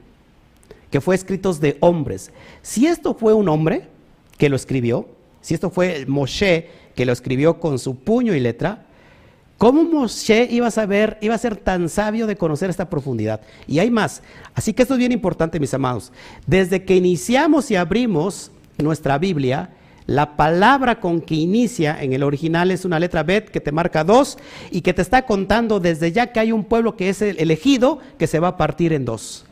que 0.92 1.00
fue 1.00 1.16
escrito 1.16 1.52
de 1.54 1.76
hombres. 1.80 2.30
Si 2.62 2.86
esto 2.86 3.14
fue 3.14 3.34
un 3.34 3.48
hombre 3.48 3.88
que 4.36 4.48
lo 4.48 4.54
escribió, 4.54 5.17
si 5.40 5.54
esto 5.54 5.70
fue 5.70 6.04
Moshe 6.06 6.68
que 6.94 7.06
lo 7.06 7.12
escribió 7.12 7.60
con 7.60 7.78
su 7.78 7.96
puño 7.96 8.34
y 8.34 8.40
letra, 8.40 8.86
¿cómo 9.56 9.84
Moshe 9.84 10.48
iba 10.50 10.66
a 10.66 10.70
saber, 10.70 11.18
iba 11.20 11.34
a 11.34 11.38
ser 11.38 11.56
tan 11.56 11.88
sabio 11.88 12.26
de 12.26 12.36
conocer 12.36 12.70
esta 12.70 12.90
profundidad? 12.90 13.40
Y 13.66 13.78
hay 13.78 13.90
más. 13.90 14.22
Así 14.54 14.72
que 14.72 14.82
esto 14.82 14.94
es 14.94 14.98
bien 14.98 15.12
importante, 15.12 15.60
mis 15.60 15.74
amados. 15.74 16.12
Desde 16.46 16.84
que 16.84 16.96
iniciamos 16.96 17.70
y 17.70 17.76
abrimos 17.76 18.50
nuestra 18.78 19.18
Biblia, 19.18 19.70
la 20.08 20.36
palabra 20.36 21.00
con 21.00 21.20
que 21.20 21.34
inicia 21.34 22.02
en 22.02 22.14
el 22.14 22.22
original 22.22 22.70
es 22.70 22.86
una 22.86 22.98
letra 22.98 23.22
Bet 23.24 23.50
que 23.50 23.60
te 23.60 23.72
marca 23.72 24.04
dos 24.04 24.38
y 24.70 24.80
que 24.80 24.94
te 24.94 25.02
está 25.02 25.26
contando 25.26 25.80
desde 25.80 26.12
ya 26.12 26.32
que 26.32 26.40
hay 26.40 26.50
un 26.50 26.64
pueblo 26.64 26.96
que 26.96 27.10
es 27.10 27.20
el 27.20 27.38
elegido 27.38 27.98
que 28.16 28.26
se 28.26 28.40
va 28.40 28.48
a 28.48 28.56
partir 28.56 28.94
en 28.94 29.04
dos. 29.04 29.44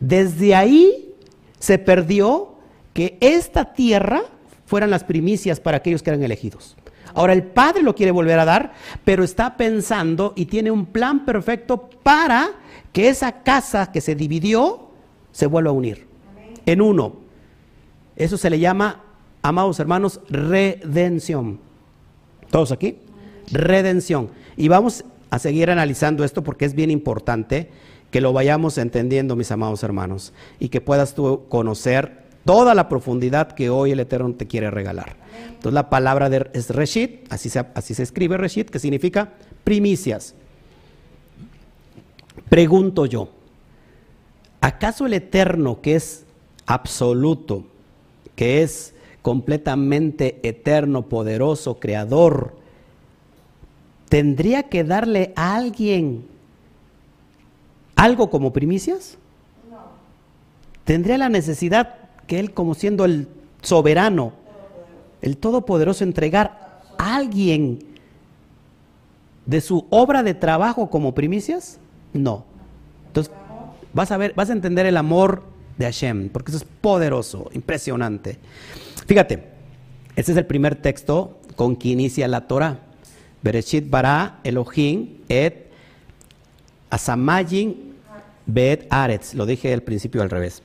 Desde 0.00 0.56
ahí 0.56 1.14
se 1.60 1.78
perdió 1.78 2.56
que 2.94 3.16
esta 3.20 3.74
tierra 3.74 4.24
fueran 4.66 4.90
las 4.90 5.04
primicias 5.04 5.60
para 5.60 5.78
aquellos 5.78 6.02
que 6.02 6.10
eran 6.10 6.22
elegidos. 6.22 6.76
Ahora 7.14 7.32
el 7.32 7.44
Padre 7.44 7.82
lo 7.82 7.94
quiere 7.94 8.12
volver 8.12 8.38
a 8.38 8.44
dar, 8.44 8.74
pero 9.04 9.24
está 9.24 9.56
pensando 9.56 10.34
y 10.36 10.46
tiene 10.46 10.70
un 10.70 10.84
plan 10.84 11.24
perfecto 11.24 11.88
para 12.02 12.50
que 12.92 13.08
esa 13.08 13.42
casa 13.42 13.90
que 13.90 14.02
se 14.02 14.14
dividió 14.14 14.90
se 15.32 15.46
vuelva 15.46 15.70
a 15.70 15.74
unir 15.74 16.06
en 16.66 16.82
uno. 16.82 17.14
Eso 18.16 18.36
se 18.36 18.50
le 18.50 18.58
llama 18.58 19.02
amados 19.40 19.80
hermanos, 19.80 20.20
redención. 20.28 21.60
¿Todos 22.50 22.72
aquí? 22.72 22.98
Redención. 23.50 24.30
Y 24.56 24.68
vamos 24.68 25.04
a 25.30 25.38
seguir 25.38 25.70
analizando 25.70 26.24
esto 26.24 26.42
porque 26.42 26.64
es 26.64 26.74
bien 26.74 26.90
importante 26.90 27.70
que 28.10 28.20
lo 28.20 28.32
vayamos 28.32 28.78
entendiendo, 28.78 29.36
mis 29.36 29.50
amados 29.50 29.82
hermanos, 29.82 30.32
y 30.58 30.68
que 30.68 30.80
puedas 30.80 31.14
tú 31.14 31.44
conocer 31.48 32.25
toda 32.46 32.74
la 32.74 32.88
profundidad 32.88 33.52
que 33.52 33.68
hoy 33.68 33.90
el 33.90 34.00
Eterno 34.00 34.32
te 34.34 34.46
quiere 34.46 34.70
regalar. 34.70 35.16
Entonces 35.48 35.74
la 35.74 35.90
palabra 35.90 36.30
de, 36.30 36.48
es 36.54 36.70
Reshit, 36.70 37.30
así 37.30 37.50
se, 37.50 37.58
así 37.74 37.92
se 37.92 38.04
escribe 38.04 38.38
Reshit, 38.38 38.70
que 38.70 38.78
significa 38.78 39.32
primicias. 39.64 40.34
Pregunto 42.48 43.04
yo, 43.04 43.28
¿acaso 44.60 45.06
el 45.06 45.14
Eterno 45.14 45.82
que 45.82 45.96
es 45.96 46.24
absoluto, 46.66 47.64
que 48.36 48.62
es 48.62 48.94
completamente 49.22 50.38
eterno, 50.44 51.08
poderoso, 51.08 51.80
creador, 51.80 52.54
¿tendría 54.08 54.64
que 54.64 54.84
darle 54.84 55.32
a 55.34 55.56
alguien 55.56 56.24
algo 57.96 58.30
como 58.30 58.52
primicias? 58.52 59.18
No. 59.68 59.78
¿Tendría 60.84 61.18
la 61.18 61.28
necesidad 61.28 62.05
que 62.26 62.38
él, 62.38 62.52
como 62.52 62.74
siendo 62.74 63.04
el 63.04 63.28
soberano, 63.62 64.32
el 65.22 65.36
todopoderoso, 65.36 66.04
entregar 66.04 66.82
a 66.98 67.16
alguien 67.16 67.78
de 69.46 69.60
su 69.60 69.86
obra 69.90 70.22
de 70.22 70.34
trabajo 70.34 70.90
como 70.90 71.14
primicias? 71.14 71.78
No. 72.12 72.44
Entonces, 73.08 73.32
vas 73.92 74.10
a 74.10 74.16
ver, 74.16 74.34
vas 74.34 74.50
a 74.50 74.52
entender 74.52 74.86
el 74.86 74.96
amor 74.96 75.42
de 75.78 75.84
Hashem, 75.84 76.28
porque 76.30 76.50
eso 76.50 76.58
es 76.58 76.66
poderoso, 76.80 77.50
impresionante. 77.52 78.38
Fíjate, 79.06 79.44
este 80.16 80.32
es 80.32 80.38
el 80.38 80.46
primer 80.46 80.76
texto 80.76 81.38
con 81.54 81.76
que 81.76 81.88
inicia 81.88 82.28
la 82.28 82.46
Torah. 82.46 82.80
Bereshit 83.42 83.88
bara 83.88 84.40
Elohim 84.42 85.18
et 85.28 85.70
asamayim 86.90 87.74
bet 88.46 88.86
aretz. 88.90 89.34
Lo 89.34 89.46
dije 89.46 89.72
al 89.72 89.82
principio 89.82 90.22
al 90.22 90.30
revés. 90.30 90.62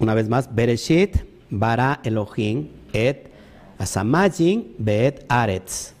Una 0.00 0.14
vez 0.14 0.28
más, 0.28 0.52
Bereshit 0.52 1.18
bara 1.50 2.00
Elohim 2.02 2.68
et 2.92 3.30
asamayim 3.78 4.64
bet 4.78 5.24
aretz. 5.28 5.92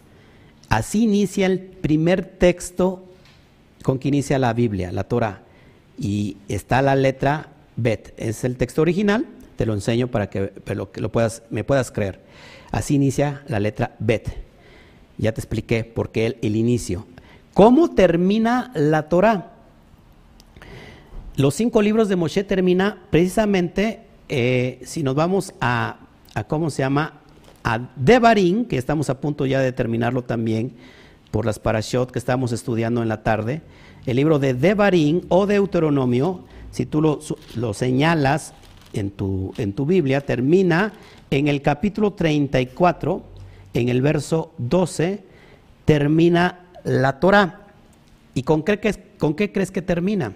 Así 0.68 1.04
inicia 1.04 1.46
el 1.46 1.60
primer 1.60 2.24
texto 2.24 3.04
con 3.84 4.00
que 4.00 4.08
inicia 4.08 4.38
la 4.40 4.52
Biblia, 4.52 4.90
la 4.90 5.04
Torah. 5.04 5.42
Y 5.96 6.38
está 6.48 6.82
la 6.82 6.96
letra 6.96 7.50
Bet, 7.76 8.12
es 8.16 8.42
el 8.42 8.56
texto 8.56 8.82
original 8.82 9.26
te 9.60 9.66
lo 9.66 9.74
enseño 9.74 10.08
para 10.08 10.30
que, 10.30 10.54
lo, 10.74 10.90
que 10.90 11.02
lo 11.02 11.12
puedas, 11.12 11.42
me 11.50 11.64
puedas 11.64 11.90
creer. 11.90 12.18
Así 12.70 12.94
inicia 12.94 13.42
la 13.46 13.60
letra 13.60 13.94
Bet. 13.98 14.26
Ya 15.18 15.32
te 15.32 15.40
expliqué 15.42 15.84
por 15.84 16.12
qué 16.12 16.24
el, 16.24 16.38
el 16.40 16.56
inicio. 16.56 17.06
¿Cómo 17.52 17.90
termina 17.90 18.72
la 18.74 19.10
Torah? 19.10 19.49
Los 21.40 21.54
cinco 21.54 21.80
libros 21.80 22.10
de 22.10 22.16
Moshe 22.16 22.44
termina 22.44 22.98
precisamente, 23.08 24.00
eh, 24.28 24.78
si 24.84 25.02
nos 25.02 25.14
vamos 25.14 25.54
a, 25.58 26.00
a, 26.34 26.44
¿cómo 26.44 26.68
se 26.68 26.82
llama? 26.82 27.14
A 27.64 27.88
Devarim, 27.96 28.66
que 28.66 28.76
estamos 28.76 29.08
a 29.08 29.22
punto 29.22 29.46
ya 29.46 29.58
de 29.60 29.72
terminarlo 29.72 30.22
también 30.22 30.72
por 31.30 31.46
las 31.46 31.58
parashot 31.58 32.10
que 32.10 32.18
estamos 32.18 32.52
estudiando 32.52 33.00
en 33.00 33.08
la 33.08 33.22
tarde. 33.22 33.62
El 34.04 34.16
libro 34.16 34.38
de 34.38 34.52
Devarim 34.52 35.22
o 35.30 35.46
Deuteronomio, 35.46 36.44
si 36.72 36.84
tú 36.84 37.00
lo, 37.00 37.72
señalas 37.72 38.52
en 38.92 39.10
tu, 39.10 39.54
en 39.56 39.72
tu 39.72 39.86
Biblia 39.86 40.20
termina 40.20 40.92
en 41.30 41.48
el 41.48 41.62
capítulo 41.62 42.12
34, 42.12 43.24
en 43.72 43.88
el 43.88 44.02
verso 44.02 44.52
12, 44.58 45.24
termina 45.86 46.66
la 46.84 47.18
Torah. 47.18 47.66
¿Y 48.34 48.42
con 48.42 48.62
qué, 48.62 48.78
con 49.16 49.32
qué 49.32 49.50
crees 49.52 49.70
que 49.70 49.80
termina? 49.80 50.34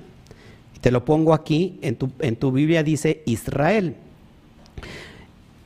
Te 0.85 0.91
lo 0.91 1.03
pongo 1.03 1.33
aquí, 1.33 1.79
en 1.81 1.97
tu, 1.97 2.11
en 2.19 2.37
tu 2.37 2.53
Biblia 2.53 2.83
dice 2.83 3.23
Israel. 3.25 3.95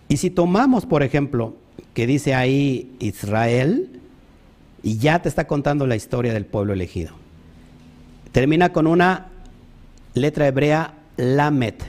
Y 0.08 0.18
si 0.18 0.30
tomamos, 0.30 0.86
por 0.86 1.02
ejemplo, 1.02 1.56
que 1.92 2.06
dice 2.06 2.36
ahí 2.36 2.94
Israel, 3.00 3.98
y 4.80 4.98
ya 4.98 5.20
te 5.20 5.28
está 5.28 5.48
contando 5.48 5.88
la 5.88 5.96
historia 5.96 6.32
del 6.32 6.46
pueblo 6.46 6.72
elegido. 6.72 7.14
Termina 8.30 8.72
con 8.72 8.86
una 8.86 9.26
letra 10.14 10.46
hebrea 10.46 10.94
Lamet 11.16 11.82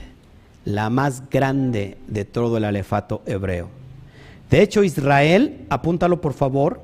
la 0.64 0.90
más 0.90 1.30
grande 1.30 1.98
de 2.08 2.24
todo 2.24 2.56
el 2.56 2.64
alefato 2.64 3.22
hebreo. 3.26 3.68
De 4.50 4.60
hecho, 4.60 4.82
Israel, 4.82 5.66
apúntalo 5.70 6.20
por 6.20 6.32
favor, 6.32 6.82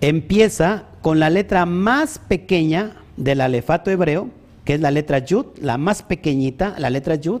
empieza 0.00 0.86
con 1.00 1.20
la 1.20 1.30
letra 1.30 1.64
más 1.64 2.18
pequeña 2.18 2.96
del 3.16 3.40
alefato 3.40 3.92
hebreo, 3.92 4.30
que 4.70 4.74
es 4.74 4.80
la 4.80 4.92
letra 4.92 5.18
Yud, 5.18 5.46
la 5.60 5.78
más 5.78 6.04
pequeñita, 6.04 6.76
la 6.78 6.90
letra 6.90 7.16
Yud, 7.16 7.40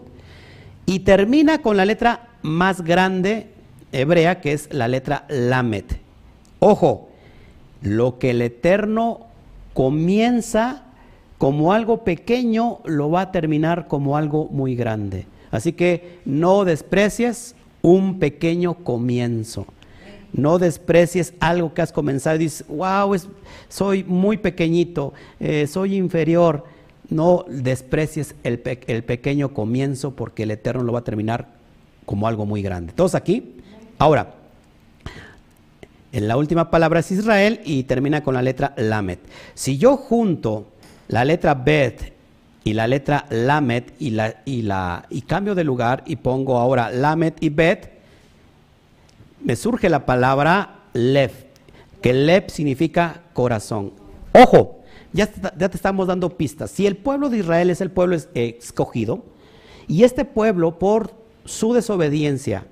y 0.84 0.98
termina 0.98 1.62
con 1.62 1.76
la 1.76 1.84
letra 1.84 2.28
más 2.42 2.82
grande 2.82 3.46
hebrea, 3.92 4.40
que 4.40 4.52
es 4.52 4.68
la 4.74 4.88
letra 4.88 5.26
Lamet. 5.28 5.96
Ojo, 6.58 7.08
lo 7.82 8.18
que 8.18 8.30
el 8.30 8.42
Eterno 8.42 9.28
comienza 9.74 10.82
como 11.38 11.72
algo 11.72 12.02
pequeño, 12.02 12.80
lo 12.84 13.12
va 13.12 13.20
a 13.20 13.30
terminar 13.30 13.86
como 13.86 14.16
algo 14.16 14.48
muy 14.50 14.74
grande. 14.74 15.26
Así 15.52 15.72
que 15.72 16.18
no 16.24 16.64
desprecies 16.64 17.54
un 17.80 18.18
pequeño 18.18 18.74
comienzo. 18.74 19.66
No 20.32 20.58
desprecies 20.58 21.32
algo 21.38 21.74
que 21.74 21.82
has 21.82 21.92
comenzado 21.92 22.34
y 22.34 22.40
dices, 22.40 22.66
wow, 22.66 23.14
soy 23.68 24.02
muy 24.02 24.36
pequeñito, 24.36 25.12
eh, 25.38 25.68
soy 25.68 25.94
inferior. 25.94 26.64
No 27.10 27.44
desprecies 27.48 28.36
el, 28.44 28.60
pequeño 28.60 29.52
comienzo 29.52 30.12
porque 30.12 30.44
el 30.44 30.52
Eterno 30.52 30.84
lo 30.84 30.92
va 30.92 31.00
a 31.00 31.04
terminar 31.04 31.48
como 32.06 32.28
algo 32.28 32.46
muy 32.46 32.62
grande. 32.62 32.92
¿Todos 32.92 33.14
aquí? 33.14 33.56
Ahora, 33.98 34.34
en 36.12 36.28
la 36.28 36.36
última 36.36 36.70
palabra 36.70 37.00
es 37.00 37.10
Israel 37.10 37.60
y 37.64 37.82
termina 37.82 38.22
con 38.22 38.34
la 38.34 38.42
letra 38.42 38.74
Lamet. 38.76 39.20
Si 39.54 39.76
yo 39.76 39.96
junto 39.96 40.68
la 41.08 41.24
letra 41.24 41.54
Bet 41.54 42.12
y 42.64 42.74
la 42.74 42.86
letra 42.86 43.26
Lamet 43.30 43.94
y, 43.98 44.10
la, 44.10 44.42
y, 44.44 44.62
la, 44.62 45.06
y 45.10 45.22
cambio 45.22 45.54
de 45.54 45.64
lugar 45.64 46.04
y 46.06 46.16
pongo 46.16 46.58
ahora 46.58 46.90
Lamet 46.90 47.42
y 47.42 47.48
Bet, 47.48 47.90
me 49.42 49.56
surge 49.56 49.88
la 49.88 50.06
palabra 50.06 50.80
Lev, 50.92 51.32
que 52.02 52.12
Lev 52.12 52.50
significa 52.50 53.22
corazón. 53.32 53.92
Ojo, 54.32 54.79
ya, 55.12 55.26
te 55.26 55.76
estamos 55.76 56.06
dando 56.06 56.36
pistas. 56.36 56.70
Si 56.70 56.86
el 56.86 56.96
pueblo 56.96 57.30
de 57.30 57.38
Israel 57.38 57.70
es 57.70 57.80
el 57.80 57.90
pueblo 57.90 58.16
escogido, 58.34 59.24
y 59.88 60.04
este 60.04 60.24
pueblo 60.24 60.78
por 60.78 61.12
su 61.44 61.72
desobediencia 61.72 62.64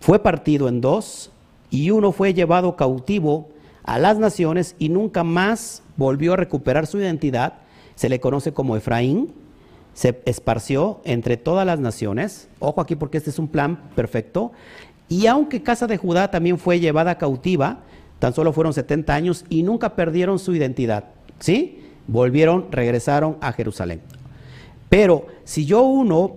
fue 0.00 0.18
partido 0.18 0.68
en 0.68 0.80
dos, 0.80 1.30
y 1.70 1.90
uno 1.90 2.12
fue 2.12 2.34
llevado 2.34 2.76
cautivo 2.76 3.48
a 3.84 3.98
las 3.98 4.18
naciones 4.18 4.74
y 4.78 4.88
nunca 4.88 5.24
más 5.24 5.82
volvió 5.96 6.32
a 6.32 6.36
recuperar 6.36 6.86
su 6.86 6.98
identidad, 6.98 7.54
se 7.94 8.08
le 8.08 8.20
conoce 8.20 8.52
como 8.52 8.76
Efraín, 8.76 9.32
se 9.92 10.22
esparció 10.24 11.00
entre 11.04 11.36
todas 11.36 11.66
las 11.66 11.80
naciones, 11.80 12.48
ojo 12.58 12.80
aquí 12.80 12.96
porque 12.96 13.18
este 13.18 13.30
es 13.30 13.38
un 13.38 13.48
plan 13.48 13.90
perfecto, 13.94 14.52
y 15.08 15.26
aunque 15.26 15.62
casa 15.62 15.86
de 15.86 15.96
Judá 15.96 16.30
también 16.30 16.58
fue 16.58 16.80
llevada 16.80 17.18
cautiva, 17.18 17.80
tan 18.20 18.32
solo 18.34 18.52
fueron 18.52 18.72
70 18.72 19.12
años 19.12 19.44
y 19.48 19.64
nunca 19.64 19.96
perdieron 19.96 20.38
su 20.38 20.54
identidad, 20.54 21.06
¿sí? 21.40 21.82
Volvieron, 22.06 22.70
regresaron 22.70 23.36
a 23.40 23.52
Jerusalén. 23.52 24.00
Pero 24.88 25.26
si 25.44 25.66
yo 25.66 25.82
uno 25.82 26.36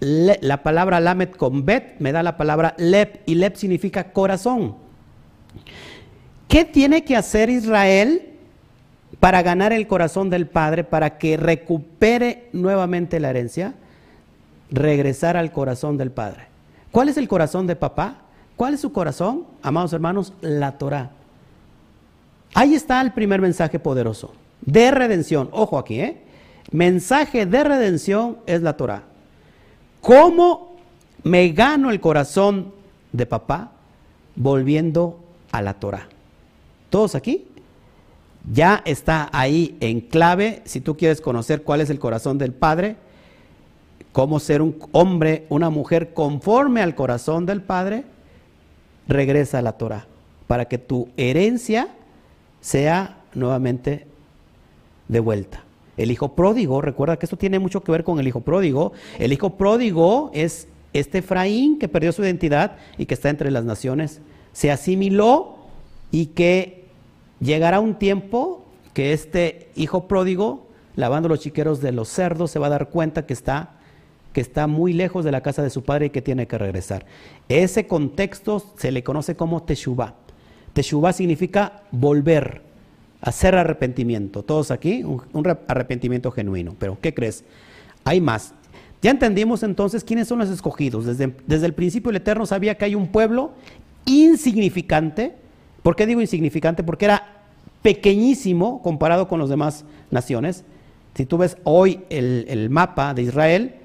la 0.00 0.62
palabra 0.62 1.00
lamet 1.00 1.36
con 1.36 1.64
bet, 1.64 1.98
me 1.98 2.12
da 2.12 2.22
la 2.22 2.36
palabra 2.36 2.74
lep, 2.78 3.22
y 3.26 3.34
lep 3.34 3.56
significa 3.56 4.12
corazón. 4.12 4.76
¿Qué 6.48 6.64
tiene 6.64 7.04
que 7.04 7.16
hacer 7.16 7.50
Israel 7.50 8.34
para 9.18 9.42
ganar 9.42 9.72
el 9.72 9.86
corazón 9.86 10.30
del 10.30 10.46
Padre, 10.46 10.84
para 10.84 11.18
que 11.18 11.36
recupere 11.36 12.50
nuevamente 12.52 13.18
la 13.18 13.30
herencia? 13.30 13.74
Regresar 14.70 15.36
al 15.36 15.50
corazón 15.50 15.96
del 15.96 16.10
Padre. 16.10 16.46
¿Cuál 16.92 17.08
es 17.08 17.16
el 17.16 17.26
corazón 17.26 17.66
de 17.66 17.74
papá? 17.74 18.25
¿Cuál 18.56 18.74
es 18.74 18.80
su 18.80 18.90
corazón? 18.90 19.44
Amados 19.62 19.92
hermanos, 19.92 20.32
la 20.40 20.78
Torah. 20.78 21.10
Ahí 22.54 22.74
está 22.74 23.02
el 23.02 23.12
primer 23.12 23.40
mensaje 23.40 23.78
poderoso 23.78 24.32
de 24.62 24.90
redención. 24.90 25.50
Ojo 25.52 25.78
aquí, 25.78 26.00
¿eh? 26.00 26.22
Mensaje 26.72 27.46
de 27.46 27.62
redención 27.62 28.38
es 28.46 28.62
la 28.62 28.76
Torah. 28.76 29.02
¿Cómo 30.00 30.76
me 31.22 31.50
gano 31.50 31.90
el 31.90 32.00
corazón 32.00 32.72
de 33.12 33.26
papá? 33.26 33.72
Volviendo 34.34 35.20
a 35.52 35.60
la 35.60 35.74
Torah. 35.74 36.08
¿Todos 36.88 37.14
aquí? 37.14 37.46
Ya 38.52 38.82
está 38.84 39.28
ahí 39.32 39.76
en 39.80 40.00
clave, 40.00 40.62
si 40.64 40.80
tú 40.80 40.96
quieres 40.96 41.20
conocer 41.20 41.62
cuál 41.62 41.80
es 41.80 41.90
el 41.90 41.98
corazón 41.98 42.38
del 42.38 42.52
Padre, 42.52 42.96
cómo 44.12 44.38
ser 44.40 44.62
un 44.62 44.78
hombre, 44.92 45.46
una 45.48 45.68
mujer 45.68 46.14
conforme 46.14 46.80
al 46.80 46.94
corazón 46.94 47.44
del 47.44 47.60
Padre, 47.60 48.04
regresa 49.08 49.58
a 49.58 49.62
la 49.62 49.72
Torah, 49.72 50.06
para 50.46 50.66
que 50.66 50.78
tu 50.78 51.08
herencia 51.16 51.88
sea 52.60 53.18
nuevamente 53.34 54.06
de 55.08 55.20
vuelta. 55.20 55.62
El 55.96 56.10
hijo 56.10 56.34
pródigo, 56.34 56.82
recuerda 56.82 57.18
que 57.18 57.26
esto 57.26 57.38
tiene 57.38 57.58
mucho 57.58 57.82
que 57.82 57.92
ver 57.92 58.04
con 58.04 58.18
el 58.18 58.28
hijo 58.28 58.40
pródigo. 58.40 58.92
El 59.18 59.32
hijo 59.32 59.50
pródigo 59.56 60.30
es 60.34 60.68
este 60.92 61.18
Efraín 61.18 61.78
que 61.78 61.88
perdió 61.88 62.12
su 62.12 62.22
identidad 62.22 62.76
y 62.98 63.06
que 63.06 63.14
está 63.14 63.30
entre 63.30 63.50
las 63.50 63.64
naciones. 63.64 64.20
Se 64.52 64.70
asimiló 64.70 65.56
y 66.10 66.26
que 66.26 66.84
llegará 67.40 67.80
un 67.80 67.94
tiempo 67.94 68.64
que 68.92 69.12
este 69.12 69.68
hijo 69.74 70.06
pródigo, 70.08 70.66
lavando 70.96 71.28
los 71.28 71.40
chiqueros 71.40 71.80
de 71.80 71.92
los 71.92 72.08
cerdos, 72.08 72.50
se 72.50 72.58
va 72.58 72.66
a 72.66 72.70
dar 72.70 72.90
cuenta 72.90 73.26
que 73.26 73.34
está, 73.34 73.75
que 74.36 74.42
está 74.42 74.66
muy 74.66 74.92
lejos 74.92 75.24
de 75.24 75.32
la 75.32 75.40
casa 75.40 75.62
de 75.62 75.70
su 75.70 75.82
padre 75.82 76.04
y 76.04 76.10
que 76.10 76.20
tiene 76.20 76.46
que 76.46 76.58
regresar. 76.58 77.06
Ese 77.48 77.86
contexto 77.86 78.62
se 78.76 78.92
le 78.92 79.02
conoce 79.02 79.34
como 79.34 79.62
Teshuvah. 79.62 80.12
Teshuvah 80.74 81.14
significa 81.14 81.84
volver 81.90 82.60
hacer 83.22 83.54
arrepentimiento. 83.54 84.42
Todos 84.42 84.70
aquí, 84.70 85.02
un, 85.04 85.22
arrepentimiento 85.68 86.30
genuino. 86.30 86.76
Pero, 86.78 86.98
¿qué 87.00 87.14
crees? 87.14 87.44
Hay 88.04 88.20
más. 88.20 88.52
Ya 89.00 89.10
entendimos 89.10 89.62
entonces 89.62 90.04
quiénes 90.04 90.28
son 90.28 90.40
los 90.40 90.50
escogidos. 90.50 91.06
Desde, 91.06 91.34
desde 91.46 91.64
el 91.64 91.72
principio 91.72 92.10
el 92.10 92.16
Eterno 92.16 92.44
sabía 92.44 92.74
que 92.74 92.84
hay 92.84 92.94
un 92.94 93.06
pueblo 93.06 93.52
insignificante. 94.04 95.34
¿Por 95.82 95.96
qué 95.96 96.04
digo 96.04 96.20
insignificante? 96.20 96.84
Porque 96.84 97.06
era 97.06 97.26
pequeñísimo 97.80 98.82
comparado 98.82 99.28
con 99.28 99.40
las 99.40 99.48
demás 99.48 99.86
naciones. 100.10 100.66
Si 101.14 101.24
tú 101.24 101.38
ves 101.38 101.56
hoy 101.64 102.00
el, 102.10 102.44
el 102.50 102.68
mapa 102.68 103.14
de 103.14 103.22
Israel, 103.22 103.76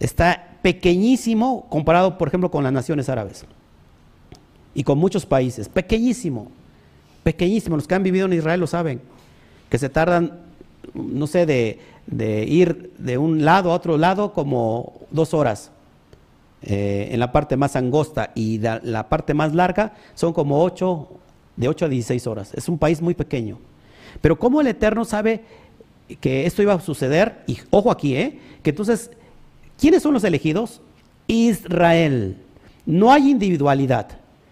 está 0.00 0.58
pequeñísimo 0.62 1.66
comparado, 1.68 2.18
por 2.18 2.28
ejemplo, 2.28 2.50
con 2.50 2.64
las 2.64 2.72
naciones 2.72 3.08
árabes 3.08 3.44
y 4.74 4.84
con 4.84 4.98
muchos 4.98 5.26
países. 5.26 5.68
Pequeñísimo 5.68 6.50
pequeñísimo, 7.28 7.76
los 7.76 7.86
que 7.86 7.94
han 7.94 8.02
vivido 8.02 8.24
en 8.24 8.32
Israel 8.32 8.58
lo 8.58 8.66
saben, 8.66 9.02
que 9.68 9.76
se 9.76 9.90
tardan, 9.90 10.40
no 10.94 11.26
sé, 11.26 11.44
de, 11.44 12.46
ir 12.48 12.90
de 12.96 13.18
un 13.18 13.44
lado 13.44 13.70
a 13.70 13.74
otro 13.74 13.98
lado 13.98 14.32
como 14.32 14.94
dos 15.10 15.34
horas. 15.34 15.70
Eh, 16.62 17.10
en 17.12 17.20
la 17.20 17.30
parte 17.30 17.56
más 17.58 17.76
angosta 17.76 18.32
y 18.34 18.58
la 18.58 19.08
parte 19.10 19.34
más 19.34 19.54
larga 19.54 19.92
son 20.14 20.32
como 20.32 20.64
ocho, 20.64 21.08
de 21.54 21.68
8 21.68 21.84
a 21.84 21.88
16 21.88 22.26
horas. 22.26 22.54
Es 22.54 22.66
un 22.66 22.78
país 22.78 23.02
muy 23.02 23.12
pequeño. 23.12 23.58
Pero 24.22 24.38
como 24.38 24.62
el 24.62 24.66
Eterno 24.66 25.04
sabe 25.04 25.42
que 26.20 26.46
esto 26.46 26.62
iba 26.62 26.72
a 26.72 26.80
suceder, 26.80 27.42
y 27.46 27.58
ojo 27.68 27.90
aquí, 27.90 28.16
¿eh? 28.16 28.38
que 28.62 28.70
entonces, 28.70 29.10
¿quiénes 29.78 30.02
son 30.02 30.12
los 30.12 30.24
elegidos? 30.24 30.82
Israel. 31.26 32.36
No 32.84 33.12
hay 33.12 33.30
individualidad. 33.30 34.08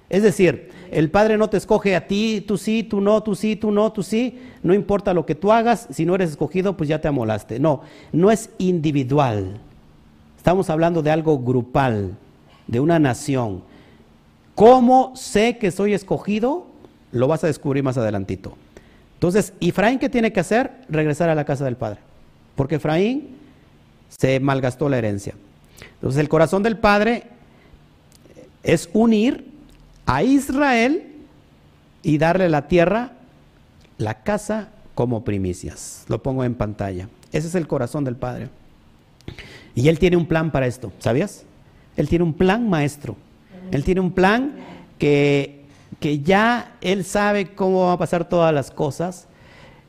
Es 0.08 0.22
decir, 0.22 0.70
el 0.90 1.10
Padre 1.10 1.36
no 1.36 1.50
te 1.50 1.56
escoge 1.56 1.96
a 1.96 2.06
ti, 2.06 2.44
tú 2.46 2.56
sí, 2.56 2.82
tú 2.82 3.00
no, 3.00 3.22
tú 3.22 3.34
sí, 3.34 3.56
tú 3.56 3.70
no, 3.70 3.92
tú 3.92 4.02
sí. 4.02 4.38
No 4.62 4.72
importa 4.74 5.14
lo 5.14 5.26
que 5.26 5.34
tú 5.34 5.52
hagas, 5.52 5.88
si 5.90 6.04
no 6.04 6.14
eres 6.14 6.30
escogido, 6.30 6.76
pues 6.76 6.88
ya 6.88 7.00
te 7.00 7.08
amolaste. 7.08 7.58
No, 7.58 7.82
no 8.12 8.30
es 8.30 8.50
individual. 8.58 9.58
Estamos 10.36 10.70
hablando 10.70 11.02
de 11.02 11.10
algo 11.10 11.38
grupal, 11.38 12.16
de 12.66 12.78
una 12.80 12.98
nación. 12.98 13.62
¿Cómo 14.54 15.12
sé 15.16 15.58
que 15.58 15.70
soy 15.70 15.92
escogido? 15.92 16.66
Lo 17.10 17.26
vas 17.26 17.42
a 17.44 17.48
descubrir 17.48 17.82
más 17.82 17.98
adelantito. 17.98 18.56
Entonces, 19.14 19.52
Efraín, 19.60 19.98
¿qué 19.98 20.08
tiene 20.08 20.32
que 20.32 20.40
hacer? 20.40 20.72
Regresar 20.88 21.28
a 21.28 21.34
la 21.34 21.44
casa 21.44 21.64
del 21.64 21.76
Padre. 21.76 22.00
Porque 22.54 22.76
Efraín 22.76 23.36
se 24.18 24.40
malgastó 24.40 24.88
la 24.88 24.98
herencia. 24.98 25.34
Entonces, 25.94 26.20
el 26.20 26.28
corazón 26.28 26.62
del 26.62 26.78
Padre 26.78 27.24
es 28.62 28.88
unir 28.92 29.50
a 30.06 30.22
Israel 30.22 31.12
y 32.02 32.18
darle 32.18 32.48
la 32.48 32.68
tierra, 32.68 33.12
la 33.98 34.22
casa 34.22 34.68
como 34.94 35.24
primicias. 35.24 36.04
Lo 36.08 36.22
pongo 36.22 36.44
en 36.44 36.54
pantalla. 36.54 37.08
Ese 37.32 37.48
es 37.48 37.54
el 37.54 37.66
corazón 37.66 38.04
del 38.04 38.16
Padre. 38.16 38.48
Y 39.74 39.88
Él 39.88 39.98
tiene 39.98 40.16
un 40.16 40.26
plan 40.26 40.50
para 40.50 40.66
esto, 40.66 40.92
¿sabías? 40.98 41.44
Él 41.96 42.08
tiene 42.08 42.24
un 42.24 42.32
plan 42.32 42.68
maestro. 42.68 43.16
Él 43.70 43.84
tiene 43.84 44.00
un 44.00 44.12
plan 44.12 44.54
que, 44.98 45.64
que 46.00 46.20
ya 46.20 46.76
Él 46.80 47.04
sabe 47.04 47.54
cómo 47.54 47.86
va 47.86 47.92
a 47.92 47.98
pasar 47.98 48.28
todas 48.28 48.54
las 48.54 48.70
cosas. 48.70 49.26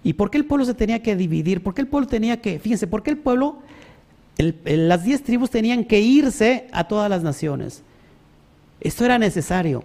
¿Y 0.04 0.14
por 0.14 0.30
qué 0.30 0.38
el 0.38 0.46
pueblo 0.46 0.66
se 0.66 0.74
tenía 0.74 1.02
que 1.02 1.16
dividir? 1.16 1.64
¿Por 1.64 1.74
qué 1.74 1.82
el 1.82 1.88
pueblo 1.88 2.08
tenía 2.08 2.42
que, 2.42 2.60
fíjense, 2.60 2.88
por 2.88 3.04
qué 3.04 3.12
el 3.12 3.18
pueblo, 3.18 3.60
las 4.38 5.04
diez 5.04 5.24
tribus 5.24 5.50
tenían 5.50 5.84
que 5.84 6.00
irse 6.00 6.68
a 6.72 6.88
todas 6.88 7.10
las 7.10 7.24
naciones? 7.24 7.84
Esto 8.80 9.06
era 9.06 9.18
necesario. 9.18 9.84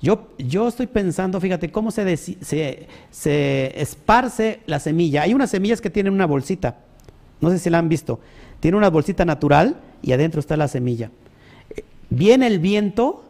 Yo, 0.00 0.28
yo 0.38 0.68
estoy 0.68 0.86
pensando, 0.86 1.40
fíjate, 1.40 1.70
cómo 1.70 1.90
se, 1.90 2.16
se, 2.16 3.80
esparce 3.80 4.60
la 4.66 4.80
semilla. 4.80 5.22
Hay 5.22 5.34
unas 5.34 5.50
semillas 5.50 5.80
que 5.80 5.90
tienen 5.90 6.12
una 6.12 6.26
bolsita, 6.26 6.78
no 7.40 7.50
sé 7.50 7.58
si 7.58 7.68
la 7.68 7.78
han 7.78 7.88
visto. 7.88 8.20
Tiene 8.60 8.78
una 8.78 8.88
bolsita 8.88 9.24
natural 9.24 9.76
y 10.02 10.12
adentro 10.12 10.40
está 10.40 10.56
la 10.56 10.68
semilla. 10.68 11.10
Viene 12.08 12.46
el 12.46 12.60
viento 12.60 13.24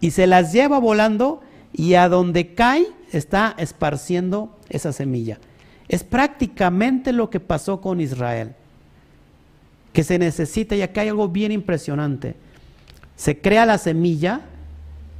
y 0.00 0.12
se 0.12 0.26
las 0.26 0.52
lleva 0.52 0.78
volando 0.78 1.42
y 1.72 1.94
a 1.94 2.08
donde 2.08 2.54
cae 2.54 2.86
está 3.12 3.54
esparciendo 3.58 4.56
esa 4.70 4.92
semilla. 4.92 5.38
Es 5.88 6.04
prácticamente 6.04 7.12
lo 7.12 7.28
que 7.28 7.40
pasó 7.40 7.80
con 7.80 8.00
Israel. 8.00 8.54
Que 9.92 10.04
se 10.04 10.18
necesita, 10.18 10.74
y 10.74 10.82
acá 10.82 11.02
hay 11.02 11.08
algo 11.08 11.28
bien 11.28 11.52
impresionante. 11.52 12.36
Se 13.16 13.40
crea 13.40 13.66
la 13.66 13.78
semilla 13.78 14.42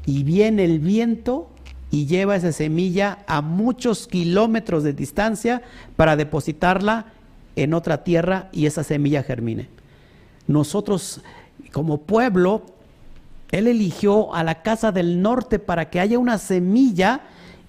y 0.07 0.25
viene 0.25 0.64
el 0.64 0.79
viento 0.79 1.49
y 1.91 2.07
lleva 2.07 2.37
esa 2.37 2.53
semilla 2.53 3.18
a 3.27 3.43
muchos 3.43 4.07
kilómetros 4.07 4.83
de 4.83 4.95
distancia 4.95 5.62
para 5.95 6.16
depositarla 6.16 7.12
en 7.55 7.75
otra 7.75 8.03
tierra 8.03 8.49
y 8.51 8.66
esa 8.66 8.83
semilla 8.83 9.23
germine. 9.23 9.68
Nosotros 10.47 11.20
como 11.70 11.99
pueblo, 11.99 12.62
Él 13.51 13.68
eligió 13.68 14.35
a 14.35 14.43
la 14.43 14.62
casa 14.62 14.91
del 14.91 15.20
norte 15.20 15.59
para 15.59 15.91
que 15.91 16.01
haya 16.01 16.18
una 16.18 16.39
semilla 16.39 17.23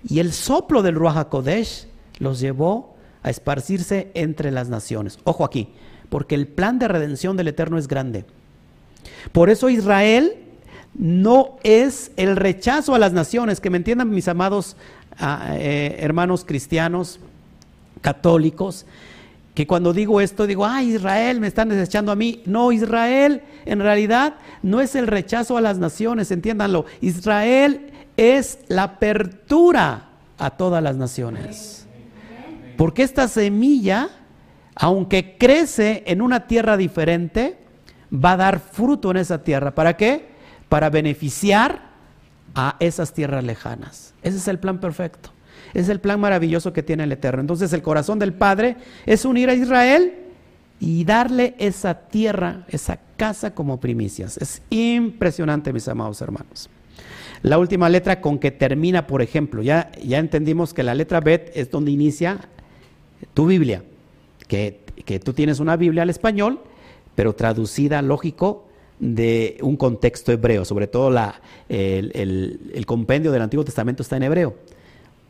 y 0.08 0.20
el 0.20 0.32
soplo 0.32 0.82
del 0.82 0.96
Ruach 0.96 1.18
HaKodesh 1.18 1.88
los 2.20 2.40
llevó 2.40 2.96
a 3.24 3.30
esparcirse 3.30 4.12
entre 4.14 4.52
las 4.52 4.70
naciones. 4.70 5.20
Ojo 5.26 5.44
aquí, 5.46 5.70
porque 6.14 6.36
el 6.36 6.46
plan 6.46 6.78
de 6.78 6.88
redención 6.88 7.38
del 7.38 7.48
Eterno 7.48 7.80
es 7.80 7.88
grande. 7.88 8.24
Por 9.32 9.50
eso 9.50 9.68
Israel 9.68 10.36
no 10.94 11.58
es 11.64 12.12
el 12.18 12.36
rechazo 12.36 12.94
a 12.94 13.00
las 13.00 13.14
naciones, 13.14 13.60
que 13.60 13.72
me 13.72 13.78
entiendan 13.78 14.12
mis 14.12 14.28
amados 14.28 14.76
ah, 15.18 15.56
eh, 15.58 15.96
hermanos 16.02 16.46
cristianos, 16.46 17.20
católicos, 18.02 18.86
que 19.56 19.66
cuando 19.66 19.92
digo 19.92 20.22
esto 20.22 20.46
digo, 20.46 20.68
ay 20.68 20.94
Israel, 20.94 21.40
me 21.40 21.48
están 21.48 21.70
desechando 21.70 22.12
a 22.12 22.16
mí. 22.16 22.44
No, 22.46 22.72
Israel 22.72 23.42
en 23.66 23.80
realidad 23.80 24.36
no 24.62 24.82
es 24.82 24.94
el 24.94 25.08
rechazo 25.08 25.58
a 25.58 25.62
las 25.62 25.80
naciones, 25.80 26.30
entiéndanlo. 26.30 26.86
Israel 27.02 27.90
es 28.18 28.60
la 28.68 28.84
apertura 28.84 30.10
a 30.38 30.52
todas 30.52 30.84
las 30.84 30.96
naciones. 30.96 31.88
Porque 32.78 33.02
esta 33.02 33.28
semilla, 33.28 34.12
aunque 34.76 35.38
crece 35.38 36.04
en 36.08 36.22
una 36.22 36.48
tierra 36.48 36.78
diferente, 36.78 37.58
va 38.14 38.34
a 38.34 38.38
dar 38.38 38.60
fruto 38.60 39.12
en 39.12 39.18
esa 39.18 39.44
tierra. 39.44 39.76
¿Para 39.76 39.98
qué? 39.98 40.28
Para 40.70 40.90
beneficiar 40.90 41.94
a 42.56 42.76
esas 42.80 43.14
tierras 43.14 43.44
lejanas. 43.44 44.14
Ese 44.22 44.38
es 44.38 44.48
el 44.48 44.60
plan 44.60 44.80
perfecto. 44.80 45.30
Es 45.74 45.90
el 45.90 46.00
plan 46.00 46.20
maravilloso 46.20 46.74
que 46.74 46.84
tiene 46.84 47.04
el 47.04 47.12
Eterno. 47.12 47.42
Entonces 47.42 47.74
el 47.74 47.82
corazón 47.82 48.20
del 48.20 48.34
Padre 48.34 48.78
es 49.06 49.26
unir 49.26 49.50
a 49.50 49.56
Israel 49.56 50.14
y 50.80 51.04
darle 51.04 51.56
esa 51.58 52.08
tierra, 52.08 52.66
esa 52.68 53.00
casa 53.18 53.56
como 53.56 53.80
primicias. 53.80 54.38
Es 54.38 54.62
impresionante, 54.70 55.74
mis 55.74 55.88
amados 55.88 56.22
hermanos. 56.22 56.70
La 57.42 57.58
última 57.58 57.90
letra 57.90 58.22
con 58.22 58.40
que 58.40 58.52
termina, 58.52 59.08
por 59.08 59.22
ejemplo, 59.22 59.62
ya, 59.62 59.92
ya 60.04 60.20
entendimos 60.20 60.74
que 60.74 60.84
la 60.84 60.96
letra 60.96 61.20
Bet 61.20 61.52
es 61.56 61.72
donde 61.72 61.92
inicia 61.92 62.40
tu 63.34 63.48
Biblia, 63.48 63.84
que, 65.06 65.20
tú 65.20 65.34
tienes 65.34 65.60
una 65.60 65.76
Biblia 65.76 66.04
al 66.04 66.10
español, 66.10 66.60
pero 67.16 67.34
traducida, 67.34 68.02
lógico, 68.02 68.68
de 69.00 69.58
un 69.62 69.76
contexto 69.76 70.32
hebreo, 70.32 70.66
sobre 70.66 70.88
todo 70.88 71.10
la, 71.10 71.42
el, 71.70 72.72
el 72.74 72.86
compendio 72.86 73.32
del 73.32 73.42
Antiguo 73.42 73.66
Testamento 73.66 74.04
está 74.04 74.18
en 74.18 74.24
hebreo. 74.24 74.56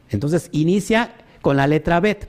Entonces 0.09 0.49
inicia 0.51 1.15
con 1.41 1.57
la 1.57 1.67
letra 1.67 1.99
Bet. 1.99 2.28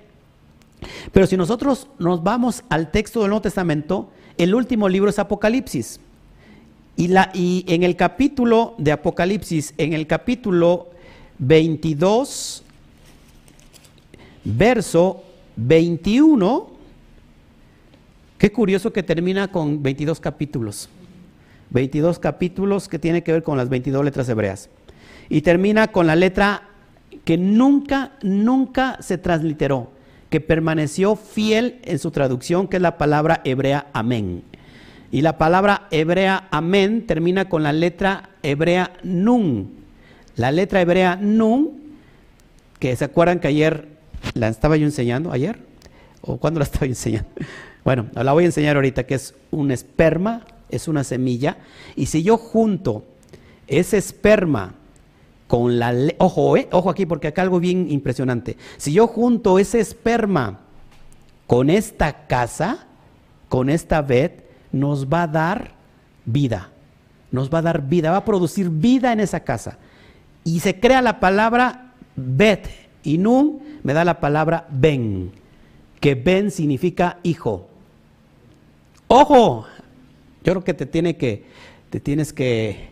Pero 1.13 1.27
si 1.27 1.37
nosotros 1.37 1.89
nos 1.99 2.23
vamos 2.23 2.63
al 2.69 2.91
texto 2.91 3.21
del 3.21 3.31
Nuevo 3.31 3.43
Testamento, 3.43 4.11
el 4.39 4.55
último 4.55 4.89
libro 4.89 5.11
es 5.11 5.19
Apocalipsis. 5.19 6.01
Y, 6.97 7.09
la, 7.09 7.31
y 7.35 7.65
en 7.67 7.83
el 7.83 7.97
capítulo 7.97 8.75
de 8.79 8.93
Apocalipsis, 8.93 9.75
en 9.79 9.93
el 9.93 10.07
capítulo 10.07 10.91
22, 11.39 12.63
verso 14.45 15.25
21, 15.57 16.74
qué 18.45 18.53
curioso 18.53 18.93
que 18.93 19.03
termina 19.03 19.49
con 19.49 19.83
22 19.83 20.21
capítulos. 20.21 20.91
22 21.71 22.19
capítulos 22.19 22.91
que 22.91 22.99
tiene 22.99 23.23
que 23.23 23.33
ver 23.33 23.43
con 23.43 23.57
las 23.57 23.71
22 23.71 24.05
letras 24.05 24.29
hebreas. 24.29 24.69
Y 25.31 25.41
termina 25.41 25.89
con 25.89 26.07
la 26.07 26.15
letra 26.15 26.65
que 27.25 27.39
nunca, 27.39 28.13
nunca 28.21 28.99
se 29.01 29.17
transliteró, 29.17 29.93
que 30.29 30.43
permaneció 30.43 31.17
fiel 31.17 31.81
en 31.85 31.99
su 31.99 32.11
traducción, 32.11 32.69
que 32.69 32.77
es 32.77 32.83
la 32.83 32.99
palabra 32.99 33.41
hebrea 33.45 33.87
amén. 33.95 34.43
Y 35.11 35.23
la 35.23 35.39
palabra 35.39 35.89
hebrea 35.91 36.47
amén 36.51 37.07
termina 37.07 37.49
con 37.49 37.63
la 37.63 37.73
letra 37.73 38.29
hebrea 38.43 38.93
nun. 39.03 39.71
La 40.37 40.53
letra 40.53 40.83
hebrea 40.83 41.17
nun, 41.17 41.71
que 42.79 42.95
se 42.95 43.07
acuerdan 43.07 43.41
que 43.41 43.49
ayer 43.49 43.89
la 44.35 44.49
estaba 44.49 44.77
yo 44.77 44.85
enseñando, 44.85 45.33
ayer, 45.33 45.61
o 46.21 46.37
cuándo 46.37 46.61
la 46.61 46.65
estaba 46.65 46.85
enseñando. 46.85 47.31
Bueno, 47.85 48.07
la 48.15 48.33
voy 48.33 48.45
a 48.45 48.47
enseñar 48.47 48.77
ahorita, 48.77 49.05
que 49.05 49.15
es 49.15 49.35
un 49.51 49.71
esperma, 49.71 50.47
es 50.71 50.89
una 50.89 51.05
semilla, 51.05 51.59
y 51.97 52.07
si 52.07 52.23
yo 52.23 52.39
junto 52.39 53.05
ese 53.67 53.99
esperma 53.99 54.75
con 55.47 55.79
la... 55.79 55.95
Ojo, 56.19 56.57
eh, 56.57 56.69
ojo 56.73 56.91
aquí 56.91 57.07
porque 57.07 57.29
acá 57.29 57.43
algo 57.43 57.61
bien 57.61 57.91
impresionante. 57.91 58.57
Si 58.77 58.93
yo 58.93 59.07
junto 59.07 59.59
ese 59.59 59.81
esperma 59.81 60.61
con 61.47 61.71
esta 61.71 62.27
casa, 62.27 62.87
con 63.49 63.69
esta 63.69 64.03
bed, 64.03 64.33
nos 64.73 65.07
va 65.07 65.23
a 65.23 65.29
dar 65.29 65.73
vida. 66.25 66.71
Nos 67.31 67.53
va 67.53 67.59
a 67.59 67.63
dar 67.63 67.83
vida, 67.83 68.11
va 68.11 68.19
a 68.19 68.25
producir 68.25 68.71
vida 68.71 69.13
en 69.13 69.21
esa 69.21 69.41
casa. 69.41 69.79
Y 70.43 70.61
se 70.61 70.81
crea 70.81 71.03
la 71.03 71.21
palabra 71.21 71.93
bet 72.17 72.69
y 73.03 73.19
nun 73.19 73.61
me 73.83 73.93
da 73.93 74.05
la 74.05 74.21
palabra 74.21 74.67
ben, 74.71 75.33
que 76.01 76.15
ben 76.15 76.51
significa 76.51 77.19
hijo. 77.23 77.69
Ojo, 79.17 79.65
yo 80.43 80.53
creo 80.55 80.65
que 80.65 80.75
te 80.75 80.87
tiene 80.87 81.17
que 81.17 81.45
tienes 82.03 82.33
que 82.33 82.91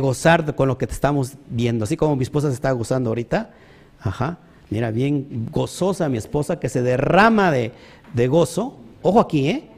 gozar 0.00 0.54
con 0.54 0.68
lo 0.68 0.78
que 0.78 0.86
te 0.86 0.92
estamos 0.92 1.32
viendo, 1.48 1.82
así 1.82 1.96
como 1.96 2.14
mi 2.14 2.22
esposa 2.22 2.46
se 2.46 2.54
está 2.54 2.70
gozando 2.70 3.10
ahorita. 3.10 3.50
Ajá, 3.98 4.38
mira, 4.70 4.92
bien 4.92 5.48
gozosa 5.50 6.08
mi 6.08 6.16
esposa 6.16 6.60
que 6.60 6.68
se 6.68 6.80
derrama 6.80 7.50
de, 7.50 7.72
de 8.12 8.28
gozo. 8.28 8.78
Ojo 9.02 9.18
aquí, 9.18 9.48
¿eh? 9.48 9.68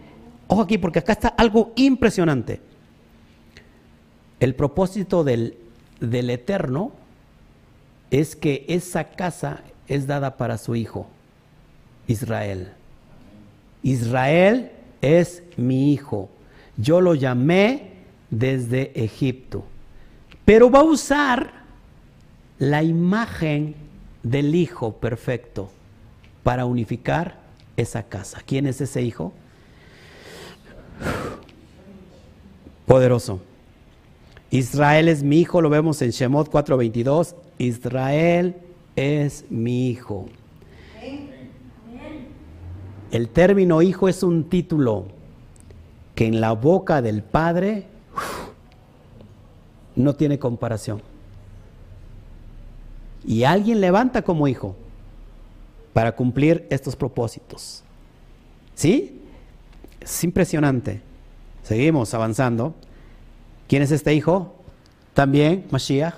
Ojo 0.48 0.60
aquí, 0.60 0.76
porque 0.76 0.98
acá 0.98 1.12
está 1.12 1.28
algo 1.28 1.72
impresionante. 1.76 2.60
El 4.38 4.54
propósito 4.54 5.24
del, 5.24 5.56
del 6.00 6.28
Eterno 6.28 6.92
es 8.10 8.36
que 8.36 8.66
esa 8.68 9.04
casa 9.04 9.62
es 9.88 10.06
dada 10.06 10.36
para 10.36 10.58
su 10.58 10.76
hijo, 10.76 11.06
Israel. 12.06 12.74
Israel 13.82 14.72
es 15.00 15.42
mi 15.56 15.92
hijo. 15.92 16.28
Yo 16.76 17.00
lo 17.00 17.14
llamé 17.14 17.92
desde 18.30 18.92
Egipto. 18.94 19.64
Pero 20.44 20.70
va 20.70 20.80
a 20.80 20.84
usar 20.84 21.52
la 22.58 22.82
imagen 22.82 23.74
del 24.22 24.54
Hijo 24.54 24.92
perfecto 24.92 25.70
para 26.42 26.64
unificar 26.64 27.38
esa 27.76 28.04
casa. 28.04 28.42
¿Quién 28.44 28.66
es 28.66 28.80
ese 28.80 29.02
Hijo? 29.02 29.32
Poderoso. 32.86 33.40
Israel 34.50 35.08
es 35.08 35.22
mi 35.22 35.40
hijo, 35.40 35.60
lo 35.60 35.68
vemos 35.68 36.00
en 36.02 36.10
Shemot 36.10 36.50
4:22. 36.50 37.34
Israel 37.58 38.54
es 38.94 39.44
mi 39.50 39.90
hijo. 39.90 40.28
El 43.10 43.28
término 43.28 43.82
hijo 43.82 44.08
es 44.08 44.22
un 44.22 44.44
título 44.44 45.06
que 46.14 46.26
en 46.26 46.40
la 46.40 46.52
boca 46.52 47.02
del 47.02 47.22
Padre 47.22 47.86
no 49.94 50.14
tiene 50.14 50.38
comparación. 50.38 51.02
Y 53.24 53.44
alguien 53.44 53.80
levanta 53.80 54.22
como 54.22 54.48
hijo 54.48 54.76
para 55.92 56.14
cumplir 56.14 56.66
estos 56.70 56.96
propósitos. 56.96 57.82
¿Sí? 58.74 59.20
Es 60.00 60.24
impresionante. 60.24 61.00
Seguimos 61.62 62.12
avanzando. 62.14 62.74
¿Quién 63.68 63.82
es 63.82 63.90
este 63.90 64.14
hijo? 64.14 64.54
También 65.14 65.66
Mashiach. 65.70 66.14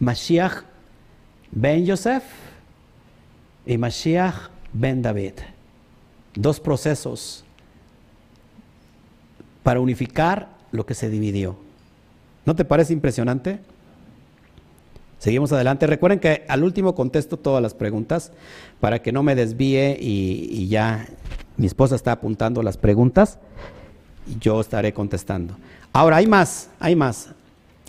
Mashiach 0.00 0.62
ben 1.50 1.84
Yosef 1.84 2.24
y 3.66 3.76
Mashiach 3.78 4.50
ben 4.72 5.02
David. 5.02 5.34
Dos 6.34 6.60
procesos 6.60 7.44
para 9.62 9.80
unificar 9.80 10.48
lo 10.72 10.86
que 10.86 10.94
se 10.94 11.10
dividió. 11.10 11.56
¿No 12.44 12.54
te 12.54 12.64
parece 12.64 12.92
impresionante? 12.92 13.60
Seguimos 15.18 15.52
adelante. 15.52 15.86
Recuerden 15.86 16.20
que 16.20 16.44
al 16.48 16.62
último 16.62 16.94
contesto 16.94 17.36
todas 17.36 17.62
las 17.62 17.74
preguntas 17.74 18.32
para 18.80 19.02
que 19.02 19.12
no 19.12 19.22
me 19.22 19.34
desvíe 19.34 19.98
y, 20.00 20.68
ya 20.68 21.06
mi 21.56 21.66
esposa 21.66 21.96
está 21.96 22.12
apuntando 22.12 22.62
las 22.62 22.76
preguntas 22.76 23.38
y 24.26 24.38
yo 24.38 24.60
estaré 24.60 24.92
contestando. 24.92 25.56
Ahora, 25.92 26.16
hay 26.16 26.26
más, 26.26 26.70
hay 26.78 26.94
más, 26.94 27.30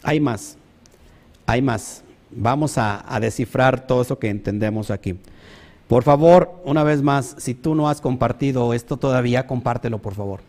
hay 0.02 0.20
más, 0.20 0.58
hay 1.46 1.62
más. 1.62 2.04
Vamos 2.32 2.78
a, 2.78 3.06
a 3.14 3.20
descifrar 3.20 3.86
todo 3.86 4.02
eso 4.02 4.18
que 4.18 4.30
entendemos 4.30 4.90
aquí. 4.90 5.20
Por 5.90 6.04
favor, 6.04 6.62
una 6.66 6.84
vez 6.84 7.02
más, 7.02 7.36
si 7.40 7.56
tú 7.56 7.74
no 7.74 7.90
has 7.90 8.00
compartido 8.00 8.76
esto 8.76 8.98
todavía, 8.98 9.48
compártelo, 9.48 9.98
por 9.98 10.14
favor. 10.14 10.42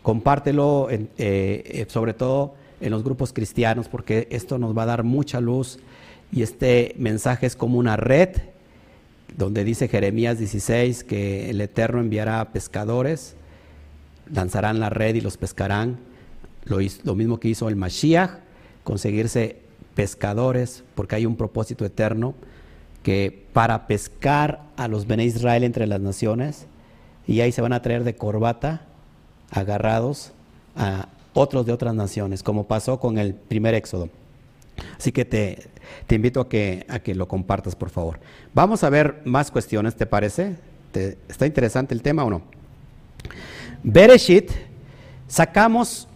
Compártelo 0.00 0.88
eh, 0.90 1.06
eh, 1.18 1.86
sobre 1.90 2.14
todo 2.14 2.54
en 2.80 2.90
los 2.90 3.04
grupos 3.04 3.34
cristianos 3.34 3.88
porque 3.88 4.26
esto 4.30 4.56
nos 4.56 4.74
va 4.74 4.84
a 4.84 4.86
dar 4.86 5.02
mucha 5.02 5.42
luz. 5.42 5.78
Y 6.32 6.40
este 6.40 6.94
mensaje 6.96 7.44
es 7.44 7.56
como 7.56 7.78
una 7.78 7.98
red 7.98 8.30
donde 9.36 9.64
dice 9.64 9.86
Jeremías 9.86 10.38
16 10.38 11.04
que 11.04 11.50
el 11.50 11.60
Eterno 11.60 12.00
enviará 12.00 12.50
pescadores, 12.50 13.36
lanzarán 14.32 14.80
la 14.80 14.88
red 14.88 15.14
y 15.14 15.20
los 15.20 15.36
pescarán, 15.36 15.98
lo, 16.64 16.78
mismo 17.14 17.38
que 17.38 17.48
hizo 17.48 17.68
el 17.68 17.76
Mashiach, 17.76 18.30
conseguirse 18.82 19.56
pescadores 19.94 20.84
porque 20.94 21.16
hay 21.16 21.26
un 21.26 21.36
propósito 21.36 21.84
eterno 21.84 22.34
que 23.02 23.46
para 23.52 23.86
pescar 23.86 24.62
a 24.76 24.88
los 24.88 25.06
Bene 25.06 25.24
Israel 25.24 25.64
entre 25.64 25.86
las 25.86 26.00
naciones 26.00 26.66
y 27.26 27.40
ahí 27.40 27.52
se 27.52 27.60
van 27.60 27.72
a 27.72 27.82
traer 27.82 28.04
de 28.04 28.16
corbata 28.16 28.82
agarrados 29.50 30.32
a 30.76 31.08
otros 31.34 31.66
de 31.66 31.72
otras 31.72 31.94
naciones, 31.94 32.42
como 32.42 32.66
pasó 32.66 32.98
con 32.98 33.18
el 33.18 33.34
primer 33.34 33.74
éxodo. 33.74 34.08
Así 34.96 35.12
que 35.12 35.24
te, 35.24 35.68
te 36.06 36.14
invito 36.14 36.40
a 36.40 36.48
que, 36.48 36.86
a 36.88 37.00
que, 37.00 37.14
lo 37.14 37.28
compartas, 37.28 37.76
por 37.76 37.90
favor. 37.90 38.18
Vamos 38.54 38.84
a 38.84 38.90
ver 38.90 39.20
más 39.24 39.50
cuestiones, 39.50 39.96
¿te 39.96 40.06
parece? 40.06 40.56
¿Está 41.28 41.46
interesante 41.46 41.94
el 41.94 42.02
tema 42.02 42.24
o 42.24 42.30
no? 42.30 42.42
Bereshit, 43.82 44.50
sacamos 45.26 46.08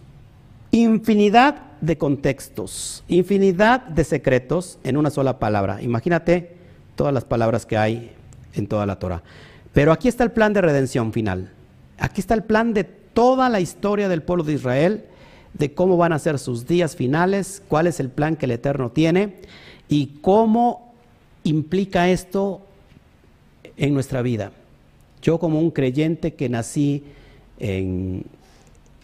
infinidad 0.70 1.62
de 1.80 1.98
contextos, 1.98 3.04
infinidad 3.08 3.82
de 3.82 4.04
secretos 4.04 4.78
en 4.82 4.96
una 4.96 5.10
sola 5.10 5.38
palabra. 5.38 5.82
Imagínate 5.82 6.61
todas 6.96 7.12
las 7.12 7.24
palabras 7.24 7.66
que 7.66 7.76
hay 7.76 8.12
en 8.54 8.66
toda 8.66 8.86
la 8.86 8.98
Torah. 8.98 9.22
Pero 9.72 9.92
aquí 9.92 10.08
está 10.08 10.24
el 10.24 10.32
plan 10.32 10.52
de 10.52 10.60
redención 10.60 11.12
final. 11.12 11.50
Aquí 11.98 12.20
está 12.20 12.34
el 12.34 12.44
plan 12.44 12.74
de 12.74 12.84
toda 12.84 13.48
la 13.48 13.60
historia 13.60 14.08
del 14.08 14.22
pueblo 14.22 14.44
de 14.44 14.54
Israel, 14.54 15.04
de 15.54 15.74
cómo 15.74 15.96
van 15.96 16.12
a 16.12 16.18
ser 16.18 16.38
sus 16.38 16.66
días 16.66 16.96
finales, 16.96 17.62
cuál 17.68 17.86
es 17.86 18.00
el 18.00 18.08
plan 18.08 18.36
que 18.36 18.46
el 18.46 18.52
Eterno 18.52 18.90
tiene 18.90 19.36
y 19.88 20.18
cómo 20.20 20.94
implica 21.44 22.08
esto 22.08 22.62
en 23.76 23.94
nuestra 23.94 24.22
vida. 24.22 24.52
Yo 25.20 25.38
como 25.38 25.60
un 25.60 25.70
creyente 25.70 26.34
que 26.34 26.48
nací 26.48 27.04
en, 27.58 28.24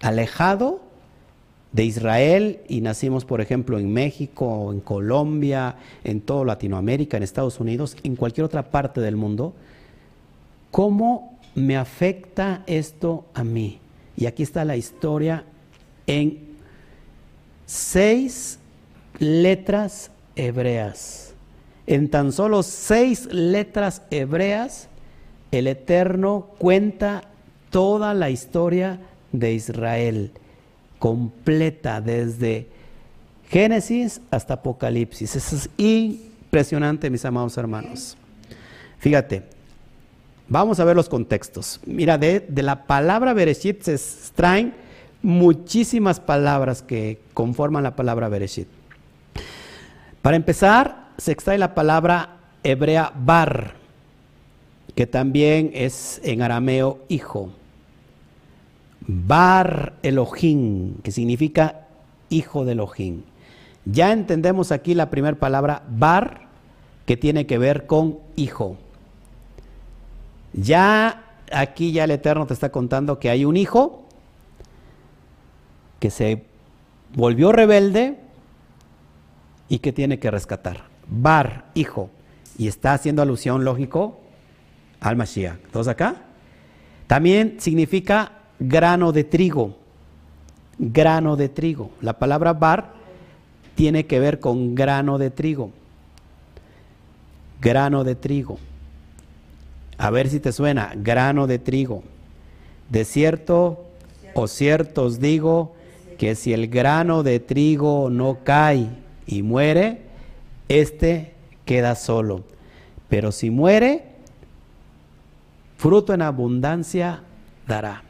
alejado 0.01 0.80
de 1.72 1.84
Israel 1.84 2.60
y 2.68 2.80
nacimos, 2.80 3.24
por 3.24 3.40
ejemplo, 3.40 3.78
en 3.78 3.92
México, 3.92 4.72
en 4.72 4.80
Colombia, 4.80 5.76
en 6.04 6.20
toda 6.20 6.44
Latinoamérica, 6.44 7.16
en 7.16 7.22
Estados 7.22 7.60
Unidos, 7.60 7.96
en 8.02 8.16
cualquier 8.16 8.44
otra 8.44 8.70
parte 8.70 9.00
del 9.00 9.16
mundo, 9.16 9.54
¿cómo 10.70 11.38
me 11.54 11.76
afecta 11.76 12.62
esto 12.66 13.26
a 13.34 13.44
mí? 13.44 13.80
Y 14.16 14.26
aquí 14.26 14.42
está 14.42 14.64
la 14.64 14.76
historia 14.76 15.44
en 16.06 16.48
seis 17.66 18.58
letras 19.18 20.10
hebreas. 20.36 21.34
En 21.86 22.08
tan 22.10 22.32
solo 22.32 22.62
seis 22.62 23.28
letras 23.32 24.02
hebreas, 24.10 24.88
el 25.52 25.66
Eterno 25.66 26.48
cuenta 26.58 27.24
toda 27.70 28.14
la 28.14 28.30
historia 28.30 29.00
de 29.32 29.52
Israel, 29.52 30.32
completa 30.99 32.01
desde 32.01 32.68
Génesis 33.49 34.20
hasta 34.30 34.55
Apocalipsis. 34.55 35.36
Eso 35.36 35.57
es 35.57 35.70
impresionante, 35.76 37.11
mis 37.11 37.24
amados 37.24 37.57
hermanos. 37.57 38.16
Fíjate, 38.99 39.44
Vamos 40.49 40.80
a 40.80 40.84
ver 40.84 40.96
los 40.96 41.11
contextos. 41.11 41.78
Mira, 41.84 42.16
de, 42.16 42.46
la 42.57 42.86
palabra 42.86 43.34
Bereshit 43.34 43.82
se 43.82 43.92
extraen 43.92 44.72
muchísimas 45.22 46.20
palabras 46.20 46.80
que 46.80 47.20
conforman 47.34 47.82
la 47.82 47.96
palabra 47.96 48.30
Bereshit. 48.30 48.66
Para 50.22 50.36
empezar, 50.36 51.09
se 51.18 51.32
extrae 51.32 51.59
la 51.59 51.74
palabra 51.74 52.38
hebrea 52.62 53.12
bar, 53.14 53.74
que 54.94 55.07
también 55.07 55.70
es 55.74 56.18
en 56.24 56.40
arameo 56.40 56.99
hijo. 57.09 57.51
Bar 59.09 59.94
Elohim, 60.02 60.96
que 61.02 61.11
significa 61.11 61.86
hijo 62.28 62.66
de 62.66 62.72
Elohim. 62.72 63.22
Ya 63.86 64.12
entendemos 64.12 64.70
aquí 64.70 64.94
la 64.94 65.09
primera 65.09 65.38
palabra 65.38 65.82
bar, 65.88 66.46
que 67.06 67.16
tiene 67.16 67.46
que 67.46 67.56
ver 67.56 67.86
con 67.86 68.18
hijo. 68.36 68.76
Ya 70.52 71.24
aquí 71.50 71.92
ya 71.92 72.04
el 72.04 72.11
Eterno 72.11 72.46
te 72.46 72.52
está 72.52 72.70
contando 72.70 73.18
que 73.18 73.30
hay 73.30 73.46
un 73.46 73.56
hijo 73.56 74.04
que 76.00 76.11
se 76.11 76.44
volvió 77.14 77.50
rebelde 77.50 78.18
y 79.70 79.78
que 79.78 79.92
tiene 79.92 80.18
que 80.18 80.30
rescatar. 80.30 80.82
Bar, 81.09 81.64
hijo. 81.74 82.11
Y 82.59 82.68
está 82.68 82.92
haciendo 82.92 83.22
alusión, 83.22 83.64
lógico, 83.64 84.20
al 85.00 85.16
Mashiach. 85.16 85.59
¿Todos 85.72 85.88
acá? 85.88 86.16
También 87.06 87.56
significa 87.59 88.32
grano 88.59 89.12
de 89.12 89.24
trigo. 89.24 89.76
Grano 90.78 91.36
de 91.36 91.48
trigo. 91.48 91.90
La 92.00 92.18
palabra 92.18 92.52
bar 92.52 92.92
tiene 93.74 94.06
que 94.06 94.20
ver 94.20 94.40
con 94.40 94.74
grano 94.74 95.18
de 95.18 95.30
trigo. 95.30 95.70
Grano 97.61 98.04
de 98.04 98.14
trigo. 98.14 98.59
A 99.96 100.11
ver 100.11 100.28
si 100.28 100.38
te 100.38 100.52
suena, 100.52 100.92
grano 100.96 101.46
de 101.46 101.59
trigo. 101.59 102.02
De 102.88 103.04
cierto 103.04 103.84
o 104.34 104.46
cierto 104.46 105.04
os 105.04 105.18
digo 105.18 105.74
que 106.18 106.34
si 106.34 106.52
el 106.52 106.68
grano 106.68 107.22
de 107.22 107.40
trigo 107.40 108.09
no 108.11 108.38
cae 108.44 108.88
y 109.26 109.42
muere, 109.42 110.02
éste 110.68 111.34
queda 111.64 111.96
solo. 111.96 112.44
Pero 113.09 113.32
si 113.32 113.50
muere, 113.50 114.04
fruto 115.76 116.14
en 116.14 116.22
abundancia 116.22 117.22
dará. 117.66 118.07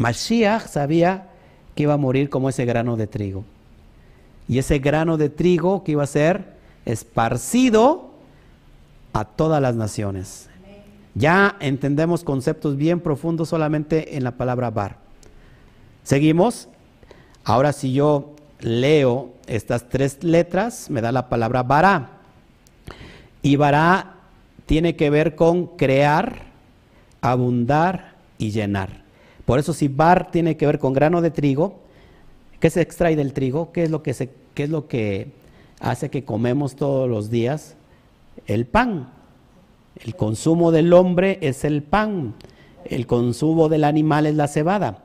Mashiach 0.00 0.66
sabía 0.66 1.28
que 1.74 1.82
iba 1.82 1.92
a 1.92 1.98
morir 1.98 2.30
como 2.30 2.48
ese 2.48 2.64
grano 2.64 2.96
de 2.96 3.06
trigo. 3.06 3.44
Y 4.48 4.56
ese 4.58 4.78
grano 4.78 5.18
de 5.18 5.28
trigo 5.28 5.84
que 5.84 5.92
iba 5.92 6.02
a 6.02 6.06
ser 6.06 6.54
esparcido 6.86 8.10
a 9.12 9.26
todas 9.26 9.60
las 9.60 9.76
naciones. 9.76 10.48
Ya 11.14 11.54
entendemos 11.60 12.24
conceptos 12.24 12.76
bien 12.76 13.00
profundos 13.00 13.50
solamente 13.50 14.16
en 14.16 14.24
la 14.24 14.32
palabra 14.32 14.70
bar. 14.70 14.96
Seguimos. 16.02 16.68
Ahora 17.44 17.74
si 17.74 17.92
yo 17.92 18.36
leo 18.60 19.34
estas 19.46 19.90
tres 19.90 20.24
letras, 20.24 20.88
me 20.88 21.02
da 21.02 21.12
la 21.12 21.28
palabra 21.28 21.62
bará. 21.62 22.08
Y 23.42 23.56
bará 23.56 24.14
tiene 24.64 24.96
que 24.96 25.10
ver 25.10 25.34
con 25.34 25.66
crear, 25.76 26.44
abundar 27.20 28.14
y 28.38 28.50
llenar. 28.50 28.99
Por 29.50 29.58
eso 29.58 29.72
si 29.72 29.88
bar 29.88 30.30
tiene 30.30 30.56
que 30.56 30.64
ver 30.64 30.78
con 30.78 30.92
grano 30.92 31.20
de 31.20 31.32
trigo, 31.32 31.80
¿qué 32.60 32.70
se 32.70 32.82
extrae 32.82 33.16
del 33.16 33.32
trigo? 33.32 33.72
¿Qué 33.72 33.82
es 33.82 33.90
lo 33.90 34.00
que, 34.00 34.12
es 34.12 34.70
lo 34.70 34.86
que 34.86 35.32
hace 35.80 36.08
que 36.08 36.24
comemos 36.24 36.76
todos 36.76 37.10
los 37.10 37.30
días? 37.30 37.74
El 38.46 38.64
pan. 38.64 39.10
El 39.96 40.14
consumo 40.14 40.70
del 40.70 40.92
hombre 40.92 41.38
es 41.40 41.64
el 41.64 41.82
pan, 41.82 42.34
el 42.84 43.08
consumo 43.08 43.68
del 43.68 43.82
animal 43.82 44.26
es 44.26 44.36
la 44.36 44.46
cebada. 44.46 45.02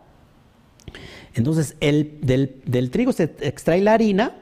Entonces, 1.34 1.76
el, 1.80 2.20
del, 2.22 2.92
trigo 2.92 3.14
se 3.14 3.24
extrae 3.24 3.82
la 3.82 3.94
harina. 3.94 4.36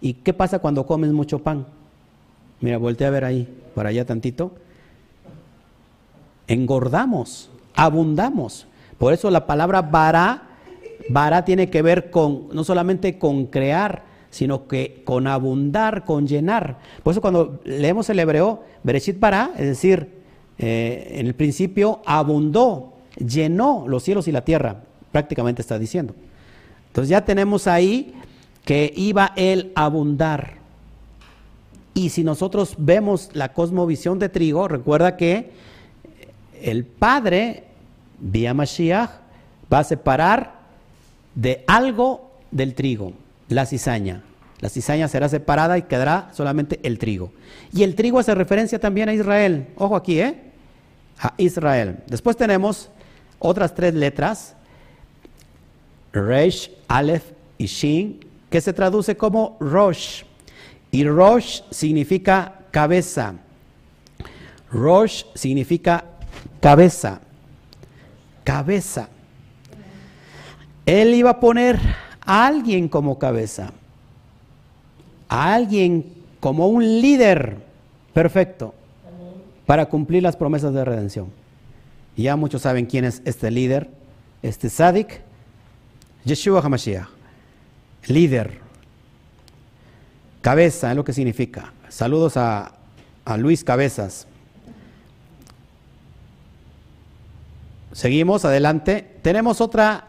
¿Y 0.00 0.14
qué 0.14 0.34
pasa 0.34 0.60
cuando 0.60 0.86
comes 0.86 1.10
mucho 1.10 1.40
pan? 1.40 1.66
Mira, 2.60 2.78
voltea 2.78 3.08
a 3.08 3.10
ver 3.10 3.24
ahí, 3.24 3.52
para 3.74 3.88
allá 3.88 4.04
tantito. 4.04 4.54
Engordamos, 6.46 7.50
abundamos. 7.74 8.68
Por 8.98 9.12
eso 9.12 9.30
la 9.30 9.46
palabra 9.46 9.82
vara, 9.82 10.42
vara 11.08 11.44
tiene 11.44 11.68
que 11.68 11.82
ver 11.82 12.10
con, 12.10 12.48
no 12.52 12.64
solamente 12.64 13.18
con 13.18 13.46
crear, 13.46 14.04
sino 14.30 14.66
que 14.66 15.02
con 15.04 15.26
abundar, 15.26 16.04
con 16.04 16.26
llenar. 16.26 16.78
Por 17.02 17.12
eso 17.12 17.20
cuando 17.20 17.60
leemos 17.64 18.08
el 18.10 18.18
hebreo, 18.18 18.62
Bereshit 18.82 19.18
para, 19.18 19.50
es 19.56 19.66
decir, 19.66 20.10
eh, 20.58 21.14
en 21.16 21.26
el 21.26 21.34
principio 21.34 22.00
abundó, 22.06 22.94
llenó 23.16 23.84
los 23.86 24.02
cielos 24.02 24.28
y 24.28 24.32
la 24.32 24.44
tierra, 24.44 24.82
prácticamente 25.12 25.62
está 25.62 25.78
diciendo. 25.78 26.14
Entonces 26.88 27.10
ya 27.10 27.24
tenemos 27.24 27.66
ahí 27.66 28.14
que 28.64 28.92
iba 28.96 29.32
él 29.36 29.72
a 29.74 29.84
abundar. 29.84 30.54
Y 31.94 32.10
si 32.10 32.24
nosotros 32.24 32.74
vemos 32.78 33.30
la 33.32 33.52
cosmovisión 33.52 34.18
de 34.18 34.28
trigo, 34.28 34.68
recuerda 34.68 35.16
que 35.16 35.50
el 36.60 36.84
Padre, 36.84 37.64
vía 38.18 38.54
Mashiach, 38.54 39.10
va 39.72 39.80
a 39.80 39.84
separar 39.84 40.54
de 41.34 41.64
algo 41.66 42.30
del 42.50 42.74
trigo 42.74 43.12
la 43.48 43.66
cizaña. 43.66 44.22
La 44.60 44.68
cizaña 44.68 45.08
será 45.08 45.28
separada 45.28 45.76
y 45.76 45.82
quedará 45.82 46.30
solamente 46.32 46.80
el 46.82 46.98
trigo. 46.98 47.32
Y 47.72 47.82
el 47.82 47.94
trigo 47.94 48.18
hace 48.18 48.34
referencia 48.34 48.80
también 48.80 49.08
a 49.08 49.14
Israel. 49.14 49.68
Ojo 49.76 49.96
aquí, 49.96 50.20
¿eh? 50.20 50.34
A 51.18 51.34
Israel. 51.36 51.98
Después 52.06 52.36
tenemos 52.36 52.90
otras 53.38 53.74
tres 53.74 53.94
letras. 53.94 54.54
Resh, 56.12 56.70
Aleph 56.88 57.32
y 57.58 57.66
Shin, 57.66 58.26
que 58.48 58.60
se 58.60 58.72
traduce 58.72 59.16
como 59.16 59.58
Rosh. 59.60 60.22
Y 60.90 61.04
Rosh 61.04 61.60
significa 61.70 62.60
cabeza. 62.70 63.34
Rosh 64.72 65.24
significa 65.34 66.04
cabeza. 66.60 67.20
Cabeza. 68.46 69.08
Él 70.86 71.14
iba 71.14 71.30
a 71.30 71.40
poner 71.40 71.80
a 72.24 72.46
alguien 72.46 72.88
como 72.88 73.18
cabeza. 73.18 73.72
A 75.28 75.52
alguien 75.52 76.14
como 76.38 76.68
un 76.68 76.84
líder 76.84 77.56
perfecto 78.14 78.72
para 79.66 79.86
cumplir 79.86 80.22
las 80.22 80.36
promesas 80.36 80.72
de 80.72 80.84
redención. 80.84 81.26
Y 82.14 82.22
ya 82.22 82.36
muchos 82.36 82.62
saben 82.62 82.86
quién 82.86 83.04
es 83.04 83.20
este 83.24 83.50
líder, 83.50 83.90
este 84.44 84.70
Sadik, 84.70 85.22
Yeshua 86.24 86.60
HaMashiach, 86.60 87.08
líder, 88.06 88.60
cabeza, 90.40 90.90
es 90.90 90.96
lo 90.96 91.02
que 91.02 91.12
significa. 91.12 91.72
Saludos 91.88 92.36
a, 92.36 92.74
a 93.24 93.36
Luis 93.36 93.64
Cabezas. 93.64 94.28
Seguimos 97.96 98.44
adelante. 98.44 99.16
Tenemos 99.22 99.62
otra, 99.62 100.06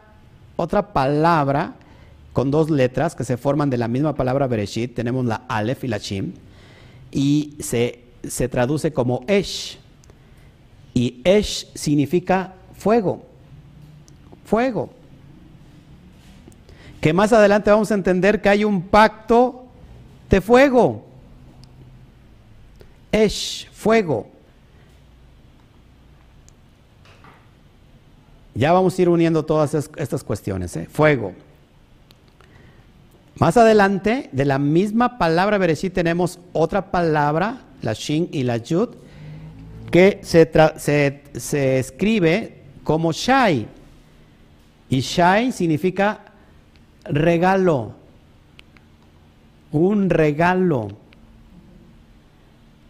otra 0.58 0.92
palabra 0.92 1.76
con 2.34 2.52
dos 2.52 2.70
letras 2.70 3.16
que 3.16 3.24
se 3.24 3.38
forman 3.38 3.70
de 3.70 3.78
la 3.78 3.88
misma 3.88 4.14
palabra 4.14 4.46
Bereshit. 4.46 4.94
Tenemos 4.94 5.24
la 5.24 5.46
Aleph 5.48 5.86
y 5.86 5.88
la 5.88 5.98
Shim. 5.98 6.34
Y 7.14 7.56
se, 7.62 8.04
se 8.28 8.50
traduce 8.50 8.92
como 8.92 9.24
Esh. 9.28 9.80
Y 10.94 11.22
Esh 11.24 11.72
significa 11.76 12.56
fuego. 12.78 13.24
Fuego. 14.44 14.90
Que 17.00 17.14
más 17.14 17.32
adelante 17.32 17.72
vamos 17.72 17.90
a 17.90 17.96
entender 17.96 18.42
que 18.42 18.50
hay 18.50 18.66
un 18.66 18.82
pacto 18.82 19.64
de 20.30 20.42
fuego. 20.42 21.06
Esh, 23.14 23.70
fuego. 23.72 24.28
Ya 28.58 28.74
vamos 28.74 28.98
a 28.98 29.02
ir 29.04 29.10
uniendo 29.10 29.46
todas 29.46 29.76
estas 29.76 30.24
cuestiones. 30.24 30.76
¿eh? 30.76 30.88
Fuego. 30.92 31.34
Más 33.36 33.56
adelante, 33.56 34.30
de 34.32 34.46
la 34.46 34.58
misma 34.58 35.20
palabra 35.20 35.60
Bereshit 35.60 35.94
tenemos 35.94 36.40
otra 36.54 36.90
palabra, 36.90 37.62
la 37.84 37.94
Shin 37.94 38.30
y 38.32 38.42
la 38.42 38.58
Yud, 38.58 38.96
que 39.92 40.20
se, 40.24 41.78
escribe 41.78 42.64
como 42.84 43.12
Shai. 43.12 43.68
Y 44.90 45.02
Shai 45.02 45.52
significa 45.52 46.22
regalo. 47.04 47.94
Un 49.72 50.10
regalo. 50.10 50.88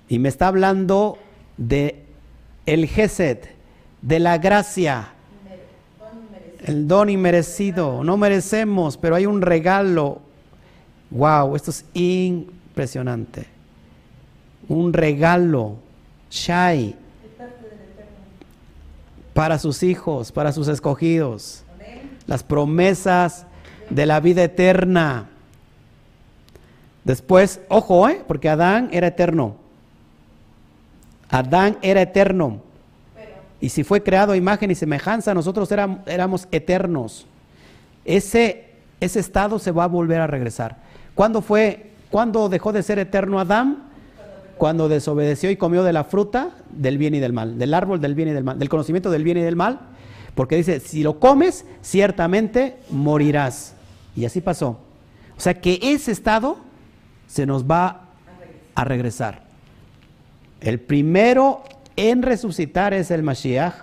Y 0.07 0.17
me 0.19 0.29
está 0.29 0.47
hablando 0.47 1.17
de 1.57 2.05
el 2.65 2.87
Gesed, 2.87 3.39
de 4.01 4.19
la 4.19 4.37
gracia, 4.37 5.13
el 6.65 6.87
don 6.87 7.09
inmerecido. 7.09 8.03
No 8.03 8.17
merecemos, 8.17 8.97
pero 8.97 9.15
hay 9.15 9.25
un 9.25 9.41
regalo. 9.41 10.21
Wow, 11.09 11.55
esto 11.55 11.71
es 11.71 11.85
impresionante. 11.93 13.47
Un 14.67 14.93
regalo 14.93 15.77
Shai 16.29 16.95
para 19.33 19.59
sus 19.59 19.83
hijos, 19.83 20.31
para 20.31 20.51
sus 20.51 20.67
escogidos. 20.67 21.63
Las 22.25 22.43
promesas 22.43 23.45
de 23.89 24.05
la 24.05 24.19
vida 24.19 24.43
eterna. 24.43 25.29
Después, 27.03 27.61
ojo, 27.69 28.09
¿eh? 28.09 28.21
porque 28.27 28.49
Adán 28.49 28.89
era 28.91 29.07
eterno. 29.07 29.55
Adán 31.29 31.77
era 31.81 32.01
eterno. 32.01 32.61
Y 33.59 33.69
si 33.69 33.83
fue 33.83 34.03
creado 34.03 34.33
a 34.33 34.37
imagen 34.37 34.69
y 34.71 34.75
semejanza, 34.75 35.33
nosotros 35.33 35.71
éramos, 35.71 36.47
eternos. 36.51 37.25
Ese, 38.05 38.65
ese 38.99 39.19
estado 39.19 39.59
se 39.59 39.71
va 39.71 39.85
a 39.85 39.87
volver 39.87 40.21
a 40.21 40.27
regresar. 40.27 40.77
¿Cuándo 41.15 41.41
fue, 41.41 41.91
cuándo 42.11 42.49
dejó 42.49 42.71
de 42.71 42.83
ser 42.83 42.99
eterno 42.99 43.39
Adán? 43.39 43.87
cuando 44.57 44.89
desobedeció 44.89 45.51
y 45.51 45.55
comió 45.55 45.83
de 45.83 45.93
la 45.93 46.03
fruta 46.03 46.51
del 46.71 46.97
bien 46.97 47.15
y 47.15 47.19
del 47.19 47.31
mal, 47.31 47.57
del 47.57 47.73
árbol 47.73 48.01
del 48.01 48.15
bien 48.15 48.29
y 48.29 48.31
del 48.31 48.43
mal, 48.43 48.59
del 48.59 48.69
conocimiento 48.69 49.11
del 49.11 49.23
bien 49.23 49.37
y 49.37 49.41
del 49.41 49.55
mal, 49.55 49.79
porque 50.35 50.55
dice, 50.55 50.79
si 50.79 51.03
lo 51.03 51.19
comes, 51.19 51.65
ciertamente 51.81 52.77
morirás. 52.89 53.73
Y 54.15 54.25
así 54.25 54.41
pasó. 54.41 54.79
O 55.37 55.39
sea 55.39 55.61
que 55.61 55.79
ese 55.81 56.11
estado 56.11 56.57
se 57.27 57.45
nos 57.45 57.65
va 57.65 58.01
a 58.75 58.83
regresar. 58.83 59.43
El 60.59 60.79
primero 60.79 61.63
en 61.97 62.21
resucitar 62.21 62.93
es 62.93 63.11
el 63.11 63.23
Mashiach. 63.23 63.73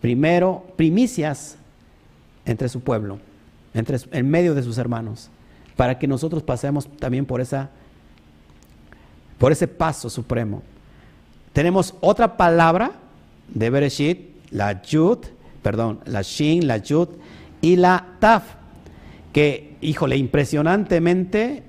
Primero, 0.00 0.64
primicias 0.76 1.56
entre 2.46 2.68
su 2.68 2.80
pueblo, 2.80 3.18
entre, 3.74 3.98
en 4.12 4.30
medio 4.30 4.54
de 4.54 4.62
sus 4.62 4.78
hermanos, 4.78 5.28
para 5.76 5.98
que 5.98 6.06
nosotros 6.06 6.42
pasemos 6.42 6.88
también 6.98 7.26
por 7.26 7.40
esa 7.40 7.70
por 9.38 9.52
ese 9.52 9.68
paso 9.68 10.10
supremo. 10.10 10.62
Tenemos 11.52 11.94
otra 12.00 12.36
palabra 12.36 12.92
de 13.48 13.70
Bereshit, 13.70 14.20
la 14.50 14.82
Yud, 14.82 15.18
perdón, 15.62 16.00
la 16.04 16.22
Shin, 16.22 16.66
la 16.66 16.78
Yud 16.78 17.08
y 17.60 17.76
la 17.76 18.04
Taf, 18.18 18.44
que, 19.32 19.76
híjole, 19.80 20.16
impresionantemente 20.16 21.62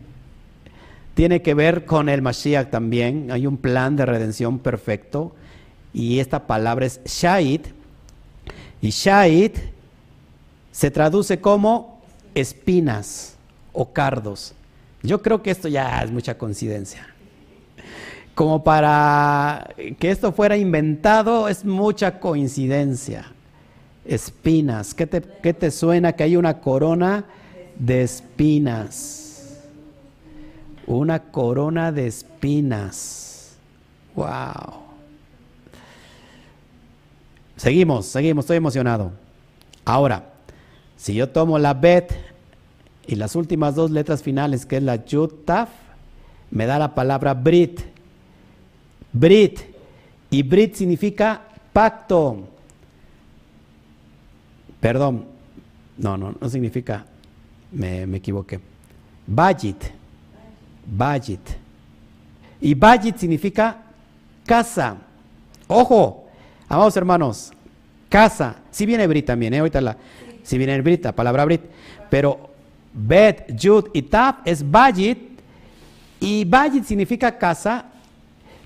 tiene 1.20 1.42
que 1.42 1.54
ver 1.54 1.84
con 1.84 2.08
el 2.08 2.22
Mashiach 2.22 2.70
también. 2.70 3.30
Hay 3.30 3.46
un 3.46 3.58
plan 3.58 3.98
de 3.98 4.06
redención 4.06 4.58
perfecto 4.58 5.36
y 5.92 6.20
esta 6.20 6.48
palabra 6.48 6.86
es 6.86 7.02
Shait. 7.04 7.68
Y 8.82 8.92
Shait 8.92 9.58
se 10.72 10.90
traduce 10.90 11.42
como 11.42 12.02
espinas 12.34 13.36
o 13.74 13.92
cardos. 13.92 14.54
Yo 15.04 15.22
creo 15.22 15.44
que 15.44 15.52
esto 15.52 15.68
ya 15.68 16.02
es 16.02 16.10
mucha 16.10 16.38
coincidencia 16.38 17.06
como 18.34 18.64
para 18.64 19.72
que 20.00 20.12
esto 20.12 20.32
fuera 20.32 20.56
inventado, 20.56 21.50
es 21.50 21.66
mucha 21.66 22.22
coincidencia. 22.22 23.26
Espinas, 24.06 24.94
¿qué 24.94 25.06
te, 25.06 25.20
te 25.20 25.70
suena 25.70 26.14
que 26.14 26.24
hay 26.24 26.38
una 26.38 26.62
corona 26.62 27.26
de 27.78 28.04
espinas? 28.04 29.19
Una 30.90 31.20
corona 31.32 31.94
de 31.94 32.08
espinas. 32.08 33.56
Wow. 34.16 34.90
Seguimos, 37.56 38.08
seguimos, 38.08 38.44
estoy 38.44 38.58
emocionado. 38.58 39.12
Ahora, 39.86 40.34
si 40.98 41.14
yo 41.14 41.30
tomo 41.30 41.58
la 41.58 41.74
bet 41.74 42.12
y 43.08 43.16
las 43.16 43.36
últimas 43.36 43.76
dos 43.76 43.92
letras 43.92 44.22
finales, 44.22 44.66
que 44.66 44.78
es 44.78 44.84
la 44.84 45.06
yutaf, 45.06 45.70
me 46.52 46.66
da 46.66 46.78
la 46.78 46.94
palabra 46.94 47.34
brit. 47.34 47.80
Brit. 49.14 49.60
Y 50.30 50.44
Brit 50.44 50.76
significa 50.76 51.42
pacto. 51.74 52.48
Perdón. 54.80 55.26
No, 55.98 56.18
no, 56.18 56.36
no 56.40 56.50
significa. 56.50 57.06
Me, 57.72 58.04
equivoqué. 58.16 58.60
Bajit. 59.26 59.99
Bajit. 60.90 61.42
Y 62.62 62.74
Bajit 62.74 63.18
significa 63.18 63.78
casa. 64.46 64.98
Ojo, 65.68 66.28
amados 66.68 66.96
hermanos, 66.98 67.52
casa. 68.10 68.56
Si 68.72 68.86
viene 68.86 69.08
Brit 69.08 69.26
también, 69.26 69.54
¿eh? 69.54 69.60
ahorita 69.60 69.82
la. 69.82 69.98
Si 70.44 70.58
viene 70.58 70.82
Brit, 70.82 71.04
la 71.04 71.14
palabra 71.14 71.46
Brit. 71.46 71.62
Pero 72.10 72.50
Bet, 72.92 73.56
Yud 73.56 73.86
y 73.94 74.02
Taf 74.04 74.38
es 74.46 74.70
Bajit. 74.70 75.20
Y 76.20 76.44
Bajit 76.46 76.86
significa 76.86 77.38
casa 77.38 77.86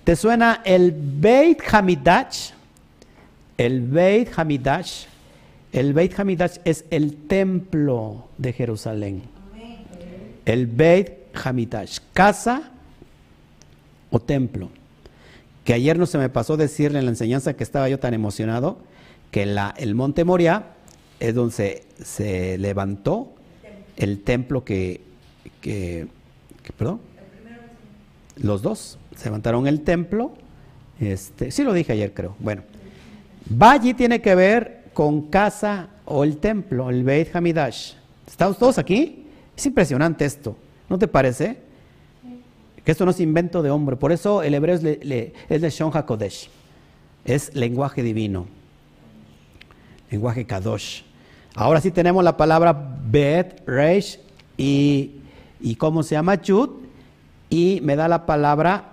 ¿Te 0.04 0.18
suena 0.18 0.62
el 0.66 0.91
Beit 0.91 1.62
Hamidash? 1.72 2.50
El 3.58 3.82
Beit 3.82 4.38
Hamidash. 4.38 5.06
El 5.72 5.94
Beit 5.94 6.20
Hamidash 6.20 6.58
es 6.66 6.84
el 6.90 7.16
templo 7.28 8.28
de 8.38 8.52
Jerusalén. 8.52 9.22
El 10.45 10.68
Beit 10.68 11.10
Hamidash, 11.34 11.99
casa 12.14 12.72
o 14.10 14.19
templo. 14.19 14.69
Que 15.64 15.73
ayer 15.73 15.97
no 15.97 16.05
se 16.05 16.18
me 16.18 16.30
pasó 16.30 16.57
decirle 16.57 16.99
en 16.99 17.05
la 17.05 17.11
enseñanza 17.11 17.53
que 17.53 17.64
estaba 17.64 17.88
yo 17.89 17.99
tan 17.99 18.14
emocionado 18.14 18.77
que 19.31 19.43
el 19.43 19.95
monte 19.95 20.23
Moria 20.26 20.64
es 21.19 21.34
donde 21.34 21.84
se, 22.03 22.57
levantó 22.57 23.34
el 23.95 24.22
templo 24.22 24.64
que, 24.64 25.01
que, 25.61 26.07
que 26.61 26.73
perdón, 26.73 26.99
los 28.35 28.61
dos 28.61 28.97
se 29.15 29.26
levantaron 29.26 29.68
el 29.68 29.81
templo. 29.81 30.34
Este, 30.99 31.51
sí 31.51 31.64
lo 31.64 31.73
dije 31.73 31.93
ayer, 31.93 32.14
creo. 32.14 32.35
Bueno, 32.39 32.64
Valle 33.49 33.93
tiene 33.93 34.22
que 34.22 34.35
ver 34.35 34.84
con 34.93 35.23
casa 35.30 35.89
o 36.05 36.23
el 36.23 36.38
templo, 36.38 36.89
el 36.89 37.03
Beit 37.03 37.35
Hamidash. 37.35 37.93
¿Estamos 38.27 38.57
todos 38.57 38.77
aquí? 38.77 39.26
Es 39.55 39.65
impresionante 39.65 40.26
esto, 40.26 40.55
¿no 40.94 40.99
te 40.99 41.07
parece? 41.07 41.57
Que 42.86 42.91
esto 42.91 43.03
no 43.03 43.10
es 43.10 43.20
invento 43.20 43.64
de 43.64 43.72
hombre, 43.72 43.95
por 43.95 44.11
eso 44.11 44.44
el 44.44 44.53
hebreo 44.53 44.76
es, 44.76 44.84
le, 44.84 45.34
es 45.49 45.60
de 45.60 45.70
Shon 45.72 45.90
HaKodesh, 45.91 46.52
es 47.26 47.56
lenguaje 47.56 48.03
divino, 48.03 48.45
lenguaje 50.11 50.45
Kadosh. 50.45 51.02
Ahora 51.56 51.82
sí 51.82 51.90
tenemos 51.90 52.24
la 52.24 52.38
palabra 52.38 52.95
Bet, 53.06 53.68
Reish 53.68 54.20
y, 54.56 55.14
y 55.60 55.78
¿cómo 55.78 56.03
se 56.03 56.14
llama? 56.14 56.40
Chut, 56.40 56.70
y 57.49 57.80
me 57.82 57.95
da 57.95 58.07
la 58.07 58.28
palabra 58.28 58.91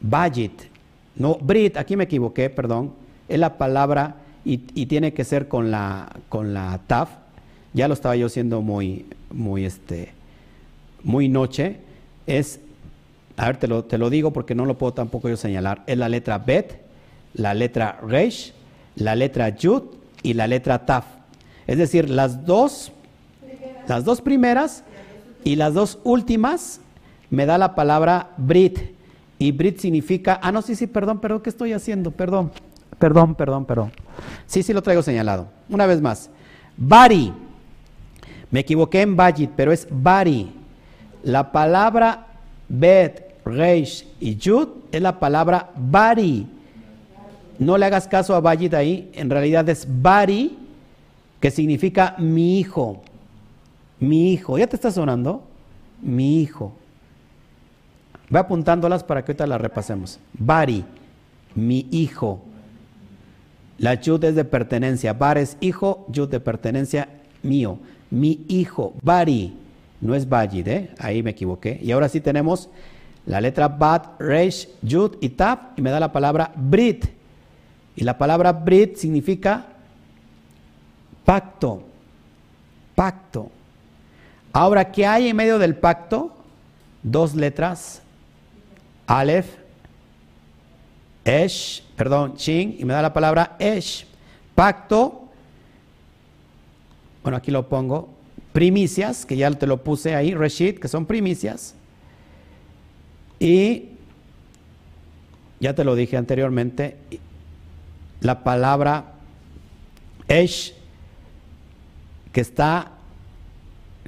Bajit. 0.00 0.62
No, 1.14 1.36
Brit, 1.40 1.76
aquí 1.76 1.94
me 1.94 2.04
equivoqué, 2.04 2.50
perdón. 2.50 2.92
Es 3.28 3.38
la 3.38 3.56
palabra 3.56 4.16
y, 4.44 4.58
tiene 4.86 5.14
que 5.14 5.22
ser 5.22 5.46
con 5.46 5.70
la, 5.70 6.08
con 6.28 6.54
la 6.54 6.80
taf. 6.88 7.10
Ya 7.74 7.88
lo 7.88 7.94
estaba 7.94 8.16
yo 8.16 8.28
siendo 8.28 8.62
muy, 8.62 9.06
muy, 9.30 9.64
este, 9.64 10.12
muy 11.02 11.28
noche. 11.28 11.76
Es, 12.26 12.60
a 13.36 13.46
ver, 13.46 13.56
te 13.58 13.68
lo, 13.68 13.84
te 13.84 13.98
lo 13.98 14.10
digo 14.10 14.32
porque 14.32 14.54
no 14.54 14.64
lo 14.64 14.78
puedo 14.78 14.94
tampoco 14.94 15.28
yo 15.28 15.36
señalar. 15.36 15.82
Es 15.86 15.98
la 15.98 16.08
letra 16.08 16.38
Bet, 16.38 16.80
la 17.34 17.54
letra 17.54 18.00
Reish, 18.02 18.52
la 18.96 19.14
letra 19.14 19.50
Yud 19.50 19.82
y 20.22 20.34
la 20.34 20.46
letra 20.46 20.84
Taf. 20.84 21.04
Es 21.66 21.78
decir, 21.78 22.08
las 22.08 22.46
dos, 22.46 22.92
las 23.86 24.04
dos 24.04 24.20
primeras 24.20 24.84
y 25.44 25.56
las 25.56 25.74
dos 25.74 25.98
últimas 26.04 26.80
me 27.30 27.46
da 27.46 27.58
la 27.58 27.74
palabra 27.74 28.30
Brit. 28.38 28.78
Y 29.38 29.52
Brit 29.52 29.78
significa, 29.78 30.40
ah, 30.42 30.50
no, 30.50 30.62
sí, 30.62 30.74
sí, 30.74 30.86
perdón, 30.86 31.20
perdón, 31.20 31.42
¿qué 31.42 31.50
estoy 31.50 31.72
haciendo? 31.72 32.10
Perdón, 32.10 32.50
perdón, 32.98 33.34
perdón, 33.34 33.64
perdón. 33.66 33.92
Sí, 34.46 34.62
sí 34.62 34.72
lo 34.72 34.82
traigo 34.82 35.02
señalado. 35.02 35.48
Una 35.68 35.86
vez 35.86 36.00
más. 36.00 36.30
Bari. 36.76 37.32
Me 38.50 38.60
equivoqué 38.60 39.02
en 39.02 39.16
Bajit, 39.16 39.50
pero 39.54 39.72
es 39.72 39.86
Bari. 39.90 40.50
La 41.22 41.52
palabra 41.52 42.26
Bet, 42.68 43.34
Reish 43.44 44.06
y 44.20 44.36
Yud 44.36 44.68
es 44.92 45.02
la 45.02 45.18
palabra 45.18 45.70
Bari. 45.76 46.46
No 47.58 47.76
le 47.76 47.86
hagas 47.86 48.06
caso 48.06 48.34
a 48.34 48.40
Bajit 48.40 48.74
ahí, 48.74 49.10
en 49.14 49.30
realidad 49.30 49.68
es 49.68 49.86
Bari, 49.88 50.56
que 51.40 51.50
significa 51.50 52.14
mi 52.18 52.58
hijo. 52.58 53.02
Mi 54.00 54.32
hijo. 54.32 54.58
¿Ya 54.58 54.66
te 54.66 54.76
está 54.76 54.90
sonando? 54.90 55.42
Mi 56.00 56.40
hijo. 56.40 56.72
Ve 58.30 58.38
apuntándolas 58.38 59.02
para 59.02 59.24
que 59.24 59.32
ahorita 59.32 59.46
las 59.46 59.60
repasemos. 59.60 60.20
Bari, 60.34 60.84
mi 61.54 61.86
hijo. 61.90 62.40
La 63.78 63.94
yud 63.94 64.22
es 64.24 64.34
de 64.34 64.44
pertenencia. 64.44 65.12
Bar 65.12 65.38
es 65.38 65.56
hijo, 65.60 66.04
yud 66.08 66.28
de 66.28 66.40
pertenencia 66.40 67.08
mío. 67.42 67.78
Mi 68.10 68.44
hijo, 68.48 68.94
Bari. 69.02 69.54
No 70.00 70.14
es 70.14 70.28
Bajid, 70.28 70.68
¿eh? 70.68 70.90
Ahí 70.98 71.22
me 71.22 71.30
equivoqué. 71.30 71.78
Y 71.82 71.90
ahora 71.90 72.08
sí 72.08 72.20
tenemos 72.20 72.68
la 73.26 73.40
letra 73.40 73.68
Bat, 73.68 74.20
Reish, 74.20 74.68
Yud 74.82 75.16
y 75.20 75.30
Tab. 75.30 75.72
Y 75.76 75.82
me 75.82 75.90
da 75.90 76.00
la 76.00 76.12
palabra 76.12 76.52
Brit. 76.54 77.06
Y 77.96 78.04
la 78.04 78.16
palabra 78.16 78.52
Brit 78.52 78.96
significa 78.96 79.66
pacto. 81.24 81.82
Pacto. 82.94 83.50
Ahora, 84.52 84.90
¿qué 84.90 85.06
hay 85.06 85.28
en 85.28 85.36
medio 85.36 85.58
del 85.58 85.76
pacto? 85.76 86.34
Dos 87.02 87.34
letras 87.34 88.02
Aleph, 89.08 89.46
Esh, 91.24 91.82
perdón, 91.96 92.34
Shin, 92.36 92.76
y 92.78 92.84
me 92.84 92.92
da 92.92 93.00
la 93.00 93.12
palabra 93.12 93.56
Esh, 93.58 94.06
pacto, 94.54 95.27
bueno, 97.22 97.36
aquí 97.36 97.50
lo 97.50 97.68
pongo, 97.68 98.08
primicias, 98.52 99.26
que 99.26 99.36
ya 99.36 99.50
te 99.50 99.66
lo 99.66 99.82
puse 99.82 100.14
ahí, 100.14 100.34
Reshit, 100.34 100.78
que 100.78 100.88
son 100.88 101.06
primicias, 101.06 101.74
y 103.38 103.90
ya 105.60 105.74
te 105.74 105.84
lo 105.84 105.94
dije 105.94 106.16
anteriormente, 106.16 106.96
la 108.20 108.42
palabra 108.42 109.12
Esh, 110.28 110.74
que 112.32 112.40
está, 112.40 112.92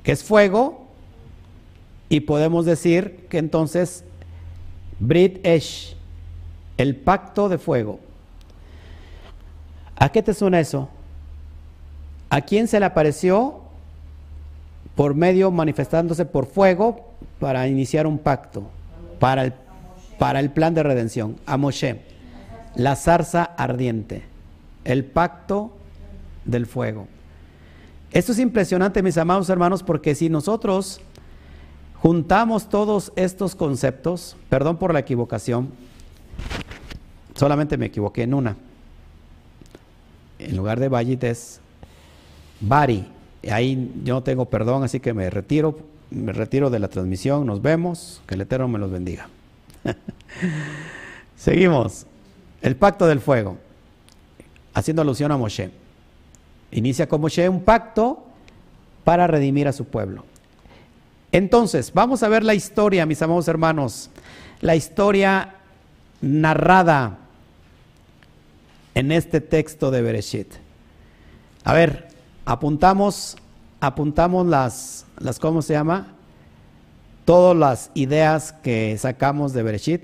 que 0.02 0.12
es 0.12 0.24
fuego, 0.24 0.86
y 2.08 2.20
podemos 2.20 2.66
decir 2.66 3.26
que 3.28 3.38
entonces 3.38 4.04
Brit 4.98 5.44
Esh, 5.46 5.96
el 6.76 6.96
pacto 6.96 7.48
de 7.48 7.58
fuego. 7.58 8.00
¿A 9.96 10.10
qué 10.10 10.22
te 10.22 10.34
suena 10.34 10.60
eso? 10.60 10.88
¿A 12.30 12.42
quién 12.42 12.68
se 12.68 12.78
le 12.78 12.86
apareció 12.86 13.60
por 14.94 15.14
medio 15.14 15.50
manifestándose 15.50 16.24
por 16.24 16.46
fuego 16.46 17.10
para 17.40 17.66
iniciar 17.66 18.06
un 18.06 18.18
pacto? 18.18 18.62
Para 19.18 19.44
el, 19.44 19.52
para 20.18 20.38
el 20.38 20.50
plan 20.50 20.72
de 20.72 20.84
redención. 20.84 21.36
A 21.44 21.56
Moshe, 21.56 22.00
la 22.76 22.94
zarza 22.94 23.42
ardiente, 23.42 24.22
el 24.84 25.04
pacto 25.04 25.76
del 26.44 26.66
fuego. 26.66 27.08
Esto 28.12 28.32
es 28.32 28.38
impresionante, 28.38 29.02
mis 29.02 29.18
amados 29.18 29.48
hermanos, 29.50 29.82
porque 29.82 30.14
si 30.14 30.28
nosotros 30.28 31.00
juntamos 32.00 32.68
todos 32.68 33.12
estos 33.16 33.56
conceptos, 33.56 34.36
perdón 34.48 34.78
por 34.78 34.92
la 34.92 35.00
equivocación, 35.00 35.70
solamente 37.34 37.76
me 37.76 37.86
equivoqué 37.86 38.22
en 38.22 38.34
una. 38.34 38.56
En 40.38 40.56
lugar 40.56 40.78
de 40.80 40.88
Vallit 40.88 41.22
es 41.24 41.60
Bari. 42.60 43.06
Ahí 43.50 43.90
yo 44.04 44.14
no 44.14 44.22
tengo 44.22 44.46
perdón, 44.46 44.84
así 44.84 45.00
que 45.00 45.14
me 45.14 45.30
retiro, 45.30 45.78
me 46.10 46.32
retiro 46.32 46.70
de 46.70 46.78
la 46.78 46.88
transmisión, 46.88 47.46
nos 47.46 47.62
vemos, 47.62 48.22
que 48.26 48.34
el 48.34 48.42
Eterno 48.42 48.68
me 48.68 48.78
los 48.78 48.90
bendiga. 48.90 49.28
Seguimos. 51.36 52.06
El 52.60 52.76
pacto 52.76 53.06
del 53.06 53.20
fuego, 53.20 53.56
haciendo 54.74 55.00
alusión 55.00 55.32
a 55.32 55.38
Moshe. 55.38 55.70
Inicia 56.72 57.08
con 57.08 57.22
Moshe 57.22 57.48
un 57.48 57.62
pacto 57.62 58.22
para 59.02 59.26
redimir 59.26 59.66
a 59.66 59.72
su 59.72 59.86
pueblo. 59.86 60.24
Entonces, 61.32 61.92
vamos 61.94 62.22
a 62.22 62.28
ver 62.28 62.44
la 62.44 62.54
historia, 62.54 63.06
mis 63.06 63.22
amados 63.22 63.48
hermanos, 63.48 64.10
la 64.60 64.76
historia 64.76 65.54
narrada 66.20 67.18
en 68.94 69.10
este 69.10 69.40
texto 69.40 69.90
de 69.90 70.02
Bereshit. 70.02 70.48
A 71.64 71.72
ver, 71.72 72.09
apuntamos, 72.50 73.36
apuntamos 73.80 74.44
las, 74.44 75.06
las, 75.18 75.38
¿cómo 75.38 75.62
se 75.62 75.74
llama? 75.74 76.08
Todas 77.24 77.56
las 77.56 77.90
ideas 77.94 78.52
que 78.52 78.98
sacamos 78.98 79.52
de 79.52 79.62
Bereshit. 79.62 80.02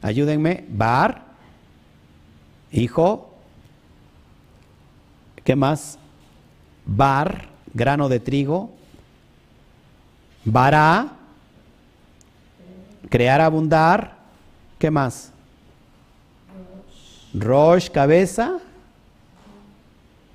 Ayúdenme. 0.00 0.64
Bar, 0.68 1.24
hijo. 2.70 3.34
¿Qué 5.42 5.56
más? 5.56 5.98
Bar, 6.86 7.48
grano 7.74 8.08
de 8.08 8.20
trigo. 8.20 8.70
Bara, 10.44 11.16
crear, 13.10 13.40
abundar. 13.40 14.18
¿Qué 14.78 14.88
más? 14.88 15.32
Rosh, 17.34 17.90
cabeza. 17.90 18.58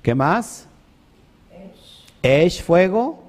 ¿Qué 0.02 0.14
más? 0.14 0.67
Esh, 2.22 2.62
fuego. 2.62 3.22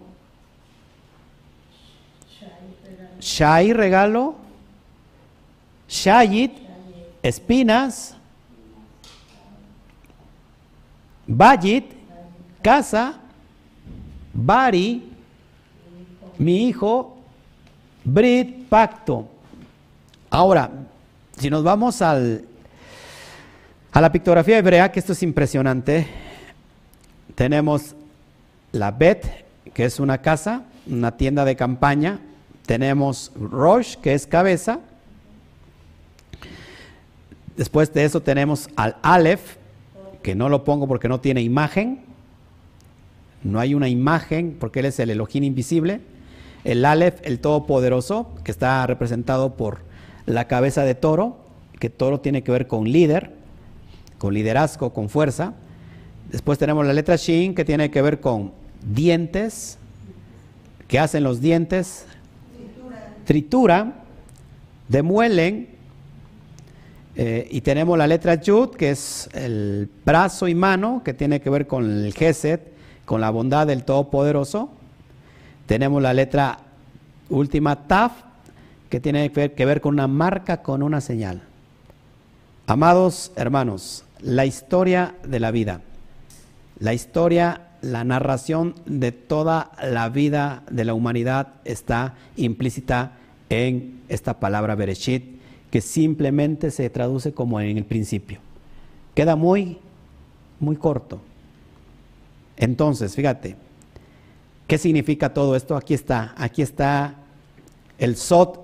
Shai, 3.20 3.74
regalo. 3.74 4.36
Shayit, 5.88 6.53
espinas. 7.22 8.16
Bayit, 11.28 11.86
casa. 12.61 13.20
Bari, 14.34 15.11
mi 16.38 16.68
hijo, 16.68 17.18
Brit, 18.03 18.68
pacto. 18.70 19.28
Ahora, 20.30 20.70
si 21.38 21.49
nos 21.49 21.64
vamos 21.64 22.02
al, 22.02 22.45
a 23.91 24.02
la 24.02 24.11
pictografía 24.11 24.57
hebrea, 24.57 24.91
que 24.91 24.99
esto 24.99 25.14
es 25.14 25.24
impresionante, 25.24 26.07
tenemos 27.36 27.95
la 28.71 28.91
Bet, 28.91 29.25
que 29.73 29.85
es 29.85 29.99
una 29.99 30.19
casa, 30.19 30.63
una 30.87 31.17
tienda 31.17 31.45
de 31.45 31.55
campaña, 31.55 32.19
tenemos 32.65 33.31
Rosh, 33.35 33.95
que 33.95 34.13
es 34.13 34.27
cabeza, 34.27 34.79
después 37.57 37.91
de 37.93 38.05
eso 38.05 38.21
tenemos 38.21 38.69
al 38.75 38.95
Aleph, 39.01 39.57
que 40.21 40.35
no 40.35 40.49
lo 40.49 40.63
pongo 40.63 40.87
porque 40.87 41.07
no 41.07 41.19
tiene 41.19 41.41
imagen, 41.41 42.01
no 43.43 43.59
hay 43.59 43.73
una 43.73 43.89
imagen 43.89 44.55
porque 44.59 44.81
él 44.81 44.85
es 44.85 44.99
el 44.99 45.09
Elohim 45.09 45.43
invisible, 45.43 46.01
el 46.63 46.85
Aleph, 46.85 47.21
el 47.23 47.39
Todopoderoso, 47.39 48.29
que 48.43 48.51
está 48.51 48.85
representado 48.85 49.55
por 49.55 49.79
la 50.25 50.47
cabeza 50.47 50.83
de 50.83 50.93
toro, 50.93 51.37
que 51.79 51.89
toro 51.89 52.19
tiene 52.19 52.43
que 52.43 52.51
ver 52.51 52.67
con 52.67 52.91
líder, 52.91 53.31
con 54.17 54.33
liderazgo, 54.33 54.93
con 54.93 55.09
fuerza. 55.09 55.53
Después 56.29 56.59
tenemos 56.59 56.85
la 56.85 56.93
letra 56.93 57.15
Shin 57.15 57.55
que 57.55 57.65
tiene 57.65 57.89
que 57.89 58.01
ver 58.01 58.19
con 58.19 58.51
dientes. 58.81 59.77
¿Qué 60.88 60.99
hacen 60.99 61.23
los 61.23 61.41
dientes? 61.41 62.06
Tritura. 63.26 63.93
Demuelen. 64.88 65.69
Eh, 67.15 67.47
y 67.51 67.61
tenemos 67.61 67.97
la 67.97 68.07
letra 68.07 68.35
Yud, 68.35 68.69
que 68.69 68.91
es 68.91 69.30
el 69.34 69.89
brazo 70.06 70.47
y 70.47 70.56
mano, 70.56 71.01
que 71.03 71.14
tiene 71.14 71.41
que 71.41 71.49
ver 71.49 71.68
con 71.68 71.84
el 71.84 72.14
Geset, 72.14 72.72
con 73.06 73.19
la 73.19 73.30
bondad 73.30 73.68
del 73.68 73.84
Todopoderoso. 73.84 74.69
Tenemos 75.65 76.01
la 76.01 76.14
letra 76.14 76.60
última 77.30 77.88
Taf, 77.88 78.14
que 78.89 78.99
tiene 78.99 79.31
que 79.31 79.65
ver 79.65 79.81
con 79.81 79.95
una 79.95 80.07
marca, 80.07 80.61
con 80.61 80.81
una 80.81 81.01
señal. 81.01 81.41
Amados 82.69 83.31
hermanos, 83.35 84.06
la 84.22 84.45
historia 84.45 85.15
de 85.23 85.39
la 85.39 85.49
vida, 85.49 85.81
la 86.80 86.93
historia, 86.93 87.68
la 87.81 88.03
narración 88.03 88.76
de 88.85 89.11
toda 89.11 89.72
la 89.81 90.10
vida 90.10 90.64
de 90.69 90.85
la 90.85 90.93
humanidad 90.93 91.53
está 91.65 92.15
implícita 92.35 93.14
en 93.49 94.01
esta 94.10 94.39
palabra 94.39 94.76
Bereshit, 94.76 95.39
que 95.72 95.81
simplemente 95.81 96.72
se 96.72 96.89
traduce 96.89 97.34
como 97.34 97.60
en 97.61 97.77
el 97.77 97.85
principio. 97.85 98.39
Queda 99.15 99.35
muy, 99.35 99.77
muy 100.60 100.76
corto. 100.76 101.22
Entonces, 102.57 103.15
fíjate, 103.15 103.56
¿qué 104.68 104.77
significa 104.77 105.34
todo 105.34 105.56
esto? 105.56 105.76
Aquí 105.76 105.93
está, 105.93 106.34
aquí 106.38 106.61
está 106.61 107.15
el 107.97 108.15
Sot 108.15 108.60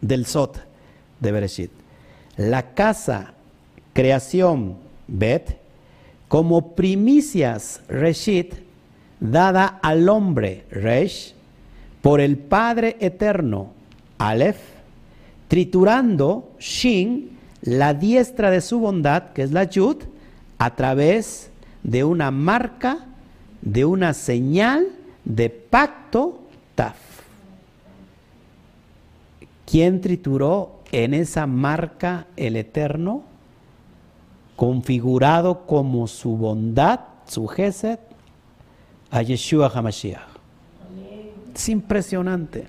del 0.00 0.26
Sot 0.26 0.60
de 1.20 1.32
Bereshit. 1.32 1.70
La 2.36 2.74
casa, 2.74 3.34
creación, 3.92 4.76
Bet, 5.06 5.59
como 6.30 6.76
primicias, 6.76 7.82
Reshit, 7.88 8.54
dada 9.18 9.66
al 9.82 10.08
hombre, 10.08 10.64
Resh, 10.70 11.34
por 12.02 12.20
el 12.20 12.38
Padre 12.38 12.96
Eterno, 13.00 13.72
Aleph, 14.16 14.60
triturando, 15.48 16.52
Shin, 16.60 17.36
la 17.62 17.94
diestra 17.94 18.52
de 18.52 18.60
su 18.60 18.78
bondad, 18.78 19.32
que 19.32 19.42
es 19.42 19.50
la 19.50 19.64
Yud, 19.64 19.96
a 20.58 20.76
través 20.76 21.50
de 21.82 22.04
una 22.04 22.30
marca, 22.30 23.06
de 23.60 23.84
una 23.84 24.14
señal 24.14 24.86
de 25.24 25.50
pacto, 25.50 26.42
Taf. 26.76 26.94
¿Quién 29.66 30.00
trituró 30.00 30.78
en 30.92 31.12
esa 31.14 31.48
marca 31.48 32.28
el 32.36 32.54
Eterno? 32.54 33.29
Configurado 34.60 35.64
como 35.64 36.06
su 36.06 36.36
bondad, 36.36 37.00
su 37.24 37.46
Gesed, 37.46 37.98
a 39.10 39.22
Yeshua 39.22 39.72
HaMashiach. 39.74 40.20
Es 41.54 41.70
impresionante. 41.70 42.68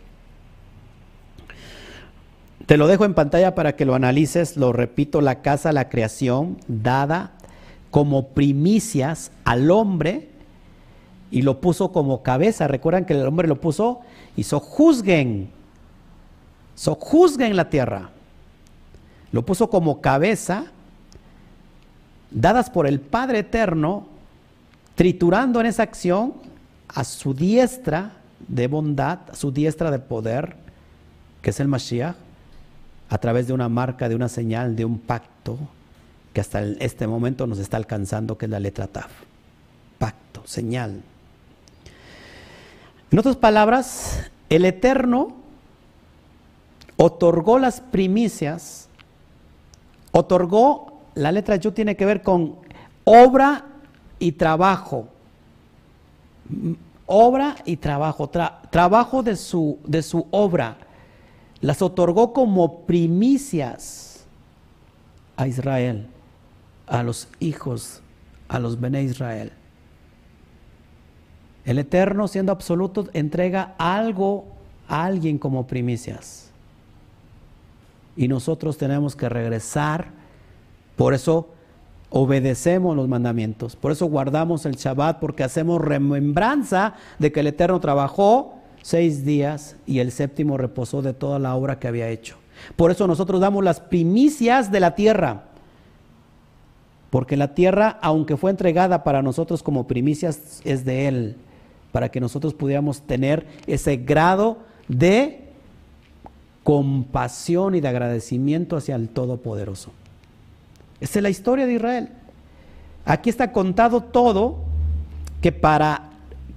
Te 2.65 2.77
lo 2.77 2.87
dejo 2.87 3.03
en 3.03 3.13
pantalla 3.13 3.55
para 3.55 3.75
que 3.75 3.83
lo 3.83 3.93
analices. 3.93 4.55
Lo 4.55 4.71
repito, 4.71 5.19
la 5.19 5.41
casa, 5.41 5.73
la 5.73 5.89
creación, 5.89 6.59
dada 6.69 7.33
como 7.89 8.29
primicias 8.29 9.33
al 9.43 9.69
hombre 9.69 10.29
y 11.29 11.41
lo 11.41 11.59
puso 11.59 11.91
como 11.91 12.23
cabeza. 12.23 12.69
Recuerdan 12.69 13.03
que 13.03 13.19
el 13.19 13.27
hombre 13.27 13.49
lo 13.49 13.59
puso 13.59 13.99
y 14.37 14.43
sojuzguen, 14.43 15.49
sojuzguen 16.73 17.57
la 17.57 17.69
tierra. 17.69 18.11
Lo 19.33 19.45
puso 19.45 19.69
como 19.69 19.99
cabeza, 19.99 20.71
dadas 22.31 22.69
por 22.69 22.87
el 22.87 22.99
Padre 22.99 23.39
Eterno, 23.39 24.07
triturando 24.95 25.59
en 25.59 25.67
esa 25.67 25.83
acción 25.83 26.33
a 26.87 27.03
su 27.03 27.33
diestra 27.33 28.13
de 28.47 28.67
bondad, 28.67 29.19
su 29.33 29.51
diestra 29.51 29.91
de 29.91 29.99
poder, 29.99 30.55
que 31.41 31.51
es 31.51 31.59
el 31.59 31.67
Mashiach, 31.67 32.15
a 33.09 33.17
través 33.17 33.47
de 33.47 33.53
una 33.53 33.69
marca, 33.69 34.07
de 34.07 34.15
una 34.15 34.29
señal, 34.29 34.75
de 34.75 34.85
un 34.85 34.97
pacto, 34.97 35.57
que 36.33 36.41
hasta 36.41 36.61
este 36.63 37.07
momento 37.07 37.45
nos 37.45 37.59
está 37.59 37.77
alcanzando, 37.77 38.37
que 38.37 38.45
es 38.45 38.51
la 38.51 38.59
letra 38.59 38.87
Taf. 38.87 39.11
Pacto, 39.97 40.43
señal. 40.45 41.01
En 43.11 43.19
otras 43.19 43.35
palabras, 43.35 44.29
el 44.49 44.63
Eterno 44.63 45.35
otorgó 46.95 47.59
las 47.59 47.81
primicias, 47.81 48.87
otorgó, 50.11 50.90
la 51.15 51.31
letra 51.31 51.55
Yo 51.57 51.73
tiene 51.73 51.95
que 51.95 52.05
ver 52.05 52.21
con 52.21 52.55
obra 53.03 53.65
y 54.19 54.33
trabajo 54.33 55.07
obra 57.13 57.57
y 57.65 57.75
trabajo, 57.75 58.29
trabajo 58.29 59.21
de 59.21 59.35
su, 59.35 59.79
de 59.85 60.01
su 60.01 60.27
obra, 60.31 60.77
las 61.59 61.81
otorgó 61.81 62.31
como 62.31 62.85
primicias 62.85 64.25
a 65.35 65.45
Israel, 65.47 66.07
a 66.87 67.03
los 67.03 67.27
hijos, 67.41 68.01
a 68.47 68.59
los 68.59 68.79
Bene 68.79 69.03
Israel. 69.03 69.51
El 71.65 71.79
Eterno, 71.79 72.29
siendo 72.29 72.53
absoluto, 72.53 73.09
entrega 73.11 73.75
algo 73.77 74.45
a 74.87 75.03
alguien 75.03 75.37
como 75.37 75.67
primicias. 75.67 76.49
Y 78.15 78.29
nosotros 78.29 78.77
tenemos 78.77 79.17
que 79.17 79.27
regresar. 79.27 80.11
Por 80.95 81.13
eso 81.13 81.49
obedecemos 82.09 82.95
los 82.95 83.07
mandamientos. 83.07 83.75
Por 83.75 83.91
eso 83.91 84.05
guardamos 84.05 84.65
el 84.65 84.75
Shabbat, 84.75 85.19
porque 85.19 85.43
hacemos 85.43 85.81
remembranza 85.81 86.93
de 87.19 87.31
que 87.31 87.39
el 87.39 87.47
Eterno 87.47 87.79
trabajó 87.79 88.55
seis 88.81 89.25
días 89.25 89.77
y 89.85 89.99
el 89.99 90.11
séptimo 90.11 90.57
reposó 90.57 91.01
de 91.01 91.13
toda 91.13 91.39
la 91.39 91.55
obra 91.55 91.79
que 91.79 91.87
había 91.87 92.09
hecho. 92.09 92.37
Por 92.75 92.91
eso 92.91 93.07
nosotros 93.07 93.41
damos 93.41 93.63
las 93.63 93.79
primicias 93.79 94.71
de 94.71 94.79
la 94.79 94.95
tierra. 94.95 95.45
Porque 97.09 97.35
la 97.35 97.53
tierra, 97.53 97.97
aunque 98.01 98.37
fue 98.37 98.51
entregada 98.51 99.03
para 99.03 99.21
nosotros 99.21 99.63
como 99.63 99.87
primicias, 99.87 100.61
es 100.63 100.85
de 100.85 101.07
Él. 101.07 101.35
Para 101.91 102.09
que 102.09 102.21
nosotros 102.21 102.53
pudiéramos 102.53 103.01
tener 103.01 103.47
ese 103.67 103.97
grado 103.97 104.59
de 104.87 105.49
compasión 106.63 107.75
y 107.75 107.81
de 107.81 107.87
agradecimiento 107.87 108.77
hacia 108.77 108.95
el 108.95 109.09
Todopoderoso. 109.09 109.91
Esta 111.01 111.17
es 111.19 111.23
la 111.23 111.29
historia 111.29 111.65
de 111.65 111.73
Israel. 111.73 112.09
Aquí 113.05 113.29
está 113.31 113.51
contado 113.51 114.01
todo 114.01 114.59
que 115.41 115.51
para 115.51 116.11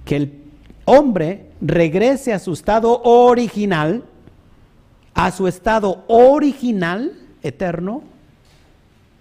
que 0.05 0.15
el 0.15 0.43
hombre 0.85 1.49
regrese 1.59 2.31
a 2.31 2.39
su 2.39 2.53
estado 2.53 3.01
original, 3.01 4.03
a 5.15 5.31
su 5.31 5.47
estado 5.47 6.05
original 6.07 7.13
eterno, 7.41 8.03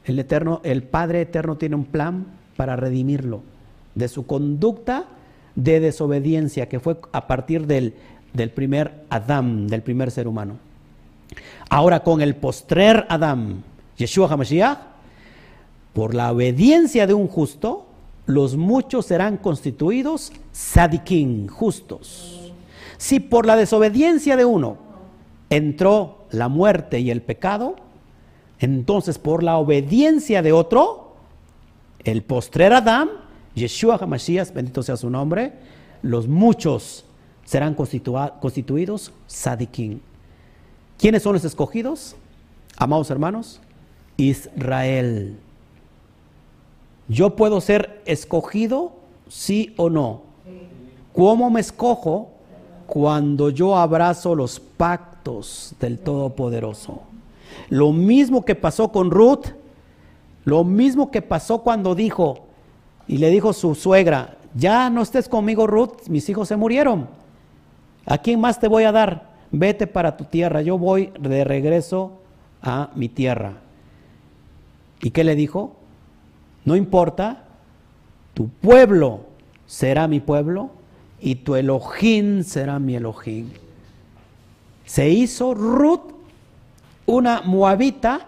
el 0.05 0.19
eterno, 0.19 0.61
el 0.63 0.83
Padre 0.83 1.23
eterno 1.23 1.57
tiene 1.57 1.77
un 1.77 1.87
plan 1.87 2.27
para 2.57 2.77
redimirlo 2.77 3.43
de 3.95 4.09
su 4.09 4.27
conducta 4.27 5.07
de 5.55 5.81
desobediencia 5.81 6.69
que 6.69 6.81
fue 6.81 6.99
a 7.13 7.27
partir 7.27 7.67
del, 7.67 7.95
del 8.35 8.51
primer 8.51 9.05
Adán, 9.09 9.69
del 9.69 9.81
primer 9.81 10.11
ser 10.11 10.29
humano. 10.29 10.59
Ahora 11.71 12.01
con 12.01 12.21
el 12.21 12.37
postrer 12.37 13.07
Adán, 13.09 13.65
Yeshua 13.97 14.31
HaMashiach, 14.31 14.94
por 15.95 16.15
la 16.15 16.31
obediencia 16.33 17.07
de 17.07 17.15
un 17.15 17.29
justo, 17.29 17.87
los 18.27 18.57
muchos 18.57 19.07
serán 19.07 19.37
constituidos 19.37 20.33
sadiquín, 20.53 21.49
justos. 21.49 22.53
Si 22.99 23.21
por 23.21 23.47
la 23.47 23.57
desobediencia 23.57 24.37
de 24.37 24.45
uno 24.45 24.77
entró 25.51 26.27
la 26.31 26.49
muerte 26.49 27.01
y 27.01 27.11
el 27.11 27.23
pecado, 27.23 27.77
entonces 28.59 29.19
por 29.19 29.43
la 29.43 29.57
obediencia 29.57 30.43
de 30.43 30.53
otro, 30.53 31.15
el 32.03 32.23
postrer 32.23 32.73
Adán, 32.73 33.11
Yeshua 33.55 33.97
HaMashiach, 34.01 34.53
bendito 34.53 34.83
sea 34.83 34.97
su 34.97 35.11
nombre, 35.11 35.53
los 36.03 36.27
muchos 36.27 37.05
serán 37.45 37.75
constituidos 37.75 39.13
sadiquín. 39.27 40.03
¿Quiénes 40.99 41.23
son 41.23 41.35
los 41.35 41.45
escogidos? 41.45 42.17
Amados 42.77 43.11
hermanos, 43.11 43.61
Israel. 44.17 45.37
Yo 47.09 47.37
puedo 47.37 47.61
ser 47.61 48.03
escogido, 48.07 48.93
sí 49.29 49.75
o 49.77 49.91
no. 49.91 50.23
¿Cómo 51.13 51.51
me 51.51 51.61
escojo? 51.61 52.31
Cuando 52.87 53.51
yo 53.51 53.77
abrazo 53.77 54.35
los 54.35 54.61
pactos 54.61 55.75
del 55.81 55.99
Todopoderoso. 55.99 57.03
Lo 57.69 57.93
mismo 57.93 58.45
que 58.45 58.55
pasó 58.55 58.91
con 58.91 59.11
Ruth, 59.11 59.47
lo 60.45 60.65
mismo 60.65 61.11
que 61.11 61.23
pasó 61.23 61.63
cuando 61.63 61.95
dijo, 61.95 62.41
y 63.07 63.19
le 63.19 63.31
dijo 63.31 63.53
su 63.53 63.75
suegra, 63.75 64.39
ya 64.55 64.91
no 64.91 65.03
estés 65.03 65.29
conmigo 65.29 65.67
Ruth, 65.67 66.09
mis 66.09 66.29
hijos 66.29 66.49
se 66.49 66.57
murieron. 66.57 67.09
¿A 68.07 68.19
quién 68.19 68.41
más 68.41 68.61
te 68.61 68.69
voy 68.69 68.85
a 68.85 68.93
dar? 68.93 69.35
Vete 69.51 69.87
para 69.87 70.17
tu 70.17 70.25
tierra, 70.25 70.63
yo 70.63 70.79
voy 70.79 71.13
de 71.19 71.45
regreso 71.45 72.21
a 72.63 72.91
mi 72.95 73.09
tierra. 73.09 73.55
¿Y 75.01 75.11
qué 75.11 75.25
le 75.25 75.35
dijo? 75.35 75.77
No 76.65 76.77
importa, 76.77 77.45
tu 78.33 78.49
pueblo 78.49 79.27
será 79.67 80.09
mi 80.09 80.21
pueblo 80.21 80.71
y 81.21 81.37
tu 81.37 81.57
Elohim 81.57 82.43
será 82.43 82.79
mi 82.79 82.97
Elohim. 82.97 83.51
Se 84.85 85.09
hizo 85.09 85.55
Ruth 85.55 86.13
una 87.07 87.43
moabita, 87.43 88.27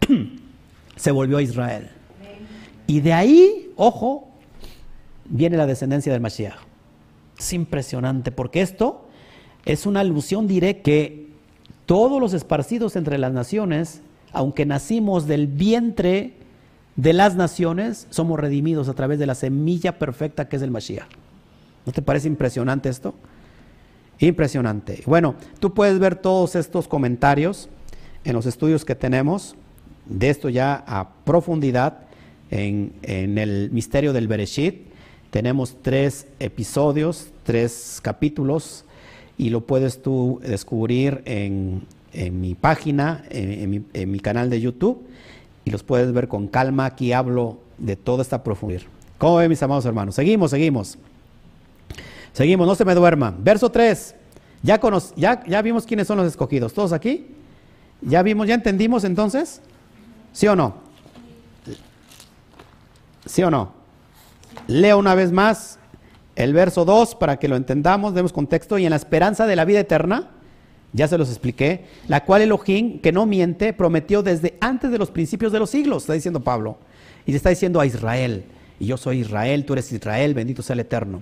se 0.96 1.10
volvió 1.10 1.38
a 1.38 1.42
Israel. 1.42 1.90
Y 2.86 3.00
de 3.00 3.12
ahí, 3.12 3.72
ojo, 3.76 4.28
viene 5.24 5.56
la 5.56 5.66
descendencia 5.66 6.12
del 6.12 6.20
Mashiach. 6.20 6.56
Es 7.38 7.52
impresionante 7.52 8.30
porque 8.30 8.60
esto 8.60 9.06
es 9.64 9.86
una 9.86 10.00
alusión 10.00 10.46
directa 10.46 10.82
que 10.82 11.30
todos 11.86 12.20
los 12.20 12.32
esparcidos 12.34 12.96
entre 12.96 13.18
las 13.18 13.32
naciones, 13.32 14.02
aunque 14.32 14.66
nacimos 14.66 15.26
del 15.26 15.46
vientre 15.46 16.34
de 16.96 17.12
las 17.12 17.34
naciones, 17.36 18.06
somos 18.10 18.38
redimidos 18.38 18.88
a 18.88 18.94
través 18.94 19.18
de 19.18 19.26
la 19.26 19.34
semilla 19.34 19.98
perfecta 19.98 20.48
que 20.48 20.56
es 20.56 20.62
el 20.62 20.70
Mashiach. 20.70 21.08
¿No 21.86 21.92
te 21.92 22.02
parece 22.02 22.28
impresionante 22.28 22.88
esto? 22.88 23.14
Impresionante. 24.18 25.02
Bueno, 25.06 25.34
tú 25.60 25.74
puedes 25.74 25.98
ver 25.98 26.16
todos 26.16 26.54
estos 26.56 26.88
comentarios 26.88 27.68
en 28.24 28.34
los 28.34 28.46
estudios 28.46 28.84
que 28.84 28.94
tenemos 28.94 29.56
de 30.06 30.30
esto 30.30 30.48
ya 30.48 30.84
a 30.86 31.10
profundidad 31.24 32.00
en, 32.50 32.92
en 33.02 33.38
el 33.38 33.70
misterio 33.70 34.12
del 34.12 34.28
Bereshit. 34.28 34.86
Tenemos 35.30 35.76
tres 35.82 36.28
episodios, 36.38 37.32
tres 37.42 37.98
capítulos 38.02 38.84
y 39.36 39.50
lo 39.50 39.66
puedes 39.66 40.02
tú 40.02 40.40
descubrir 40.44 41.22
en, 41.24 41.82
mi 42.40 42.54
página, 42.54 43.24
en, 43.30 44.10
mi, 44.10 44.20
canal 44.20 44.48
de 44.50 44.60
YouTube 44.60 45.02
y 45.64 45.70
los 45.70 45.82
puedes 45.82 46.12
ver 46.12 46.28
con 46.28 46.48
calma. 46.48 46.86
Aquí 46.86 47.12
hablo 47.12 47.58
de 47.78 47.96
toda 47.96 48.22
esta 48.22 48.42
profundidad. 48.42 48.82
¿Cómo 49.18 49.36
ven 49.36 49.48
mis 49.48 49.62
amados 49.62 49.84
hermanos? 49.84 50.14
Seguimos, 50.14 50.50
seguimos. 50.50 50.98
Seguimos, 52.32 52.66
no 52.66 52.74
se 52.74 52.84
me 52.84 52.94
duerman. 52.94 53.42
Verso 53.42 53.70
3. 53.70 54.14
Ya, 54.62 54.80
ya, 55.16 55.44
ya 55.44 55.62
vimos 55.62 55.86
quiénes 55.86 56.06
son 56.06 56.18
los 56.18 56.26
escogidos. 56.26 56.72
¿Todos 56.72 56.92
aquí? 56.92 57.28
¿Ya 58.00 58.22
vimos, 58.22 58.46
ya 58.48 58.54
entendimos 58.54 59.04
entonces? 59.04 59.60
¿Sí 60.32 60.46
o 60.46 60.56
no? 60.56 60.74
¿Sí 63.24 63.42
o 63.42 63.50
no? 63.50 63.72
Leo 64.66 64.98
una 64.98 65.14
vez 65.14 65.32
más 65.32 65.78
el 66.36 66.52
verso 66.52 66.84
2 66.84 67.14
para 67.14 67.38
que 67.38 67.48
lo 67.48 67.56
entendamos, 67.56 68.14
demos 68.14 68.32
contexto. 68.32 68.78
Y 68.78 68.84
en 68.84 68.90
la 68.90 68.96
esperanza 68.96 69.46
de 69.46 69.56
la 69.56 69.64
vida 69.64 69.80
eterna, 69.80 70.30
ya 70.94 71.08
se 71.08 71.18
los 71.18 71.28
expliqué, 71.28 71.84
la 72.06 72.24
cual 72.24 72.42
Elohim, 72.42 73.00
que 73.00 73.12
no 73.12 73.26
miente, 73.26 73.72
prometió 73.72 74.22
desde 74.22 74.54
antes 74.60 74.92
de 74.92 74.98
los 74.98 75.10
principios 75.10 75.52
de 75.52 75.58
los 75.58 75.70
siglos, 75.70 76.04
está 76.04 76.12
diciendo 76.12 76.40
Pablo. 76.40 76.78
Y 77.26 77.32
le 77.32 77.36
está 77.36 77.50
diciendo 77.50 77.80
a 77.80 77.86
Israel, 77.86 78.44
y 78.78 78.86
yo 78.86 78.96
soy 78.96 79.20
Israel, 79.20 79.64
tú 79.64 79.72
eres 79.72 79.92
Israel, 79.92 80.34
bendito 80.34 80.62
sea 80.62 80.74
el 80.74 80.80
Eterno. 80.80 81.20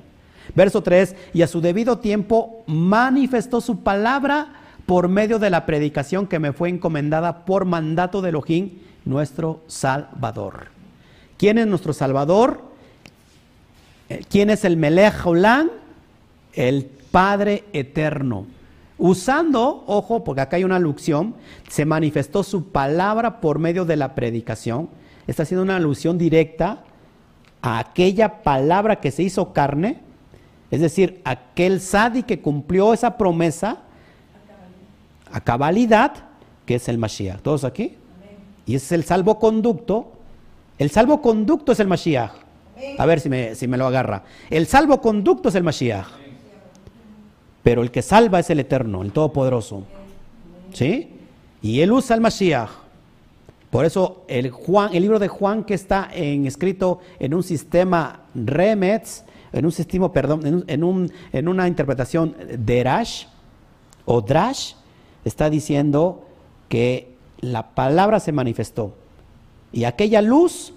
Verso 0.55 0.83
3, 0.83 1.17
y 1.33 1.41
a 1.41 1.47
su 1.47 1.63
debido 1.63 1.99
tiempo 1.99 2.63
manifestó 2.67 3.63
su 3.63 3.81
palabra 3.81 4.61
por 4.85 5.09
medio 5.09 5.39
de 5.39 5.49
la 5.49 5.65
predicación 5.65 6.27
que 6.27 6.39
me 6.39 6.53
fue 6.53 6.69
encomendada 6.69 7.47
por 7.47 7.65
mandato 7.65 8.21
de 8.21 8.29
Elohim, 8.29 8.73
nuestro 9.07 9.63
Salvador. 9.69 10.67
¿Quién 11.39 11.57
es 11.57 11.67
nuestro 11.67 11.95
Salvador? 11.95 12.63
Eh, 14.11 14.21
¿Quién 14.29 14.51
es 14.51 14.67
el 14.67 14.77
Melech 14.77 15.25
Olam? 15.25 15.71
El 16.53 16.85
Padre 17.11 17.65
Eterno. 17.73 18.47
Usando, 19.05 19.83
ojo, 19.89 20.23
porque 20.23 20.43
acá 20.43 20.59
hay 20.59 20.63
una 20.63 20.77
alusión, 20.77 21.35
se 21.69 21.85
manifestó 21.85 22.45
su 22.45 22.69
palabra 22.69 23.41
por 23.41 23.59
medio 23.59 23.85
de 23.85 23.97
la 23.97 24.15
predicación. 24.15 24.91
Está 25.27 25.43
haciendo 25.43 25.65
una 25.65 25.75
alusión 25.75 26.19
directa 26.19 26.85
a 27.63 27.81
aquella 27.81 28.45
palabra 28.45 29.01
que 29.01 29.11
se 29.11 29.25
hizo 29.25 29.53
carne, 29.53 29.99
es 30.71 30.81
decir, 30.81 31.21
aquel 31.25 31.81
Sadi 31.81 32.23
que 32.23 32.41
cumplió 32.41 32.95
esa 32.95 33.19
promesa 33.19 33.79
a 35.33 35.41
cabalidad, 35.41 36.13
que 36.65 36.77
es 36.77 36.89
el 36.89 36.97
Mashiach. 36.97 37.41
¿Todos 37.41 37.65
aquí? 37.65 37.97
Y 38.67 38.77
ese 38.77 38.87
es 38.87 38.93
el 38.93 39.03
salvoconducto. 39.03 40.13
El 40.79 40.91
salvoconducto 40.91 41.73
es 41.73 41.81
el 41.81 41.89
Mashiach. 41.89 42.31
A 42.99 43.05
ver 43.05 43.19
si 43.19 43.29
me, 43.29 43.57
si 43.57 43.67
me 43.67 43.79
lo 43.79 43.87
agarra. 43.89 44.23
El 44.49 44.69
salvoconducto 44.69 45.49
es 45.49 45.57
el 45.57 45.65
Mashiach. 45.65 46.22
Pero 47.63 47.83
el 47.83 47.91
que 47.91 48.03
salva 48.03 48.41
es 48.41 48.51
el 48.51 48.61
Eterno, 48.61 49.03
el 49.03 49.13
Todopoderoso. 49.13 49.85
¿Sí? 50.73 51.11
Y 51.61 51.81
él 51.81 51.93
usa 51.93 52.17
el 52.17 52.23
Mashiach. 52.23 52.71
Por 53.71 53.85
eso 53.85 54.25
el, 54.29 54.51
Juan, 54.51 54.91
el 54.93 55.03
libro 55.03 55.19
de 55.19 55.29
Juan 55.29 55.65
que 55.65 55.75
está 55.75 56.11
escrito 56.13 57.01
en 57.19 57.33
un 57.33 57.43
sistema 57.43 58.21
Remetz, 58.35 59.25
en 59.53 59.65
un 59.65 59.73
sistema, 59.73 60.13
perdón, 60.13 60.65
en, 60.67 60.85
un, 60.85 61.11
en 61.33 61.49
una 61.49 61.69
interpretación 61.69 62.37
Derash 62.59 63.27
o 64.05 64.21
Drash, 64.21 64.75
está 65.25 65.49
diciendo 65.49 66.27
que 66.69 67.15
la 67.41 67.75
palabra 67.75 68.21
se 68.21 68.33
manifestó. 68.33 68.95
Y 69.73 69.85
aquella 69.85 70.21
luz 70.21 70.75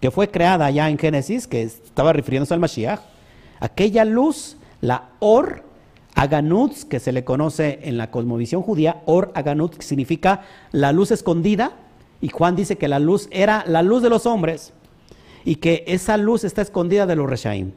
que 0.00 0.10
fue 0.10 0.30
creada 0.30 0.70
ya 0.70 0.88
en 0.88 0.98
Génesis, 0.98 1.46
que 1.46 1.62
estaba 1.62 2.12
refiriéndose 2.12 2.54
al 2.54 2.60
Mashiach, 2.60 3.00
aquella 3.60 4.04
luz, 4.04 4.56
la 4.80 5.10
Or 5.20 5.62
Aganutz, 6.20 6.84
que 6.84 7.00
se 7.00 7.12
le 7.12 7.24
conoce 7.24 7.78
en 7.84 7.96
la 7.96 8.10
cosmovisión 8.10 8.60
judía, 8.60 9.00
Or 9.06 9.32
Aganutz, 9.34 9.78
que 9.78 9.86
significa 9.86 10.42
la 10.70 10.92
luz 10.92 11.12
escondida, 11.12 11.72
y 12.20 12.28
Juan 12.28 12.56
dice 12.56 12.76
que 12.76 12.88
la 12.88 12.98
luz 12.98 13.26
era 13.30 13.64
la 13.66 13.82
luz 13.82 14.02
de 14.02 14.10
los 14.10 14.26
hombres, 14.26 14.74
y 15.46 15.56
que 15.56 15.82
esa 15.86 16.18
luz 16.18 16.44
está 16.44 16.60
escondida 16.60 17.06
de 17.06 17.16
los 17.16 17.26
Reshaim, 17.26 17.72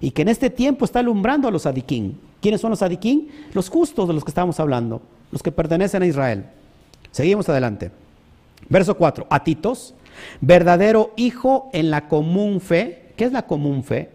y 0.00 0.12
que 0.12 0.22
en 0.22 0.28
este 0.28 0.48
tiempo 0.48 0.84
está 0.84 1.00
alumbrando 1.00 1.48
a 1.48 1.50
los 1.50 1.66
Adikim. 1.66 2.14
¿Quiénes 2.40 2.60
son 2.60 2.70
los 2.70 2.82
Adikim? 2.82 3.26
Los 3.52 3.68
justos 3.68 4.06
de 4.06 4.14
los 4.14 4.22
que 4.22 4.30
estamos 4.30 4.60
hablando, 4.60 5.02
los 5.32 5.42
que 5.42 5.50
pertenecen 5.50 6.04
a 6.04 6.06
Israel. 6.06 6.44
Seguimos 7.10 7.48
adelante. 7.48 7.90
Verso 8.68 8.96
4. 8.96 9.26
Atitos, 9.28 9.96
verdadero 10.40 11.12
hijo 11.16 11.68
en 11.72 11.90
la 11.90 12.06
común 12.06 12.60
fe. 12.60 13.12
¿Qué 13.16 13.24
es 13.24 13.32
la 13.32 13.48
común 13.48 13.82
fe? 13.82 14.10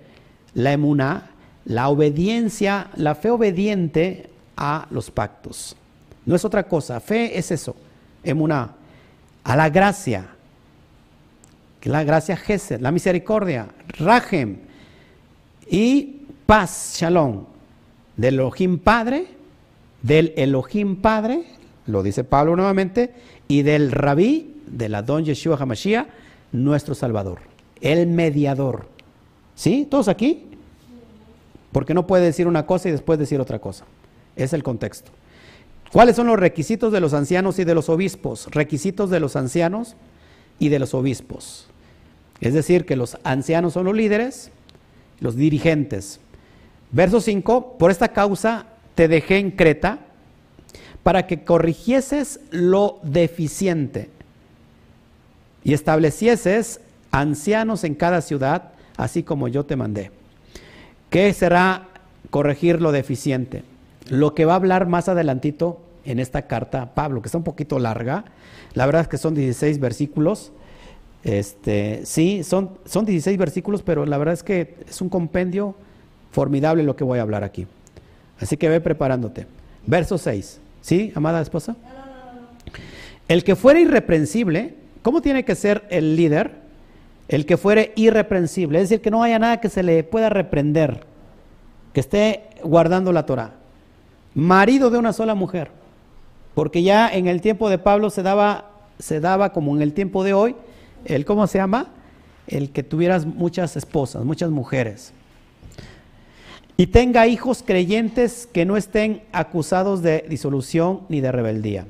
La 0.53 0.71
emuná, 0.71 1.32
la 1.65 1.89
obediencia, 1.89 2.89
la 2.95 3.15
fe 3.15 3.29
obediente 3.29 4.29
a 4.57 4.87
los 4.91 5.11
pactos. 5.11 5.75
No 6.25 6.35
es 6.35 6.45
otra 6.45 6.63
cosa. 6.63 6.99
Fe 6.99 7.37
es 7.37 7.51
eso. 7.51 7.75
Emuná. 8.23 8.75
A 9.43 9.55
la 9.55 9.69
gracia. 9.69 10.27
La 11.83 12.03
gracia 12.05 12.39
la 12.79 12.91
misericordia, 12.91 13.67
Rajem 13.99 14.57
y 15.69 16.21
paz, 16.45 16.95
Shalom, 16.97 17.43
del 18.15 18.35
Elohim 18.35 18.79
Padre, 18.79 19.27
del 20.01 20.33
Elohim 20.37 20.95
Padre, 20.95 21.43
lo 21.87 22.01
dice 22.01 22.23
Pablo 22.23 22.55
nuevamente, 22.55 23.13
y 23.49 23.63
del 23.63 23.91
Rabí, 23.91 24.61
del 24.65 24.95
Adón 24.95 25.25
Yeshua 25.25 25.57
HaMashiach, 25.59 26.07
nuestro 26.53 26.95
Salvador, 26.95 27.39
el 27.81 28.07
mediador. 28.07 28.87
¿Sí? 29.55 29.85
¿Todos 29.89 30.07
aquí? 30.07 30.52
Porque 31.73 31.93
no 31.93 32.07
puede 32.07 32.23
decir 32.23 32.47
una 32.47 32.65
cosa 32.65 32.87
y 32.87 32.93
después 32.93 33.19
decir 33.19 33.41
otra 33.41 33.59
cosa. 33.59 33.83
Es 34.37 34.53
el 34.53 34.63
contexto. 34.63 35.11
¿Cuáles 35.91 36.15
son 36.15 36.27
los 36.27 36.39
requisitos 36.39 36.93
de 36.93 37.01
los 37.01 37.13
ancianos 37.13 37.59
y 37.59 37.65
de 37.65 37.75
los 37.75 37.89
obispos? 37.89 38.47
Requisitos 38.51 39.09
de 39.09 39.19
los 39.19 39.35
ancianos 39.35 39.95
y 40.59 40.69
de 40.69 40.79
los 40.79 40.93
obispos. 40.93 41.67
Es 42.39 42.53
decir, 42.53 42.85
que 42.85 42.95
los 42.95 43.17
ancianos 43.23 43.73
son 43.73 43.85
los 43.85 43.95
líderes, 43.95 44.51
los 45.19 45.35
dirigentes. 45.35 46.19
Verso 46.91 47.21
5, 47.21 47.77
por 47.77 47.91
esta 47.91 48.09
causa 48.09 48.67
te 48.95 49.07
dejé 49.07 49.37
en 49.37 49.51
Creta 49.51 49.99
para 51.03 51.27
que 51.27 51.43
corrigieses 51.43 52.39
lo 52.51 52.99
deficiente 53.03 54.09
y 55.63 55.73
establecieses 55.73 56.81
ancianos 57.11 57.83
en 57.83 57.95
cada 57.95 58.21
ciudad, 58.21 58.71
así 58.97 59.23
como 59.23 59.47
yo 59.47 59.65
te 59.65 59.75
mandé. 59.75 60.11
¿Qué 61.13 61.31
será 61.31 61.89
corregir 62.31 62.81
lo 62.81 62.91
deficiente? 62.91 63.61
Lo 64.09 64.33
que 64.33 64.45
va 64.45 64.53
a 64.53 64.55
hablar 64.55 64.87
más 64.87 65.07
adelantito 65.09 65.79
en 66.05 66.17
esta 66.17 66.47
carta 66.47 66.95
Pablo, 66.95 67.21
que 67.21 67.27
está 67.27 67.37
un 67.37 67.43
poquito 67.43 67.77
larga. 67.77 68.25
La 68.73 68.87
verdad 68.87 69.03
es 69.03 69.07
que 69.07 69.19
son 69.19 69.35
16 69.35 69.79
versículos. 69.79 70.51
Este, 71.23 72.03
sí, 72.03 72.43
son, 72.43 72.71
son 72.85 73.05
16 73.05 73.37
versículos, 73.37 73.83
pero 73.83 74.07
la 74.07 74.17
verdad 74.17 74.33
es 74.33 74.41
que 74.41 74.73
es 74.89 75.01
un 75.01 75.09
compendio 75.09 75.75
formidable 76.31 76.81
lo 76.81 76.95
que 76.95 77.03
voy 77.03 77.19
a 77.19 77.21
hablar 77.21 77.43
aquí. 77.43 77.67
Así 78.39 78.57
que 78.57 78.67
ve 78.67 78.81
preparándote. 78.81 79.45
Verso 79.85 80.17
6. 80.17 80.61
¿Sí, 80.81 81.11
amada 81.13 81.43
esposa? 81.43 81.75
El 83.27 83.43
que 83.43 83.55
fuera 83.55 83.79
irreprensible, 83.79 84.73
¿cómo 85.03 85.21
tiene 85.21 85.45
que 85.45 85.53
ser 85.53 85.83
el 85.91 86.15
líder? 86.15 86.62
El 87.27 87.45
que 87.45 87.57
fuere 87.57 87.93
irreprensible, 87.95 88.79
es 88.79 88.89
decir, 88.89 89.01
que 89.01 89.11
no 89.11 89.23
haya 89.23 89.39
nada 89.39 89.61
que 89.61 89.69
se 89.69 89.83
le 89.83 90.03
pueda 90.03 90.29
reprender, 90.29 91.05
que 91.93 91.99
esté 91.99 92.43
guardando 92.63 93.11
la 93.11 93.25
Torah. 93.25 93.55
Marido 94.35 94.89
de 94.89 94.97
una 94.97 95.13
sola 95.13 95.35
mujer, 95.35 95.71
porque 96.53 96.83
ya 96.83 97.09
en 97.09 97.27
el 97.27 97.41
tiempo 97.41 97.69
de 97.69 97.77
Pablo 97.77 98.09
se 98.09 98.23
daba, 98.23 98.71
se 98.99 99.19
daba 99.19 99.53
como 99.53 99.75
en 99.75 99.81
el 99.81 99.93
tiempo 99.93 100.23
de 100.23 100.33
hoy, 100.33 100.55
el, 101.05 101.25
¿cómo 101.25 101.47
se 101.47 101.59
llama? 101.59 101.89
el 102.47 102.71
que 102.71 102.83
tuvieras 102.83 103.25
muchas 103.25 103.75
esposas, 103.77 104.25
muchas 104.25 104.49
mujeres. 104.49 105.13
Y 106.75 106.87
tenga 106.87 107.27
hijos 107.27 107.63
creyentes 107.65 108.47
que 108.51 108.65
no 108.65 108.77
estén 108.77 109.21
acusados 109.31 110.01
de 110.01 110.25
disolución 110.27 111.01
ni 111.07 111.21
de 111.21 111.31
rebeldía. 111.31 111.85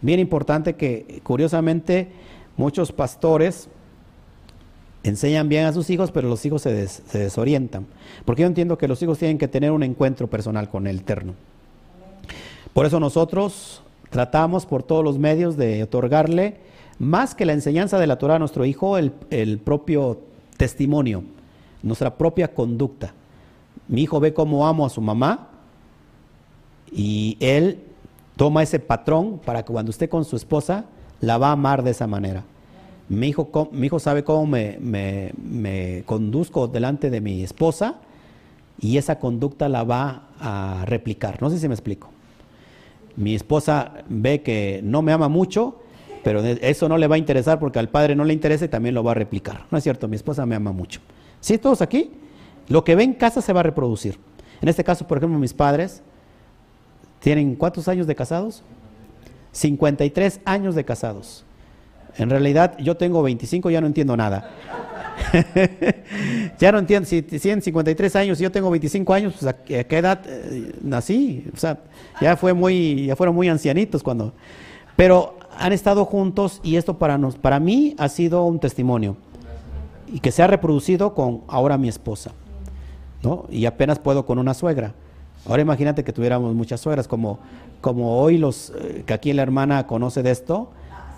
Bien 0.00 0.20
importante 0.20 0.76
que, 0.76 1.20
curiosamente, 1.24 2.08
muchos 2.56 2.92
pastores 2.92 3.68
enseñan 5.08 5.48
bien 5.48 5.66
a 5.66 5.72
sus 5.72 5.90
hijos, 5.90 6.10
pero 6.10 6.28
los 6.28 6.44
hijos 6.46 6.62
se, 6.62 6.88
desorientan. 7.12 7.86
Porque 8.24 8.42
yo 8.42 8.48
entiendo 8.48 8.78
que 8.78 8.88
los 8.88 9.02
hijos 9.02 9.18
tienen 9.18 9.38
que 9.38 9.48
tener 9.48 9.70
un 9.70 9.82
encuentro 9.82 10.28
personal 10.28 10.68
con 10.68 10.86
el 10.86 11.00
Eterno. 11.00 11.34
Por 12.72 12.86
eso 12.86 13.00
nosotros 13.00 13.82
tratamos 14.10 14.66
por 14.66 14.82
todos 14.82 15.04
los 15.04 15.18
medios 15.18 15.56
de 15.56 15.82
otorgarle 15.82 16.58
más 16.98 17.34
que 17.34 17.44
la 17.44 17.52
enseñanza 17.52 17.98
de 17.98 18.06
la 18.06 18.16
Torah 18.16 18.36
a 18.36 18.38
nuestro 18.38 18.64
hijo, 18.64 18.96
el, 18.98 19.12
el 19.30 19.58
propio 19.58 20.20
testimonio, 20.56 21.24
nuestra 21.82 22.16
propia 22.16 22.54
conducta. 22.54 23.12
Mi 23.88 24.02
hijo 24.02 24.18
ve 24.20 24.32
cómo 24.32 24.66
amo 24.66 24.86
a 24.86 24.90
su 24.90 25.00
mamá 25.00 25.48
y 26.90 27.36
él 27.40 27.80
toma 28.36 28.62
ese 28.62 28.78
patrón 28.78 29.40
para 29.44 29.64
que 29.64 29.72
cuando 29.72 29.90
esté 29.90 30.08
con 30.08 30.24
su 30.24 30.36
esposa 30.36 30.86
la 31.20 31.38
va 31.38 31.48
a 31.48 31.52
amar 31.52 31.82
de 31.82 31.90
esa 31.90 32.06
manera. 32.06 32.44
Mi 33.08 33.28
hijo, 33.28 33.98
sabe 33.98 34.24
cómo 34.24 34.46
me, 34.46 34.78
me, 34.80 35.32
me 35.36 36.02
conduzco 36.06 36.66
delante 36.66 37.08
de 37.10 37.20
mi 37.20 37.42
esposa 37.42 38.00
y 38.80 38.98
esa 38.98 39.18
conducta 39.18 39.68
la 39.68 39.84
va 39.84 40.28
a 40.40 40.84
replicar. 40.86 41.40
No 41.40 41.50
sé 41.50 41.58
si 41.58 41.68
me 41.68 41.74
explico. 41.74 42.10
Mi 43.16 43.34
esposa 43.34 44.04
ve 44.08 44.42
que 44.42 44.80
no 44.82 45.02
me 45.02 45.12
ama 45.12 45.28
mucho, 45.28 45.80
pero 46.22 46.40
eso 46.42 46.88
no 46.88 46.98
le 46.98 47.06
va 47.06 47.14
a 47.14 47.18
interesar 47.18 47.58
porque 47.58 47.78
al 47.78 47.88
padre 47.88 48.16
no 48.16 48.24
le 48.24 48.34
interesa 48.34 48.64
y 48.64 48.68
también 48.68 48.94
lo 48.94 49.04
va 49.04 49.12
a 49.12 49.14
replicar. 49.14 49.64
No 49.70 49.78
es 49.78 49.84
cierto, 49.84 50.08
mi 50.08 50.16
esposa 50.16 50.44
me 50.44 50.56
ama 50.56 50.72
mucho. 50.72 51.00
¿Sí, 51.40 51.56
todos 51.58 51.80
aquí? 51.80 52.10
Lo 52.68 52.82
que 52.82 52.96
ve 52.96 53.04
en 53.04 53.14
casa 53.14 53.40
se 53.40 53.52
va 53.52 53.60
a 53.60 53.62
reproducir. 53.62 54.18
En 54.60 54.68
este 54.68 54.82
caso, 54.82 55.06
por 55.06 55.18
ejemplo, 55.18 55.38
mis 55.38 55.54
padres 55.54 56.02
tienen 57.20 57.54
cuántos 57.54 57.88
años 57.88 58.06
de 58.06 58.14
casados? 58.14 58.62
53 59.52 60.40
años 60.44 60.74
de 60.74 60.84
casados. 60.84 61.45
En 62.18 62.30
realidad 62.30 62.76
yo 62.78 62.96
tengo 62.96 63.22
25, 63.22 63.70
ya 63.70 63.80
no 63.80 63.86
entiendo 63.86 64.16
nada. 64.16 64.50
ya 66.58 66.72
no 66.72 66.78
entiendo, 66.78 67.08
si 67.08 67.22
tienen 67.22 67.62
53 67.62 68.16
años 68.16 68.40
y 68.40 68.44
yo 68.44 68.52
tengo 68.52 68.70
25 68.70 69.14
años, 69.14 69.34
pues 69.38 69.46
a 69.46 69.56
qué 69.56 69.98
edad 69.98 70.20
eh, 70.26 70.72
nací, 70.82 71.44
o 71.54 71.56
sea, 71.56 71.78
ya 72.20 72.36
fue 72.36 72.52
muy, 72.52 73.06
ya 73.06 73.16
fueron 73.16 73.34
muy 73.34 73.48
ancianitos 73.48 74.02
cuando. 74.02 74.32
Pero 74.94 75.36
han 75.58 75.72
estado 75.72 76.04
juntos 76.04 76.60
y 76.62 76.76
esto 76.76 76.98
para 76.98 77.18
nos, 77.18 77.36
para 77.36 77.60
mí 77.60 77.94
ha 77.98 78.08
sido 78.08 78.44
un 78.44 78.58
testimonio 78.58 79.16
y 80.12 80.20
que 80.20 80.30
se 80.30 80.42
ha 80.42 80.46
reproducido 80.46 81.14
con 81.14 81.42
ahora 81.48 81.78
mi 81.78 81.88
esposa, 81.88 82.32
¿no? 83.22 83.46
Y 83.50 83.66
apenas 83.66 83.98
puedo 83.98 84.24
con 84.24 84.38
una 84.38 84.54
suegra. 84.54 84.94
Ahora 85.46 85.62
imagínate 85.62 86.04
que 86.04 86.12
tuviéramos 86.12 86.54
muchas 86.54 86.80
suegras, 86.80 87.08
como, 87.08 87.38
como 87.80 88.18
hoy 88.20 88.38
los 88.38 88.72
eh, 88.80 89.04
que 89.06 89.14
aquí 89.14 89.32
la 89.32 89.42
hermana 89.42 89.86
conoce 89.86 90.22
de 90.22 90.30
esto, 90.30 90.70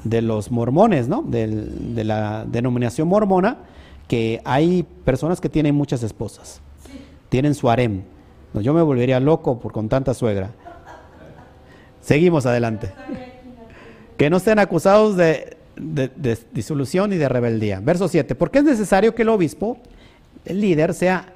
de 0.04 0.22
los 0.22 0.50
mormones, 0.50 1.08
¿no? 1.08 1.22
de 1.22 2.04
la 2.04 2.44
denominación 2.46 3.08
mormona, 3.08 3.58
que 4.06 4.40
hay 4.44 4.86
personas 5.04 5.40
que 5.40 5.48
tienen 5.48 5.74
muchas 5.74 6.02
esposas, 6.02 6.60
tienen 7.28 7.54
su 7.54 7.68
harem. 7.68 8.02
yo 8.54 8.72
me 8.72 8.82
volvería 8.82 9.20
loco 9.20 9.58
por 9.58 9.72
con 9.72 9.88
tanta 9.88 10.14
suegra. 10.14 10.50
Seguimos 12.00 12.46
adelante. 12.46 12.90
Que 14.16 14.30
no 14.30 14.38
estén 14.38 14.58
acusados 14.58 15.16
de, 15.16 15.58
de 15.76 16.38
disolución 16.52 17.12
y 17.12 17.16
de 17.16 17.28
rebeldía. 17.28 17.80
Verso 17.80 18.08
7. 18.08 18.34
Porque 18.34 18.58
es 18.58 18.64
necesario 18.64 19.14
que 19.14 19.22
el 19.22 19.28
obispo, 19.28 19.78
el 20.44 20.60
líder, 20.60 20.94
sea 20.94 21.32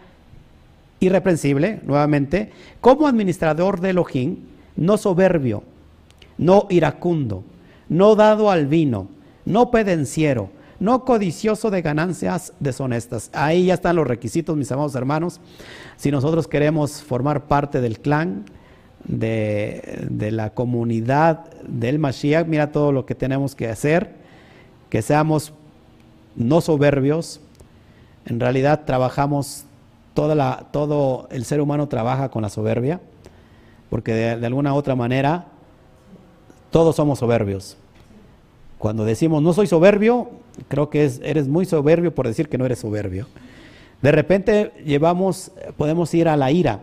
irreprensible, 0.99 1.81
nuevamente, 1.85 2.51
como 2.81 3.07
administrador 3.07 3.81
de 3.81 3.91
Elohim, 3.91 4.37
no 4.77 4.97
soberbio, 4.97 5.63
no 6.39 6.67
iracundo, 6.71 7.45
no 7.93 8.17
dado 8.17 8.51
al 8.51 8.67
vino, 8.67 9.09
no 9.45 9.71
pedenciero, 9.71 10.49
no 10.81 11.05
codicioso 11.05 11.71
de 11.71 11.83
ganancias 11.83 12.55
deshonestas. 12.59 13.31
Ahí 13.35 13.67
ya 13.67 13.75
están 13.75 13.97
los 13.97 14.07
requisitos, 14.07 14.57
mis 14.57 14.73
amados 14.73 14.95
hermanos. 14.95 15.41
Si 15.97 16.11
nosotros 16.11 16.49
queremos 16.49 17.03
formar 17.03 17.45
parte 17.45 17.83
del 17.83 18.01
clan, 18.01 18.47
de, 19.05 20.07
de, 20.09 20.31
la 20.31 20.51
comunidad 20.51 21.51
del 21.67 21.99
Mashiach, 21.99 22.47
mira 22.47 22.73
todo 22.73 22.93
lo 22.93 23.05
que 23.05 23.15
tenemos 23.15 23.55
que 23.55 23.69
hacer, 23.69 24.15
que 24.89 25.03
seamos 25.03 25.53
no 26.35 26.61
soberbios, 26.61 27.41
en 28.25 28.41
realidad 28.41 28.85
trabajamos, 28.87 29.65
toda 30.15 30.35
la, 30.35 30.69
todo 30.71 31.29
el 31.31 31.45
ser 31.45 31.61
humano 31.61 31.89
trabaja 31.89 32.31
con 32.31 32.43
la 32.43 32.49
soberbia, 32.49 33.01
porque 33.91 34.15
de, 34.15 34.37
de 34.39 34.47
alguna 34.47 34.73
u 34.73 34.77
otra 34.77 34.95
manera 34.95 35.52
todos 36.73 36.97
somos 36.97 37.21
soberbios. 37.21 37.77
Cuando 38.79 39.05
decimos 39.05 39.41
no 39.43 39.53
soy 39.53 39.69
soberbio, 39.69 40.31
creo 40.67 40.91
que 40.91 41.05
es, 41.05 41.21
eres 41.23 41.47
muy 41.47 41.67
soberbio 41.67 42.13
por 42.13 42.27
decir 42.27 42.49
que 42.49 42.59
no 42.59 42.67
eres 42.67 42.81
soberbio. 42.81 43.29
De 44.01 44.11
repente 44.11 44.73
llevamos, 44.85 45.53
podemos 45.77 46.13
ir 46.15 46.29
a 46.29 46.37
la 46.37 46.51
ira, 46.51 46.81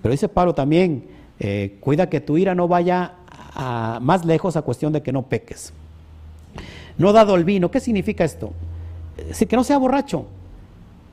pero 0.00 0.12
dice 0.12 0.28
Pablo 0.28 0.54
también, 0.54 1.06
eh, 1.40 1.78
cuida 1.80 2.08
que 2.08 2.20
tu 2.20 2.38
ira 2.38 2.54
no 2.54 2.68
vaya 2.68 3.14
a, 3.54 3.98
más 4.00 4.24
lejos 4.24 4.56
a 4.56 4.62
cuestión 4.62 4.92
de 4.92 5.02
que 5.02 5.10
no 5.10 5.22
peques. 5.22 5.72
No 6.96 7.12
dado 7.12 7.34
el 7.34 7.44
vino, 7.44 7.70
¿qué 7.72 7.80
significa 7.80 8.22
esto? 8.22 8.52
Es 9.16 9.28
decir, 9.28 9.48
que 9.48 9.56
no 9.56 9.64
sea 9.64 9.78
borracho, 9.78 10.26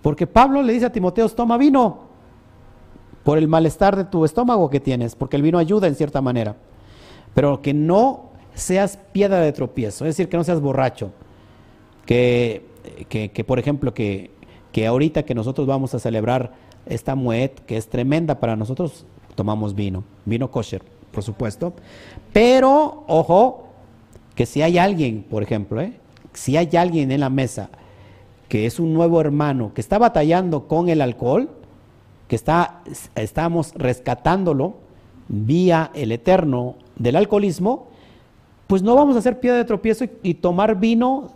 porque 0.04 0.28
Pablo 0.28 0.62
le 0.62 0.74
dice 0.74 0.86
a 0.86 0.92
Timoteo, 0.92 1.28
toma 1.30 1.58
vino 1.58 2.12
por 3.24 3.38
el 3.38 3.48
malestar 3.48 3.96
de 3.96 4.04
tu 4.04 4.26
estómago 4.26 4.70
que 4.70 4.80
tienes, 4.80 5.16
porque 5.16 5.38
el 5.38 5.42
vino 5.42 5.58
ayuda 5.58 5.88
en 5.88 5.96
cierta 5.96 6.22
manera, 6.22 6.56
pero 7.34 7.62
que 7.62 7.74
no 7.74 8.32
seas 8.54 8.98
piedra 9.12 9.40
de 9.40 9.52
tropiezo, 9.52 10.06
es 10.06 10.16
decir, 10.16 10.30
que 10.30 10.38
no 10.38 10.44
seas 10.44 10.62
borracho. 10.62 11.12
Que, 12.06 12.66
que, 13.08 13.44
por 13.46 13.60
ejemplo, 13.60 13.94
que, 13.94 14.32
que, 14.72 14.86
ahorita 14.86 15.24
que 15.24 15.36
nosotros 15.36 15.66
vamos 15.66 15.94
a 15.94 16.00
celebrar 16.00 16.52
esta 16.86 17.16
muet, 17.16 17.64
que 17.66 17.78
es 17.78 17.88
tremenda 17.88 18.40
para 18.40 18.56
nosotros, 18.56 19.06
tomamos 19.36 19.76
vino, 19.76 20.04
vino 20.26 20.52
kosher, 20.52 20.82
por 21.12 21.24
supuesto. 21.24 21.74
Pero, 22.34 23.06
ojo, 23.08 23.68
que 24.36 24.46
si 24.46 24.62
hay 24.62 24.78
alguien, 24.78 25.24
por 25.30 25.44
ejemplo, 25.44 25.80
¿eh? 25.80 25.94
si 26.34 26.58
hay 26.58 26.70
alguien 26.76 27.12
en 27.12 27.20
la 27.20 27.30
mesa 27.30 27.70
que 28.50 28.66
es 28.66 28.80
un 28.80 28.94
nuevo 28.94 29.22
hermano 29.22 29.74
que 29.74 29.80
está 29.80 29.98
batallando 29.98 30.68
con 30.68 30.90
el 30.90 31.00
alcohol, 31.00 31.50
que 32.28 32.36
está, 32.36 32.82
estamos 33.16 33.74
rescatándolo 33.76 34.76
vía 35.30 35.92
el 35.94 36.12
eterno 36.12 36.76
del 37.02 37.16
alcoholismo, 37.16 37.88
pues 38.68 38.84
no 38.84 38.96
vamos 38.96 39.16
a 39.16 39.20
hacer 39.20 39.40
piedra 39.40 39.58
de 39.58 39.66
tropiezo 39.66 40.06
y, 40.24 40.36
tomar 40.36 40.80
vino 40.80 41.32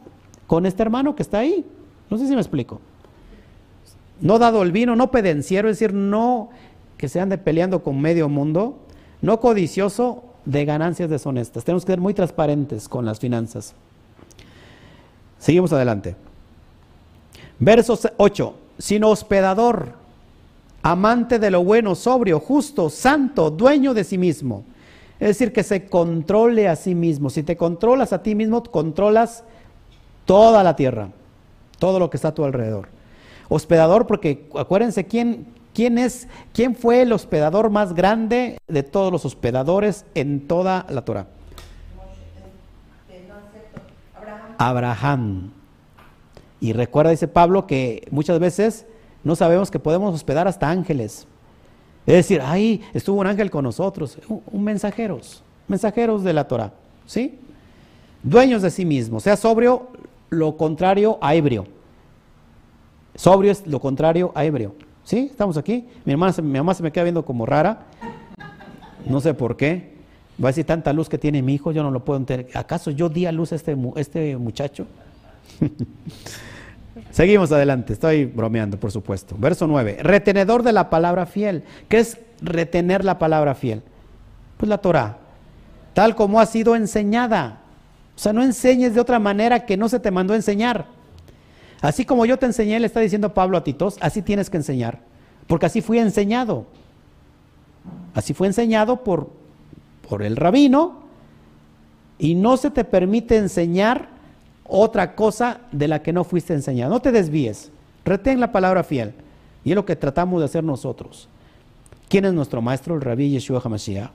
con 0.47 0.65
este 0.65 0.83
hermano 0.83 1.15
que 1.15 1.23
está 1.23 1.39
ahí. 1.39 1.65
No 2.09 2.17
sé 2.17 2.27
si 2.27 2.33
me 2.33 2.41
explico. 2.41 2.79
No 4.21 4.39
dado 4.39 4.63
el 4.63 4.71
vino, 4.71 4.95
no 4.95 5.11
pedenciero, 5.11 5.69
es 5.69 5.79
decir, 5.79 5.93
no 5.93 6.49
que 6.97 7.09
se 7.09 7.19
ande 7.19 7.37
peleando 7.37 7.83
con 7.83 7.99
medio 7.99 8.29
mundo, 8.29 8.77
no 9.21 9.41
codicioso 9.41 10.23
de 10.45 10.63
ganancias 10.63 11.09
deshonestas. 11.09 11.65
Tenemos 11.65 11.83
que 11.83 11.91
ser 11.91 11.99
muy 11.99 12.13
transparentes 12.13 12.87
con 12.87 13.05
las 13.05 13.19
finanzas. 13.19 13.73
Seguimos 15.39 15.73
adelante. 15.73 16.15
Verso 17.59 17.99
8. 18.17 18.55
Sino 18.77 19.09
hospedador, 19.09 19.93
amante 20.83 21.39
de 21.39 21.51
lo 21.51 21.63
bueno, 21.63 21.95
sobrio, 21.95 22.39
justo, 22.39 22.89
santo, 22.89 23.49
dueño 23.49 23.93
de 23.93 24.03
sí 24.03 24.17
mismo 24.17 24.63
es 25.19 25.27
decir, 25.29 25.53
que 25.53 25.63
se 25.63 25.85
controle 25.85 26.67
a 26.67 26.75
sí 26.75 26.93
mismo. 26.93 27.29
Si 27.29 27.43
te 27.43 27.55
controlas 27.55 28.13
a 28.13 28.21
ti 28.21 28.35
mismo, 28.35 28.63
controlas 28.63 29.43
toda 30.25 30.63
la 30.63 30.75
tierra, 30.75 31.09
todo 31.79 31.99
lo 31.99 32.09
que 32.09 32.17
está 32.17 32.29
a 32.29 32.33
tu 32.33 32.43
alrededor. 32.43 32.89
Hospedador, 33.47 34.07
porque 34.07 34.49
acuérdense 34.55 35.05
quién, 35.05 35.47
quién 35.73 35.97
es, 35.97 36.27
quién 36.53 36.75
fue 36.75 37.01
el 37.03 37.13
hospedador 37.13 37.69
más 37.69 37.93
grande 37.93 38.57
de 38.67 38.83
todos 38.83 39.11
los 39.11 39.23
hospedadores 39.23 40.05
en 40.15 40.47
toda 40.47 40.85
la 40.89 41.05
Torah. 41.05 41.27
Abraham. 44.57 45.51
Y 46.59 46.73
recuerda, 46.73 47.11
dice 47.11 47.27
Pablo, 47.27 47.67
que 47.67 48.07
muchas 48.11 48.39
veces 48.39 48.85
no 49.23 49.35
sabemos 49.35 49.71
que 49.71 49.79
podemos 49.79 50.15
hospedar 50.15 50.47
hasta 50.47 50.69
ángeles. 50.69 51.27
Es 52.05 52.13
decir, 52.13 52.41
ahí 52.41 52.81
estuvo 52.93 53.19
un 53.19 53.27
ángel 53.27 53.49
con 53.49 53.63
nosotros, 53.63 54.17
un, 54.27 54.63
mensajeros, 54.63 55.41
mensajeros 55.67 56.23
de 56.23 56.33
la 56.33 56.47
Torah, 56.47 56.71
¿sí? 57.05 57.39
Dueños 58.21 58.61
de 58.61 58.69
sí 58.69 58.85
mismos, 58.85 59.23
sea 59.23 59.35
sobrio, 59.35 59.87
lo 60.29 60.55
contrario 60.57 61.17
a 61.21 61.35
ebrio. 61.35 61.65
Sobrio 63.15 63.51
es 63.51 63.65
lo 63.65 63.79
contrario 63.79 64.31
a 64.35 64.45
ebrio. 64.45 64.75
¿Sí? 65.03 65.29
¿Estamos 65.29 65.55
aquí? 65.55 65.85
Mi, 66.03 66.13
hermana, 66.13 66.33
mi 66.41 66.57
mamá 66.57 66.73
se 66.73 66.81
me 66.81 66.91
queda 66.91 67.03
viendo 67.03 67.23
como 67.23 67.45
rara. 67.45 67.85
No 69.07 69.21
sé 69.21 69.35
por 69.35 69.55
qué. 69.55 69.93
Va 70.43 70.49
a 70.49 70.51
decir 70.51 70.65
tanta 70.65 70.91
luz 70.91 71.07
que 71.07 71.17
tiene 71.17 71.41
mi 71.41 71.53
hijo, 71.53 71.71
yo 71.71 71.83
no 71.83 71.91
lo 71.91 72.03
puedo 72.03 72.19
entender. 72.19 72.49
¿Acaso 72.55 72.91
yo 72.91 73.07
di 73.07 73.25
a 73.25 73.31
luz 73.31 73.51
a 73.51 73.55
este, 73.55 73.77
este 73.95 74.35
muchacho? 74.35 74.87
Seguimos 77.11 77.51
adelante, 77.51 77.93
estoy 77.93 78.25
bromeando, 78.25 78.79
por 78.79 78.91
supuesto. 78.91 79.35
Verso 79.37 79.67
9, 79.67 79.97
retenedor 80.01 80.63
de 80.63 80.71
la 80.71 80.89
palabra 80.89 81.25
fiel. 81.25 81.63
¿Qué 81.89 81.99
es 81.99 82.17
retener 82.41 83.03
la 83.03 83.19
palabra 83.19 83.55
fiel? 83.55 83.83
Pues 84.57 84.69
la 84.69 84.77
Torah, 84.77 85.17
tal 85.93 86.15
como 86.15 86.39
ha 86.39 86.45
sido 86.45 86.75
enseñada. 86.75 87.61
O 88.15 88.19
sea, 88.19 88.31
no 88.31 88.43
enseñes 88.43 88.93
de 88.93 89.01
otra 89.01 89.19
manera 89.19 89.65
que 89.65 89.75
no 89.75 89.89
se 89.89 89.99
te 89.99 90.11
mandó 90.11 90.33
a 90.33 90.37
enseñar. 90.37 90.85
Así 91.81 92.05
como 92.05 92.25
yo 92.25 92.39
te 92.39 92.45
enseñé, 92.45 92.79
le 92.79 92.87
está 92.87 93.01
diciendo 93.01 93.33
Pablo 93.33 93.57
a 93.57 93.63
Titos, 93.63 93.97
así 93.99 94.21
tienes 94.21 94.49
que 94.49 94.57
enseñar, 94.57 94.99
porque 95.47 95.65
así 95.65 95.81
fui 95.81 95.99
enseñado. 95.99 96.65
Así 98.13 98.33
fue 98.33 98.47
enseñado 98.47 99.03
por, 99.03 99.29
por 100.07 100.23
el 100.23 100.37
rabino 100.37 101.03
y 102.17 102.35
no 102.35 102.55
se 102.55 102.71
te 102.71 102.85
permite 102.85 103.37
enseñar 103.37 104.14
otra 104.67 105.15
cosa 105.15 105.61
de 105.71 105.87
la 105.87 106.01
que 106.01 106.13
no 106.13 106.23
fuiste 106.23 106.53
enseñado. 106.53 106.91
No 106.91 107.01
te 107.01 107.11
desvíes, 107.11 107.71
retén 108.03 108.39
la 108.39 108.51
palabra 108.51 108.83
fiel. 108.83 109.13
Y 109.63 109.71
es 109.71 109.75
lo 109.75 109.85
que 109.85 109.95
tratamos 109.95 110.39
de 110.39 110.45
hacer 110.45 110.63
nosotros. 110.63 111.27
¿Quién 112.07 112.25
es 112.25 112.33
nuestro 112.33 112.61
maestro? 112.61 112.95
El 112.95 113.01
rabí 113.01 113.31
Yeshua 113.31 113.61
HaMashiach. 113.63 114.11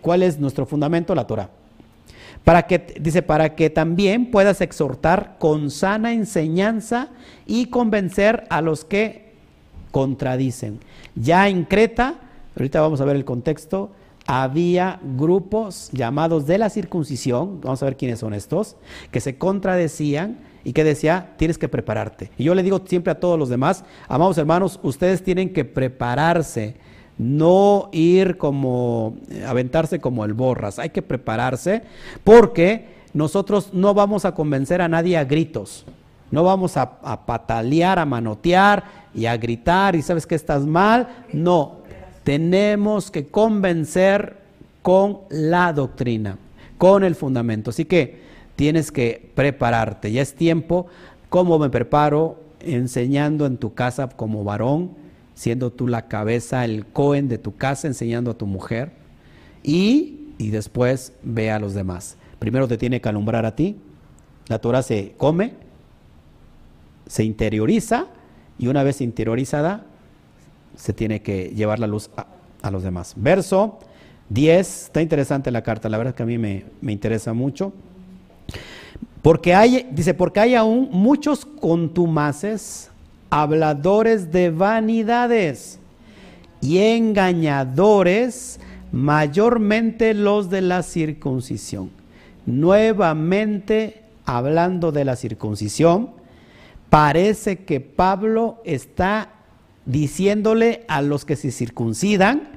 ¿Cuál 0.00 0.22
es 0.22 0.38
nuestro 0.38 0.66
fundamento? 0.66 1.14
La 1.14 1.26
Torah. 1.26 1.50
Para 2.44 2.66
que, 2.66 2.94
dice, 3.00 3.22
para 3.22 3.54
que 3.54 3.70
también 3.70 4.30
puedas 4.30 4.60
exhortar 4.60 5.36
con 5.38 5.70
sana 5.70 6.12
enseñanza 6.12 7.08
y 7.46 7.66
convencer 7.66 8.44
a 8.50 8.60
los 8.60 8.84
que 8.84 9.34
contradicen. 9.90 10.80
Ya 11.14 11.48
en 11.48 11.64
Creta, 11.64 12.16
ahorita 12.56 12.80
vamos 12.80 13.00
a 13.00 13.04
ver 13.04 13.16
el 13.16 13.24
contexto, 13.24 13.90
había 14.26 15.00
grupos 15.16 15.90
llamados 15.92 16.46
de 16.46 16.58
la 16.58 16.70
circuncisión, 16.70 17.60
vamos 17.60 17.82
a 17.82 17.86
ver 17.86 17.96
quiénes 17.96 18.20
son 18.20 18.34
estos, 18.34 18.76
que 19.10 19.20
se 19.20 19.38
contradecían 19.38 20.38
y 20.64 20.72
que 20.72 20.82
decía, 20.82 21.34
tienes 21.36 21.58
que 21.58 21.68
prepararte. 21.68 22.32
Y 22.36 22.44
yo 22.44 22.54
le 22.54 22.64
digo 22.64 22.82
siempre 22.86 23.12
a 23.12 23.20
todos 23.20 23.38
los 23.38 23.48
demás, 23.48 23.84
amados 24.08 24.36
hermanos, 24.38 24.80
ustedes 24.82 25.22
tienen 25.22 25.52
que 25.52 25.64
prepararse, 25.64 26.74
no 27.18 27.88
ir 27.92 28.36
como, 28.36 29.16
eh, 29.30 29.44
aventarse 29.46 30.00
como 30.00 30.24
el 30.24 30.34
borras, 30.34 30.78
hay 30.78 30.90
que 30.90 31.02
prepararse 31.02 31.82
porque 32.24 32.96
nosotros 33.14 33.70
no 33.72 33.94
vamos 33.94 34.24
a 34.24 34.34
convencer 34.34 34.82
a 34.82 34.88
nadie 34.88 35.16
a 35.16 35.24
gritos, 35.24 35.86
no 36.30 36.42
vamos 36.42 36.76
a, 36.76 36.98
patalear, 37.24 37.98
a 37.98 38.04
manotear 38.04 38.84
y 39.14 39.26
a 39.26 39.36
gritar 39.36 39.94
y 39.96 40.02
sabes 40.02 40.26
que 40.26 40.34
estás 40.34 40.66
mal, 40.66 41.24
no, 41.32 41.75
tenemos 42.26 43.12
que 43.12 43.28
convencer 43.28 44.38
con 44.82 45.20
la 45.30 45.72
doctrina, 45.72 46.38
con 46.76 47.04
el 47.04 47.14
fundamento. 47.14 47.70
Así 47.70 47.84
que 47.84 48.18
tienes 48.56 48.90
que 48.90 49.30
prepararte. 49.36 50.10
Ya 50.10 50.22
es 50.22 50.34
tiempo. 50.34 50.88
¿Cómo 51.28 51.56
me 51.60 51.70
preparo? 51.70 52.42
Enseñando 52.58 53.46
en 53.46 53.58
tu 53.58 53.74
casa 53.74 54.08
como 54.08 54.42
varón, 54.42 54.90
siendo 55.36 55.70
tú 55.70 55.86
la 55.86 56.08
cabeza, 56.08 56.64
el 56.64 56.84
cohen 56.86 57.28
de 57.28 57.38
tu 57.38 57.54
casa, 57.54 57.86
enseñando 57.86 58.32
a 58.32 58.38
tu 58.38 58.46
mujer. 58.46 58.90
Y, 59.62 60.32
y 60.36 60.50
después 60.50 61.12
ve 61.22 61.52
a 61.52 61.60
los 61.60 61.74
demás. 61.74 62.16
Primero 62.40 62.66
te 62.66 62.76
tiene 62.76 63.00
que 63.00 63.08
alumbrar 63.08 63.46
a 63.46 63.54
ti. 63.54 63.76
La 64.48 64.58
Torah 64.58 64.82
se 64.82 65.14
come, 65.16 65.52
se 67.06 67.22
interioriza 67.22 68.08
y 68.58 68.66
una 68.66 68.82
vez 68.82 69.00
interiorizada 69.00 69.86
se 70.76 70.92
tiene 70.92 71.22
que 71.22 71.48
llevar 71.54 71.78
la 71.78 71.86
luz 71.86 72.10
a, 72.16 72.70
los 72.70 72.82
demás. 72.82 73.14
Verso 73.16 73.78
10, 74.28 74.84
está 74.84 75.00
interesante 75.00 75.50
la 75.50 75.62
carta, 75.62 75.88
la 75.88 75.98
verdad 75.98 76.14
que 76.14 76.22
a 76.22 76.26
mí 76.26 76.36
me, 76.38 76.64
me 76.80 76.92
interesa 76.92 77.32
mucho. 77.32 77.72
Porque 79.22 79.54
hay, 79.54 79.88
dice, 79.90 80.14
porque 80.14 80.40
hay 80.40 80.54
aún 80.54 80.88
muchos 80.92 81.44
contumaces, 81.44 82.90
habladores 83.30 84.30
de 84.30 84.50
vanidades 84.50 85.80
y 86.60 86.78
engañadores, 86.78 88.60
mayormente 88.92 90.14
los 90.14 90.48
de 90.50 90.60
la 90.60 90.82
circuncisión. 90.82 91.90
Nuevamente, 92.46 94.02
hablando 94.24 94.92
de 94.92 95.04
la 95.04 95.16
circuncisión, 95.16 96.10
parece 96.90 97.64
que 97.64 97.80
Pablo 97.80 98.60
está 98.64 99.35
diciéndole 99.86 100.84
a 100.88 101.00
los 101.00 101.24
que 101.24 101.36
se 101.36 101.50
circuncidan, 101.50 102.48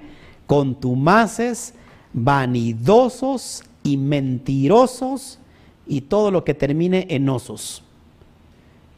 contumaces, 0.48 1.74
vanidosos 2.12 3.64
y 3.84 3.98
mentirosos 3.98 5.40
y 5.88 6.02
todo 6.02 6.32
lo 6.32 6.44
que 6.44 6.54
termine 6.54 7.08
en 7.10 7.30
osos. 7.30 7.84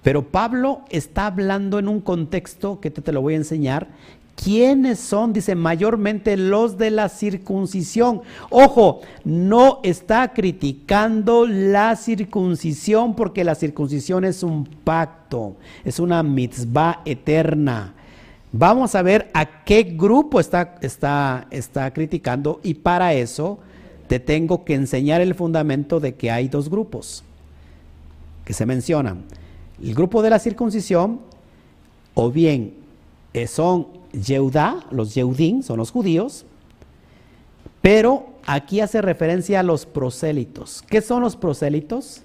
Pero 0.01 0.27
Pablo 0.27 0.81
está 0.89 1.27
hablando 1.27 1.77
en 1.77 1.87
un 1.87 2.01
contexto 2.01 2.79
que 2.79 2.89
te, 2.89 3.01
te 3.01 3.11
lo 3.11 3.21
voy 3.21 3.35
a 3.35 3.37
enseñar. 3.37 3.87
¿Quiénes 4.35 4.99
son? 4.99 5.33
Dice, 5.33 5.53
mayormente 5.53 6.35
los 6.37 6.77
de 6.77 6.89
la 6.89 7.09
circuncisión. 7.09 8.21
Ojo, 8.49 9.01
no 9.23 9.79
está 9.83 10.33
criticando 10.33 11.45
la 11.45 11.95
circuncisión 11.95 13.15
porque 13.15 13.43
la 13.43 13.53
circuncisión 13.53 14.25
es 14.25 14.41
un 14.41 14.65
pacto, 14.65 15.57
es 15.83 15.99
una 15.99 16.23
mitzvah 16.23 17.01
eterna. 17.05 17.93
Vamos 18.53 18.95
a 18.95 19.01
ver 19.01 19.29
a 19.33 19.63
qué 19.63 19.83
grupo 19.83 20.39
está, 20.39 20.75
está, 20.81 21.47
está 21.51 21.93
criticando 21.93 22.59
y 22.63 22.73
para 22.73 23.13
eso 23.13 23.59
te 24.07 24.19
tengo 24.19 24.65
que 24.65 24.73
enseñar 24.73 25.21
el 25.21 25.35
fundamento 25.35 26.01
de 26.01 26.15
que 26.15 26.31
hay 26.31 26.49
dos 26.49 26.69
grupos 26.69 27.23
que 28.43 28.51
se 28.51 28.65
mencionan. 28.65 29.23
El 29.81 29.95
grupo 29.95 30.21
de 30.21 30.29
la 30.29 30.39
circuncisión, 30.39 31.21
o 32.13 32.29
bien 32.29 32.73
eh, 33.33 33.47
son 33.47 33.87
Yehudá, 34.11 34.85
los 34.91 35.15
Yehudim, 35.15 35.63
son 35.63 35.77
los 35.77 35.91
judíos, 35.91 36.45
pero 37.81 38.31
aquí 38.45 38.81
hace 38.81 39.01
referencia 39.01 39.61
a 39.61 39.63
los 39.63 39.85
prosélitos. 39.85 40.83
¿Qué 40.89 41.01
son 41.01 41.21
los 41.21 41.37
prosélitos? 41.37 42.23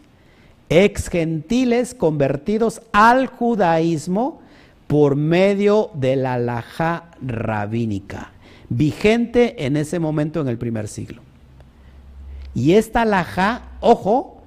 Ex 0.68 1.08
gentiles 1.08 1.94
convertidos 1.94 2.82
al 2.92 3.28
judaísmo 3.28 4.40
por 4.86 5.16
medio 5.16 5.90
de 5.94 6.16
la 6.16 6.34
alajá 6.34 7.10
rabínica, 7.20 8.32
vigente 8.68 9.66
en 9.66 9.76
ese 9.76 9.98
momento 9.98 10.40
en 10.40 10.48
el 10.48 10.58
primer 10.58 10.88
siglo. 10.88 11.22
Y 12.54 12.72
esta 12.72 13.02
alajá, 13.02 13.62
ojo, 13.80 14.42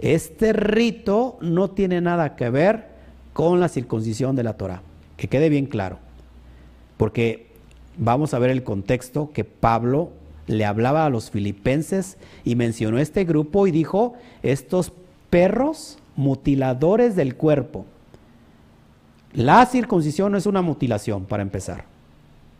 este 0.00 0.52
rito 0.52 1.38
no 1.40 1.70
tiene 1.70 2.00
nada 2.00 2.34
que 2.34 2.50
ver 2.50 2.88
con 3.32 3.60
la 3.60 3.68
circuncisión 3.68 4.34
de 4.34 4.42
la 4.42 4.54
Torah, 4.54 4.82
que 5.16 5.28
quede 5.28 5.48
bien 5.48 5.66
claro, 5.66 5.98
porque 6.96 7.52
vamos 7.96 8.34
a 8.34 8.38
ver 8.38 8.50
el 8.50 8.64
contexto 8.64 9.30
que 9.32 9.44
Pablo 9.44 10.10
le 10.46 10.64
hablaba 10.64 11.06
a 11.06 11.10
los 11.10 11.30
filipenses 11.30 12.18
y 12.44 12.56
mencionó 12.56 12.98
este 12.98 13.24
grupo 13.24 13.66
y 13.66 13.70
dijo, 13.70 14.14
estos 14.42 14.92
perros 15.30 15.98
mutiladores 16.16 17.16
del 17.16 17.36
cuerpo, 17.36 17.86
la 19.34 19.64
circuncisión 19.66 20.32
no 20.32 20.38
es 20.38 20.46
una 20.46 20.62
mutilación, 20.62 21.24
para 21.24 21.42
empezar. 21.42 21.84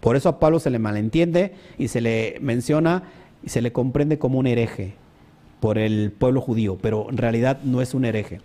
Por 0.01 0.17
eso 0.17 0.29
a 0.29 0.39
Pablo 0.41 0.59
se 0.59 0.71
le 0.71 0.79
malentiende 0.79 1.55
y 1.79 1.89
se 1.89 2.01
le 2.01 2.39
menciona 2.41 3.05
y 3.43 3.49
se 3.49 3.63
le 3.63 3.73
comprende 3.73 4.19
como 4.19 4.39
un 4.39 4.47
hereje 4.47 4.95
por 5.61 5.79
el 5.79 6.11
pueblo 6.11 6.41
judío, 6.41 6.77
pero 6.81 7.09
en 7.09 7.19
realidad 7.19 7.61
no 7.63 7.81
es 7.81 7.95
un 7.95 8.05
hereje. 8.05 8.41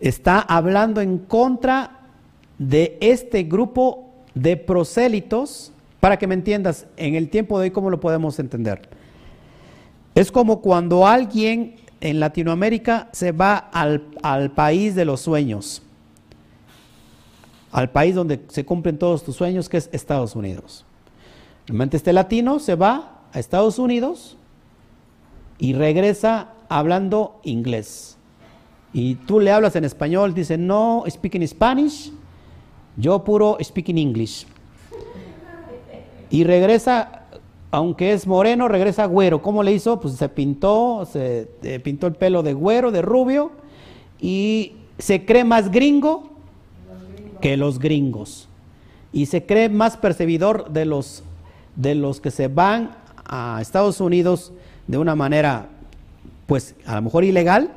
Está 0.00 0.40
hablando 0.40 1.00
en 1.00 1.18
contra 1.18 2.00
de 2.58 2.98
este 3.00 3.44
grupo 3.44 4.10
de 4.34 4.56
prosélitos, 4.56 5.72
para 5.98 6.18
que 6.18 6.26
me 6.26 6.34
entiendas, 6.34 6.86
en 6.96 7.14
el 7.14 7.30
tiempo 7.30 7.58
de 7.58 7.64
hoy, 7.64 7.70
¿cómo 7.70 7.90
lo 7.90 8.00
podemos 8.00 8.38
entender? 8.38 8.88
Es 10.14 10.30
como 10.30 10.60
cuando 10.60 11.06
alguien 11.06 11.76
en 12.00 12.20
Latinoamérica 12.20 13.08
se 13.12 13.32
va 13.32 13.56
al, 13.56 14.50
país 14.52 14.94
de 14.94 15.04
los 15.04 15.20
sueños, 15.20 15.82
al 17.72 17.90
país 17.90 18.14
donde 18.14 18.40
se 18.48 18.64
cumplen 18.64 18.98
todos 18.98 19.22
tus 19.22 19.36
sueños, 19.36 19.68
que 19.68 19.76
es 19.76 19.90
Estados 19.92 20.34
Unidos. 20.34 20.84
Realmente 21.66 21.96
este 21.96 22.12
latino 22.12 22.58
se 22.58 22.74
va 22.74 23.20
a 23.32 23.38
Estados 23.38 23.78
Unidos 23.78 24.36
y 25.58 25.74
regresa 25.74 26.48
hablando 26.68 27.40
inglés. 27.44 28.16
Y 28.92 29.14
tú 29.14 29.38
le 29.38 29.52
hablas 29.52 29.76
en 29.76 29.84
español, 29.84 30.34
dice, 30.34 30.58
no, 30.58 31.04
speaking 31.08 31.46
Spanish, 31.46 32.10
yo 32.96 33.22
puro 33.22 33.56
speaking 33.62 33.98
English. 33.98 34.46
Y 36.30 36.44
regresa 36.44 37.19
aunque 37.70 38.12
es 38.12 38.26
moreno, 38.26 38.68
regresa 38.68 39.06
güero. 39.06 39.42
¿Cómo 39.42 39.62
le 39.62 39.72
hizo? 39.72 40.00
Pues 40.00 40.14
se 40.14 40.28
pintó, 40.28 41.06
se 41.10 41.48
eh, 41.62 41.78
pintó 41.80 42.06
el 42.06 42.14
pelo 42.14 42.42
de 42.42 42.52
güero, 42.52 42.90
de 42.90 43.02
rubio, 43.02 43.52
y 44.20 44.72
se 44.98 45.24
cree 45.24 45.44
más 45.44 45.70
gringo 45.70 46.30
que 47.40 47.56
los 47.56 47.78
gringos. 47.78 48.48
Y 49.12 49.26
se 49.26 49.46
cree 49.46 49.68
más 49.68 49.96
percibidor 49.96 50.70
de 50.70 50.84
los, 50.84 51.22
de 51.76 51.94
los 51.94 52.20
que 52.20 52.30
se 52.30 52.48
van 52.48 52.96
a 53.24 53.58
Estados 53.60 54.00
Unidos 54.00 54.52
de 54.86 54.98
una 54.98 55.14
manera, 55.14 55.68
pues 56.46 56.74
a 56.86 56.96
lo 56.96 57.02
mejor 57.02 57.24
ilegal, 57.24 57.72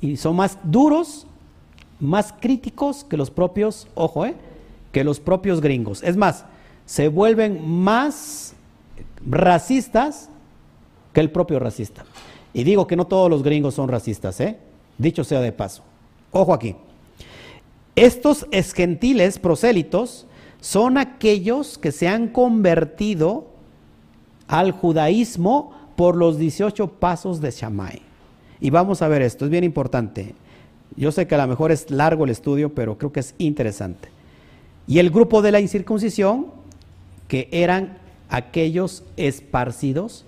y 0.00 0.16
son 0.16 0.36
más 0.36 0.58
duros, 0.64 1.26
más 1.98 2.32
críticos 2.32 3.04
que 3.04 3.18
los 3.18 3.30
propios, 3.30 3.86
ojo, 3.94 4.24
eh, 4.24 4.34
que 4.92 5.04
los 5.04 5.20
propios 5.20 5.60
gringos. 5.60 6.02
Es 6.02 6.16
más, 6.16 6.46
se 6.86 7.08
vuelven 7.08 7.68
más 7.68 8.49
racistas 9.28 10.30
que 11.12 11.20
el 11.20 11.30
propio 11.30 11.58
racista. 11.58 12.04
Y 12.52 12.64
digo 12.64 12.86
que 12.86 12.96
no 12.96 13.06
todos 13.06 13.30
los 13.30 13.42
gringos 13.42 13.74
son 13.74 13.88
racistas, 13.88 14.40
¿eh? 14.40 14.58
dicho 14.98 15.24
sea 15.24 15.40
de 15.40 15.52
paso. 15.52 15.82
Ojo 16.32 16.52
aquí. 16.52 16.76
Estos 17.96 18.46
esgentiles 18.50 19.38
prosélitos 19.38 20.26
son 20.60 20.98
aquellos 20.98 21.78
que 21.78 21.92
se 21.92 22.08
han 22.08 22.28
convertido 22.28 23.46
al 24.46 24.72
judaísmo 24.72 25.72
por 25.96 26.16
los 26.16 26.38
18 26.38 26.88
pasos 26.92 27.40
de 27.40 27.50
Shammai. 27.50 28.02
Y 28.60 28.70
vamos 28.70 29.02
a 29.02 29.08
ver 29.08 29.22
esto, 29.22 29.44
es 29.44 29.50
bien 29.50 29.64
importante. 29.64 30.34
Yo 30.96 31.12
sé 31.12 31.26
que 31.26 31.34
a 31.34 31.38
lo 31.38 31.46
mejor 31.46 31.72
es 31.72 31.90
largo 31.90 32.24
el 32.24 32.30
estudio, 32.30 32.74
pero 32.74 32.98
creo 32.98 33.12
que 33.12 33.20
es 33.20 33.34
interesante. 33.38 34.08
Y 34.86 34.98
el 34.98 35.10
grupo 35.10 35.40
de 35.40 35.52
la 35.52 35.60
incircuncisión, 35.60 36.48
que 37.28 37.48
eran 37.52 37.98
aquellos 38.30 39.02
esparcidos, 39.16 40.24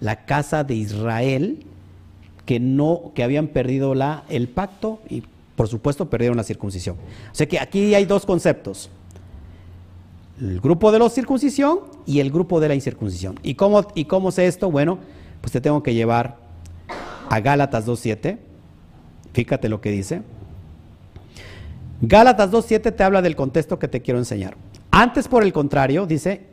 la 0.00 0.24
casa 0.24 0.64
de 0.64 0.74
Israel, 0.74 1.66
que 2.46 2.60
no, 2.60 3.12
que 3.14 3.22
habían 3.22 3.48
perdido 3.48 3.94
la, 3.94 4.24
el 4.28 4.48
pacto 4.48 5.00
y 5.08 5.22
por 5.56 5.68
supuesto 5.68 6.08
perdieron 6.08 6.36
la 6.36 6.44
circuncisión. 6.44 6.96
O 7.30 7.34
sea 7.34 7.46
que 7.46 7.60
aquí 7.60 7.94
hay 7.94 8.04
dos 8.04 8.24
conceptos. 8.24 8.88
El 10.40 10.60
grupo 10.60 10.90
de 10.90 10.98
la 10.98 11.08
circuncisión 11.10 11.80
y 12.06 12.20
el 12.20 12.30
grupo 12.30 12.58
de 12.58 12.68
la 12.68 12.74
incircuncisión. 12.74 13.38
¿Y 13.42 13.54
cómo, 13.54 13.86
y 13.94 14.06
cómo 14.06 14.32
sé 14.32 14.46
esto? 14.46 14.70
Bueno, 14.70 14.98
pues 15.40 15.52
te 15.52 15.60
tengo 15.60 15.82
que 15.82 15.94
llevar 15.94 16.38
a 17.28 17.40
Gálatas 17.40 17.86
2.7. 17.86 18.38
Fíjate 19.32 19.68
lo 19.68 19.80
que 19.80 19.90
dice. 19.90 20.22
Gálatas 22.00 22.50
2.7 22.50 22.96
te 22.96 23.04
habla 23.04 23.22
del 23.22 23.36
contexto 23.36 23.78
que 23.78 23.88
te 23.88 24.02
quiero 24.02 24.18
enseñar. 24.18 24.56
Antes, 24.90 25.28
por 25.28 25.42
el 25.44 25.52
contrario, 25.52 26.06
dice, 26.06 26.51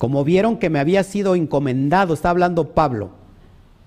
como 0.00 0.24
vieron 0.24 0.56
que 0.56 0.70
me 0.70 0.78
había 0.78 1.04
sido 1.04 1.34
encomendado, 1.34 2.14
está 2.14 2.30
hablando 2.30 2.70
Pablo, 2.70 3.10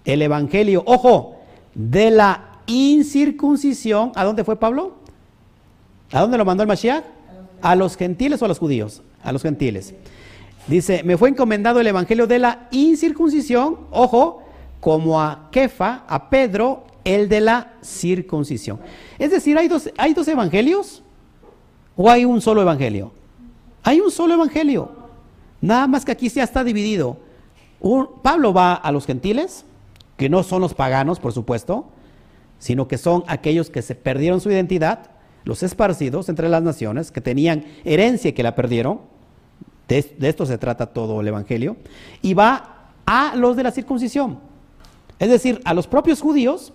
el 0.05 0.21
Evangelio, 0.21 0.83
ojo, 0.85 1.37
de 1.73 2.11
la 2.11 2.59
incircuncisión. 2.67 4.11
¿A 4.13 4.23
dónde 4.23 4.43
fue 4.43 4.55
Pablo? 4.55 4.93
¿A 6.11 6.21
dónde 6.21 6.37
lo 6.37 6.45
mandó 6.45 6.61
el 6.61 6.69
Mashiach? 6.69 7.03
¿A 7.63 7.75
los 7.75 7.97
gentiles 7.97 8.39
o 8.43 8.45
a 8.45 8.47
los 8.47 8.59
judíos? 8.59 9.01
A 9.23 9.31
los 9.31 9.41
gentiles. 9.41 9.95
Dice, 10.67 11.01
me 11.01 11.17
fue 11.17 11.29
encomendado 11.29 11.79
el 11.79 11.87
Evangelio 11.87 12.27
de 12.27 12.37
la 12.37 12.67
incircuncisión, 12.69 13.79
ojo, 13.89 14.43
como 14.81 15.19
a 15.19 15.49
Kefa, 15.49 16.03
a 16.07 16.29
Pedro, 16.29 16.83
el 17.05 17.27
de 17.27 17.41
la 17.41 17.73
circuncisión. 17.81 18.79
Es 19.17 19.31
decir, 19.31 19.57
¿hay 19.57 19.67
dos, 19.67 19.89
¿hay 19.97 20.13
dos 20.13 20.27
evangelios? 20.27 21.01
¿O 21.97 22.07
hay 22.07 22.23
un 22.23 22.39
solo 22.39 22.61
evangelio? 22.61 23.11
Hay 23.81 23.99
un 23.99 24.11
solo 24.11 24.35
evangelio. 24.35 25.02
Nada 25.63 25.87
más 25.87 26.03
que 26.03 26.11
aquí 26.11 26.27
ya 26.27 26.43
está 26.43 26.61
dividido. 26.65 27.15
Pablo 28.21 28.53
va 28.53 28.73
a 28.73 28.91
los 28.91 29.05
gentiles, 29.05 29.63
que 30.17 30.27
no 30.27 30.43
son 30.43 30.61
los 30.61 30.73
paganos, 30.73 31.21
por 31.21 31.31
supuesto, 31.31 31.85
sino 32.59 32.89
que 32.89 32.97
son 32.97 33.23
aquellos 33.27 33.69
que 33.69 33.81
se 33.81 33.95
perdieron 33.95 34.41
su 34.41 34.51
identidad, 34.51 35.11
los 35.45 35.63
esparcidos 35.63 36.27
entre 36.27 36.49
las 36.49 36.61
naciones, 36.63 37.11
que 37.11 37.21
tenían 37.21 37.63
herencia 37.85 38.31
y 38.31 38.33
que 38.33 38.43
la 38.43 38.55
perdieron. 38.55 38.99
De, 39.87 40.13
esto 40.19 40.45
se 40.45 40.57
trata 40.57 40.87
todo 40.87 41.21
el 41.21 41.29
evangelio. 41.29 41.77
Y 42.21 42.33
va 42.33 42.89
a 43.05 43.33
los 43.37 43.55
de 43.55 43.63
la 43.63 43.71
circuncisión. 43.71 44.39
Es 45.17 45.29
decir, 45.29 45.61
a 45.63 45.73
los 45.73 45.87
propios 45.87 46.19
judíos 46.19 46.73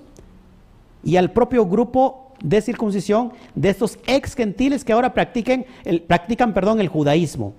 y 1.04 1.16
al 1.16 1.32
propio 1.32 1.66
grupo 1.66 2.32
de 2.42 2.62
circuncisión 2.62 3.34
de 3.54 3.68
estos 3.68 3.98
ex 4.06 4.34
gentiles 4.34 4.82
que 4.82 4.94
ahora 4.94 5.12
practiquen 5.12 5.66
practican 6.06 6.54
perdón, 6.54 6.80
el 6.80 6.88
judaísmo. 6.88 7.52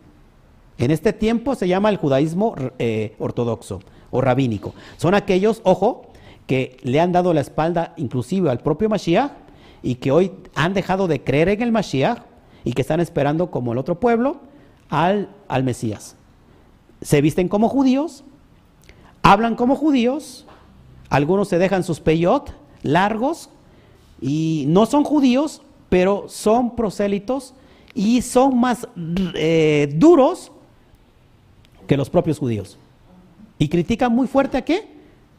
En 0.80 0.92
este 0.92 1.12
tiempo 1.12 1.56
se 1.56 1.68
llama 1.68 1.90
el 1.90 1.98
judaísmo 1.98 2.56
eh, 2.80 3.16
ortodoxo 3.20 3.82
o 4.12 4.22
rabínico. 4.22 4.74
Son 4.98 5.14
aquellos, 5.14 5.62
ojo, 5.66 6.08
que 6.48 6.78
le 6.84 7.02
han 7.02 7.12
dado 7.12 7.34
la 7.34 7.42
espalda 7.42 7.94
inclusive 7.98 8.50
al 8.50 8.60
propio 8.60 8.90
Mashiach 8.90 9.32
y 9.84 9.96
que 9.96 10.12
hoy 10.12 10.32
han 10.56 10.74
dejado 10.74 11.08
de 11.08 11.22
creer 11.22 11.50
en 11.50 11.62
el 11.62 11.72
Mashiach 11.74 12.20
y 12.64 12.74
que 12.74 12.82
están 12.82 13.02
esperando 13.02 13.52
como 13.52 13.74
el 13.74 13.78
otro 13.78 14.00
pueblo 14.00 14.38
al, 14.90 15.30
al 15.50 15.64
Mesías. 15.64 16.16
Se 17.02 17.22
visten 17.22 17.50
como 17.50 17.68
judíos, 17.68 18.24
hablan 19.22 19.56
como 19.56 19.76
judíos, 19.76 20.46
algunos 21.10 21.50
se 21.50 21.58
dejan 21.58 21.84
sus 21.84 22.00
peyot 22.00 22.54
largos 22.84 23.50
y 24.22 24.66
no 24.70 24.86
son 24.86 25.04
judíos, 25.04 25.62
pero 25.90 26.26
son 26.30 26.76
prosélitos 26.76 27.54
y 27.94 28.22
son 28.22 28.60
más 28.60 28.88
eh, 29.36 29.94
duros 29.98 30.52
que 31.90 31.98
los 31.98 32.12
propios 32.12 32.38
judíos. 32.38 32.78
Y 33.58 33.68
critican 33.68 34.14
muy 34.14 34.28
fuerte 34.28 34.58
a 34.58 34.62
qué? 34.64 34.88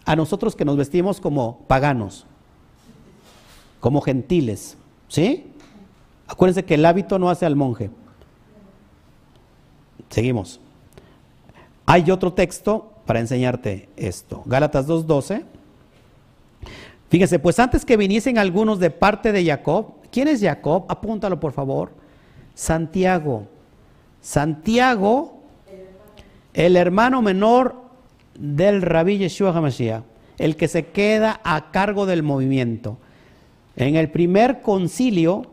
A 0.04 0.16
nosotros 0.16 0.56
que 0.56 0.64
nos 0.64 0.76
vestimos 0.76 1.20
como 1.20 1.60
paganos, 1.68 2.26
como 3.78 4.00
gentiles. 4.00 4.76
¿Sí? 5.06 5.52
Acuérdense 6.26 6.64
que 6.64 6.74
el 6.74 6.84
hábito 6.84 7.20
no 7.20 7.30
hace 7.30 7.46
al 7.46 7.54
monje. 7.54 7.90
Seguimos. 10.08 10.60
Hay 11.86 12.10
otro 12.10 12.32
texto 12.32 12.94
para 13.06 13.20
enseñarte 13.20 13.88
esto. 13.96 14.42
Gálatas 14.44 14.88
2.12. 14.88 15.44
Fíjense, 17.10 17.38
pues 17.38 17.60
antes 17.60 17.84
que 17.84 17.96
viniesen 17.96 18.38
algunos 18.38 18.80
de 18.80 18.90
parte 18.90 19.30
de 19.30 19.44
Jacob, 19.44 19.94
¿quién 20.10 20.26
es 20.26 20.40
Jacob? 20.40 20.84
Apúntalo 20.88 21.38
por 21.38 21.52
favor. 21.52 21.92
Santiago. 22.54 23.46
Santiago, 24.20 25.39
el 26.54 26.76
hermano 26.76 27.22
menor 27.22 27.76
del 28.38 28.82
rabí 28.82 29.18
Yeshua 29.18 29.56
HaMashiach, 29.56 30.02
el 30.38 30.56
que 30.56 30.68
se 30.68 30.86
queda 30.86 31.40
a 31.44 31.70
cargo 31.70 32.06
del 32.06 32.22
movimiento. 32.22 32.98
En 33.76 33.96
el 33.96 34.10
primer 34.10 34.62
concilio 34.62 35.46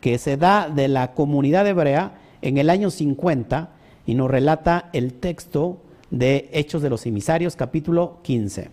que 0.00 0.18
se 0.18 0.36
da 0.36 0.68
de 0.68 0.88
la 0.88 1.12
comunidad 1.14 1.66
hebrea 1.66 2.18
en 2.42 2.58
el 2.58 2.70
año 2.70 2.90
50, 2.90 3.70
y 4.06 4.14
nos 4.14 4.30
relata 4.30 4.88
el 4.92 5.14
texto 5.14 5.78
de 6.10 6.48
Hechos 6.52 6.80
de 6.80 6.90
los 6.90 7.04
Emisarios, 7.06 7.56
capítulo 7.56 8.18
15. 8.22 8.70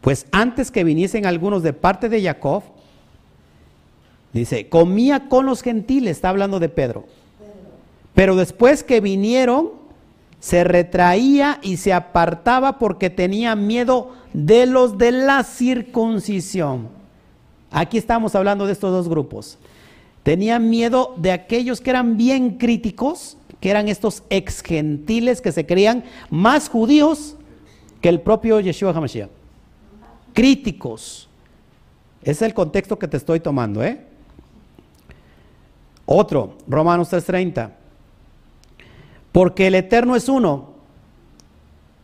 Pues 0.00 0.26
antes 0.32 0.70
que 0.70 0.82
viniesen 0.82 1.26
algunos 1.26 1.62
de 1.62 1.74
parte 1.74 2.08
de 2.08 2.22
Jacob, 2.22 2.62
dice, 4.32 4.68
comía 4.68 5.28
con 5.28 5.46
los 5.46 5.62
gentiles, 5.62 6.12
está 6.12 6.30
hablando 6.30 6.58
de 6.58 6.70
Pedro. 6.70 7.04
Pero 8.14 8.34
después 8.34 8.82
que 8.82 9.00
vinieron, 9.00 9.81
se 10.42 10.64
retraía 10.64 11.60
y 11.62 11.76
se 11.76 11.92
apartaba 11.92 12.80
porque 12.80 13.10
tenía 13.10 13.54
miedo 13.54 14.10
de 14.32 14.66
los 14.66 14.98
de 14.98 15.12
la 15.12 15.44
circuncisión. 15.44 16.88
Aquí 17.70 17.96
estamos 17.96 18.34
hablando 18.34 18.66
de 18.66 18.72
estos 18.72 18.90
dos 18.90 19.08
grupos. 19.08 19.56
Tenía 20.24 20.58
miedo 20.58 21.14
de 21.16 21.30
aquellos 21.30 21.80
que 21.80 21.90
eran 21.90 22.16
bien 22.16 22.58
críticos, 22.58 23.36
que 23.60 23.70
eran 23.70 23.86
estos 23.86 24.24
ex 24.30 24.62
gentiles 24.62 25.40
que 25.40 25.52
se 25.52 25.64
creían 25.64 26.02
más 26.28 26.68
judíos 26.68 27.36
que 28.00 28.08
el 28.08 28.20
propio 28.20 28.58
Yeshua 28.58 28.90
HaMashiach 28.90 29.30
críticos. 30.32 31.28
Es 32.24 32.42
el 32.42 32.52
contexto 32.52 32.98
que 32.98 33.06
te 33.06 33.16
estoy 33.16 33.38
tomando, 33.38 33.80
¿eh? 33.80 34.04
Otro, 36.04 36.56
Romanos 36.66 37.10
3:30. 37.10 37.81
Porque 39.32 39.66
el 39.66 39.74
Eterno 39.74 40.14
es 40.14 40.28
uno, 40.28 40.74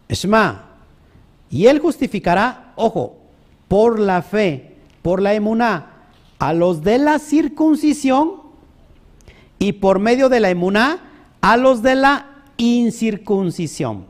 Shema, 0.08 0.64
y 1.50 1.66
Él 1.66 1.78
justificará, 1.78 2.72
ojo, 2.76 3.18
por 3.68 3.98
la 3.98 4.22
fe, 4.22 4.76
por 5.02 5.20
la 5.20 5.34
emuná, 5.34 5.92
a 6.38 6.52
los 6.52 6.82
de 6.82 6.98
la 6.98 7.18
circuncisión 7.18 8.42
y 9.58 9.72
por 9.72 9.98
medio 9.98 10.28
de 10.28 10.40
la 10.40 10.50
emuná 10.50 11.00
a 11.40 11.56
los 11.56 11.82
de 11.82 11.94
la 11.94 12.26
incircuncisión. 12.56 14.06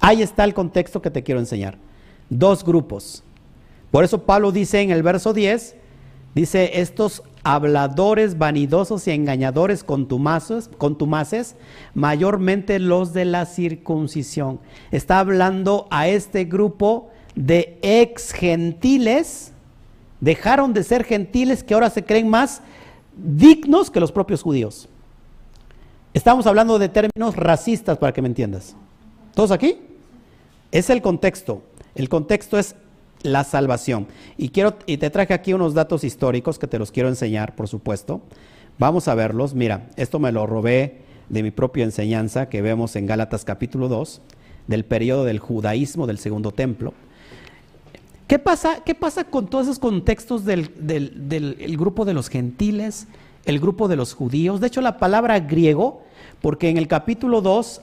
Ahí 0.00 0.22
está 0.22 0.44
el 0.44 0.54
contexto 0.54 1.02
que 1.02 1.10
te 1.10 1.22
quiero 1.22 1.40
enseñar. 1.40 1.78
Dos 2.28 2.64
grupos. 2.64 3.22
Por 3.90 4.04
eso 4.04 4.22
Pablo 4.22 4.52
dice 4.52 4.80
en 4.80 4.90
el 4.90 5.02
verso 5.02 5.32
10, 5.32 5.74
dice, 6.34 6.80
estos 6.80 7.22
habladores 7.42 8.38
vanidosos 8.38 9.06
y 9.06 9.12
engañadores 9.12 9.84
contumaces, 9.84 11.56
mayormente 11.94 12.78
los 12.78 13.12
de 13.12 13.24
la 13.24 13.46
circuncisión. 13.46 14.60
Está 14.90 15.20
hablando 15.20 15.86
a 15.90 16.08
este 16.08 16.44
grupo 16.44 17.10
de 17.34 17.78
ex 17.82 18.32
gentiles, 18.32 19.52
dejaron 20.20 20.72
de 20.72 20.82
ser 20.82 21.04
gentiles 21.04 21.64
que 21.64 21.74
ahora 21.74 21.90
se 21.90 22.04
creen 22.04 22.28
más 22.28 22.60
dignos 23.16 23.90
que 23.90 24.00
los 24.00 24.12
propios 24.12 24.42
judíos. 24.42 24.88
Estamos 26.12 26.46
hablando 26.46 26.78
de 26.78 26.88
términos 26.88 27.36
racistas 27.36 27.96
para 27.98 28.12
que 28.12 28.20
me 28.20 28.28
entiendas. 28.28 28.74
¿Todos 29.34 29.52
aquí? 29.52 29.78
Es 30.72 30.90
el 30.90 31.02
contexto. 31.02 31.62
El 31.94 32.08
contexto 32.08 32.58
es 32.58 32.74
la 33.22 33.44
salvación. 33.44 34.06
Y, 34.36 34.50
quiero, 34.50 34.76
y 34.86 34.96
te 34.96 35.10
traje 35.10 35.34
aquí 35.34 35.52
unos 35.52 35.74
datos 35.74 36.04
históricos 36.04 36.58
que 36.58 36.66
te 36.66 36.78
los 36.78 36.90
quiero 36.90 37.08
enseñar, 37.08 37.54
por 37.54 37.68
supuesto. 37.68 38.20
Vamos 38.78 39.08
a 39.08 39.14
verlos. 39.14 39.54
Mira, 39.54 39.88
esto 39.96 40.18
me 40.18 40.32
lo 40.32 40.46
robé 40.46 41.02
de 41.28 41.42
mi 41.42 41.50
propia 41.50 41.84
enseñanza 41.84 42.48
que 42.48 42.62
vemos 42.62 42.96
en 42.96 43.06
Gálatas 43.06 43.44
capítulo 43.44 43.88
2, 43.88 44.20
del 44.66 44.84
periodo 44.84 45.24
del 45.24 45.38
judaísmo 45.38 46.06
del 46.06 46.18
segundo 46.18 46.52
templo. 46.52 46.94
¿Qué 48.26 48.38
pasa, 48.38 48.82
qué 48.84 48.94
pasa 48.94 49.24
con 49.24 49.48
todos 49.48 49.66
esos 49.66 49.78
contextos 49.80 50.44
del, 50.44 50.70
grupo 51.76 52.04
de 52.04 52.14
los 52.14 52.28
gentiles, 52.28 53.08
el 53.44 53.58
grupo 53.58 53.88
de 53.88 53.96
los 53.96 54.14
judíos? 54.14 54.60
De 54.60 54.68
hecho, 54.68 54.80
la 54.80 54.98
palabra 54.98 55.40
griego, 55.40 56.02
porque 56.40 56.68
en 56.68 56.76
el 56.76 56.86
capítulo 56.86 57.40
2 57.40 57.82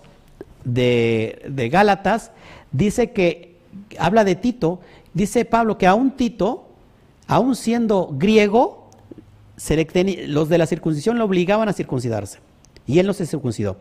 de, 0.63 1.41
de 1.49 1.69
Gálatas 1.69 2.31
dice 2.71 3.11
que 3.11 3.57
habla 3.99 4.23
de 4.23 4.35
Tito, 4.35 4.79
dice 5.17 5.45
Pablo 5.45 5.77
que 5.77 5.87
aún 5.87 6.11
Tito, 6.11 6.69
aún 7.27 7.55
siendo 7.55 8.09
griego, 8.13 8.89
los 10.27 10.49
de 10.49 10.57
la 10.57 10.65
circuncisión 10.67 11.17
lo 11.17 11.25
obligaban 11.25 11.67
a 11.67 11.73
circuncidarse. 11.73 12.39
Y 12.85 12.99
él 12.99 13.07
no 13.07 13.13
se 13.13 13.25
circuncidó. 13.25 13.77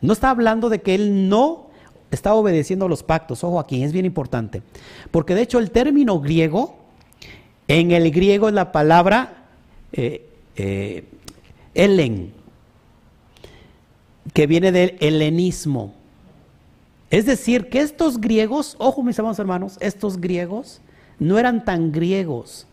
No 0.00 0.12
está 0.12 0.30
hablando 0.30 0.68
de 0.68 0.82
que 0.82 0.94
él 0.94 1.28
no 1.28 1.70
está 2.10 2.34
obedeciendo 2.34 2.88
los 2.88 3.02
pactos. 3.02 3.44
Ojo 3.44 3.58
aquí, 3.58 3.82
es 3.82 3.92
bien 3.92 4.04
importante. 4.04 4.62
Porque 5.10 5.34
de 5.34 5.42
hecho 5.42 5.58
el 5.58 5.70
término 5.70 6.20
griego, 6.20 6.76
en 7.68 7.92
el 7.92 8.10
griego 8.10 8.48
es 8.48 8.54
la 8.54 8.72
palabra 8.72 9.46
eh, 9.92 10.28
eh, 10.56 11.04
helen, 11.74 12.32
que 14.34 14.46
viene 14.46 14.72
del 14.72 14.96
helenismo. 15.00 15.94
Es 17.12 17.26
decir, 17.26 17.68
que 17.68 17.80
estos 17.80 18.18
griegos, 18.22 18.74
ojo 18.78 19.02
mis 19.02 19.18
amados 19.18 19.38
hermanos, 19.38 19.76
estos 19.80 20.18
griegos 20.18 20.80
no 21.18 21.38
eran 21.38 21.62
tan 21.62 21.92
griegos, 21.92 22.66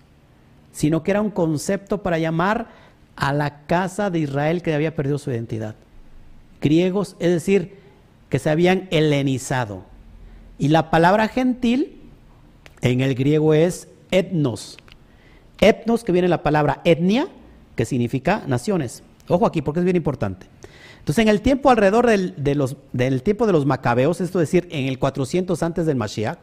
sino 0.71 1.03
que 1.03 1.11
era 1.11 1.21
un 1.21 1.29
concepto 1.29 2.01
para 2.01 2.19
llamar 2.19 2.69
a 3.17 3.33
la 3.33 3.65
casa 3.65 4.09
de 4.09 4.19
Israel 4.19 4.61
que 4.61 4.73
había 4.73 4.95
perdido 4.95 5.17
su 5.17 5.29
identidad. 5.29 5.75
Griegos, 6.61 7.17
es 7.19 7.31
decir, 7.31 7.79
que 8.29 8.39
se 8.39 8.49
habían 8.49 8.87
helenizado. 8.91 9.83
Y 10.57 10.69
la 10.69 10.89
palabra 10.89 11.27
gentil 11.27 11.99
en 12.79 13.01
el 13.01 13.15
griego 13.15 13.53
es 13.53 13.89
etnos. 14.09 14.77
Etnos, 15.59 16.05
que 16.05 16.13
viene 16.13 16.29
la 16.29 16.43
palabra 16.43 16.79
etnia, 16.85 17.27
que 17.75 17.83
significa 17.83 18.43
naciones. 18.47 19.03
Ojo 19.27 19.45
aquí, 19.45 19.61
porque 19.61 19.81
es 19.81 19.83
bien 19.83 19.97
importante. 19.97 20.47
Entonces, 20.99 21.23
en 21.23 21.29
el 21.29 21.41
tiempo 21.41 21.69
alrededor 21.69 22.05
del, 22.05 22.35
del 22.93 23.23
tiempo 23.23 23.47
de 23.47 23.53
los 23.53 23.65
macabeos, 23.65 24.21
esto 24.21 24.39
es 24.41 24.51
decir, 24.51 24.67
en 24.71 24.85
el 24.85 24.99
400 24.99 25.63
antes 25.63 25.85
del 25.85 25.95
Mashiach, 25.95 26.37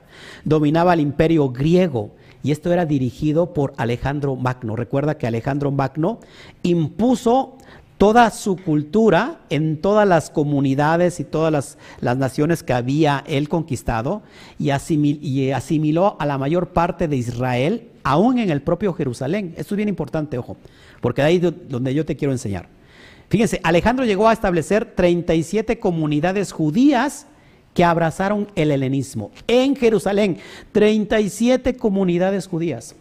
dominaba 0.44 0.94
el 0.94 1.00
imperio 1.00 1.50
griego 1.50 2.10
y 2.42 2.52
esto 2.52 2.72
era 2.72 2.86
dirigido 2.86 3.52
por 3.52 3.74
Alejandro 3.76 4.36
Magno. 4.36 4.76
Recuerda 4.76 5.18
que 5.18 5.26
Alejandro 5.26 5.70
Magno 5.70 6.20
impuso 6.62 7.56
toda 7.98 8.30
su 8.30 8.56
cultura 8.56 9.40
en 9.48 9.80
todas 9.80 10.06
las 10.06 10.30
comunidades 10.30 11.18
y 11.18 11.24
todas 11.24 11.76
las, 12.00 12.16
naciones 12.18 12.62
que 12.62 12.72
había 12.72 13.24
él 13.26 13.48
conquistado 13.48 14.22
y, 14.58 14.70
y, 14.70 15.50
asimiló 15.50 16.16
a 16.18 16.26
la 16.26 16.38
mayor 16.38 16.68
parte 16.68 17.08
de 17.08 17.16
Israel, 17.16 17.88
aún 18.04 18.38
en 18.38 18.50
el 18.50 18.62
propio 18.62 18.92
Jerusalén. 18.92 19.54
Esto 19.56 19.74
es 19.74 19.76
bien 19.76 19.88
importante, 19.88 20.38
ojo, 20.38 20.56
porque 21.00 21.22
ahí 21.22 21.38
donde 21.38 21.94
yo 21.94 22.04
te 22.04 22.16
quiero 22.16 22.32
enseñar. 22.32 22.75
Fíjense, 23.28 23.60
Alejandro 23.64 24.04
llegó 24.04 24.28
a 24.28 24.32
establecer 24.32 24.94
37 24.94 25.78
comunidades 25.78 26.52
judías 26.52 27.26
que 27.74 27.84
abrazaron 27.84 28.48
el 28.54 28.70
helenismo. 28.70 29.30
En 29.46 29.76
Jerusalén, 29.76 30.38
37 30.72 31.76
comunidades 31.76 32.46
judías. 32.46 32.94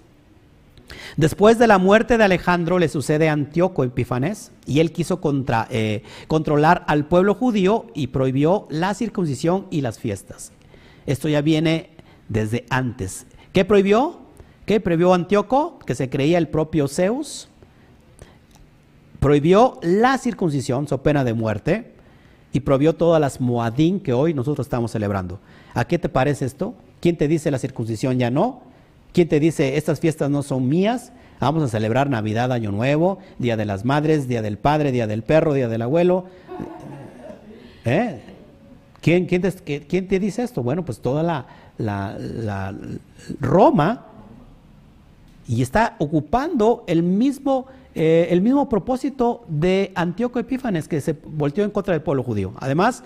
Después 1.18 1.58
de 1.58 1.68
la 1.68 1.78
muerte 1.78 2.18
de 2.18 2.24
Alejandro 2.24 2.78
le 2.78 2.90
sucede 2.90 3.30
Antíoco 3.30 3.84
Epifanes 3.84 4.52
y 4.66 4.80
él 4.80 4.92
quiso 4.92 5.22
contra, 5.22 5.68
eh, 5.72 6.04
controlar 6.28 6.84
al 6.88 7.06
pueblo 7.06 7.36
judío 7.36 7.88
y 7.94 8.08
prohibió 8.08 8.68
la 8.70 8.94
circuncisión 8.94 9.68
y 9.72 9.82
las 9.82 9.98
fiestas. 9.98 10.52
Esto 11.06 11.30
ya 11.30 11.42
viene 11.42 11.92
desde 12.28 12.66
antes. 12.70 13.28
¿Qué 13.54 13.66
prohibió? 13.66 14.20
¿Qué 14.66 14.80
prohibió 14.80 15.14
Antíoco? 15.14 15.80
Que 15.80 15.96
se 15.96 16.10
creía 16.10 16.38
el 16.38 16.50
propio 16.50 16.88
Zeus 16.88 17.50
prohibió 19.26 19.80
la 19.82 20.20
circuncisión, 20.20 20.88
so 20.88 21.02
pena 21.02 21.24
de 21.24 21.34
muerte, 21.34 21.94
y 22.54 22.60
prohibió 22.60 22.94
todas 22.94 23.20
las 23.20 23.42
moadín 23.42 24.00
que 24.00 24.14
hoy 24.14 24.36
nosotros 24.36 24.68
estamos 24.68 24.92
celebrando. 24.92 25.40
¿A 25.74 25.86
qué 25.86 25.98
te 25.98 26.10
parece 26.10 26.46
esto? 26.46 26.76
¿Quién 27.00 27.18
te 27.18 27.28
dice 27.28 27.50
la 27.50 27.58
circuncisión 27.58 28.20
ya 28.20 28.30
no? 28.30 28.62
¿Quién 29.14 29.28
te 29.28 29.40
dice 29.40 29.78
estas 29.78 30.00
fiestas 30.00 30.30
no 30.30 30.44
son 30.44 30.70
mías? 30.70 31.12
Vamos 31.40 31.64
a 31.64 31.68
celebrar 31.70 32.08
Navidad, 32.08 32.52
Año 32.52 32.72
Nuevo, 32.72 33.18
Día 33.40 33.58
de 33.58 33.66
las 33.66 33.84
Madres, 33.84 34.28
Día 34.28 34.44
del 34.44 34.60
Padre, 34.60 34.92
Día 34.92 35.08
del 35.08 35.24
Perro, 35.24 35.56
Día 35.56 35.70
del 35.70 35.82
Abuelo. 35.82 36.26
¿Eh? 37.84 38.22
¿Quién, 39.02 39.26
quién, 39.26 39.42
te, 39.42 40.20
dice 40.20 40.44
esto? 40.44 40.62
Bueno, 40.62 40.86
pues 40.86 41.00
toda 41.00 41.24
la, 41.24 41.48
la 41.80 42.76
Roma 43.40 44.06
y 45.48 45.64
está 45.64 45.96
ocupando 45.98 46.84
el 46.86 47.02
mismo 47.02 47.66
eh, 47.96 48.28
el 48.30 48.42
mismo 48.42 48.68
propósito 48.68 49.46
de 49.48 49.94
Antíoco 49.96 50.38
Epífanes, 50.38 50.90
que 50.90 51.00
se 51.00 51.14
volteó 51.14 51.64
en 51.64 51.72
contra 51.72 51.94
del 51.94 52.04
pueblo 52.04 52.24
judío. 52.24 52.54
Además, 52.58 53.04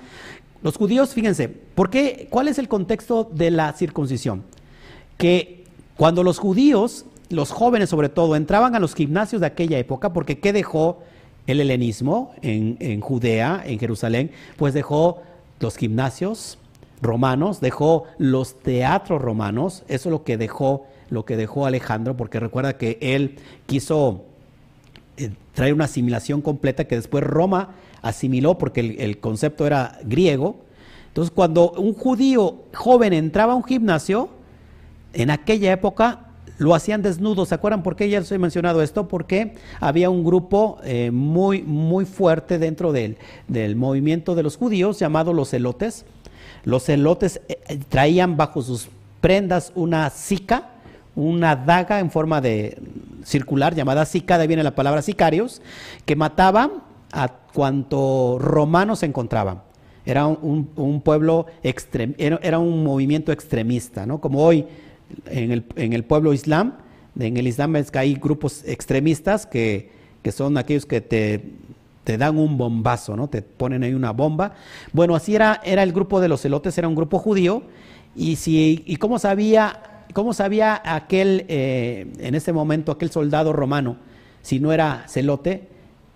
los 0.63 0.77
judíos, 0.77 1.13
fíjense, 1.13 1.47
¿por 1.47 1.91
qué, 1.91 2.27
¿cuál 2.31 2.47
es 2.47 2.57
el 2.57 2.67
contexto 2.67 3.29
de 3.31 3.51
la 3.51 3.71
circuncisión? 3.73 4.43
Que 5.17 5.63
cuando 5.95 6.23
los 6.23 6.39
judíos, 6.39 7.05
los 7.29 7.51
jóvenes 7.51 7.89
sobre 7.89 8.09
todo, 8.09 8.35
entraban 8.35 8.73
a 8.73 8.79
los 8.79 8.95
gimnasios 8.95 9.41
de 9.41 9.47
aquella 9.47 9.77
época, 9.77 10.11
porque 10.11 10.39
¿qué 10.39 10.53
dejó 10.53 10.99
el 11.45 11.61
helenismo 11.61 12.33
en, 12.41 12.75
en 12.79 12.99
Judea, 12.99 13.61
en 13.63 13.77
Jerusalén? 13.77 14.31
Pues 14.57 14.73
dejó 14.73 15.21
los 15.59 15.77
gimnasios 15.77 16.57
romanos, 17.01 17.61
dejó 17.61 18.05
los 18.17 18.59
teatros 18.59 19.21
romanos, 19.21 19.83
eso 19.87 20.09
es 20.09 20.11
lo 20.11 20.23
que 20.23 20.37
dejó, 20.37 20.87
lo 21.11 21.25
que 21.25 21.37
dejó 21.37 21.67
Alejandro, 21.67 22.17
porque 22.17 22.39
recuerda 22.39 22.77
que 22.77 22.97
él 23.01 23.37
quiso 23.67 24.25
traer 25.59 25.73
una 25.73 25.83
asimilación 25.83 26.41
completa 26.41 26.85
que 26.85 26.95
después 26.95 27.21
Roma 27.21 27.71
asimiló 28.01 28.57
porque 28.57 28.79
el, 28.79 29.19
concepto 29.19 29.67
era 29.67 29.99
griego. 30.05 30.55
Entonces, 31.07 31.33
cuando 31.35 31.71
un 31.71 31.93
judío 31.93 32.63
joven 32.73 33.11
entraba 33.11 33.51
a 33.51 33.55
un 33.57 33.65
gimnasio, 33.65 34.29
en 35.11 35.29
aquella 35.29 35.73
época 35.73 36.27
lo 36.59 36.73
hacían 36.73 37.01
desnudo. 37.01 37.45
¿Se 37.45 37.55
acuerdan 37.55 37.83
por 37.83 37.97
qué 37.97 38.07
ya 38.07 38.21
les 38.21 38.31
he 38.31 38.37
mencionado 38.37 38.81
esto? 38.81 39.09
Porque 39.09 39.55
había 39.81 40.09
un 40.09 40.23
grupo 40.23 40.77
eh, 40.85 41.11
muy, 41.11 41.61
muy 41.61 42.05
fuerte 42.05 42.57
dentro 42.57 42.93
del, 42.93 43.17
del, 43.49 43.75
movimiento 43.75 44.35
de 44.35 44.43
los 44.43 44.55
judíos 44.55 44.97
llamado 44.97 45.33
los 45.33 45.49
celotes. 45.49 46.05
Los 46.63 46.85
celotes 46.85 47.41
eh, 47.49 47.81
traían 47.89 48.37
bajo 48.37 48.61
sus 48.61 48.87
prendas 49.19 49.73
una 49.75 50.09
sica, 50.09 50.69
una 51.19 51.55
daga 51.55 51.99
en 51.99 52.09
forma 52.09 52.41
de 52.41 52.77
circular 53.23 53.75
llamada 53.75 54.05
sica, 54.05 54.37
de 54.37 54.47
viene 54.47 54.63
la 54.63 54.75
palabra 54.75 55.01
sicarios, 55.01 55.61
que 56.05 56.15
mataban 56.15 56.71
a 57.11 57.27
cuanto 57.53 58.37
romanos 58.39 58.99
se 58.99 59.05
encontraban. 59.05 59.61
Era 60.05 60.25
un, 60.25 61.01
pueblo 61.03 61.45
extrem, 61.61 62.15
era, 62.17 62.57
un 62.57 62.83
movimiento 62.83 63.31
extremista, 63.31 64.05
¿no? 64.05 64.19
Como 64.19 64.43
hoy 64.43 64.65
en 65.25 65.51
el, 65.51 65.65
en 65.75 65.93
el 65.93 66.03
pueblo 66.03 66.33
islam, 66.33 66.77
en 67.19 67.37
el 67.37 67.47
islam 67.47 67.75
es 67.75 67.91
que 67.91 67.99
hay 67.99 68.15
grupos 68.15 68.63
extremistas 68.65 69.45
que, 69.45 69.91
que 70.23 70.31
son 70.31 70.57
aquellos 70.57 70.85
que 70.85 71.01
te, 71.01 71.43
te, 72.05 72.17
dan 72.17 72.37
un 72.37 72.57
bombazo, 72.57 73.15
¿no? 73.15 73.27
Te 73.27 73.41
ponen 73.41 73.83
ahí 73.83 73.93
una 73.93 74.11
bomba. 74.11 74.53
Bueno, 74.93 75.15
así 75.15 75.35
era, 75.35 75.61
era 75.63 75.83
el 75.83 75.91
grupo 75.91 76.21
de 76.21 76.29
los 76.29 76.41
celotes, 76.41 76.77
era 76.77 76.87
un 76.87 76.95
grupo 76.95 77.19
judío, 77.19 77.63
y 78.15 78.37
si, 78.37 78.83
y 78.87 78.95
cómo 78.95 79.19
sabía 79.19 79.88
¿Cómo 80.13 80.33
sabía 80.33 80.81
aquel, 80.83 81.45
eh, 81.49 82.11
en 82.19 82.33
ese 82.33 82.51
momento, 82.51 82.91
aquel 82.91 83.11
soldado 83.11 83.53
romano, 83.53 83.97
si 84.41 84.59
no 84.59 84.73
era 84.73 85.05
celote? 85.07 85.67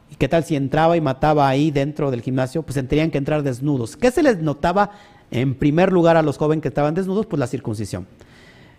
¿Y 0.09 0.15
qué 0.15 0.27
tal 0.27 0.43
si 0.43 0.55
entraba 0.55 0.97
y 0.97 1.01
mataba 1.01 1.47
ahí 1.47 1.69
dentro 1.69 2.09
del 2.09 2.21
gimnasio? 2.21 2.63
Pues 2.63 2.75
tenían 2.87 3.11
que 3.11 3.19
entrar 3.19 3.43
desnudos. 3.43 3.95
¿Qué 3.95 4.09
se 4.09 4.23
les 4.23 4.39
notaba 4.39 4.91
en 5.29 5.55
primer 5.55 5.91
lugar 5.91 6.17
a 6.17 6.23
los 6.23 6.37
jóvenes 6.37 6.63
que 6.63 6.67
estaban 6.69 6.95
desnudos? 6.95 7.27
Pues 7.27 7.39
la 7.39 7.47
circuncisión. 7.47 8.07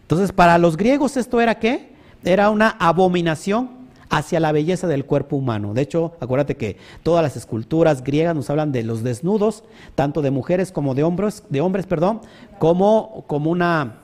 Entonces, 0.03 0.33
para 0.33 0.59
los 0.59 0.77
griegos 0.77 1.17
esto 1.17 1.41
era 1.41 1.59
qué? 1.61 1.93
Era 2.25 2.51
una 2.51 2.71
abominación 2.71 3.71
hacia 4.11 4.41
la 4.41 4.53
belleza 4.53 4.87
del 4.87 5.05
cuerpo 5.05 5.37
humano. 5.37 5.75
De 5.75 5.83
hecho, 5.83 6.13
acuérdate 6.21 6.57
que 6.57 6.77
todas 7.03 7.23
las 7.23 7.37
esculturas 7.37 8.03
griegas 8.05 8.35
nos 8.35 8.51
hablan 8.51 8.73
de 8.73 8.83
los 8.83 9.03
desnudos, 9.03 9.65
tanto 9.95 10.23
de 10.23 10.31
mujeres 10.31 10.73
como 10.73 10.95
de 10.95 11.05
hombres, 11.05 11.43
de 11.51 11.61
hombres, 11.61 11.87
perdón, 11.87 12.21
como, 12.59 13.25
como 13.27 13.51
una 13.51 14.01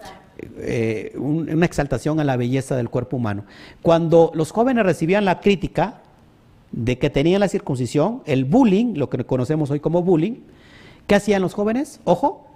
eh, 0.58 1.12
una 1.16 1.66
exaltación 1.66 2.20
a 2.20 2.24
la 2.24 2.36
belleza 2.36 2.76
del 2.76 2.88
cuerpo 2.88 3.16
humano. 3.16 3.44
Cuando 3.82 4.30
los 4.34 4.52
jóvenes 4.52 4.84
recibían 4.84 5.24
la 5.24 5.40
crítica 5.40 6.00
de 6.72 6.98
que 6.98 7.10
tenían 7.10 7.40
la 7.40 7.48
circuncisión, 7.48 8.22
el 8.26 8.44
bullying, 8.44 8.94
lo 8.96 9.10
que 9.10 9.24
conocemos 9.24 9.70
hoy 9.70 9.80
como 9.80 10.02
bullying, 10.02 10.36
¿qué 11.06 11.16
hacían 11.16 11.42
los 11.42 11.54
jóvenes? 11.54 12.00
Ojo, 12.04 12.50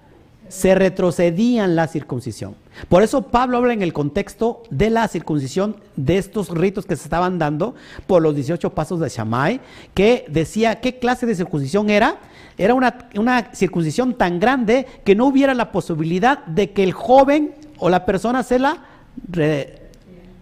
se 0.49 0.75
retrocedían 0.75 1.75
la 1.75 1.89
circuncisión. 1.89 2.55
Por 2.89 3.03
eso 3.03 3.23
Pablo 3.23 3.59
habla 3.59 3.73
en 3.73 3.83
el 3.83 3.93
contexto 3.93 4.63
de 4.71 4.91
la 4.91 5.09
circuncisión 5.09 5.77
de 5.97 6.19
estos 6.19 6.51
ritos 6.51 6.87
que 6.87 6.97
se 6.97 7.05
estaban 7.05 7.39
dando 7.39 7.75
por 8.07 8.23
los 8.23 8.35
18 8.35 8.71
pasos 8.71 9.01
de 9.01 9.09
Shammai, 9.09 9.61
que 9.95 10.27
decía 10.29 10.81
qué 10.81 10.99
clase 10.99 11.27
de 11.27 11.35
circuncisión 11.35 11.89
era. 11.89 12.19
Era 12.57 12.75
una, 12.75 13.51
circuncisión 13.53 14.15
tan 14.15 14.39
grande 14.39 14.87
que 15.05 15.15
no 15.15 15.27
hubiera 15.27 15.55
la 15.55 15.73
posibilidad 15.73 16.45
de 16.47 16.71
que 16.71 16.85
el 16.85 16.93
joven 16.93 17.55
o 17.85 17.91
la 17.91 18.07
persona 18.07 18.43
se 18.43 18.59
la 18.59 18.79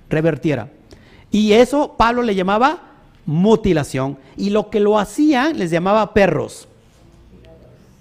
revertiera. 0.08 0.68
Y 1.32 1.54
eso 1.54 1.96
Pablo 1.98 2.22
le 2.22 2.36
llamaba 2.36 2.78
mutilación. 3.26 4.16
Y 4.36 4.50
lo 4.50 4.70
que 4.70 4.78
lo 4.78 4.96
hacían 4.96 5.58
les 5.58 5.72
llamaba 5.72 6.14
perros 6.14 6.68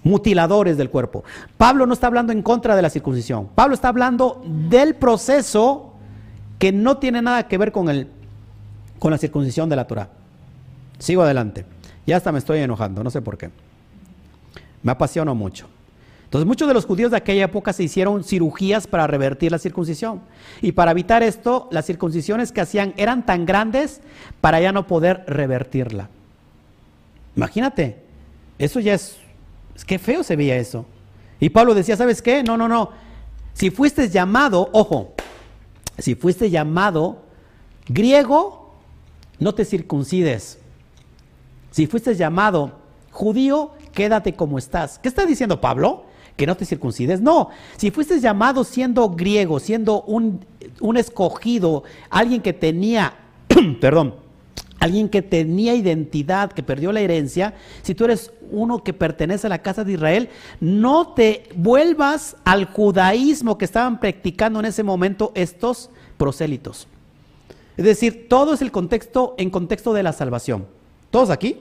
mutiladores 0.04 0.78
del 0.78 0.92
cuerpo. 0.92 1.24
Pablo 1.58 1.88
no 1.88 1.94
está 1.94 2.06
hablando 2.06 2.32
en 2.32 2.44
contra 2.44 2.76
de 2.76 2.84
la 2.84 2.92
circuncisión. 2.92 3.50
Pablo 3.56 3.74
está 3.74 3.88
hablando 3.88 4.44
del 4.46 4.94
proceso 4.94 5.94
que 6.60 6.72
no 6.72 6.98
tiene 6.98 7.24
nada 7.24 7.48
que 7.48 7.58
ver 7.58 7.72
con, 7.72 7.90
el, 7.90 8.10
con 9.00 9.10
la 9.10 9.18
circuncisión 9.18 9.70
de 9.70 9.76
la 9.76 9.88
Torah. 9.88 10.10
Sigo 11.00 11.24
adelante. 11.24 11.66
Ya 12.06 12.18
hasta 12.18 12.32
me 12.32 12.38
estoy 12.38 12.60
enojando, 12.60 13.04
no 13.04 13.10
sé 13.10 13.24
por 13.24 13.40
qué. 13.40 13.50
Me 14.84 14.92
apasionó 14.92 15.34
mucho. 15.34 15.68
Entonces 16.32 16.48
muchos 16.48 16.70
de 16.70 16.74
los 16.74 16.86
judíos 16.86 17.12
de 17.12 17.18
aquella 17.18 17.44
época 17.44 17.74
se 17.74 17.84
hicieron 17.84 18.24
cirugías 18.24 18.88
para 18.88 19.06
revertir 19.06 19.52
la 19.52 19.60
circuncisión. 19.60 20.22
Y 20.62 20.72
para 20.72 20.92
evitar 20.92 21.24
esto, 21.24 21.68
las 21.72 21.86
circuncisiones 21.86 22.54
que 22.54 22.62
hacían 22.62 22.94
eran 22.96 23.26
tan 23.26 23.46
grandes 23.46 24.00
para 24.40 24.62
ya 24.62 24.72
no 24.72 24.88
poder 24.88 25.26
revertirla. 25.28 26.10
Imagínate, 27.36 27.98
eso 28.58 28.80
ya 28.80 28.94
es 28.94 29.18
es 29.76 29.86
que 29.86 30.00
feo 30.00 30.24
se 30.24 30.36
veía 30.36 30.58
eso. 30.58 30.86
Y 31.40 31.50
Pablo 31.50 31.74
decía, 31.74 31.98
¿sabes 31.98 32.22
qué? 32.22 32.44
No, 32.44 32.56
no, 32.56 32.68
no. 32.68 32.92
Si 33.54 33.72
fuiste 33.72 34.10
llamado, 34.10 34.70
ojo, 34.74 35.16
si 35.98 36.16
fuiste 36.16 36.50
llamado 36.50 37.24
griego, 37.88 38.76
no 39.40 39.54
te 39.54 39.66
circuncides. 39.66 40.60
Si 41.72 41.88
fuiste 41.88 42.16
llamado 42.16 42.80
judío, 43.12 43.72
quédate 43.92 44.36
como 44.36 44.58
estás. 44.58 45.00
¿Qué 45.00 45.10
está 45.10 45.26
diciendo 45.26 45.60
Pablo? 45.60 46.06
Que 46.36 46.48
no 46.48 46.56
te 46.56 46.66
circuncides. 46.66 47.22
No, 47.22 47.50
si 47.78 47.92
fuiste 47.92 48.20
llamado 48.20 48.64
siendo 48.64 49.10
griego, 49.10 49.60
siendo 49.60 50.02
un, 50.04 50.46
un 50.80 50.98
escogido, 50.98 51.84
alguien 52.10 52.42
que 52.42 52.54
tenía, 52.54 53.14
perdón, 53.82 54.16
alguien 54.82 55.10
que 55.10 55.22
tenía 55.22 55.76
identidad, 55.76 56.52
que 56.52 56.64
perdió 56.64 56.92
la 56.92 57.02
herencia, 57.02 57.54
si 57.84 57.94
tú 57.94 58.06
eres 58.06 58.32
uno 58.50 58.84
que 58.84 58.94
pertenece 58.94 59.46
a 59.46 59.50
la 59.52 59.62
casa 59.62 59.84
de 59.84 59.94
Israel, 59.94 60.30
no 60.60 61.14
te 61.14 61.44
vuelvas 61.56 62.36
al 62.44 62.66
judaísmo 62.66 63.60
que 63.60 63.66
estaban 63.66 64.00
practicando 64.00 64.60
en 64.60 64.66
ese 64.66 64.82
momento 64.82 65.32
estos 65.36 65.92
prosélitos. 66.18 66.88
Es 67.78 67.86
decir, 67.86 68.28
todo 68.28 68.56
es 68.56 68.62
el 68.62 68.72
contexto 68.72 69.36
en 69.38 69.52
contexto 69.52 69.94
de 69.94 70.04
la 70.04 70.14
salvación. 70.14 70.66
¿Todos 71.12 71.30
aquí? 71.30 71.60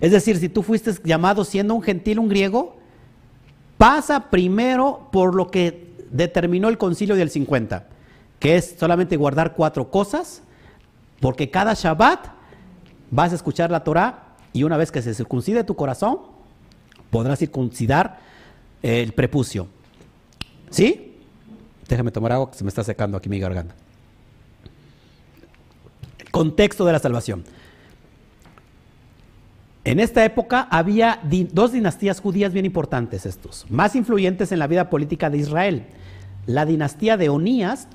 Es 0.00 0.12
decir, 0.12 0.38
si 0.38 0.48
tú 0.48 0.62
fuiste 0.62 0.92
llamado 1.02 1.44
siendo 1.44 1.74
un 1.74 1.82
gentil, 1.82 2.20
un 2.20 2.28
griego, 2.28 2.76
pasa 3.78 4.28
primero 4.28 5.08
por 5.10 5.34
lo 5.34 5.50
que 5.50 5.94
determinó 6.10 6.68
el 6.68 6.76
concilio 6.76 7.16
del 7.16 7.30
50, 7.30 7.86
que 8.38 8.56
es 8.56 8.76
solamente 8.78 9.16
guardar 9.16 9.54
cuatro 9.54 9.90
cosas 9.90 10.42
porque 11.20 11.50
cada 11.50 11.74
Shabbat 11.74 12.26
vas 13.10 13.32
a 13.32 13.36
escuchar 13.36 13.70
la 13.70 13.84
Torah 13.84 14.36
y 14.52 14.64
una 14.64 14.76
vez 14.76 14.92
que 14.92 15.02
se 15.02 15.14
circuncide 15.14 15.64
tu 15.64 15.74
corazón, 15.74 16.18
podrás 17.10 17.38
circuncidar 17.38 18.18
el 18.82 19.12
prepucio. 19.12 19.68
¿Sí? 20.70 21.16
Déjame 21.88 22.10
tomar 22.10 22.32
agua 22.32 22.50
que 22.50 22.58
se 22.58 22.64
me 22.64 22.68
está 22.68 22.84
secando 22.84 23.16
aquí 23.16 23.28
mi 23.28 23.38
garganta. 23.38 23.74
contexto 26.30 26.84
de 26.84 26.92
la 26.92 26.98
salvación. 26.98 27.44
En 29.88 30.00
esta 30.00 30.22
época 30.22 30.68
había 30.70 31.18
dos 31.54 31.72
dinastías 31.72 32.20
judías 32.20 32.52
bien 32.52 32.66
importantes 32.66 33.24
estos, 33.24 33.64
más 33.70 33.96
influyentes 33.96 34.52
en 34.52 34.58
la 34.58 34.66
vida 34.66 34.90
política 34.90 35.30
de 35.30 35.38
Israel, 35.38 35.86
la 36.44 36.66
dinastía 36.66 37.16
de 37.16 37.30
Onías 37.30 37.88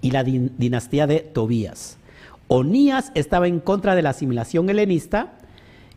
y 0.00 0.12
la 0.12 0.22
dinastía 0.22 1.08
de 1.08 1.18
Tobías. 1.18 1.98
Onías 2.46 3.10
estaba 3.16 3.48
en 3.48 3.58
contra 3.58 3.96
de 3.96 4.02
la 4.02 4.10
asimilación 4.10 4.70
helenista, 4.70 5.32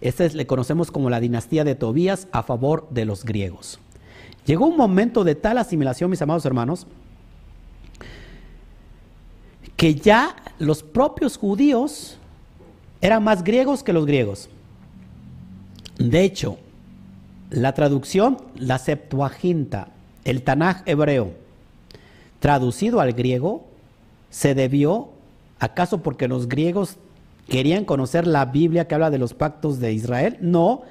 este 0.01 0.31
le 0.31 0.47
conocemos 0.47 0.89
como 0.89 1.11
la 1.11 1.19
dinastía 1.19 1.64
de 1.64 1.76
Tobías 1.76 2.27
a 2.31 2.41
favor 2.41 2.88
de 2.89 3.06
los 3.06 3.23
griegos. 3.23 3.80
Llegó 4.47 4.65
un 4.65 4.77
momento 4.77 5.23
de 5.23 5.35
tal 5.35 5.60
asimilación, 5.60 6.10
mis 6.10 6.23
amados 6.23 6.43
hermanos, 6.47 6.88
que 9.76 9.93
ya 9.93 10.35
los 10.57 10.81
propios 10.81 11.38
judíos 11.38 12.18
eran 12.99 13.23
más 13.23 13.43
griegos 13.43 13.84
que 13.84 13.93
los 13.93 14.07
griegos. 14.07 14.49
De 15.99 16.23
hecho, 16.23 16.57
la 17.51 17.73
traducción, 17.73 18.38
la 18.55 18.80
Septuaginta, 18.80 19.89
el 20.23 20.41
Tanaj 20.41 20.81
hebreo, 20.85 21.34
traducido 22.39 22.99
al 22.99 23.13
griego, 23.13 23.65
se 24.31 24.55
debió 24.55 25.09
¿Acaso 25.59 26.01
porque 26.01 26.27
los 26.30 26.47
griegos 26.47 26.95
querían 27.47 27.84
conocer 27.84 28.26
la 28.26 28.45
Biblia 28.45 28.88
que 28.88 28.95
habla 28.95 29.11
de 29.11 29.17
los 29.17 29.34
pactos 29.34 29.80
de 29.80 29.91
Israel? 29.91 30.38
No, 30.39 30.84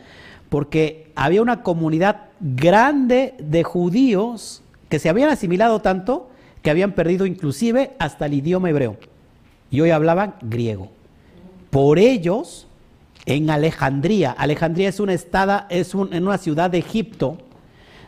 porque 0.50 1.10
había 1.16 1.40
una 1.40 1.62
comunidad 1.62 2.26
grande 2.40 3.34
de 3.38 3.64
judíos 3.64 4.62
que 4.90 4.98
se 4.98 5.08
habían 5.08 5.30
asimilado 5.30 5.80
tanto 5.80 6.28
que 6.62 6.70
habían 6.70 6.92
perdido 6.92 7.24
inclusive 7.24 7.92
hasta 7.98 8.26
el 8.26 8.34
idioma 8.34 8.68
hebreo. 8.68 8.96
Y 9.70 9.80
hoy 9.80 9.90
hablaban 9.90 10.34
griego. 10.42 10.88
Por 11.70 11.98
ellos, 11.98 12.66
en 13.26 13.50
Alejandría, 13.50 14.32
Alejandría 14.32 14.88
es 14.88 15.00
una, 15.00 15.12
estada, 15.12 15.66
es 15.70 15.94
una 15.94 16.38
ciudad 16.38 16.70
de 16.70 16.78
Egipto, 16.78 17.38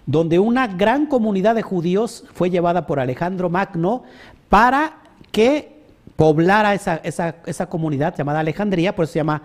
donde 0.06 0.38
una 0.38 0.66
gran 0.66 1.06
comunidad 1.06 1.54
de 1.54 1.62
judíos 1.62 2.24
fue 2.32 2.50
llevada 2.50 2.86
por 2.86 3.00
Alejandro 3.00 3.50
Magno 3.50 4.02
para 4.48 4.98
que 5.30 5.80
poblara 6.16 6.74
esa, 6.74 6.96
esa, 6.96 7.66
comunidad 7.68 8.14
llamada 8.16 8.40
Alejandría, 8.40 8.94
por 8.94 9.04
eso 9.04 9.12
se 9.12 9.18
llama 9.20 9.42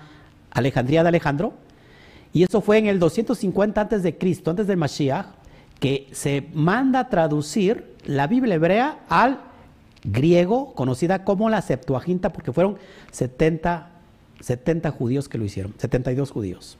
Alejandría 0.51 1.03
de 1.03 1.09
Alejandro. 1.09 1.53
Y 2.33 2.43
eso 2.43 2.59
fue 2.59 2.79
en 2.79 2.87
el 2.87 2.99
250 2.99 3.79
antes 3.79 4.03
de 4.03 4.17
Cristo, 4.17 4.49
antes 4.49 4.67
del 4.67 4.77
Mashiach, 4.77 5.27
que 5.79 6.09
se 6.11 6.49
manda 6.53 6.99
a 6.99 7.09
traducir 7.09 7.95
la 8.05 8.27
Biblia 8.27 8.55
hebrea 8.55 8.99
al 9.07 9.39
griego, 10.03 10.73
conocida 10.73 11.23
como 11.23 11.49
la 11.49 11.61
Septuaginta, 11.61 12.33
porque 12.33 12.51
fueron 12.51 12.77
70, 13.11 13.89
70 14.45 14.91
judíos 14.91 15.27
que 15.27 15.39
lo 15.39 15.45
hicieron, 15.45 15.73
72 15.77 16.29
judíos. 16.29 16.77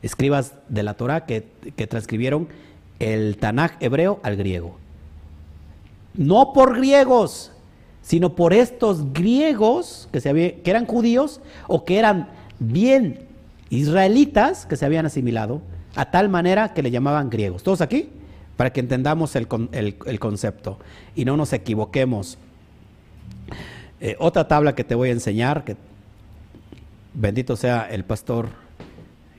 Escribas 0.00 0.54
de 0.68 0.84
la 0.84 0.94
Torah 0.94 1.26
que, 1.26 1.44
que 1.74 1.88
transcribieron 1.88 2.46
el 3.00 3.36
Tanaj 3.36 3.72
hebreo 3.80 4.20
al 4.22 4.36
griego. 4.36 4.76
No 6.14 6.52
por 6.52 6.76
griegos, 6.76 7.50
sino 8.00 8.36
por 8.36 8.52
estos 8.52 9.12
griegos 9.12 10.08
que, 10.12 10.20
se 10.20 10.60
que 10.62 10.70
eran 10.70 10.86
judíos 10.86 11.40
o 11.66 11.84
que 11.84 11.98
eran 11.98 12.28
bien 12.60 13.26
israelitas 13.68 14.66
que 14.66 14.76
se 14.76 14.86
habían 14.86 15.04
asimilado, 15.04 15.62
a 15.96 16.12
tal 16.12 16.28
manera 16.28 16.74
que 16.74 16.82
le 16.84 16.92
llamaban 16.92 17.28
griegos. 17.28 17.64
¿Todos 17.64 17.80
aquí? 17.80 18.08
Para 18.56 18.72
que 18.72 18.78
entendamos 18.78 19.34
el, 19.34 19.48
concepto 20.20 20.78
y 21.16 21.24
no 21.24 21.36
nos 21.36 21.52
equivoquemos. 21.52 22.38
Eh, 24.00 24.14
otra 24.20 24.46
tabla 24.46 24.76
que 24.76 24.84
te 24.84 24.94
voy 24.94 25.08
a 25.08 25.12
enseñar, 25.12 25.64
que 25.64 25.76
bendito 27.14 27.56
sea 27.56 27.88
el 27.90 28.04
pastor 28.04 28.48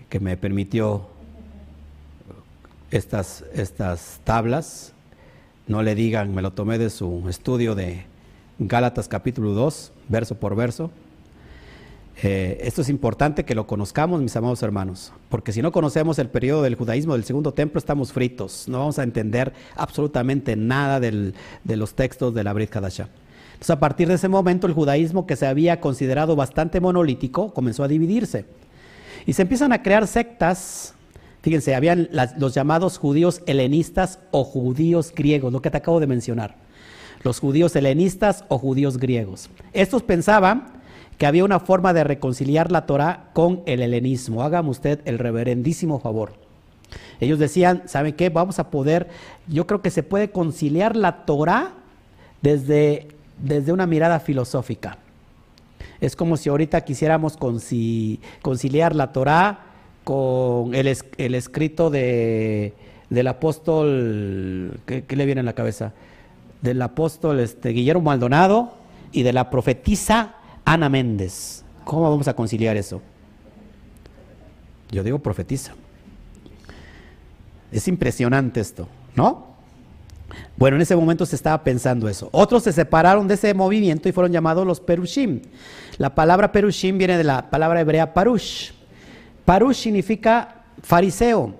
que 0.09 0.19
me 0.19 0.37
permitió 0.37 1.07
estas, 2.91 3.43
estas 3.53 4.19
tablas. 4.23 4.93
No 5.67 5.83
le 5.83 5.95
digan, 5.95 6.33
me 6.33 6.41
lo 6.41 6.51
tomé 6.51 6.77
de 6.77 6.89
su 6.89 7.27
estudio 7.29 7.75
de 7.75 8.05
Gálatas 8.57 9.07
capítulo 9.07 9.53
2, 9.53 9.91
verso 10.07 10.35
por 10.35 10.55
verso. 10.55 10.91
Eh, 12.21 12.59
esto 12.63 12.81
es 12.81 12.89
importante 12.89 13.45
que 13.45 13.55
lo 13.55 13.65
conozcamos, 13.65 14.21
mis 14.21 14.35
amados 14.35 14.61
hermanos, 14.61 15.13
porque 15.29 15.53
si 15.53 15.61
no 15.61 15.71
conocemos 15.71 16.19
el 16.19 16.27
periodo 16.27 16.63
del 16.63 16.75
judaísmo 16.75 17.13
del 17.13 17.23
segundo 17.23 17.53
templo, 17.53 17.79
estamos 17.79 18.11
fritos, 18.11 18.67
no 18.67 18.79
vamos 18.79 18.99
a 18.99 19.03
entender 19.03 19.53
absolutamente 19.77 20.57
nada 20.57 20.99
de 20.99 21.33
los 21.77 21.93
textos 21.93 22.33
de 22.33 22.43
la 22.43 22.51
Brit 22.51 22.69
Kadasha. 22.69 23.07
Entonces, 23.59 23.69
a 23.71 23.79
partir 23.79 24.07
de 24.07 24.13
ese 24.15 24.29
momento, 24.29 24.67
el 24.67 24.73
judaísmo 24.73 25.27
que 25.27 25.35
se 25.35 25.45
había 25.45 25.81
considerado 25.81 26.35
bastante 26.35 26.79
monolítico 26.79 27.53
comenzó 27.53 27.83
a 27.83 27.87
dividirse. 27.87 28.45
Y 29.25 29.33
se 29.33 29.41
empiezan 29.41 29.73
a 29.73 29.83
crear 29.83 30.07
sectas. 30.07 30.93
Fíjense, 31.41 31.75
habían 31.75 32.09
los 32.37 32.53
llamados 32.53 32.97
judíos 32.97 33.41
helenistas 33.45 34.19
o 34.31 34.43
judíos 34.43 35.13
griegos, 35.13 35.51
lo 35.51 35.61
que 35.61 35.71
te 35.71 35.77
acabo 35.77 35.99
de 35.99 36.07
mencionar 36.07 36.55
los 37.23 37.39
judíos 37.39 37.75
helenistas 37.75 38.45
o 38.47 38.57
judíos 38.57 38.97
griegos. 38.97 39.49
Estos 39.73 40.03
pensaban 40.03 40.67
que 41.17 41.25
había 41.25 41.43
una 41.43 41.59
forma 41.59 41.93
de 41.93 42.03
reconciliar 42.03 42.71
la 42.71 42.85
Torah 42.85 43.29
con 43.33 43.61
el 43.65 43.81
helenismo. 43.81 44.41
Hágame 44.43 44.69
usted 44.69 45.01
el 45.05 45.19
reverendísimo 45.19 45.99
favor. 45.99 46.33
Ellos 47.19 47.39
decían, 47.39 47.83
¿saben 47.85 48.13
qué? 48.13 48.29
Vamos 48.29 48.57
a 48.59 48.71
poder, 48.71 49.09
yo 49.47 49.67
creo 49.67 49.81
que 49.81 49.91
se 49.91 50.01
puede 50.01 50.31
conciliar 50.31 50.95
la 50.95 51.25
Torah 51.25 51.73
desde, 52.41 53.09
desde 53.39 53.71
una 53.71 53.85
mirada 53.85 54.19
filosófica. 54.19 54.97
Es 56.01 56.15
como 56.15 56.37
si 56.37 56.49
ahorita 56.49 56.81
quisiéramos 56.81 57.37
conciliar 58.41 58.95
la 58.95 59.11
Torah 59.11 59.59
con 60.03 60.73
el, 60.73 60.95
el 61.17 61.35
escrito 61.35 61.89
de, 61.89 62.73
del 63.09 63.27
apóstol, 63.27 64.79
¿qué, 64.85 65.03
le 65.09 65.25
viene 65.25 65.39
en 65.39 65.45
la 65.45 65.53
cabeza? 65.53 65.93
Del 66.61 66.81
apóstol 66.81 67.39
este, 67.39 67.69
Guillermo 67.69 68.01
Maldonado 68.01 68.73
y 69.11 69.23
de 69.23 69.33
la 69.33 69.49
profetisa 69.49 70.35
Ana 70.65 70.89
Méndez. 70.89 71.63
¿Cómo 71.83 72.09
vamos 72.09 72.27
a 72.27 72.35
conciliar 72.35 72.77
eso? 72.77 73.01
Yo 74.91 75.03
digo 75.03 75.19
profetiza. 75.19 75.73
Es 77.71 77.87
impresionante 77.87 78.59
esto, 78.59 78.87
¿no? 79.15 79.48
Bueno, 80.57 80.75
en 80.75 80.81
ese 80.81 80.95
momento 80.95 81.25
se 81.25 81.35
estaba 81.35 81.63
pensando 81.63 82.07
eso. 82.09 82.29
Otros 82.31 82.63
se 82.63 82.73
separaron 82.73 83.27
de 83.27 83.35
ese 83.35 83.53
movimiento 83.53 84.09
y 84.09 84.11
fueron 84.11 84.31
llamados 84.31 84.65
los 84.65 84.79
Perushim. 84.79 85.41
La 85.97 86.13
palabra 86.13 86.51
Perushim 86.51 86.97
viene 86.97 87.17
de 87.17 87.23
la 87.23 87.49
palabra 87.49 87.81
hebrea 87.81 88.13
Parush. 88.13 88.71
Parush 89.45 89.77
significa 89.77 90.63
fariseo. 90.81 91.55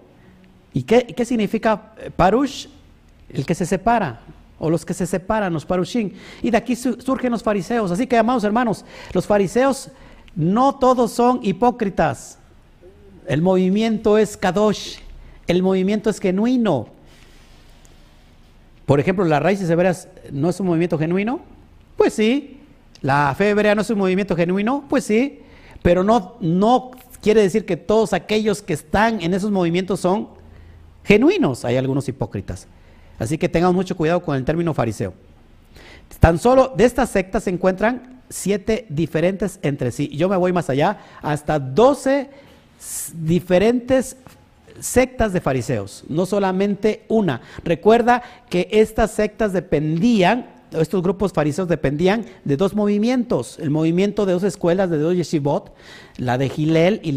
¿Y 0.74 0.84
qué, 0.84 1.26
significa 1.26 1.94
Parush? 2.16 2.68
El 3.30 3.46
que 3.46 3.56
se 3.56 3.66
separa, 3.66 4.22
o 4.58 4.70
los 4.70 4.86
que 4.86 4.94
se 4.94 5.06
separan, 5.06 5.54
los 5.54 5.66
Parushim. 5.66 6.12
Y 6.42 6.52
de 6.52 6.58
aquí 6.58 6.76
surgen 6.76 7.32
los 7.32 7.44
fariseos. 7.44 7.92
Así 7.92 8.08
que, 8.08 8.18
amados 8.18 8.44
hermanos, 8.44 8.86
los 9.14 9.26
fariseos 9.26 9.90
no 10.36 10.76
todos 10.76 11.12
son 11.12 11.40
hipócritas. 11.44 12.40
El 13.28 13.42
movimiento 13.42 14.18
es 14.18 14.38
Kadosh, 14.38 14.98
el 15.48 15.62
movimiento 15.62 16.10
es 16.10 16.20
genuino. 16.20 16.99
Por 18.90 19.00
ejemplo, 19.00 19.24
las 19.24 19.44
raíces 19.44 19.70
hebreas 19.70 20.08
no 20.32 20.50
es 20.50 20.60
un 20.60 20.66
movimiento 20.66 20.98
genuino. 20.98 21.42
Pues 21.96 22.12
sí. 22.12 22.60
La 23.04 23.36
fe 23.38 23.52
hebrea 23.52 23.76
no 23.76 23.84
es 23.84 23.90
un 23.92 24.00
movimiento 24.00 24.36
genuino. 24.36 24.86
Pues 24.90 25.04
sí. 25.04 25.42
Pero 25.84 26.04
no, 26.04 26.38
no 26.40 26.90
quiere 27.22 27.44
decir 27.44 27.68
que 27.68 27.78
todos 27.78 28.14
aquellos 28.14 28.64
que 28.64 28.74
están 28.74 29.22
en 29.22 29.36
esos 29.36 29.52
movimientos 29.52 30.00
son 30.00 30.30
genuinos. 31.04 31.66
Hay 31.66 31.78
algunos 31.78 32.10
hipócritas. 32.10 32.66
Así 33.20 33.38
que 33.38 33.48
tengan 33.48 33.76
mucho 33.76 33.96
cuidado 33.96 34.24
con 34.24 34.36
el 34.36 34.44
término 34.44 34.74
fariseo. 34.74 35.14
Tan 36.20 36.40
solo 36.40 36.74
de 36.76 36.86
estas 36.86 37.12
sectas 37.12 37.44
se 37.44 37.52
encuentran 37.52 38.24
siete 38.28 38.88
diferentes 38.90 39.60
entre 39.62 39.92
sí. 39.92 40.10
Yo 40.18 40.30
me 40.30 40.36
voy 40.36 40.52
más 40.52 40.68
allá, 40.68 40.98
hasta 41.22 41.60
doce 41.60 42.32
diferentes 43.14 44.18
sectas 44.82 45.34
de 45.34 45.42
fariseos, 45.42 46.04
no 46.08 46.26
solamente 46.26 47.06
una. 47.08 47.42
Recuerda 47.64 48.22
que 48.50 48.68
estas 48.72 49.12
sectas 49.12 49.54
dependían 49.54 50.59
estos 50.72 51.02
grupos 51.02 51.34
fariseos 51.34 51.68
dependían 51.68 52.26
de 52.46 52.58
dos 52.58 52.76
movimientos, 52.76 53.58
el 53.60 53.70
movimiento 53.70 54.26
de 54.26 54.34
dos 54.34 54.44
escuelas, 54.44 54.90
de 54.90 54.98
dos 54.98 55.16
yeshivot, 55.16 55.74
la 56.18 56.38
de 56.38 56.50
Gilel 56.50 57.00
y, 57.04 57.12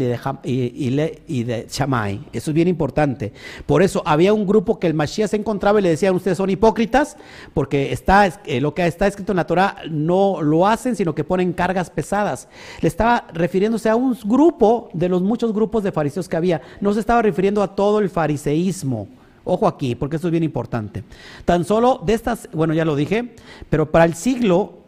de 1.43 1.67
Shammai. 1.69 2.21
Eso 2.33 2.51
es 2.51 2.55
bien 2.55 2.67
importante. 2.67 3.33
Por 3.65 3.83
eso 3.83 4.01
había 4.05 4.33
un 4.33 4.47
grupo 4.47 4.79
que 4.79 4.87
el 4.87 4.93
Mashiach 4.93 5.29
se 5.29 5.37
encontraba 5.37 5.79
y 5.79 5.83
le 5.83 5.89
decían, 5.89 6.15
ustedes 6.15 6.37
son 6.37 6.49
hipócritas, 6.49 7.17
porque 7.53 7.91
está, 7.91 8.27
eh, 8.45 8.61
lo 8.61 8.73
que 8.73 8.85
está 8.87 9.07
escrito 9.07 9.31
en 9.33 9.37
la 9.37 9.47
Torah 9.47 9.77
no 9.89 10.41
lo 10.41 10.67
hacen, 10.67 10.95
sino 10.95 11.13
que 11.13 11.23
ponen 11.23 11.53
cargas 11.53 11.89
pesadas. 11.89 12.47
Le 12.81 12.87
estaba 12.87 13.27
refiriéndose 13.33 13.89
a 13.89 13.95
un 13.95 14.17
grupo 14.25 14.89
de 14.93 15.09
los 15.09 15.21
muchos 15.21 15.53
grupos 15.53 15.83
de 15.83 15.91
fariseos 15.91 16.27
que 16.27 16.37
había. 16.37 16.61
No 16.81 16.93
se 16.93 16.99
estaba 16.99 17.21
refiriendo 17.21 17.61
a 17.61 17.75
todo 17.75 17.99
el 17.99 18.09
fariseísmo. 18.09 19.07
Ojo 19.45 19.67
aquí, 19.67 19.95
porque 19.95 20.15
esto 20.15 20.29
es 20.29 20.31
bien 20.31 20.43
importante. 20.43 21.03
Tan 21.45 21.65
solo 21.65 22.01
de 22.05 22.13
estas, 22.13 22.49
bueno, 22.53 22.73
ya 22.73 22.85
lo 22.85 22.95
dije, 22.95 23.35
pero 23.69 23.91
para 23.91 24.05
el 24.05 24.13
siglo 24.13 24.79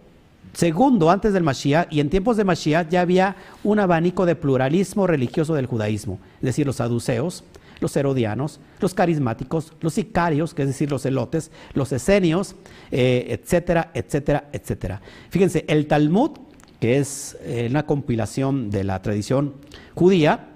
segundo 0.54 1.12
antes 1.12 1.34
del 1.34 1.44
Mashiach 1.44 1.92
y 1.92 2.00
en 2.00 2.10
tiempos 2.10 2.38
de 2.38 2.46
Mashiach 2.46 2.88
ya 2.90 3.02
había 3.02 3.36
un 3.64 3.80
abanico 3.80 4.26
de 4.26 4.36
pluralismo 4.36 5.06
religioso 5.08 5.54
del 5.54 5.66
judaísmo, 5.66 6.20
es 6.38 6.44
decir, 6.44 6.66
los 6.66 6.78
saduceos, 6.78 7.44
los 7.82 7.96
herodianos, 7.98 8.62
los 8.80 8.94
carismáticos, 8.94 9.74
los 9.82 9.94
sicarios, 9.94 10.54
que 10.54 10.62
es 10.62 10.70
decir, 10.70 10.90
los 10.90 11.06
elotes, 11.06 11.52
los 11.74 11.92
esenios, 11.92 12.56
eh, 12.92 13.28
etcétera, 13.30 13.92
etcétera, 13.94 14.50
etcétera. 14.54 15.02
Fíjense, 15.30 15.66
el 15.68 15.88
Talmud, 15.88 16.32
que 16.80 17.00
es 17.00 17.38
eh, 17.42 17.68
una 17.70 17.86
compilación 17.86 18.70
de 18.70 18.86
la 18.86 19.02
tradición 19.02 19.56
judía, 19.94 20.55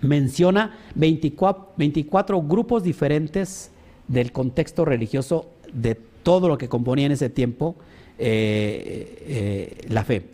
menciona 0.00 0.78
24, 0.94 2.42
grupos 2.42 2.82
diferentes 2.82 3.70
del 4.08 4.32
contexto 4.32 4.84
religioso 4.84 5.50
de 5.72 5.94
todo 6.22 6.48
lo 6.48 6.58
que 6.58 6.68
componía 6.68 7.06
en 7.06 7.12
ese 7.12 7.28
tiempo 7.28 7.76
eh, 8.18 9.24
eh, 9.26 9.88
la 9.88 10.04
fe. 10.04 10.24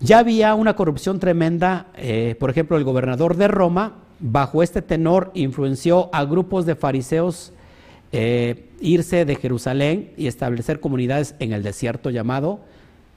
Ya 0.00 0.18
había 0.18 0.54
una 0.54 0.76
corrupción 0.76 1.18
tremenda, 1.18 1.88
eh, 1.96 2.36
por 2.38 2.50
ejemplo, 2.50 2.76
el 2.76 2.84
gobernador 2.84 3.36
de 3.36 3.48
Roma, 3.48 3.96
bajo 4.20 4.62
este 4.62 4.82
tenor, 4.82 5.30
influenció 5.34 6.08
a 6.12 6.24
grupos 6.24 6.66
de 6.66 6.76
fariseos 6.76 7.52
irse 8.80 9.26
de 9.26 9.36
Jerusalén 9.36 10.12
y 10.16 10.28
establecer 10.28 10.80
comunidades 10.80 11.34
en 11.40 11.52
el 11.52 11.62
desierto 11.62 12.08
llamado 12.08 12.60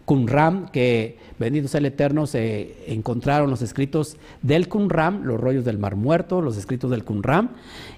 Qumran, 0.06 0.69
que 0.69 1.18
bendito 1.40 1.68
sea 1.68 1.80
el 1.80 1.86
Eterno, 1.86 2.28
se 2.28 2.76
encontraron 2.88 3.49
los 3.49 3.61
escritos 3.61 4.18
del 4.41 4.68
Qumran, 4.68 5.26
los 5.26 5.40
rollos 5.40 5.64
del 5.65 5.78
Mar 5.78 5.95
Muerto, 5.95 6.41
los 6.41 6.57
escritos 6.57 6.90
del 6.91 7.03
Qumran, 7.03 7.52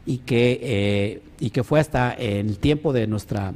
y 0.06 0.18
que, 0.20 0.60
eh, 0.62 1.22
y 1.40 1.50
que 1.50 1.64
fue 1.64 1.80
hasta 1.80 2.12
el 2.12 2.58
tiempo 2.58 2.94
de 2.94 3.08
nuestra, 3.08 3.54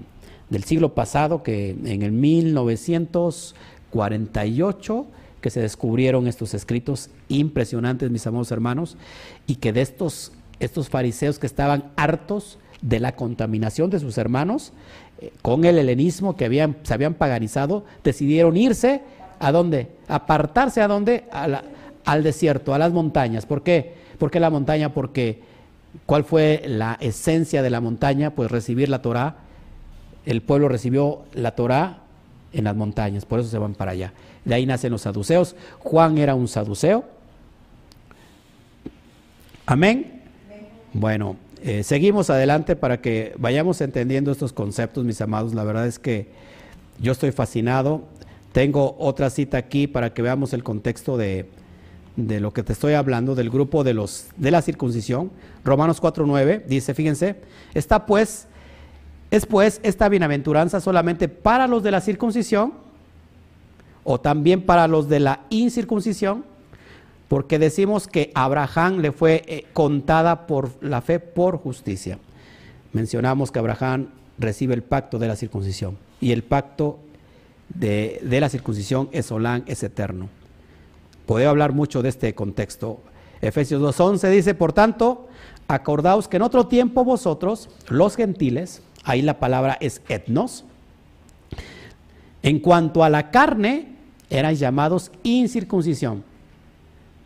del 0.50 0.64
siglo 0.64 0.94
pasado, 0.94 1.44
que 1.44 1.70
en 1.70 2.02
el 2.02 2.12
1948, 2.12 5.06
que 5.42 5.50
se 5.50 5.62
descubrieron 5.62 6.28
estos 6.28 6.54
escritos 6.54 7.10
impresionantes, 7.30 8.12
mis 8.12 8.28
amados 8.28 8.52
hermanos, 8.52 8.98
y 9.46 9.56
que 9.56 9.74
de 9.74 9.82
estos, 9.82 10.32
estos 10.60 10.90
fariseos 10.90 11.40
que 11.40 11.48
estaban 11.48 11.92
hartos 11.96 12.60
de 12.82 13.00
la 13.00 13.16
contaminación 13.16 13.90
de 13.90 14.00
sus 14.00 14.18
hermanos, 14.18 14.74
con 15.42 15.66
el 15.66 15.78
helenismo 15.78 16.36
que 16.36 16.46
habían, 16.46 16.78
se 16.84 16.94
habían 16.94 17.14
paganizado, 17.14 17.86
decidieron 18.04 18.58
irse 18.58 19.02
a 19.40 19.52
dónde? 19.52 19.88
Apartarse 20.08 20.82
a 20.82 20.88
dónde? 20.88 21.26
al 22.06 22.24
desierto, 22.24 22.74
a 22.74 22.78
las 22.78 22.94
montañas. 22.94 23.46
¿Por 23.46 23.64
qué? 23.64 23.96
¿Por 24.18 24.32
qué 24.32 24.40
la 24.40 24.50
montaña? 24.50 24.94
Porque 24.94 25.42
¿cuál 26.06 26.24
fue 26.24 26.64
la 26.66 26.98
esencia 27.02 27.62
de 27.62 27.70
la 27.70 27.82
montaña? 27.82 28.32
Pues 28.32 28.50
recibir 28.50 28.88
la 28.88 29.02
Torah. 29.02 29.36
El 30.26 30.42
pueblo 30.42 30.70
recibió 30.70 31.24
la 31.34 31.52
Torah 31.52 32.00
en 32.54 32.64
las 32.64 32.76
montañas, 32.76 33.26
por 33.26 33.40
eso 33.40 33.50
se 33.50 33.58
van 33.58 33.76
para 33.76 33.92
allá. 33.92 34.14
De 34.46 34.56
ahí 34.56 34.66
nacen 34.66 34.92
los 34.92 35.02
saduceos. 35.02 35.56
Juan 35.80 36.18
era 36.18 36.34
un 36.34 36.48
saduceo. 36.48 37.04
Amén. 39.66 40.22
Bueno, 40.94 41.36
eh, 41.64 41.84
seguimos 41.84 42.30
adelante 42.30 42.76
para 42.76 43.02
que 43.02 43.34
vayamos 43.38 43.82
entendiendo 43.82 44.32
estos 44.32 44.54
conceptos, 44.54 45.04
mis 45.04 45.22
amados. 45.22 45.54
La 45.54 45.64
verdad 45.64 45.88
es 45.88 46.00
que 46.00 46.28
yo 47.00 47.12
estoy 47.12 47.32
fascinado. 47.32 48.04
Tengo 48.52 48.96
otra 49.00 49.30
cita 49.30 49.58
aquí 49.58 49.88
para 49.88 50.14
que 50.14 50.22
veamos 50.22 50.54
el 50.54 50.64
contexto 50.64 51.18
de, 51.18 51.48
lo 52.16 52.54
que 52.54 52.64
te 52.64 52.74
estoy 52.74 52.94
hablando, 52.94 53.36
del 53.36 53.50
grupo 53.50 53.84
de, 53.84 53.94
los, 53.94 54.28
de 54.38 54.52
la 54.52 54.62
circuncisión. 54.62 55.32
Romanos 55.64 56.02
4.9 56.02 56.66
dice, 56.66 56.94
fíjense, 56.94 57.36
está 57.74 58.06
pues, 58.06 58.48
es 59.32 59.46
pues 59.46 59.80
esta 59.84 60.10
bienaventuranza 60.10 60.80
solamente 60.80 61.28
para 61.28 61.68
los 61.68 61.84
de 61.84 61.92
la 61.92 62.02
circuncisión 62.02 62.74
o 64.04 64.20
también 64.20 64.62
para 64.62 64.88
los 64.88 65.10
de 65.10 65.20
la 65.20 65.42
incircuncisión 65.50 66.46
porque 67.28 67.60
decimos 67.60 68.08
que 68.08 68.32
Abraham 68.36 69.00
le 69.00 69.12
fue 69.12 69.44
eh, 69.48 69.66
contada 69.74 70.48
por 70.48 70.72
la 70.82 71.02
fe 71.02 71.20
por 71.20 71.58
justicia. 71.58 72.20
Mencionamos 72.94 73.52
que 73.52 73.60
Abraham 73.60 74.10
recibe 74.38 74.74
el 74.74 74.84
pacto 74.84 75.20
de 75.20 75.28
la 75.28 75.36
circuncisión 75.36 75.98
y 76.22 76.32
el 76.32 76.44
pacto 76.44 77.00
de, 77.70 78.20
la 78.24 78.50
circuncisión 78.50 79.10
es 79.12 79.28
solán, 79.28 79.64
es 79.68 79.84
eterno. 79.84 80.30
Puedo 81.26 81.50
hablar 81.50 81.74
mucho 81.74 82.02
de 82.02 82.10
este 82.10 82.34
contexto. 82.34 83.02
Efesios 83.42 83.82
2.11 83.82 84.30
dice, 84.30 84.56
por 84.56 84.72
tanto, 84.72 85.28
acordaos 85.68 86.30
que 86.30 86.38
en 86.38 86.44
otro 86.44 86.68
tiempo 86.68 87.04
vosotros, 87.04 87.70
los 87.90 88.16
gentiles, 88.16 88.82
ahí 89.04 89.22
la 89.22 89.38
palabra 89.38 89.78
es 89.82 90.02
etnos, 90.08 90.64
en 92.42 92.60
cuanto 92.60 93.04
a 93.04 93.10
la 93.10 93.32
carne, 93.32 93.96
eran 94.30 94.56
llamados 94.56 95.12
incircuncisión 95.24 96.24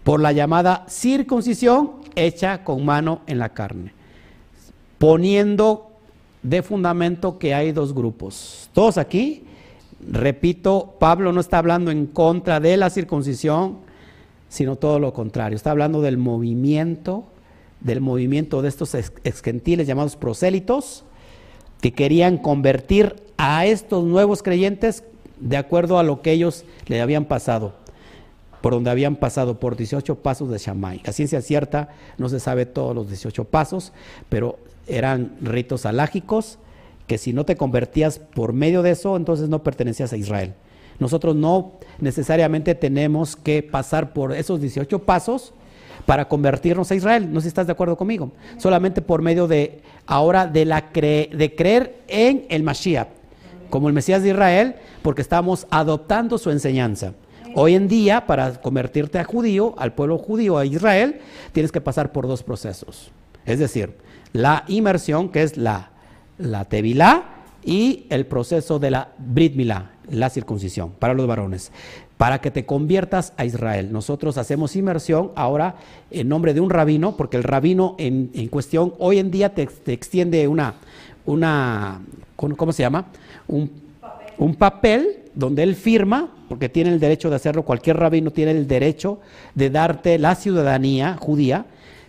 por 0.04 0.20
la 0.20 0.32
llamada 0.32 0.86
circuncisión 0.88 2.02
hecha 2.16 2.64
con 2.64 2.86
mano 2.86 3.22
en 3.28 3.40
la 3.40 3.50
carne, 3.50 3.94
poniendo 4.98 5.92
de 6.44 6.64
fundamento 6.64 7.38
que 7.38 7.54
hay 7.54 7.72
dos 7.72 7.94
grupos. 7.94 8.70
Todos 8.74 8.98
aquí, 8.98 9.44
repito, 10.10 10.96
Pablo 11.00 11.32
no 11.32 11.40
está 11.40 11.60
hablando 11.60 11.92
en 11.92 12.08
contra 12.08 12.60
de 12.60 12.78
la 12.78 12.90
circuncisión, 12.90 13.78
sino 14.50 14.76
todo 14.76 15.00
lo 15.00 15.14
contrario, 15.14 15.56
está 15.56 15.72
hablando 15.72 16.02
del 16.02 16.18
movimiento 16.18 17.26
del 17.82 18.00
movimiento 18.00 18.62
de 18.62 18.70
estos 18.70 18.94
ex 18.94 19.42
gentiles 19.42 19.88
llamados 19.88 20.16
prosélitos, 20.16 21.04
que 21.82 21.94
querían 21.94 22.38
convertir 22.38 23.16
a 23.38 23.66
estos 23.66 24.04
nuevos 24.06 24.44
creyentes 24.44 25.04
de 25.40 25.58
acuerdo 25.58 25.98
a 25.98 26.04
lo 26.04 26.22
que 26.22 26.32
ellos 26.32 26.64
le 26.86 27.02
habían 27.02 27.26
pasado, 27.26 27.74
por 28.62 28.74
donde 28.74 28.90
habían 28.90 29.16
pasado 29.16 29.60
por 29.60 29.76
18 29.76 30.16
pasos 30.16 30.50
de 30.50 30.58
Shammai. 30.58 31.02
La 31.04 31.14
ciencia 31.14 31.42
cierta 31.42 31.90
no 32.18 32.30
se 32.30 32.40
sabe 32.40 32.66
todos 32.66 32.96
los 32.96 33.08
18 33.08 33.46
pasos, 33.46 33.92
pero 34.30 34.60
eran 34.88 35.36
ritos 35.42 35.86
alágicos 35.86 36.60
que 37.08 37.18
si 37.18 37.34
no 37.34 37.46
te 37.46 37.58
convertías 37.58 38.20
por 38.20 38.54
medio 38.54 38.82
de 38.84 38.92
eso, 38.92 39.18
entonces 39.18 39.50
no 39.50 39.64
pertenecías 39.64 40.14
a 40.14 40.18
Israel. 40.18 40.54
Nosotros 41.00 41.36
no 41.36 41.74
necesariamente 42.00 42.76
tenemos 42.76 43.36
que 43.36 43.64
pasar 43.64 44.14
por 44.14 44.34
esos 44.34 44.62
18 44.62 45.00
pasos 45.00 45.54
para 46.06 46.28
convertirnos 46.28 46.92
a 46.92 46.96
Israel. 46.96 47.32
No 47.32 47.40
sé 47.40 47.46
si 47.46 47.48
estás 47.50 47.66
de 47.68 47.74
acuerdo 47.74 47.98
conmigo. 47.98 48.32
Solamente 48.58 49.02
por 49.02 49.22
medio 49.22 49.48
de 49.48 49.82
ahora 50.06 50.48
de, 50.48 50.66
la 50.66 50.90
de 50.94 51.54
creer 51.58 52.02
en 52.08 52.46
el 52.50 52.64
Mashiach, 52.64 53.08
como 53.70 53.88
el 53.88 53.94
Mesías 53.94 54.22
de 54.24 54.30
Israel, 54.30 54.76
porque 55.02 55.22
estamos 55.22 55.68
adoptando 55.72 56.38
su 56.38 56.52
enseñanza. 56.52 57.14
Hoy 57.56 57.76
en 57.76 57.88
día, 57.88 58.26
para 58.26 58.62
convertirte 58.62 59.20
a 59.20 59.24
judío, 59.24 59.76
al 59.78 59.94
pueblo 59.94 60.18
judío, 60.18 60.58
a 60.58 60.66
Israel, 60.66 61.20
tienes 61.52 61.72
que 61.72 61.82
pasar 61.82 62.12
por 62.12 62.28
dos 62.28 62.44
procesos. 62.44 63.12
Es 63.46 63.60
decir, 63.60 63.96
la 64.34 64.64
inmersión, 64.68 65.30
que 65.30 65.44
es 65.44 65.58
la, 65.58 65.90
la 66.38 66.66
tevilá, 66.66 67.26
y 67.64 68.08
el 68.10 68.26
proceso 68.26 68.80
de 68.80 68.90
la 68.90 69.10
brit 69.20 69.56
la 70.10 70.30
circuncisión, 70.32 70.92
para 70.98 71.14
los 71.14 71.28
varones 71.28 71.72
para 72.22 72.40
que 72.40 72.52
te 72.52 72.68
conviertas 72.68 73.34
a 73.36 73.46
Israel. 73.46 73.92
Nosotros 73.92 74.38
hacemos 74.38 74.76
inmersión 74.76 75.32
ahora 75.34 75.78
en 76.12 76.30
nombre 76.30 76.54
de 76.54 76.60
un 76.60 76.70
rabino, 76.70 77.18
porque 77.18 77.36
el 77.36 77.42
rabino 77.42 77.96
en, 77.98 78.28
cuestión 78.50 78.94
hoy 79.00 79.18
en 79.18 79.32
día 79.32 79.56
te, 79.56 79.64
extiende 79.88 80.48
una, 80.48 80.76
una, 81.26 82.00
¿cómo 82.36 82.74
se 82.74 82.84
llama? 82.84 83.08
Un, 83.48 83.72
un 84.42 84.56
papel 84.56 85.20
donde 85.36 85.62
él 85.62 85.76
firma, 85.76 86.32
porque 86.50 86.68
tiene 86.68 86.90
el 86.90 87.00
derecho 87.00 87.30
de 87.30 87.36
hacerlo, 87.36 87.64
cualquier 87.64 87.98
rabino 87.98 88.32
tiene 88.32 88.52
el 88.52 88.68
derecho 88.68 89.20
de 89.54 89.70
darte 89.70 90.18
la 90.18 90.34
ciudadanía 90.34 91.16
judía. 91.16 91.68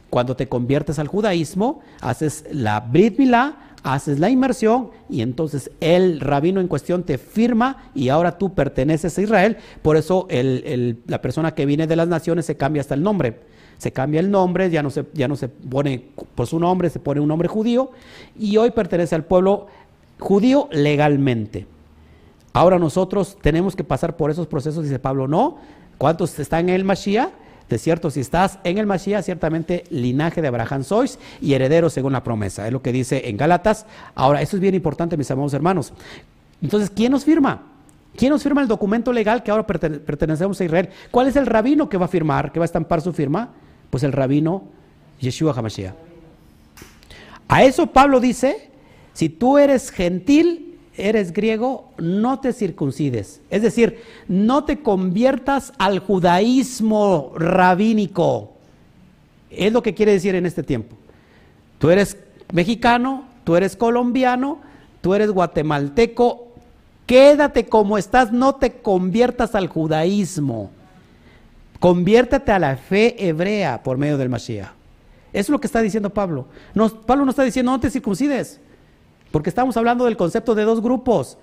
Cuando 0.08 0.34
te 0.34 0.48
conviertes 0.48 0.98
al 0.98 1.08
judaísmo, 1.08 1.80
haces 2.00 2.46
la 2.50 2.80
Brit 2.80 3.18
Milá, 3.18 3.74
haces 3.82 4.18
la 4.18 4.30
inmersión 4.30 4.88
y 5.10 5.20
entonces 5.20 5.70
el 5.80 6.20
rabino 6.20 6.62
en 6.62 6.68
cuestión 6.68 7.02
te 7.02 7.18
firma 7.18 7.90
y 7.94 8.08
ahora 8.08 8.38
tú 8.38 8.54
perteneces 8.54 9.18
a 9.18 9.22
Israel. 9.22 9.58
Por 9.82 9.98
eso 9.98 10.26
la 10.30 11.20
persona 11.20 11.54
que 11.54 11.66
viene 11.66 11.86
de 11.86 11.96
las 11.96 12.08
naciones 12.08 12.46
se 12.46 12.56
cambia 12.56 12.80
hasta 12.80 12.94
el 12.94 13.02
nombre. 13.02 13.40
Se 13.76 13.92
cambia 13.92 14.20
el 14.20 14.30
nombre, 14.30 14.70
ya 14.70 14.82
no 14.82 14.88
se, 14.88 15.04
ya 15.12 15.28
no 15.28 15.36
se 15.36 15.48
pone 15.48 16.02
por 16.34 16.46
su 16.46 16.58
nombre, 16.58 16.88
se 16.88 16.98
pone 16.98 17.20
un 17.20 17.28
nombre 17.28 17.48
judío 17.48 17.90
y 18.38 18.56
hoy 18.56 18.70
pertenece 18.70 19.14
al 19.14 19.24
pueblo 19.24 19.66
judío 20.18 20.70
legalmente. 20.72 21.66
Ahora 22.52 22.78
nosotros 22.78 23.38
tenemos 23.40 23.74
que 23.74 23.84
pasar 23.84 24.16
por 24.16 24.30
esos 24.30 24.46
procesos, 24.46 24.84
dice 24.84 24.98
Pablo, 24.98 25.26
no. 25.26 25.58
¿Cuántos 25.98 26.38
están 26.38 26.68
en 26.68 26.74
el 26.74 26.84
Mashiach? 26.84 27.30
De 27.68 27.78
cierto, 27.78 28.10
si 28.10 28.20
estás 28.20 28.58
en 28.64 28.76
el 28.76 28.86
Mashiach, 28.86 29.24
ciertamente 29.24 29.84
linaje 29.88 30.42
de 30.42 30.48
Abraham 30.48 30.84
sois 30.84 31.18
y 31.40 31.54
heredero 31.54 31.88
según 31.88 32.12
la 32.12 32.22
promesa. 32.22 32.66
Es 32.66 32.72
lo 32.72 32.82
que 32.82 32.92
dice 32.92 33.28
en 33.28 33.36
Gálatas. 33.36 33.86
Ahora, 34.14 34.42
eso 34.42 34.56
es 34.56 34.60
bien 34.60 34.74
importante, 34.74 35.16
mis 35.16 35.30
amados 35.30 35.54
hermanos. 35.54 35.92
Entonces, 36.60 36.90
¿quién 36.90 37.12
nos 37.12 37.24
firma? 37.24 37.62
¿Quién 38.16 38.30
nos 38.30 38.42
firma 38.42 38.60
el 38.60 38.68
documento 38.68 39.12
legal 39.12 39.42
que 39.42 39.50
ahora 39.50 39.66
pertenecemos 39.66 40.60
a 40.60 40.64
Israel? 40.64 40.90
¿Cuál 41.10 41.28
es 41.28 41.36
el 41.36 41.46
rabino 41.46 41.88
que 41.88 41.96
va 41.96 42.04
a 42.04 42.08
firmar, 42.08 42.52
que 42.52 42.58
va 42.58 42.64
a 42.64 42.66
estampar 42.66 43.00
su 43.00 43.12
firma? 43.12 43.50
Pues 43.88 44.02
el 44.02 44.12
rabino 44.12 44.64
Yeshua 45.18 45.54
HaMashiach. 45.56 45.94
A 47.48 47.64
eso 47.64 47.86
Pablo 47.86 48.20
dice, 48.20 48.70
si 49.14 49.30
tú 49.30 49.56
eres 49.56 49.90
gentil, 49.90 50.71
eres 50.96 51.32
griego, 51.32 51.88
no 51.98 52.40
te 52.40 52.52
circuncides. 52.52 53.40
Es 53.50 53.62
decir, 53.62 54.02
no 54.28 54.64
te 54.64 54.80
conviertas 54.80 55.72
al 55.78 55.98
judaísmo 55.98 57.32
rabínico. 57.36 58.52
Es 59.50 59.72
lo 59.72 59.82
que 59.82 59.94
quiere 59.94 60.12
decir 60.12 60.34
en 60.34 60.46
este 60.46 60.62
tiempo. 60.62 60.96
Tú 61.78 61.90
eres 61.90 62.16
mexicano, 62.52 63.24
tú 63.44 63.56
eres 63.56 63.76
colombiano, 63.76 64.58
tú 65.00 65.14
eres 65.14 65.30
guatemalteco, 65.30 66.48
quédate 67.06 67.66
como 67.66 67.98
estás, 67.98 68.32
no 68.32 68.54
te 68.54 68.72
conviertas 68.74 69.54
al 69.54 69.68
judaísmo. 69.68 70.70
Conviértete 71.80 72.52
a 72.52 72.58
la 72.58 72.76
fe 72.76 73.16
hebrea 73.26 73.82
por 73.82 73.98
medio 73.98 74.16
del 74.16 74.28
Mashiach. 74.28 74.70
Eso 75.32 75.40
es 75.40 75.48
lo 75.48 75.60
que 75.60 75.66
está 75.66 75.80
diciendo 75.80 76.10
Pablo. 76.10 76.46
Pablo 77.06 77.24
no 77.24 77.30
está 77.30 77.42
diciendo 77.42 77.72
no 77.72 77.80
te 77.80 77.90
circuncides. 77.90 78.60
Porque 79.32 79.48
estamos 79.48 79.76
hablando 79.76 80.04
del 80.04 80.16
concepto 80.16 80.54
de 80.54 80.62
dos 80.62 80.80
grupos, 80.80 81.38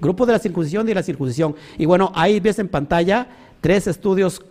grupo 0.00 0.26
de 0.26 0.32
la 0.32 0.40
circuncisión 0.40 0.88
y 0.88 0.94
la 0.94 1.02
circuncisión. 1.04 1.54
Y 1.78 1.84
bueno, 1.84 2.10
ahí 2.14 2.40
ves 2.40 2.58
en 2.58 2.68
pantalla 2.68 3.28
tres 3.60 3.86
estudios 3.86 4.42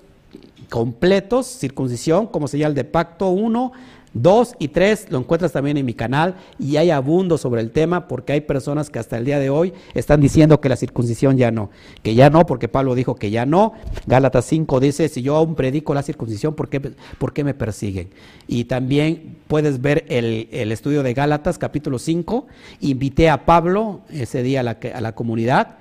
completos, 0.69 1.45
circuncisión, 1.45 2.27
como 2.27 2.47
sería 2.47 2.67
el 2.67 2.73
de 2.73 2.83
Pacto 2.83 3.29
1, 3.29 3.73
2 4.13 4.55
y 4.59 4.67
3 4.67 5.07
lo 5.09 5.17
encuentras 5.17 5.51
también 5.51 5.77
en 5.77 5.85
mi 5.85 5.93
canal 5.93 6.35
y 6.59 6.77
hay 6.77 6.91
abundo 6.91 7.37
sobre 7.37 7.61
el 7.61 7.71
tema 7.71 8.07
porque 8.07 8.33
hay 8.33 8.41
personas 8.41 8.89
que 8.89 8.99
hasta 8.99 9.17
el 9.17 9.25
día 9.25 9.39
de 9.39 9.49
hoy 9.49 9.73
están 9.95 10.21
diciendo 10.21 10.61
que 10.61 10.69
la 10.69 10.75
circuncisión 10.75 11.37
ya 11.37 11.51
no, 11.51 11.71
que 12.03 12.13
ya 12.13 12.29
no, 12.29 12.45
porque 12.45 12.67
Pablo 12.67 12.95
dijo 12.95 13.15
que 13.15 13.31
ya 13.31 13.45
no. 13.45 13.73
Gálatas 14.05 14.45
5 14.45 14.79
dice, 14.79 15.09
si 15.09 15.21
yo 15.21 15.35
aún 15.35 15.55
predico 15.55 15.93
la 15.93 16.03
circuncisión, 16.03 16.53
¿por 16.53 16.69
qué, 16.69 16.79
por 17.17 17.33
qué 17.33 17.43
me 17.43 17.53
persiguen? 17.53 18.09
Y 18.47 18.65
también 18.65 19.37
puedes 19.47 19.81
ver 19.81 20.05
el, 20.09 20.71
estudio 20.71 21.03
de 21.03 21.13
Gálatas 21.13 21.57
capítulo 21.57 21.97
5. 21.97 22.47
Invité 22.81 23.29
a 23.29 23.45
Pablo 23.45 24.01
ese 24.11 24.43
día 24.43 24.59
a 24.59 24.63
la, 24.63 24.77
a 24.93 25.01
la 25.01 25.15
comunidad. 25.15 25.77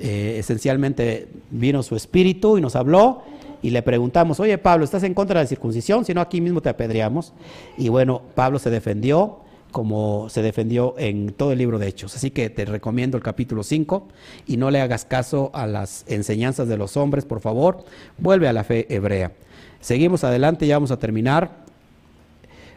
Eh, 0.00 0.36
esencialmente 0.38 1.28
vino 1.50 1.82
su 1.82 1.96
espíritu 1.96 2.56
y 2.56 2.60
nos 2.60 2.76
habló 2.76 3.24
y 3.62 3.70
le 3.70 3.82
preguntamos, 3.82 4.40
oye 4.40 4.58
Pablo, 4.58 4.84
¿estás 4.84 5.02
en 5.02 5.14
contra 5.14 5.40
de 5.40 5.44
la 5.44 5.48
circuncisión? 5.48 6.04
Si 6.04 6.14
no, 6.14 6.20
aquí 6.20 6.40
mismo 6.40 6.60
te 6.60 6.68
apedreamos. 6.68 7.32
Y 7.76 7.88
bueno, 7.88 8.22
Pablo 8.34 8.58
se 8.58 8.70
defendió 8.70 9.40
como 9.70 10.28
se 10.30 10.42
defendió 10.42 10.94
en 10.98 11.32
todo 11.32 11.52
el 11.52 11.58
libro 11.58 11.78
de 11.78 11.88
Hechos. 11.88 12.16
Así 12.16 12.30
que 12.30 12.50
te 12.50 12.64
recomiendo 12.64 13.16
el 13.16 13.22
capítulo 13.22 13.62
5 13.62 14.08
y 14.46 14.56
no 14.56 14.70
le 14.70 14.80
hagas 14.80 15.04
caso 15.04 15.50
a 15.52 15.66
las 15.66 16.04
enseñanzas 16.08 16.68
de 16.68 16.76
los 16.76 16.96
hombres, 16.96 17.24
por 17.24 17.40
favor, 17.40 17.84
vuelve 18.16 18.48
a 18.48 18.52
la 18.52 18.64
fe 18.64 18.86
hebrea. 18.88 19.32
Seguimos 19.80 20.24
adelante, 20.24 20.66
ya 20.66 20.76
vamos 20.76 20.90
a 20.90 20.98
terminar. 20.98 21.68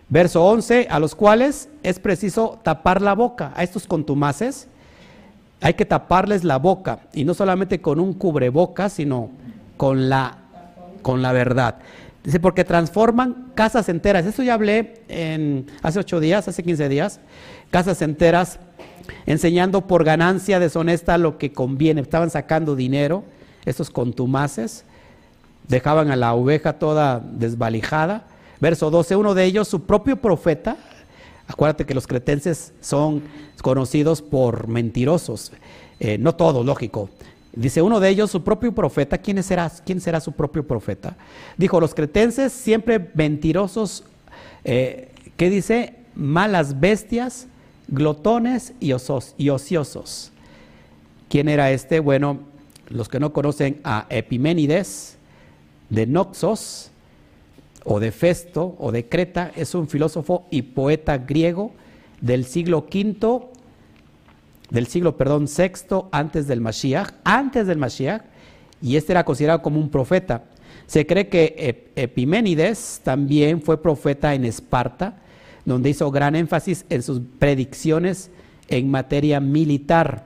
Verso 0.10 0.46
11, 0.46 0.88
a 0.90 1.00
los 1.00 1.16
cuales 1.16 1.70
es 1.84 2.00
preciso 2.00 2.60
tapar 2.64 3.02
la 3.02 3.16
boca, 3.16 3.54
a 3.56 3.64
estos 3.64 3.88
contumaces, 3.88 4.68
hay 5.62 5.76
que 5.76 5.86
taparles 5.86 6.44
la 6.44 6.58
boca, 6.58 7.08
y 7.14 7.24
no 7.24 7.34
solamente 7.34 7.80
con 7.80 8.00
un 8.00 8.14
cubreboca, 8.14 8.90
sino 8.90 9.30
con 9.78 10.10
la 10.10 10.41
con 11.02 11.22
la 11.22 11.32
verdad. 11.32 11.80
Dice, 12.24 12.40
porque 12.40 12.64
transforman 12.64 13.52
casas 13.56 13.90
enteras. 13.90 14.26
Eso 14.26 14.44
ya 14.44 14.54
hablé 14.54 15.02
en, 15.08 15.66
hace 15.82 16.00
ocho 16.00 16.20
días, 16.20 16.48
hace 16.48 16.62
15 16.64 16.88
días. 16.90 17.20
Casas 17.72 18.02
enteras, 18.02 18.60
enseñando 19.26 19.88
por 19.88 20.04
ganancia 20.04 20.60
deshonesta 20.60 21.18
lo 21.18 21.38
que 21.38 21.52
conviene. 21.52 22.02
Estaban 22.02 22.30
sacando 22.30 22.76
dinero, 22.76 23.24
esos 23.66 23.90
contumaces. 23.90 24.86
Dejaban 25.68 26.12
a 26.12 26.16
la 26.16 26.34
oveja 26.34 26.74
toda 26.74 27.20
desvalijada. 27.20 28.26
Verso 28.60 28.92
12, 28.92 29.16
uno 29.16 29.34
de 29.34 29.46
ellos, 29.46 29.68
su 29.68 29.84
propio 29.84 30.18
profeta. 30.18 30.78
Acuérdate 31.48 31.86
que 31.86 31.96
los 31.96 32.06
cretenses 32.06 32.74
son 32.82 33.24
conocidos 33.64 34.22
por 34.22 34.68
mentirosos. 34.68 35.52
Eh, 36.00 36.18
no 36.20 36.36
todos, 36.36 36.64
lógico. 36.66 37.10
Dice 37.54 37.82
uno 37.82 38.00
de 38.00 38.10
ellos, 38.10 38.32
su 38.32 38.44
propio 38.44 38.72
profeta, 38.74 39.18
¿quién 39.18 39.42
será, 39.44 39.70
quién 39.86 40.00
será 40.00 40.22
su 40.22 40.32
propio 40.32 40.66
profeta? 40.66 41.18
Dijo, 41.58 41.82
los 41.82 41.94
cretenses 41.94 42.54
siempre 42.54 43.12
mentirosos, 43.14 44.06
eh, 44.64 45.12
¿qué 45.36 45.50
dice? 45.50 45.96
Malas 46.16 46.80
bestias, 46.80 47.48
glotones 47.90 48.74
y, 48.80 48.94
y 49.38 49.50
ociosos. 49.50 50.32
¿Quién 51.28 51.50
era 51.50 51.72
este? 51.72 52.00
Bueno, 52.00 52.40
los 52.90 53.10
que 53.10 53.20
no 53.20 53.34
conocen 53.34 53.82
a 53.84 54.06
Epiménides 54.10 55.18
de 55.90 56.08
Noxos, 56.08 56.92
o 57.84 58.00
de 58.00 58.12
Festo, 58.12 58.76
o 58.80 58.92
de 58.92 59.08
Creta, 59.08 59.52
es 59.56 59.74
un 59.76 59.88
filósofo 59.88 60.46
y 60.52 60.62
poeta 60.62 61.18
griego 61.18 61.72
del 62.22 62.46
siglo 62.46 62.86
V 62.94 63.51
del 64.72 64.88
siglo, 64.88 65.18
perdón, 65.18 65.48
sexto 65.48 66.10
antes 66.12 66.48
del 66.48 66.62
Mashiach, 66.62 67.12
antes 67.24 67.68
del 67.68 67.78
Mashiach, 67.78 68.24
y 68.82 68.96
este 68.96 69.12
era 69.12 69.26
considerado 69.26 69.62
como 69.62 69.80
un 69.80 69.90
profeta. 69.90 70.46
Se 70.88 71.06
cree 71.06 71.28
que 71.28 71.92
Epiménides 71.96 73.02
también 73.04 73.62
fue 73.62 73.82
profeta 73.82 74.34
en 74.34 74.46
Esparta, 74.46 75.18
donde 75.66 75.90
hizo 75.90 76.10
gran 76.10 76.36
énfasis 76.36 76.86
en 76.90 77.04
sus 77.04 77.22
predicciones 77.38 78.32
en 78.70 78.90
materia 78.90 79.40
militar. 79.40 80.26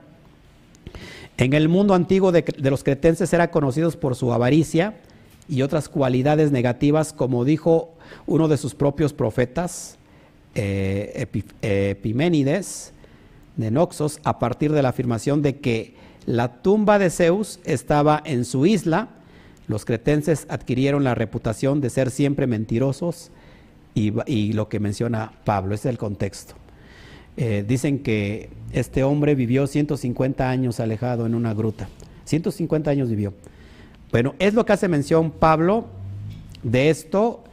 En 1.36 1.52
el 1.52 1.68
mundo 1.68 1.94
antiguo 1.94 2.32
de, 2.32 2.44
los 2.58 2.82
cretenses 2.82 3.32
eran 3.32 3.48
conocidos 3.48 3.96
por 3.96 4.14
su 4.14 4.32
avaricia 4.32 4.94
y 5.48 5.62
otras 5.62 5.88
cualidades 5.88 6.50
negativas, 6.50 7.12
como 7.12 7.44
dijo 7.44 7.94
uno 8.26 8.48
de 8.48 8.56
sus 8.56 8.74
propios 8.74 9.12
profetas, 9.12 9.98
eh, 10.54 11.28
Epiménides 11.60 12.92
de 13.56 13.70
Noxos, 13.70 14.20
a 14.24 14.38
partir 14.38 14.72
de 14.72 14.82
la 14.82 14.90
afirmación 14.90 15.42
de 15.42 15.58
que 15.58 15.94
la 16.26 16.62
tumba 16.62 16.98
de 16.98 17.10
Zeus 17.10 17.60
estaba 17.64 18.22
en 18.24 18.44
su 18.44 18.66
isla, 18.66 19.08
los 19.68 19.84
cretenses 19.84 20.46
adquirieron 20.48 21.04
la 21.04 21.14
reputación 21.14 21.80
de 21.80 21.90
ser 21.90 22.10
siempre 22.10 22.46
mentirosos 22.46 23.30
y, 23.94 24.52
lo 24.52 24.68
que 24.68 24.78
menciona 24.78 25.32
Pablo, 25.44 25.74
ese 25.74 25.88
es 25.88 25.92
el 25.92 25.98
contexto. 25.98 26.54
Eh, 27.38 27.64
dicen 27.66 28.00
que 28.00 28.50
este 28.72 29.02
hombre 29.02 29.34
vivió 29.34 29.66
150 29.66 30.48
años 30.48 30.80
alejado 30.80 31.24
en 31.26 31.34
una 31.34 31.54
gruta. 31.54 31.88
150 32.24 32.90
años 32.90 33.08
vivió. 33.08 33.32
Bueno, 34.12 34.34
es 34.38 34.52
lo 34.52 34.66
que 34.66 34.74
hace 34.74 34.88
mención 34.88 35.30
Pablo 35.30 35.86
de 36.62 36.90
esto. 36.90 37.44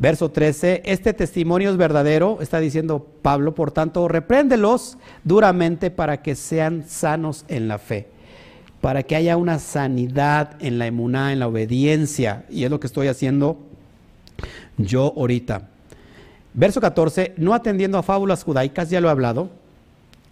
Verso 0.00 0.30
13, 0.30 0.82
este 0.84 1.12
testimonio 1.12 1.70
es 1.70 1.76
verdadero, 1.76 2.38
está 2.40 2.60
diciendo 2.60 3.04
Pablo, 3.20 3.56
por 3.56 3.72
tanto, 3.72 4.06
repréndelos 4.06 4.96
duramente 5.24 5.90
para 5.90 6.22
que 6.22 6.36
sean 6.36 6.84
sanos 6.88 7.44
en 7.48 7.66
la 7.66 7.78
fe, 7.78 8.06
para 8.80 9.02
que 9.02 9.16
haya 9.16 9.36
una 9.36 9.58
sanidad 9.58 10.56
en 10.60 10.78
la 10.78 10.86
emuná, 10.86 11.32
en 11.32 11.40
la 11.40 11.48
obediencia, 11.48 12.44
y 12.48 12.62
es 12.62 12.70
lo 12.70 12.78
que 12.78 12.86
estoy 12.86 13.08
haciendo 13.08 13.58
yo 14.76 15.14
ahorita. 15.16 15.62
Verso 16.54 16.80
14, 16.80 17.34
no 17.36 17.52
atendiendo 17.52 17.98
a 17.98 18.04
fábulas 18.04 18.44
judaicas, 18.44 18.90
ya 18.90 19.00
lo 19.00 19.08
he 19.08 19.10
hablado, 19.10 19.50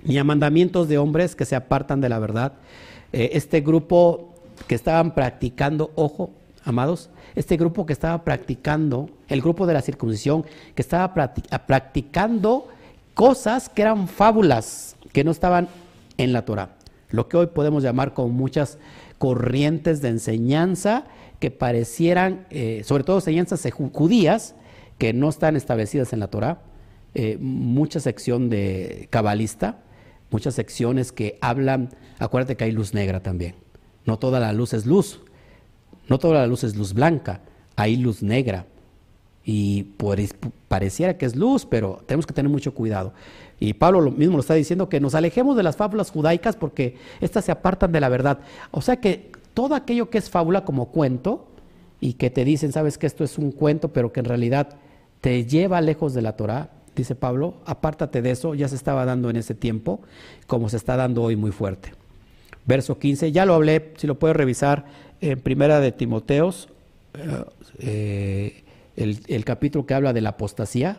ni 0.05 0.17
a 0.17 0.23
mandamientos 0.23 0.87
de 0.87 0.99
hombres 0.99 1.35
que 1.35 1.45
se 1.45 1.57
apartan 1.57 2.01
de 2.01 2.09
la 2.09 2.21
verdad. 2.21 2.53
Eh, 3.13 3.31
este 3.33 3.63
grupo 3.63 4.33
que 4.69 4.77
estaban 4.77 5.13
practicando, 5.13 5.91
ojo, 5.97 6.31
amados, 6.67 7.11
este 7.37 7.57
grupo 7.57 7.87
que 7.87 7.93
estaba 7.93 8.25
practicando, 8.25 9.09
el 9.29 9.41
grupo 9.41 9.67
de 9.67 9.73
la 9.73 9.83
circuncisión, 9.83 10.45
que 10.75 10.83
estaba 10.83 11.15
practicando 11.15 12.69
cosas 13.15 13.69
que 13.69 13.83
eran 13.83 14.09
fábulas, 14.09 14.97
que 15.13 15.25
no 15.25 15.31
estaban 15.31 15.69
en 16.19 16.33
la 16.33 16.45
Torah. 16.45 16.77
Lo 17.09 17.29
que 17.29 17.37
hoy 17.37 17.47
podemos 17.47 17.83
llamar 17.83 18.15
con 18.15 18.33
muchas 18.33 18.79
corrientes 19.19 20.03
de 20.03 20.09
enseñanza 20.09 21.05
que 21.39 21.51
parecieran, 21.51 22.47
eh, 22.51 22.83
sobre 22.85 23.05
todo 23.05 23.19
enseñanzas 23.19 23.67
judías, 23.71 24.57
que 24.99 25.13
no 25.13 25.29
están 25.29 25.57
establecidas 25.57 26.13
en 26.13 26.21
la 26.21 26.29
Torah, 26.29 26.63
eh, 27.15 27.39
mucha 27.41 28.01
sección 28.01 28.51
de 28.51 29.07
cabalista, 29.11 29.79
muchas 30.31 30.55
secciones 30.55 31.13
que 31.13 31.39
hablan, 31.41 31.91
acuérdate 32.19 32.57
que 32.57 32.65
hay 32.65 32.73
luz 32.73 32.93
negra 32.93 33.23
también, 33.23 33.55
no 34.05 34.19
toda 34.19 34.41
la 34.41 34.53
luz 34.53 34.73
es 34.75 34.85
luz, 34.85 35.21
no 36.09 36.19
toda 36.19 36.35
la 36.35 36.47
luz 36.47 36.65
es 36.65 36.77
luz 36.77 36.93
blanca, 36.95 37.41
hay 37.77 37.97
luz 37.97 38.23
negra. 38.23 38.67
Y 39.45 39.95
pareciera 40.69 41.17
que 41.17 41.25
es 41.25 41.37
luz, 41.37 41.67
pero 41.67 42.03
tenemos 42.07 42.27
que 42.27 42.35
tener 42.35 42.51
mucho 42.51 42.75
cuidado. 42.75 43.13
Y 43.61 43.75
Pablo 43.75 44.01
lo 44.01 44.11
mismo 44.11 44.37
lo 44.37 44.41
está 44.41 44.55
diciendo, 44.55 44.89
que 44.89 45.01
nos 45.01 45.15
alejemos 45.15 45.57
de 45.57 45.63
las 45.63 45.77
fábulas 45.77 46.11
judaicas 46.11 46.57
porque 46.57 46.97
éstas 47.21 47.45
se 47.45 47.53
apartan 47.53 47.93
de 47.93 48.01
la 48.01 48.09
verdad. 48.09 48.41
O 48.73 48.81
sea 48.81 48.97
que 48.97 49.31
todo 49.55 49.75
aquello 49.75 50.11
que 50.11 50.19
es 50.19 50.31
fábula 50.31 50.65
como 50.65 50.87
cuento 50.87 51.47
y 52.01 52.15
que 52.15 52.29
te 52.29 52.45
dicen, 52.45 52.73
sabes 52.73 52.99
que 52.99 53.07
esto 53.07 53.25
es 53.25 53.39
un 53.39 53.53
cuento, 53.53 53.93
pero 53.93 54.13
que 54.13 54.21
en 54.21 54.27
realidad 54.27 54.77
te 55.21 55.47
lleva 55.47 55.81
lejos 55.81 56.13
de 56.13 56.23
la 56.23 56.37
Torah, 56.37 56.71
dice 56.95 57.15
Pablo, 57.15 57.55
apártate 57.65 58.23
de 58.23 58.33
eso, 58.33 58.55
ya 58.55 58.69
se 58.69 58.77
estaba 58.77 59.05
dando 59.05 59.31
en 59.31 59.37
ese 59.37 59.55
tiempo, 59.55 60.01
como 60.47 60.69
se 60.69 60.77
está 60.77 60.97
dando 60.97 61.23
hoy 61.23 61.37
muy 61.37 61.53
fuerte. 61.53 61.93
Verso 62.67 62.99
15, 62.99 63.33
ya 63.33 63.47
lo 63.47 63.55
hablé, 63.55 63.93
si 63.97 64.07
lo 64.07 64.19
puedes 64.19 64.37
revisar 64.37 64.87
en 65.21 65.41
Primera 65.41 65.81
de 65.81 65.93
Timoteos, 65.93 66.69
eh, 67.79 68.63
el, 68.97 69.45
capítulo 69.45 69.87
que 69.87 69.95
habla 69.95 70.13
de 70.13 70.21
la 70.21 70.31
apostasía, 70.31 70.99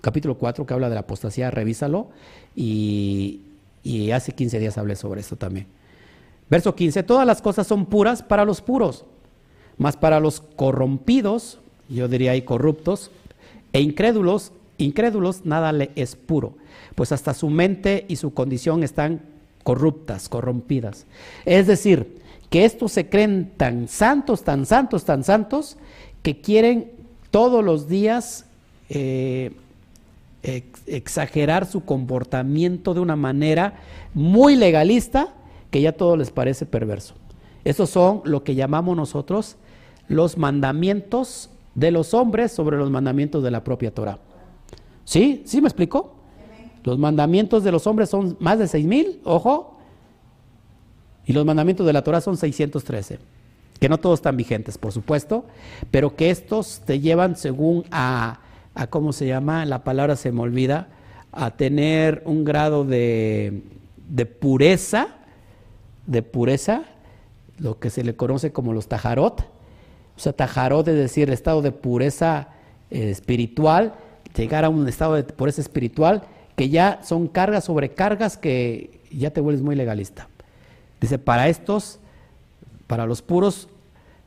capítulo 0.00 0.36
4 0.36 0.66
que 0.66 0.74
habla 0.74 0.88
de 0.88 0.94
la 0.94 1.02
apostasía, 1.02 1.50
revísalo, 1.50 2.08
y, 2.54 3.40
y 3.82 4.10
hace 4.10 4.32
15 4.32 4.58
días 4.58 4.78
hablé 4.78 4.96
sobre 4.96 5.20
esto 5.20 5.36
también. 5.36 5.66
Verso 6.50 6.74
15, 6.74 7.02
todas 7.02 7.26
las 7.26 7.40
cosas 7.40 7.66
son 7.66 7.86
puras 7.86 8.22
para 8.22 8.44
los 8.44 8.60
puros, 8.60 9.04
mas 9.78 9.96
para 9.96 10.20
los 10.20 10.40
corrompidos, 10.40 11.58
yo 11.88 12.08
diría 12.08 12.32
ahí 12.32 12.42
corruptos, 12.42 13.10
e 13.72 13.80
incrédulos, 13.80 14.52
incrédulos 14.78 15.44
nada 15.44 15.72
le 15.72 15.90
es 15.96 16.16
puro, 16.16 16.54
pues 16.94 17.12
hasta 17.12 17.34
su 17.34 17.48
mente 17.50 18.04
y 18.08 18.16
su 18.16 18.34
condición 18.34 18.82
están 18.84 19.22
corruptas, 19.62 20.28
corrompidas. 20.28 21.06
Es 21.44 21.66
decir, 21.66 22.22
que 22.54 22.64
estos 22.64 22.92
se 22.92 23.08
creen 23.08 23.50
tan 23.56 23.88
santos, 23.88 24.44
tan 24.44 24.64
santos, 24.64 25.04
tan 25.04 25.24
santos, 25.24 25.76
que 26.22 26.40
quieren 26.40 26.92
todos 27.32 27.64
los 27.64 27.88
días 27.88 28.46
eh, 28.88 29.50
exagerar 30.86 31.66
su 31.66 31.84
comportamiento 31.84 32.94
de 32.94 33.00
una 33.00 33.16
manera 33.16 33.80
muy 34.14 34.54
legalista, 34.54 35.34
que 35.72 35.80
ya 35.80 35.90
todo 35.90 36.16
les 36.16 36.30
parece 36.30 36.64
perverso. 36.64 37.14
Esos 37.64 37.90
son 37.90 38.20
lo 38.22 38.44
que 38.44 38.54
llamamos 38.54 38.96
nosotros 38.96 39.56
los 40.06 40.38
mandamientos 40.38 41.50
de 41.74 41.90
los 41.90 42.14
hombres 42.14 42.52
sobre 42.52 42.76
los 42.76 42.88
mandamientos 42.88 43.42
de 43.42 43.50
la 43.50 43.64
propia 43.64 43.92
Torah. 43.92 44.20
¿Sí? 45.04 45.42
¿Sí 45.44 45.60
me 45.60 45.66
explico? 45.66 46.14
Los 46.84 47.00
mandamientos 47.00 47.64
de 47.64 47.72
los 47.72 47.88
hombres 47.88 48.10
son 48.10 48.36
más 48.38 48.60
de 48.60 48.68
seis 48.68 48.86
mil, 48.86 49.20
ojo, 49.24 49.73
y 51.26 51.32
los 51.32 51.44
mandamientos 51.44 51.86
de 51.86 51.92
la 51.92 52.02
Torah 52.02 52.20
son 52.20 52.36
613, 52.36 53.18
que 53.78 53.88
no 53.88 53.98
todos 53.98 54.18
están 54.18 54.36
vigentes, 54.36 54.78
por 54.78 54.92
supuesto, 54.92 55.46
pero 55.90 56.16
que 56.16 56.30
estos 56.30 56.82
te 56.84 57.00
llevan 57.00 57.36
según 57.36 57.84
a, 57.90 58.40
a 58.74 58.86
¿cómo 58.88 59.12
se 59.12 59.26
llama? 59.26 59.64
La 59.64 59.84
palabra 59.84 60.16
se 60.16 60.32
me 60.32 60.42
olvida, 60.42 60.88
a 61.32 61.50
tener 61.52 62.22
un 62.26 62.44
grado 62.44 62.84
de, 62.84 63.62
de 64.08 64.26
pureza, 64.26 65.08
de 66.06 66.22
pureza, 66.22 66.84
lo 67.58 67.78
que 67.78 67.90
se 67.90 68.04
le 68.04 68.14
conoce 68.14 68.52
como 68.52 68.72
los 68.72 68.88
tajarot. 68.88 69.40
O 70.16 70.20
sea, 70.20 70.32
tajarot 70.32 70.86
es 70.88 70.96
decir, 70.96 71.30
estado 71.30 71.62
de 71.62 71.72
pureza 71.72 72.48
eh, 72.90 73.10
espiritual, 73.10 73.94
llegar 74.36 74.64
a 74.64 74.68
un 74.68 74.86
estado 74.88 75.14
de 75.14 75.24
pureza 75.24 75.60
espiritual 75.60 76.22
que 76.56 76.68
ya 76.68 77.00
son 77.02 77.26
cargas 77.26 77.64
sobre 77.64 77.94
cargas 77.94 78.36
que 78.36 79.00
ya 79.10 79.30
te 79.30 79.40
vuelves 79.40 79.62
muy 79.62 79.74
legalista. 79.74 80.28
Dice, 81.04 81.18
para 81.18 81.50
estos, 81.50 81.98
para 82.86 83.04
los 83.04 83.20
puros, 83.20 83.68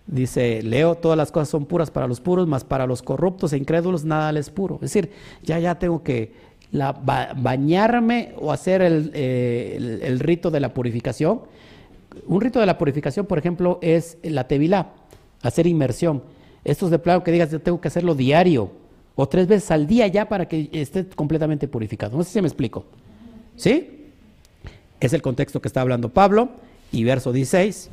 dice 0.05 0.61
Leo, 0.61 0.93
todas 0.93 1.17
las 1.17 1.31
cosas 1.31 1.49
son 1.49 1.65
puras 1.65 1.89
para 1.89 2.05
los 2.05 2.21
puros, 2.21 2.47
mas 2.47 2.63
para 2.63 2.85
los 2.85 3.01
corruptos 3.01 3.51
e 3.51 3.57
incrédulos 3.57 4.05
nada 4.05 4.31
les 4.31 4.51
puro. 4.51 4.75
Es 4.75 4.81
decir, 4.93 5.09
ya, 5.41 5.57
ya 5.57 5.79
tengo 5.79 6.03
que 6.03 6.33
bañarme 6.71 8.35
o 8.37 8.51
hacer 8.51 8.83
eh, 8.83 9.99
el, 10.03 10.19
rito 10.19 10.51
de 10.51 10.59
la 10.59 10.71
purificación. 10.71 11.41
Un 12.27 12.41
rito 12.41 12.59
de 12.59 12.67
la 12.67 12.77
purificación, 12.77 13.25
por 13.25 13.39
ejemplo, 13.39 13.79
es 13.81 14.19
la 14.21 14.47
tevilá, 14.47 14.91
hacer 15.41 15.65
inmersión. 15.65 16.21
Esto 16.63 16.85
es 16.85 16.91
de 16.91 16.99
plano 16.99 17.23
que 17.23 17.31
digas, 17.31 17.49
yo 17.49 17.59
tengo 17.59 17.81
que 17.81 17.87
hacerlo 17.87 18.13
diario 18.13 18.69
o 19.15 19.27
tres 19.27 19.47
veces 19.47 19.71
al 19.71 19.87
día 19.87 20.05
ya 20.05 20.29
para 20.29 20.47
que 20.47 20.69
esté 20.73 21.07
completamente 21.07 21.67
purificado. 21.67 22.15
No 22.15 22.23
sé 22.23 22.33
si 22.33 22.39
me 22.39 22.47
explico. 22.47 22.85
¿Sí? 23.55 24.11
Es 24.99 25.13
el 25.13 25.23
contexto 25.23 25.59
que 25.59 25.69
está 25.69 25.81
hablando 25.81 26.09
Pablo 26.09 26.66
y 26.91 27.03
verso 27.03 27.31
16, 27.31 27.89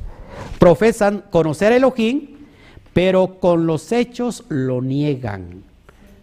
profesan 0.59 1.23
conocer 1.29 1.73
a 1.73 1.77
Elohim, 1.77 2.37
pero 2.93 3.39
con 3.39 3.67
los 3.67 3.91
hechos 3.91 4.43
lo 4.49 4.81
niegan, 4.81 5.63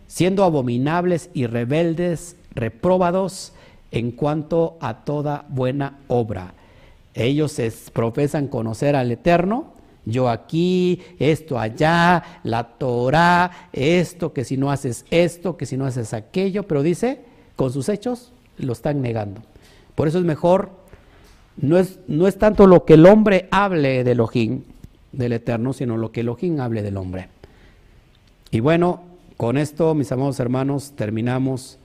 siendo 0.07 0.45
abominables 0.45 1.31
y 1.35 1.47
rebeldes, 1.47 2.37
reprobados 2.55 3.53
en 3.91 4.11
cuanto 4.11 4.79
a 4.81 5.05
toda 5.05 5.45
buena 5.49 5.99
obra. 6.09 6.55
Ellos 7.15 7.61
profesan 7.93 8.49
conocer 8.49 8.97
al 8.97 9.13
Eterno, 9.13 9.73
yo 10.05 10.29
aquí, 10.29 11.01
esto 11.19 11.59
allá, 11.59 12.41
la 12.43 12.65
Torah, 12.65 13.69
esto, 13.73 14.33
que 14.33 14.45
si 14.45 14.57
no 14.57 14.71
haces 14.71 15.05
esto, 15.11 15.57
que 15.57 15.67
si 15.67 15.77
no 15.77 15.87
haces 15.87 16.13
aquello, 16.13 16.65
pero 16.65 16.83
dice, 16.83 17.21
con 17.55 17.73
sus 17.73 17.89
hechos 17.89 18.33
lo 18.57 18.73
están 18.73 19.01
negando. 19.01 19.43
Por 19.95 20.09
eso 20.09 20.19
es 20.19 20.25
mejor 20.25 20.82
no 21.57 21.79
es, 21.79 21.99
no 22.09 22.27
es 22.27 22.39
tanto 22.39 22.67
lo 22.67 22.85
que 22.85 22.95
el 22.95 23.07
hombre 23.07 23.49
hable 23.51 24.05
de 24.05 24.13
Elohim, 24.13 24.63
del 25.13 25.33
Eterno, 25.35 25.73
sino 25.73 25.97
lo 25.97 26.13
que 26.13 26.21
Elohim 26.21 26.61
hable 26.61 26.83
del 26.83 26.97
hombre. 26.97 27.29
Y 28.51 28.61
bueno, 28.61 29.03
con 29.37 29.57
esto, 29.57 29.95
mis 29.95 30.11
amados 30.13 30.41
hermanos, 30.41 30.93
terminamos 30.97 31.79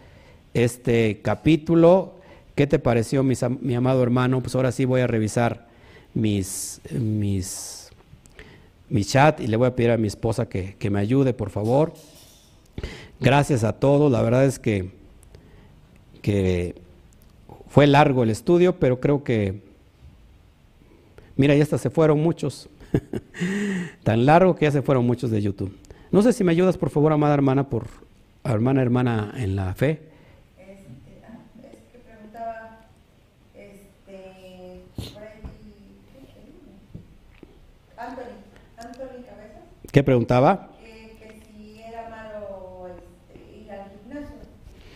este 0.53 1.21
capítulo. 1.21 2.15
¿Qué 2.55 2.67
te 2.67 2.79
pareció, 2.79 3.23
mi 3.23 3.75
amado 3.75 4.01
hermano? 4.01 4.41
Pues 4.41 4.55
ahora 4.55 4.71
sí 4.71 4.85
voy 4.85 5.01
a 5.01 5.07
revisar 5.07 5.67
mis, 6.13 6.81
mis, 6.91 7.89
mi 8.89 9.05
chat 9.05 9.39
y 9.39 9.47
le 9.47 9.57
voy 9.57 9.67
a 9.67 9.75
pedir 9.75 9.91
a 9.91 9.97
mi 9.97 10.07
esposa 10.07 10.49
que, 10.49 10.75
que 10.79 10.89
me 10.89 10.99
ayude, 10.99 11.33
por 11.33 11.49
favor. 11.49 11.93
Gracias 13.19 13.63
a 13.63 13.73
todos. 13.73 14.11
La 14.11 14.21
verdad 14.21 14.45
es 14.45 14.59
que, 14.59 14.91
que 16.21 16.75
fue 17.77 17.85
largo 17.85 18.23
el 18.23 18.31
estudio, 18.31 18.79
pero 18.79 18.99
creo 18.99 19.23
que, 19.23 19.61
mira, 21.35 21.53
ya 21.53 21.61
hasta 21.61 21.77
se 21.77 21.91
fueron 21.91 22.19
muchos. 22.19 22.69
Tan 24.03 24.25
largo 24.25 24.55
que 24.55 24.65
ya 24.65 24.71
se 24.71 24.81
fueron 24.81 25.05
muchos 25.05 25.29
de 25.29 25.43
YouTube. 25.43 25.77
No 26.11 26.23
sé 26.23 26.33
si 26.33 26.43
me 26.43 26.53
ayudas, 26.53 26.75
por 26.75 26.89
favor, 26.89 27.13
amada 27.13 27.35
hermana, 27.35 27.69
por 27.69 27.85
hermana, 28.43 28.81
hermana 28.81 29.31
en 29.37 29.55
la 29.55 29.75
fe. 29.75 30.01
¿Qué 39.91 40.01
preguntaba? 40.01 40.71
que 40.81 41.41
si 41.45 41.79
era 41.79 42.09
malo 42.09 42.87
este, 42.87 43.59
ir 43.59 43.71
al 43.71 43.91
gimnasio. 43.91 44.35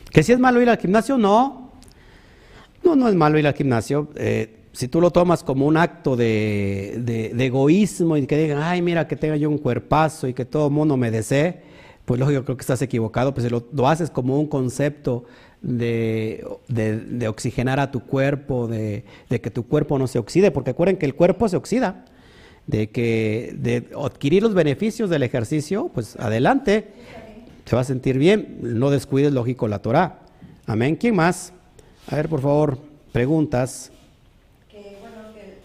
¿Que 0.09 0.23
si 0.23 0.31
es 0.31 0.39
malo 0.39 0.59
ir 0.63 0.69
al 0.71 0.79
gimnasio? 0.79 1.19
No. 1.19 1.60
No, 2.83 2.95
no 2.95 3.07
es 3.07 3.15
malo 3.15 3.37
ir 3.37 3.47
al 3.47 3.53
gimnasio. 3.53 4.09
Eh, 4.15 4.57
si 4.73 4.87
tú 4.87 5.01
lo 5.01 5.11
tomas 5.11 5.43
como 5.43 5.65
un 5.65 5.77
acto 5.77 6.15
de, 6.15 7.33
egoísmo 7.37 8.17
y 8.17 8.25
que 8.25 8.37
digan, 8.37 8.59
ay, 8.61 8.81
mira 8.81 9.07
que 9.07 9.15
tenga 9.15 9.35
yo 9.35 9.49
un 9.49 9.57
cuerpazo 9.57 10.27
y 10.27 10.33
que 10.33 10.45
todo 10.45 10.67
el 10.67 10.73
mundo 10.73 10.97
me 10.97 11.11
desee, 11.11 11.61
pues 12.05 12.19
lógico, 12.19 12.43
creo 12.43 12.57
que 12.57 12.61
estás 12.61 12.81
equivocado. 12.81 13.33
Pues 13.33 13.45
si 13.45 13.49
lo, 13.49 13.87
haces 13.87 14.09
como 14.09 14.39
un 14.39 14.47
concepto 14.47 15.25
de, 15.61 16.45
oxigenar 17.27 17.79
a 17.79 17.91
tu 17.91 18.01
cuerpo, 18.01 18.67
de, 18.67 19.03
que 19.29 19.51
tu 19.51 19.67
cuerpo 19.67 19.99
no 19.99 20.07
se 20.07 20.19
oxide, 20.19 20.51
porque 20.51 20.71
acuerden 20.71 20.97
que 20.97 21.05
el 21.05 21.15
cuerpo 21.15 21.47
se 21.49 21.57
oxida. 21.57 22.05
De 22.67 22.91
que 22.91 23.55
de 23.57 23.89
adquirir 23.99 24.43
los 24.43 24.53
beneficios 24.53 25.09
del 25.09 25.23
ejercicio, 25.23 25.89
pues 25.93 26.15
adelante, 26.17 26.89
se 27.65 27.75
va 27.75 27.81
a 27.81 27.85
sentir 27.85 28.17
bien. 28.19 28.59
No 28.61 28.91
descuides, 28.91 29.33
lógico, 29.33 29.67
la 29.67 29.79
Torah. 29.79 30.19
Amén. 30.67 30.95
¿Quién 30.95 31.15
más? 31.15 31.53
A 32.09 32.15
ver, 32.15 32.27
por 32.27 32.41
favor, 32.41 32.77
preguntas. 33.11 33.91
Que 34.69 34.97
bueno, 34.99 35.33
que 35.33 35.59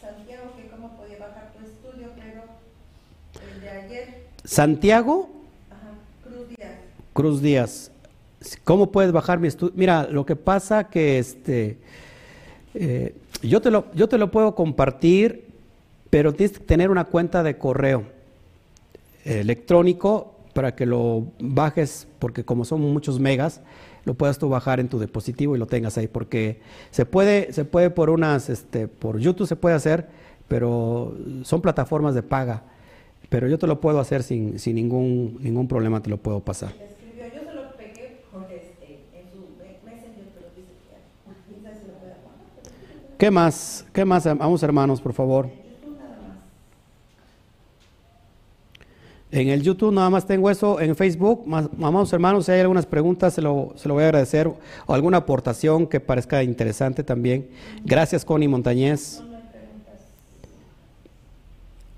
Santiago, 0.00 0.52
que 0.56 0.68
cómo 0.68 0.96
podía 0.96 1.18
bajar 1.18 1.52
tu 1.52 1.64
estudio, 1.64 2.08
pero 2.16 2.42
el 3.54 3.60
de 3.60 3.70
ayer, 3.70 4.14
Santiago 4.44 5.28
ajá, 5.70 5.94
Cruz 6.24 6.48
Díaz. 6.48 6.72
Cruz 7.12 7.42
Díaz. 7.42 7.90
¿Cómo 8.64 8.90
puedes 8.90 9.12
bajar 9.12 9.38
mi 9.38 9.48
estudio? 9.48 9.72
Mira, 9.76 10.08
lo 10.10 10.26
que 10.26 10.36
pasa 10.36 10.88
que 10.88 11.18
este, 11.18 11.78
eh, 12.74 13.14
yo, 13.42 13.60
te 13.60 13.70
lo, 13.70 13.86
yo 13.94 14.08
te 14.08 14.18
lo 14.18 14.30
puedo 14.30 14.54
compartir, 14.54 15.46
pero 16.10 16.32
tienes 16.32 16.58
que 16.58 16.64
tener 16.64 16.90
una 16.90 17.04
cuenta 17.04 17.42
de 17.42 17.58
correo 17.58 18.04
electrónico 19.24 20.34
para 20.52 20.74
que 20.74 20.86
lo 20.86 21.26
bajes, 21.38 22.06
porque 22.18 22.44
como 22.44 22.64
son 22.64 22.80
muchos 22.80 23.20
megas, 23.20 23.60
lo 24.04 24.14
puedas 24.14 24.38
tú 24.38 24.48
bajar 24.48 24.80
en 24.80 24.88
tu 24.88 24.98
dispositivo 24.98 25.54
y 25.54 25.58
lo 25.58 25.66
tengas 25.66 25.98
ahí, 25.98 26.08
porque 26.08 26.60
se 26.90 27.06
puede, 27.06 27.52
se 27.52 27.64
puede 27.64 27.90
por 27.90 28.10
unas, 28.10 28.48
este, 28.50 28.88
por 28.88 29.18
YouTube 29.18 29.46
se 29.46 29.56
puede 29.56 29.74
hacer, 29.74 30.08
pero 30.48 31.16
son 31.42 31.60
plataformas 31.60 32.14
de 32.14 32.22
paga. 32.22 32.64
Pero 33.28 33.48
yo 33.48 33.58
te 33.58 33.66
lo 33.66 33.80
puedo 33.80 34.00
hacer 34.00 34.22
sin, 34.22 34.58
sin 34.58 34.74
ningún, 34.74 35.38
ningún 35.40 35.68
problema, 35.68 36.02
te 36.02 36.10
lo 36.10 36.18
puedo 36.18 36.40
pasar. 36.40 36.70
Este. 36.70 36.92
¿Qué 43.22 43.30
más? 43.30 43.86
¿Qué 43.92 44.04
más? 44.04 44.24
Vamos 44.24 44.64
hermanos, 44.64 45.00
por 45.00 45.12
favor. 45.12 45.61
En 49.32 49.48
el 49.48 49.62
YouTube 49.62 49.92
nada 49.94 50.10
más 50.10 50.26
tengo 50.26 50.50
eso, 50.50 50.78
en 50.78 50.94
Facebook, 50.94 51.46
más- 51.46 51.68
amados 51.80 52.12
hermanos, 52.12 52.44
si 52.44 52.52
hay 52.52 52.60
algunas 52.60 52.84
preguntas, 52.84 53.32
se 53.32 53.40
lo, 53.40 53.72
se 53.76 53.88
lo 53.88 53.94
voy 53.94 54.02
a 54.04 54.06
agradecer, 54.08 54.46
o 54.46 54.58
alguna 54.94 55.16
aportación 55.16 55.86
que 55.86 56.00
parezca 56.00 56.42
interesante 56.42 57.02
también. 57.02 57.48
Gracias, 57.82 58.26
Connie 58.26 58.46
Montañez. 58.46 59.22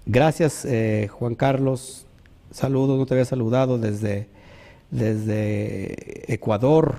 Gracias, 0.06 0.64
eh, 0.64 1.08
Juan 1.10 1.34
Carlos. 1.34 2.06
Saludos, 2.52 2.98
no 2.98 3.06
te 3.06 3.14
había 3.14 3.24
saludado 3.24 3.78
desde, 3.78 4.28
desde 4.92 6.32
Ecuador, 6.32 6.94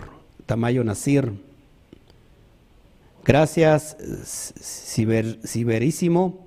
Tamayo 0.45 0.83
Nasir. 0.83 1.31
Gracias, 3.23 3.95
Ciber, 4.61 5.39
Ciberísimo. 5.45 6.45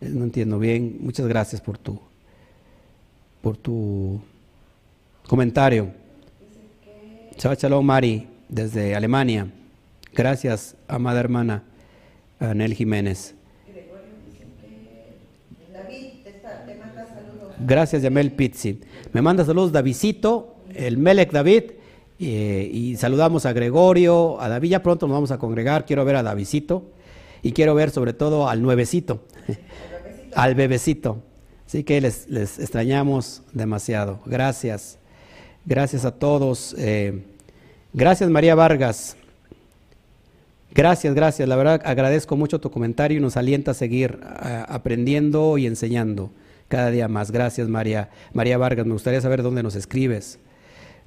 No 0.00 0.24
entiendo 0.24 0.58
bien. 0.58 0.96
Muchas 1.00 1.26
gracias 1.26 1.60
por 1.60 1.78
tu, 1.78 2.00
por 3.46 3.56
tu 3.56 4.20
comentario. 5.28 5.92
Shabbat 7.38 7.60
Shalom, 7.60 7.86
Mari, 7.86 8.26
desde 8.48 8.96
Alemania. 8.96 9.46
Gracias, 10.12 10.74
amada 10.88 11.20
hermana 11.20 11.62
Anel 12.40 12.74
Jiménez. 12.74 13.36
Gracias, 17.64 18.02
Yamel 18.02 18.32
Pizzi. 18.32 18.80
Me 19.12 19.22
manda 19.22 19.44
saludos 19.44 19.70
Davidcito, 19.70 20.56
el 20.74 20.98
Melec 20.98 21.30
David, 21.30 21.62
eh, 22.18 22.68
y 22.72 22.96
saludamos 22.96 23.46
a 23.46 23.52
Gregorio, 23.52 24.40
a 24.40 24.48
David. 24.48 24.70
Ya 24.70 24.82
pronto 24.82 25.06
nos 25.06 25.14
vamos 25.14 25.30
a 25.30 25.38
congregar. 25.38 25.86
Quiero 25.86 26.04
ver 26.04 26.16
a 26.16 26.24
Davidcito 26.24 26.90
y 27.42 27.52
quiero 27.52 27.76
ver 27.76 27.92
sobre 27.92 28.12
todo 28.12 28.48
al 28.48 28.60
nuevecito, 28.60 29.22
al 30.34 30.56
bebecito. 30.56 31.22
Así 31.66 31.82
que 31.82 32.00
les, 32.00 32.26
extrañamos 32.58 33.42
demasiado. 33.52 34.20
Gracias. 34.26 34.98
Gracias 35.64 36.04
a 36.04 36.12
todos. 36.12 36.74
eh, 36.78 37.24
gracias, 37.92 38.30
María 38.30 38.54
Vargas. 38.54 39.16
Gracias, 40.72 41.14
gracias. 41.14 41.48
La 41.48 41.56
verdad 41.56 41.80
agradezco 41.84 42.36
mucho 42.36 42.60
tu 42.60 42.70
comentario 42.70 43.18
y 43.18 43.20
nos 43.20 43.36
alienta 43.36 43.70
a 43.70 43.74
seguir 43.74 44.20
a- 44.22 44.62
aprendiendo 44.64 45.58
y 45.58 45.66
enseñando 45.66 46.30
cada 46.68 46.90
día 46.90 47.08
más. 47.08 47.30
Gracias, 47.30 47.68
María. 47.68 48.10
María 48.32 48.58
Vargas, 48.58 48.86
me 48.86 48.92
gustaría 48.92 49.20
saber 49.20 49.42
dónde 49.42 49.62
nos 49.62 49.74
escribes. 49.74 50.38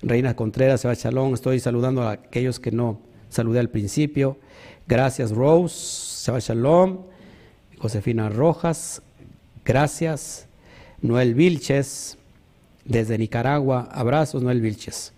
Reina 0.01 0.35
Contreras, 0.35 0.81
Seba 0.81 0.95
Chalón, 0.95 1.33
estoy 1.33 1.59
saludando 1.59 2.01
a 2.03 2.11
aquellos 2.11 2.59
que 2.59 2.71
no 2.71 2.99
saludé 3.29 3.59
al 3.59 3.69
principio. 3.69 4.37
Gracias, 4.87 5.31
Rose, 5.31 5.75
Seba 5.75 6.39
Shalom, 6.39 6.99
Josefina 7.77 8.29
Rojas, 8.29 9.01
gracias. 9.63 10.47
Noel 11.01 11.33
Vilches, 11.33 12.17
desde 12.85 13.17
Nicaragua, 13.17 13.87
abrazos, 13.91 14.41
Noel 14.43 14.61
Vilches. 14.61 15.13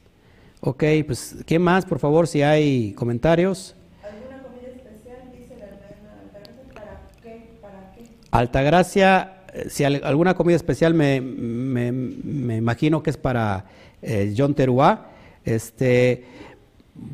Ok, 0.62 0.84
pues, 1.08 1.38
¿qué 1.46 1.58
más, 1.60 1.86
por 1.86 2.00
favor, 2.00 2.28
si 2.28 2.42
hay 2.44 2.94
comentarios? 2.94 3.76
¿Alguna 4.04 4.44
comida 4.44 4.68
especial? 4.68 5.18
Dice 5.36 5.56
la 5.60 5.66
Altagracia, 5.66 6.74
¿para 6.74 7.02
qué? 7.24 7.50
¿Para 7.62 7.92
qué? 7.96 8.04
Altagracia, 8.30 9.34
eh, 9.54 9.68
si 9.70 9.84
al- 9.84 10.02
alguna 10.04 10.36
comida 10.36 10.56
especial 10.56 10.94
me, 10.94 11.20
me- 11.22 11.92
me 11.92 12.58
imagino 12.58 13.02
que 13.02 13.10
es 13.10 13.18
para 13.18 13.66
eh, 14.04 14.34
John 14.38 14.54
Teruá. 14.54 15.08
Este, 15.46 16.26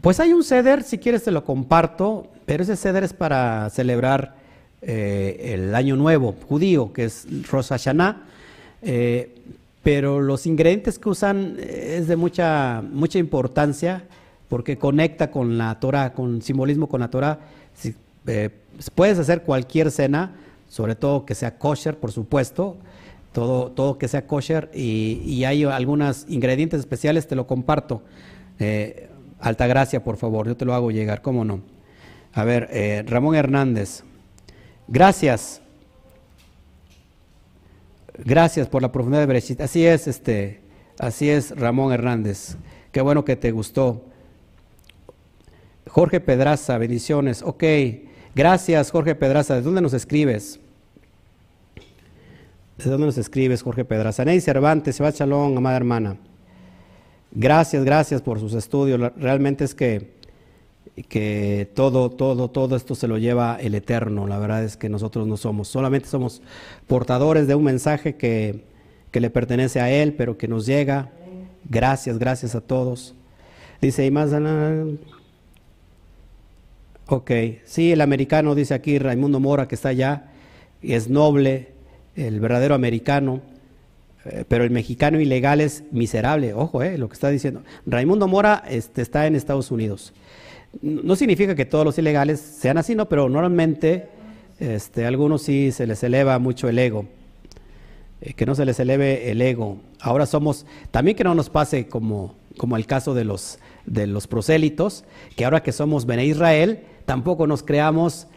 pues 0.01 0.19
hay 0.19 0.33
un 0.33 0.43
ceder, 0.43 0.83
si 0.83 0.97
quieres 0.97 1.23
te 1.23 1.31
lo 1.31 1.45
comparto, 1.45 2.27
pero 2.45 2.63
ese 2.63 2.75
ceder 2.75 3.03
es 3.05 3.13
para 3.13 3.69
celebrar 3.69 4.35
eh, 4.81 5.53
el 5.53 5.73
año 5.73 5.95
nuevo 5.95 6.35
judío, 6.49 6.91
que 6.91 7.05
es 7.05 7.25
Rosh 7.49 7.69
Hashanah. 7.69 8.23
Eh, 8.81 9.35
pero 9.83 10.21
los 10.21 10.45
ingredientes 10.45 10.99
que 10.99 11.09
usan 11.09 11.55
eh, 11.59 11.97
es 11.99 12.07
de 12.07 12.15
mucha, 12.15 12.83
mucha 12.91 13.19
importancia 13.19 14.03
porque 14.49 14.77
conecta 14.77 15.31
con 15.31 15.57
la 15.57 15.79
Torah, 15.79 16.13
con 16.13 16.41
simbolismo 16.41 16.87
con 16.87 17.01
la 17.01 17.09
Torah. 17.09 17.39
Si, 17.73 17.95
eh, 18.27 18.49
puedes 18.95 19.19
hacer 19.19 19.43
cualquier 19.43 19.91
cena, 19.91 20.35
sobre 20.69 20.95
todo 20.95 21.25
que 21.25 21.35
sea 21.35 21.57
kosher, 21.57 21.97
por 21.97 22.11
supuesto, 22.11 22.77
todo, 23.33 23.71
todo 23.71 23.97
que 23.97 24.07
sea 24.07 24.25
kosher, 24.25 24.69
y, 24.73 25.21
y 25.25 25.45
hay 25.45 25.63
algunos 25.63 26.25
ingredientes 26.27 26.79
especiales, 26.79 27.27
te 27.27 27.35
lo 27.35 27.47
comparto. 27.47 28.01
Eh, 28.59 29.09
Altagracia, 29.39 30.03
por 30.03 30.17
favor, 30.17 30.47
yo 30.47 30.57
te 30.57 30.65
lo 30.65 30.73
hago 30.73 30.89
llegar, 30.89 31.21
¿cómo 31.21 31.45
no? 31.45 31.61
A 32.33 32.43
ver, 32.43 32.67
eh, 32.71 33.03
Ramón 33.05 33.35
Hernández, 33.35 34.03
gracias. 34.87 35.61
Gracias 38.23 38.67
por 38.67 38.81
la 38.81 38.91
profundidad 38.91 39.21
de 39.21 39.27
Bereshit. 39.27 39.61
Así 39.61 39.85
es, 39.85 40.07
este, 40.07 40.61
así 40.99 41.29
es, 41.29 41.55
Ramón 41.55 41.93
Hernández. 41.93 42.57
Qué 42.91 43.01
bueno 43.01 43.23
que 43.23 43.35
te 43.35 43.51
gustó. 43.51 44.05
Jorge 45.87 46.19
Pedraza, 46.19 46.77
bendiciones. 46.77 47.41
Ok, 47.43 47.63
gracias, 48.35 48.91
Jorge 48.91 49.15
Pedraza. 49.15 49.55
¿De 49.55 49.61
dónde 49.61 49.81
nos 49.81 49.93
escribes? 49.93 50.59
¿De 52.77 52.89
dónde 52.89 53.07
nos 53.07 53.17
escribes, 53.17 53.63
Jorge 53.63 53.85
Pedraza? 53.85 54.23
Ney 54.25 54.39
Cervantes, 54.41 54.97
Shabbat 54.97 55.15
Shalom, 55.15 55.57
amada 55.57 55.77
hermana. 55.77 56.17
Gracias, 57.31 57.83
gracias 57.83 58.21
por 58.21 58.39
sus 58.39 58.53
estudios. 58.53 58.99
Realmente 59.17 59.63
es 59.63 59.73
que, 59.73 60.16
que 61.09 61.69
todo, 61.73 62.09
todo, 62.09 62.49
todo 62.49 62.75
esto 62.75 62.95
se 62.95 63.07
lo 63.07 63.17
lleva 63.17 63.57
el 63.59 63.75
Eterno. 63.75 64.27
La 64.27 64.39
verdad 64.39 64.63
es 64.63 64.77
que 64.77 64.89
nosotros 64.89 65.27
no 65.27 65.37
somos, 65.37 65.67
solamente 65.67 66.07
somos 66.07 66.41
portadores 66.87 67.47
de 67.47 67.55
un 67.55 67.63
mensaje 67.63 68.15
que, 68.15 68.63
que 69.11 69.19
le 69.19 69.29
pertenece 69.29 69.79
a 69.79 69.89
Él, 69.91 70.13
pero 70.13 70.37
que 70.37 70.47
nos 70.47 70.65
llega. 70.65 71.11
Gracias, 71.69 72.17
gracias 72.17 72.55
a 72.55 72.61
todos. 72.61 73.15
Dice, 73.81 74.05
y 74.05 74.11
más... 74.11 74.31
Ok, 77.09 77.31
sí, 77.65 77.93
el 77.93 78.01
americano, 78.01 78.53
dice 78.53 78.73
aquí 78.73 78.99
Raimundo 78.99 79.39
Mora, 79.39 79.67
que 79.67 79.75
está 79.75 79.89
allá, 79.89 80.25
y 80.81 80.93
es 80.93 81.09
noble, 81.09 81.69
el 82.15 82.41
verdadero 82.41 82.75
americano. 82.75 83.41
Eh, 84.25 84.43
pero 84.47 84.65
el 84.65 84.71
mexicano 84.71 85.19
ilegal 85.19 85.61
es 85.61 85.83
miserable, 85.91 86.53
ojo, 86.53 86.83
eh, 86.83 86.97
lo 86.97 87.07
que 87.07 87.13
está 87.13 87.29
diciendo. 87.29 87.63
Raimundo 87.85 88.27
Mora 88.27 88.63
este, 88.69 89.01
está 89.01 89.25
en 89.25 89.35
Estados 89.35 89.71
Unidos. 89.71 90.13
No 90.81 91.15
significa 91.15 91.55
que 91.55 91.65
todos 91.65 91.85
los 91.85 91.97
ilegales 91.97 92.39
sean 92.39 92.77
así, 92.77 92.95
¿no? 92.95 93.07
Pero 93.09 93.29
normalmente 93.29 94.07
este, 94.59 95.05
algunos 95.05 95.41
sí 95.43 95.71
se 95.71 95.87
les 95.87 96.03
eleva 96.03 96.39
mucho 96.39 96.67
el 96.69 96.79
ego. 96.79 97.05
Eh, 98.21 98.33
que 98.33 98.45
no 98.45 98.55
se 98.55 98.65
les 98.65 98.79
eleve 98.79 99.29
el 99.29 99.41
ego. 99.41 99.77
Ahora 99.99 100.25
somos, 100.25 100.65
también 100.89 101.15
que 101.15 101.23
no 101.23 101.35
nos 101.35 101.49
pase 101.49 101.87
como, 101.87 102.33
como 102.57 102.75
el 102.75 102.87
caso 102.87 103.13
de 103.13 103.23
los, 103.23 103.59
de 103.85 104.07
los 104.07 104.27
prosélitos, 104.27 105.03
que 105.35 105.45
ahora 105.45 105.61
que 105.61 105.71
somos 105.71 106.05
Bene 106.07 106.25
Israel, 106.25 106.79
tampoco 107.05 107.45
nos 107.45 107.61
creamos 107.61 108.27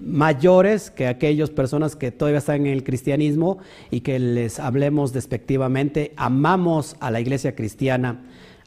mayores 0.00 0.90
que 0.90 1.06
aquellas 1.06 1.50
personas 1.50 1.96
que 1.96 2.10
todavía 2.10 2.38
están 2.38 2.66
en 2.66 2.72
el 2.72 2.84
cristianismo 2.84 3.58
y 3.90 4.00
que 4.00 4.18
les 4.18 4.58
hablemos 4.58 5.12
despectivamente. 5.12 6.12
Amamos 6.16 6.96
a 7.00 7.10
la 7.10 7.20
iglesia 7.20 7.54
cristiana, 7.54 8.22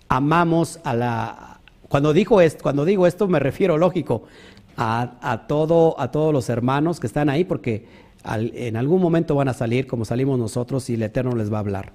amamos 0.07 0.79
a 0.83 0.93
la... 0.95 1.46
Cuando, 1.89 2.13
digo 2.13 2.41
esto, 2.41 2.63
cuando 2.63 2.85
digo 2.85 3.07
esto 3.07 3.27
me 3.27 3.39
refiero, 3.39 3.77
lógico, 3.77 4.23
a, 4.77 5.45
todo, 5.47 5.99
a 5.99 6.11
todos 6.11 6.31
los 6.31 6.49
hermanos 6.49 6.99
que 6.99 7.07
están 7.07 7.29
ahí, 7.29 7.43
porque 7.43 7.85
en 8.25 8.77
algún 8.77 9.01
momento 9.01 9.35
van 9.35 9.47
a 9.47 9.53
salir 9.53 9.87
como 9.87 10.05
salimos 10.05 10.37
nosotros 10.37 10.89
y 10.89 10.93
el 10.93 11.03
Eterno 11.03 11.35
les 11.35 11.51
va 11.51 11.57
a 11.57 11.61
hablar. 11.61 11.93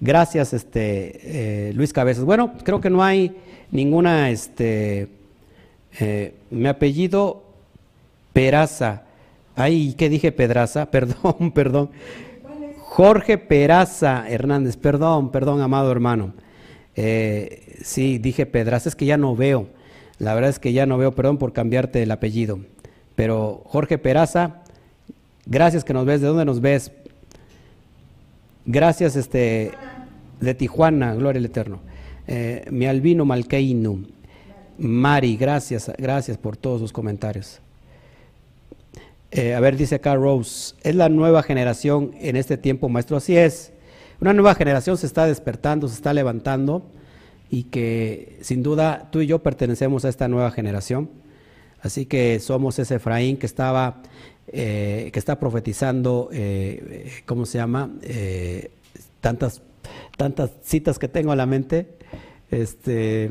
Gracias, 0.00 0.52
este, 0.52 1.68
eh, 1.68 1.72
Luis 1.74 1.92
Cabezas. 1.92 2.24
Bueno, 2.24 2.52
creo 2.64 2.80
que 2.80 2.90
no 2.90 3.02
hay 3.02 3.36
ninguna, 3.70 4.30
este, 4.30 5.08
eh, 6.00 6.34
mi 6.50 6.66
apellido 6.66 7.42
Peraza. 8.32 9.04
Ay, 9.54 9.94
¿qué 9.96 10.10
dije 10.10 10.32
Pedraza? 10.32 10.86
Perdón, 10.90 11.52
perdón. 11.52 11.90
Jorge 12.78 13.38
Peraza 13.38 14.26
Hernández, 14.28 14.76
perdón, 14.76 15.30
perdón, 15.30 15.60
amado 15.60 15.90
hermano. 15.90 16.34
Eh, 16.94 17.65
sí, 17.82 18.18
dije 18.18 18.46
Pedraza, 18.46 18.88
es 18.88 18.96
que 18.96 19.06
ya 19.06 19.16
no 19.16 19.34
veo. 19.36 19.68
La 20.18 20.34
verdad 20.34 20.50
es 20.50 20.58
que 20.58 20.72
ya 20.72 20.86
no 20.86 20.98
veo, 20.98 21.12
perdón 21.12 21.38
por 21.38 21.52
cambiarte 21.52 22.02
el 22.02 22.10
apellido. 22.10 22.60
Pero 23.14 23.62
Jorge 23.66 23.98
Peraza, 23.98 24.62
gracias 25.46 25.84
que 25.84 25.92
nos 25.92 26.06
ves. 26.06 26.20
¿De 26.20 26.26
dónde 26.26 26.44
nos 26.44 26.60
ves? 26.60 26.92
Gracias, 28.64 29.16
este, 29.16 29.72
de 30.40 30.54
Tijuana, 30.54 31.14
gloria 31.14 31.38
al 31.38 31.44
Eterno. 31.44 31.80
Eh, 32.26 32.64
mi 32.70 32.86
albino 32.86 33.24
malqueinu. 33.24 34.06
Mari, 34.78 35.36
gracias, 35.36 35.90
gracias 35.96 36.36
por 36.36 36.56
todos 36.56 36.80
sus 36.80 36.92
comentarios. 36.92 37.60
Eh, 39.30 39.54
a 39.54 39.60
ver, 39.60 39.76
dice 39.76 39.96
acá 39.96 40.14
Rose, 40.14 40.74
es 40.82 40.94
la 40.94 41.08
nueva 41.08 41.42
generación 41.42 42.12
en 42.20 42.36
este 42.36 42.56
tiempo, 42.56 42.88
maestro. 42.88 43.16
Así 43.16 43.36
es. 43.36 43.72
Una 44.20 44.32
nueva 44.32 44.54
generación 44.54 44.96
se 44.96 45.06
está 45.06 45.26
despertando, 45.26 45.88
se 45.88 45.94
está 45.94 46.14
levantando 46.14 46.82
y 47.50 47.64
que 47.64 48.38
sin 48.40 48.62
duda 48.62 49.08
tú 49.10 49.20
y 49.20 49.26
yo 49.26 49.42
pertenecemos 49.42 50.04
a 50.04 50.08
esta 50.08 50.28
nueva 50.28 50.50
generación. 50.50 51.10
Así 51.80 52.06
que 52.06 52.40
somos 52.40 52.78
ese 52.78 52.96
Efraín 52.96 53.36
que 53.36 53.46
estaba, 53.46 54.02
eh, 54.48 55.10
que 55.12 55.18
está 55.18 55.38
profetizando, 55.38 56.28
eh, 56.32 57.22
¿cómo 57.26 57.46
se 57.46 57.58
llama? 57.58 57.90
tantas, 59.20 59.62
tantas 60.16 60.50
citas 60.62 60.98
que 60.98 61.08
tengo 61.08 61.32
a 61.32 61.36
la 61.36 61.46
mente. 61.46 61.88
Este, 62.50 63.30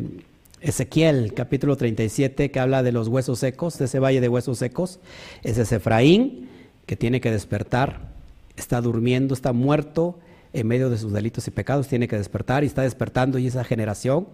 Ezequiel 0.66 1.34
capítulo 1.36 1.78
37 1.78 2.50
que 2.50 2.60
habla 2.60 2.82
de 2.82 2.92
los 2.92 3.08
huesos 3.08 3.38
secos, 3.40 3.78
de 3.78 3.86
ese 3.86 4.00
valle 4.00 4.20
de 4.20 4.30
huesos 4.30 4.58
secos. 4.58 5.00
Ese 5.44 5.62
es 5.62 5.72
Efraín 5.72 6.50
que 6.88 6.96
tiene 6.96 7.22
que 7.22 7.32
despertar, 7.32 8.14
está 8.58 8.82
durmiendo, 8.82 9.34
está 9.34 9.54
muerto 9.54 10.20
en 10.56 10.68
medio 10.68 10.90
de 10.90 10.98
sus 10.98 11.12
delitos 11.12 11.48
y 11.48 11.52
pecados, 11.52 11.88
tiene 11.88 12.08
que 12.08 12.18
despertar 12.18 12.64
y 12.64 12.68
está 12.68 12.82
despertando 12.82 13.38
y 13.38 13.48
esa 13.48 13.64
generación 13.64 14.28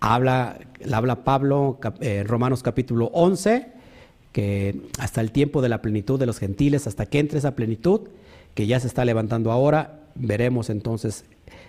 habla, 0.00 0.58
habla 0.92 1.24
Pablo 1.24 1.78
en 2.00 2.26
Romanos 2.26 2.62
capítulo 2.62 3.10
11, 3.12 3.66
que 4.32 4.80
hasta 4.98 5.20
el 5.20 5.32
tiempo 5.32 5.62
de 5.62 5.68
la 5.68 5.82
plenitud 5.82 6.18
de 6.18 6.26
los 6.26 6.38
gentiles, 6.38 6.86
hasta 6.86 7.06
que 7.06 7.18
entre 7.18 7.38
esa 7.38 7.54
plenitud, 7.54 8.02
que 8.54 8.66
ya 8.66 8.80
se 8.80 8.86
está 8.86 9.04
levantando 9.04 9.50
ahora, 9.50 10.00
veremos 10.14 10.70
entonces 10.70 11.24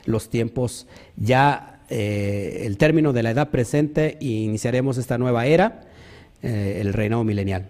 los 0.06 0.30
tiempos 0.30 0.88
ya 1.18 1.82
eh, 1.90 2.64
el 2.66 2.78
término 2.78 3.14
de 3.14 3.24
la 3.24 3.32
edad 3.32 3.50
presente 3.50 4.18
e 4.22 4.26
iniciaremos 4.26 4.98
esta 4.98 5.18
nueva 5.18 5.46
era, 5.46 5.82
eh, 6.44 6.80
el 6.82 6.94
reinado 6.94 7.24
milenial. 7.24 7.70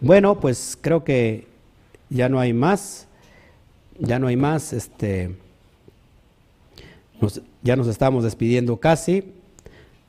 Bueno, 0.00 0.38
pues 0.38 0.78
creo 0.80 1.02
que 1.02 1.46
ya 2.10 2.28
no 2.28 2.38
hay 2.38 2.52
más, 2.52 3.03
ya 3.98 4.18
no 4.18 4.26
hay 4.26 4.36
más, 4.36 4.72
este, 4.72 5.36
ya 7.62 7.76
nos 7.76 7.86
estamos 7.88 8.24
despidiendo 8.24 8.78
casi. 8.78 9.32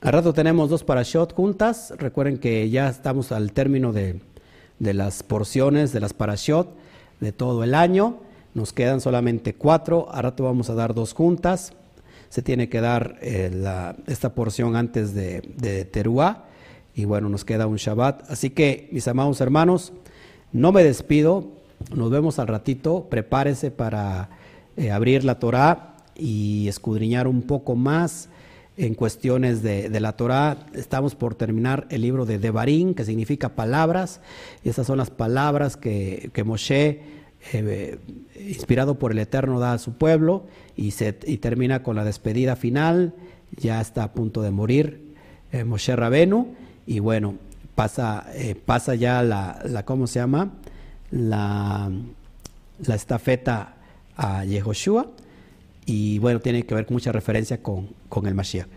Al 0.02 0.14
rato 0.14 0.34
tenemos 0.34 0.70
dos 0.70 0.84
parashot 0.84 1.34
juntas, 1.34 1.94
recuerden 1.98 2.38
que 2.38 2.70
ya 2.70 2.90
estamos 2.90 3.32
al 3.32 3.52
término 3.52 3.94
de, 3.94 4.20
de 4.80 4.94
las 4.94 5.24
porciones 5.24 5.92
de 5.94 6.00
las 6.00 6.14
parashot 6.14 6.70
de 7.20 7.32
todo 7.32 7.64
el 7.64 7.74
año, 7.74 8.18
nos 8.54 8.74
quedan 8.74 9.02
solamente 9.02 9.54
cuatro, 9.56 10.08
al 10.12 10.24
rato 10.24 10.44
vamos 10.44 10.70
a 10.70 10.76
dar 10.76 10.94
dos 10.94 11.14
juntas 11.14 11.74
se 12.36 12.42
tiene 12.42 12.68
que 12.68 12.82
dar 12.82 13.18
eh, 13.22 13.50
esta 14.08 14.36
porción 14.36 14.76
antes 14.76 15.14
de, 15.14 15.42
de 15.56 15.86
Teruá. 15.86 16.44
Y 16.94 17.06
bueno, 17.06 17.30
nos 17.30 17.46
queda 17.46 17.66
un 17.66 17.78
Shabbat. 17.78 18.30
Así 18.30 18.50
que, 18.50 18.90
mis 18.92 19.08
amados 19.08 19.40
hermanos, 19.40 19.94
no 20.52 20.74
me 20.74 20.84
despido. 20.84 21.48
Nos 21.94 22.10
vemos 22.10 22.40
al 22.40 22.48
ratito. 22.48 23.08
Prepárese 23.10 23.72
para 23.72 24.30
eh, 24.78 24.92
abrir 24.92 25.24
la 25.24 25.40
Torah 25.40 25.98
y 26.16 26.68
escudriñar 26.68 27.28
un 27.28 27.42
poco 27.44 27.76
más 27.76 28.30
en 28.78 28.94
cuestiones 28.94 29.62
de, 29.62 29.90
la 30.00 30.14
Torah. 30.14 30.68
Estamos 30.74 31.16
por 31.16 31.36
terminar 31.36 31.88
el 31.90 32.02
libro 32.02 32.26
de 32.26 32.40
Devarim, 32.40 32.94
que 32.94 33.06
significa 33.06 33.50
palabras. 33.50 34.22
Y 34.64 34.70
esas 34.70 34.88
son 34.88 34.98
las 34.98 35.10
palabras 35.10 35.78
que, 35.78 36.30
que 36.34 36.44
Moshe 36.44 37.02
eh, 37.54 38.00
inspirado 38.40 38.96
por 38.96 39.12
el 39.12 39.20
Eterno, 39.20 39.60
da 39.60 39.74
a 39.74 39.78
su 39.78 39.94
pueblo 39.94 40.46
y, 40.76 40.92
se, 40.92 41.18
y 41.26 41.38
termina 41.38 41.84
con 41.84 41.96
la 41.96 42.04
despedida 42.04 42.56
final. 42.56 43.14
Ya 43.58 43.80
está 43.80 44.04
a 44.04 44.14
punto 44.14 44.42
de 44.42 44.52
morir 44.52 45.14
eh, 45.52 45.64
Moshe 45.64 45.96
Rabenu 45.96 46.56
y 46.86 47.00
bueno, 47.00 47.36
pasa, 47.76 48.26
eh, 48.34 48.56
pasa 48.56 48.96
ya 48.96 49.22
la, 49.22 49.62
la, 49.64 49.86
¿cómo 49.86 50.08
se 50.08 50.20
llama? 50.20 50.52
La, 51.16 51.90
la 52.86 52.96
estafeta 52.96 53.74
a 54.16 54.46
Yehoshua 54.46 55.08
y 55.86 56.20
bueno, 56.20 56.40
tiene 56.40 56.64
que 56.64 56.76
ver 56.76 56.86
mucha 56.90 57.12
referencia 57.12 57.62
con, 57.64 57.90
con 58.10 58.28
el 58.28 58.36
Mashiach. 58.36 58.68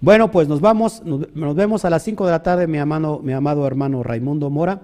Bueno, 0.00 0.30
pues 0.30 0.48
nos 0.48 0.60
vamos, 0.60 1.02
nos, 1.04 1.54
vemos 1.54 1.84
a 1.84 1.90
las 1.90 2.02
5 2.02 2.26
de 2.26 2.32
la 2.32 2.42
tarde, 2.42 2.66
mi, 2.66 2.78
amado, 2.78 3.20
mi 3.22 3.32
amado 3.32 3.66
hermano 3.66 4.02
Raimundo 4.02 4.50
Mora. 4.50 4.82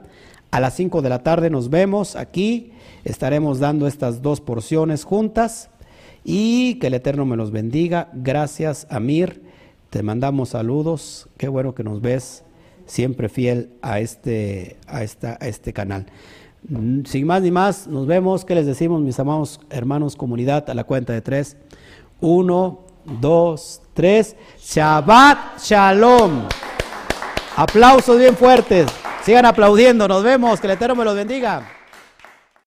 A 0.50 0.60
las 0.60 0.74
5 0.76 1.02
de 1.02 1.08
la 1.08 1.22
tarde 1.22 1.50
nos 1.50 1.70
vemos 1.70 2.14
aquí 2.14 2.72
Estaremos 3.04 3.58
dando 3.58 3.86
estas 3.86 4.22
dos 4.22 4.40
porciones 4.40 5.04
juntas 5.04 5.70
y 6.24 6.74
que 6.74 6.88
el 6.88 6.94
Eterno 6.94 7.24
me 7.24 7.36
los 7.36 7.52
bendiga. 7.52 8.10
Gracias, 8.12 8.86
Amir. 8.90 9.42
Te 9.90 10.02
mandamos 10.02 10.50
saludos. 10.50 11.28
Qué 11.38 11.48
bueno 11.48 11.74
que 11.74 11.84
nos 11.84 12.02
ves 12.02 12.42
siempre 12.86 13.28
fiel 13.28 13.70
a 13.82 14.00
este, 14.00 14.76
a 14.86 15.04
esta, 15.04 15.38
a 15.40 15.48
este 15.48 15.72
canal. 15.72 16.06
Mm, 16.66 17.04
sin 17.04 17.26
más 17.26 17.42
ni 17.42 17.50
más, 17.50 17.86
nos 17.86 18.06
vemos. 18.06 18.44
¿Qué 18.44 18.54
les 18.54 18.66
decimos, 18.66 19.00
mis 19.00 19.18
amados 19.18 19.60
hermanos, 19.70 20.16
comunidad? 20.16 20.68
A 20.70 20.74
la 20.74 20.84
cuenta 20.84 21.12
de 21.12 21.20
tres. 21.20 21.56
Uno, 22.20 22.80
dos, 23.20 23.82
tres. 23.94 24.36
Shabbat 24.60 25.60
Shalom. 25.60 26.48
Aplausos 27.56 28.18
bien 28.18 28.36
fuertes. 28.36 28.86
Sigan 29.22 29.46
aplaudiendo. 29.46 30.08
Nos 30.08 30.22
vemos. 30.22 30.60
Que 30.60 30.66
el 30.66 30.72
Eterno 30.72 30.96
me 30.96 31.04
los 31.04 31.14
bendiga. 31.14 31.77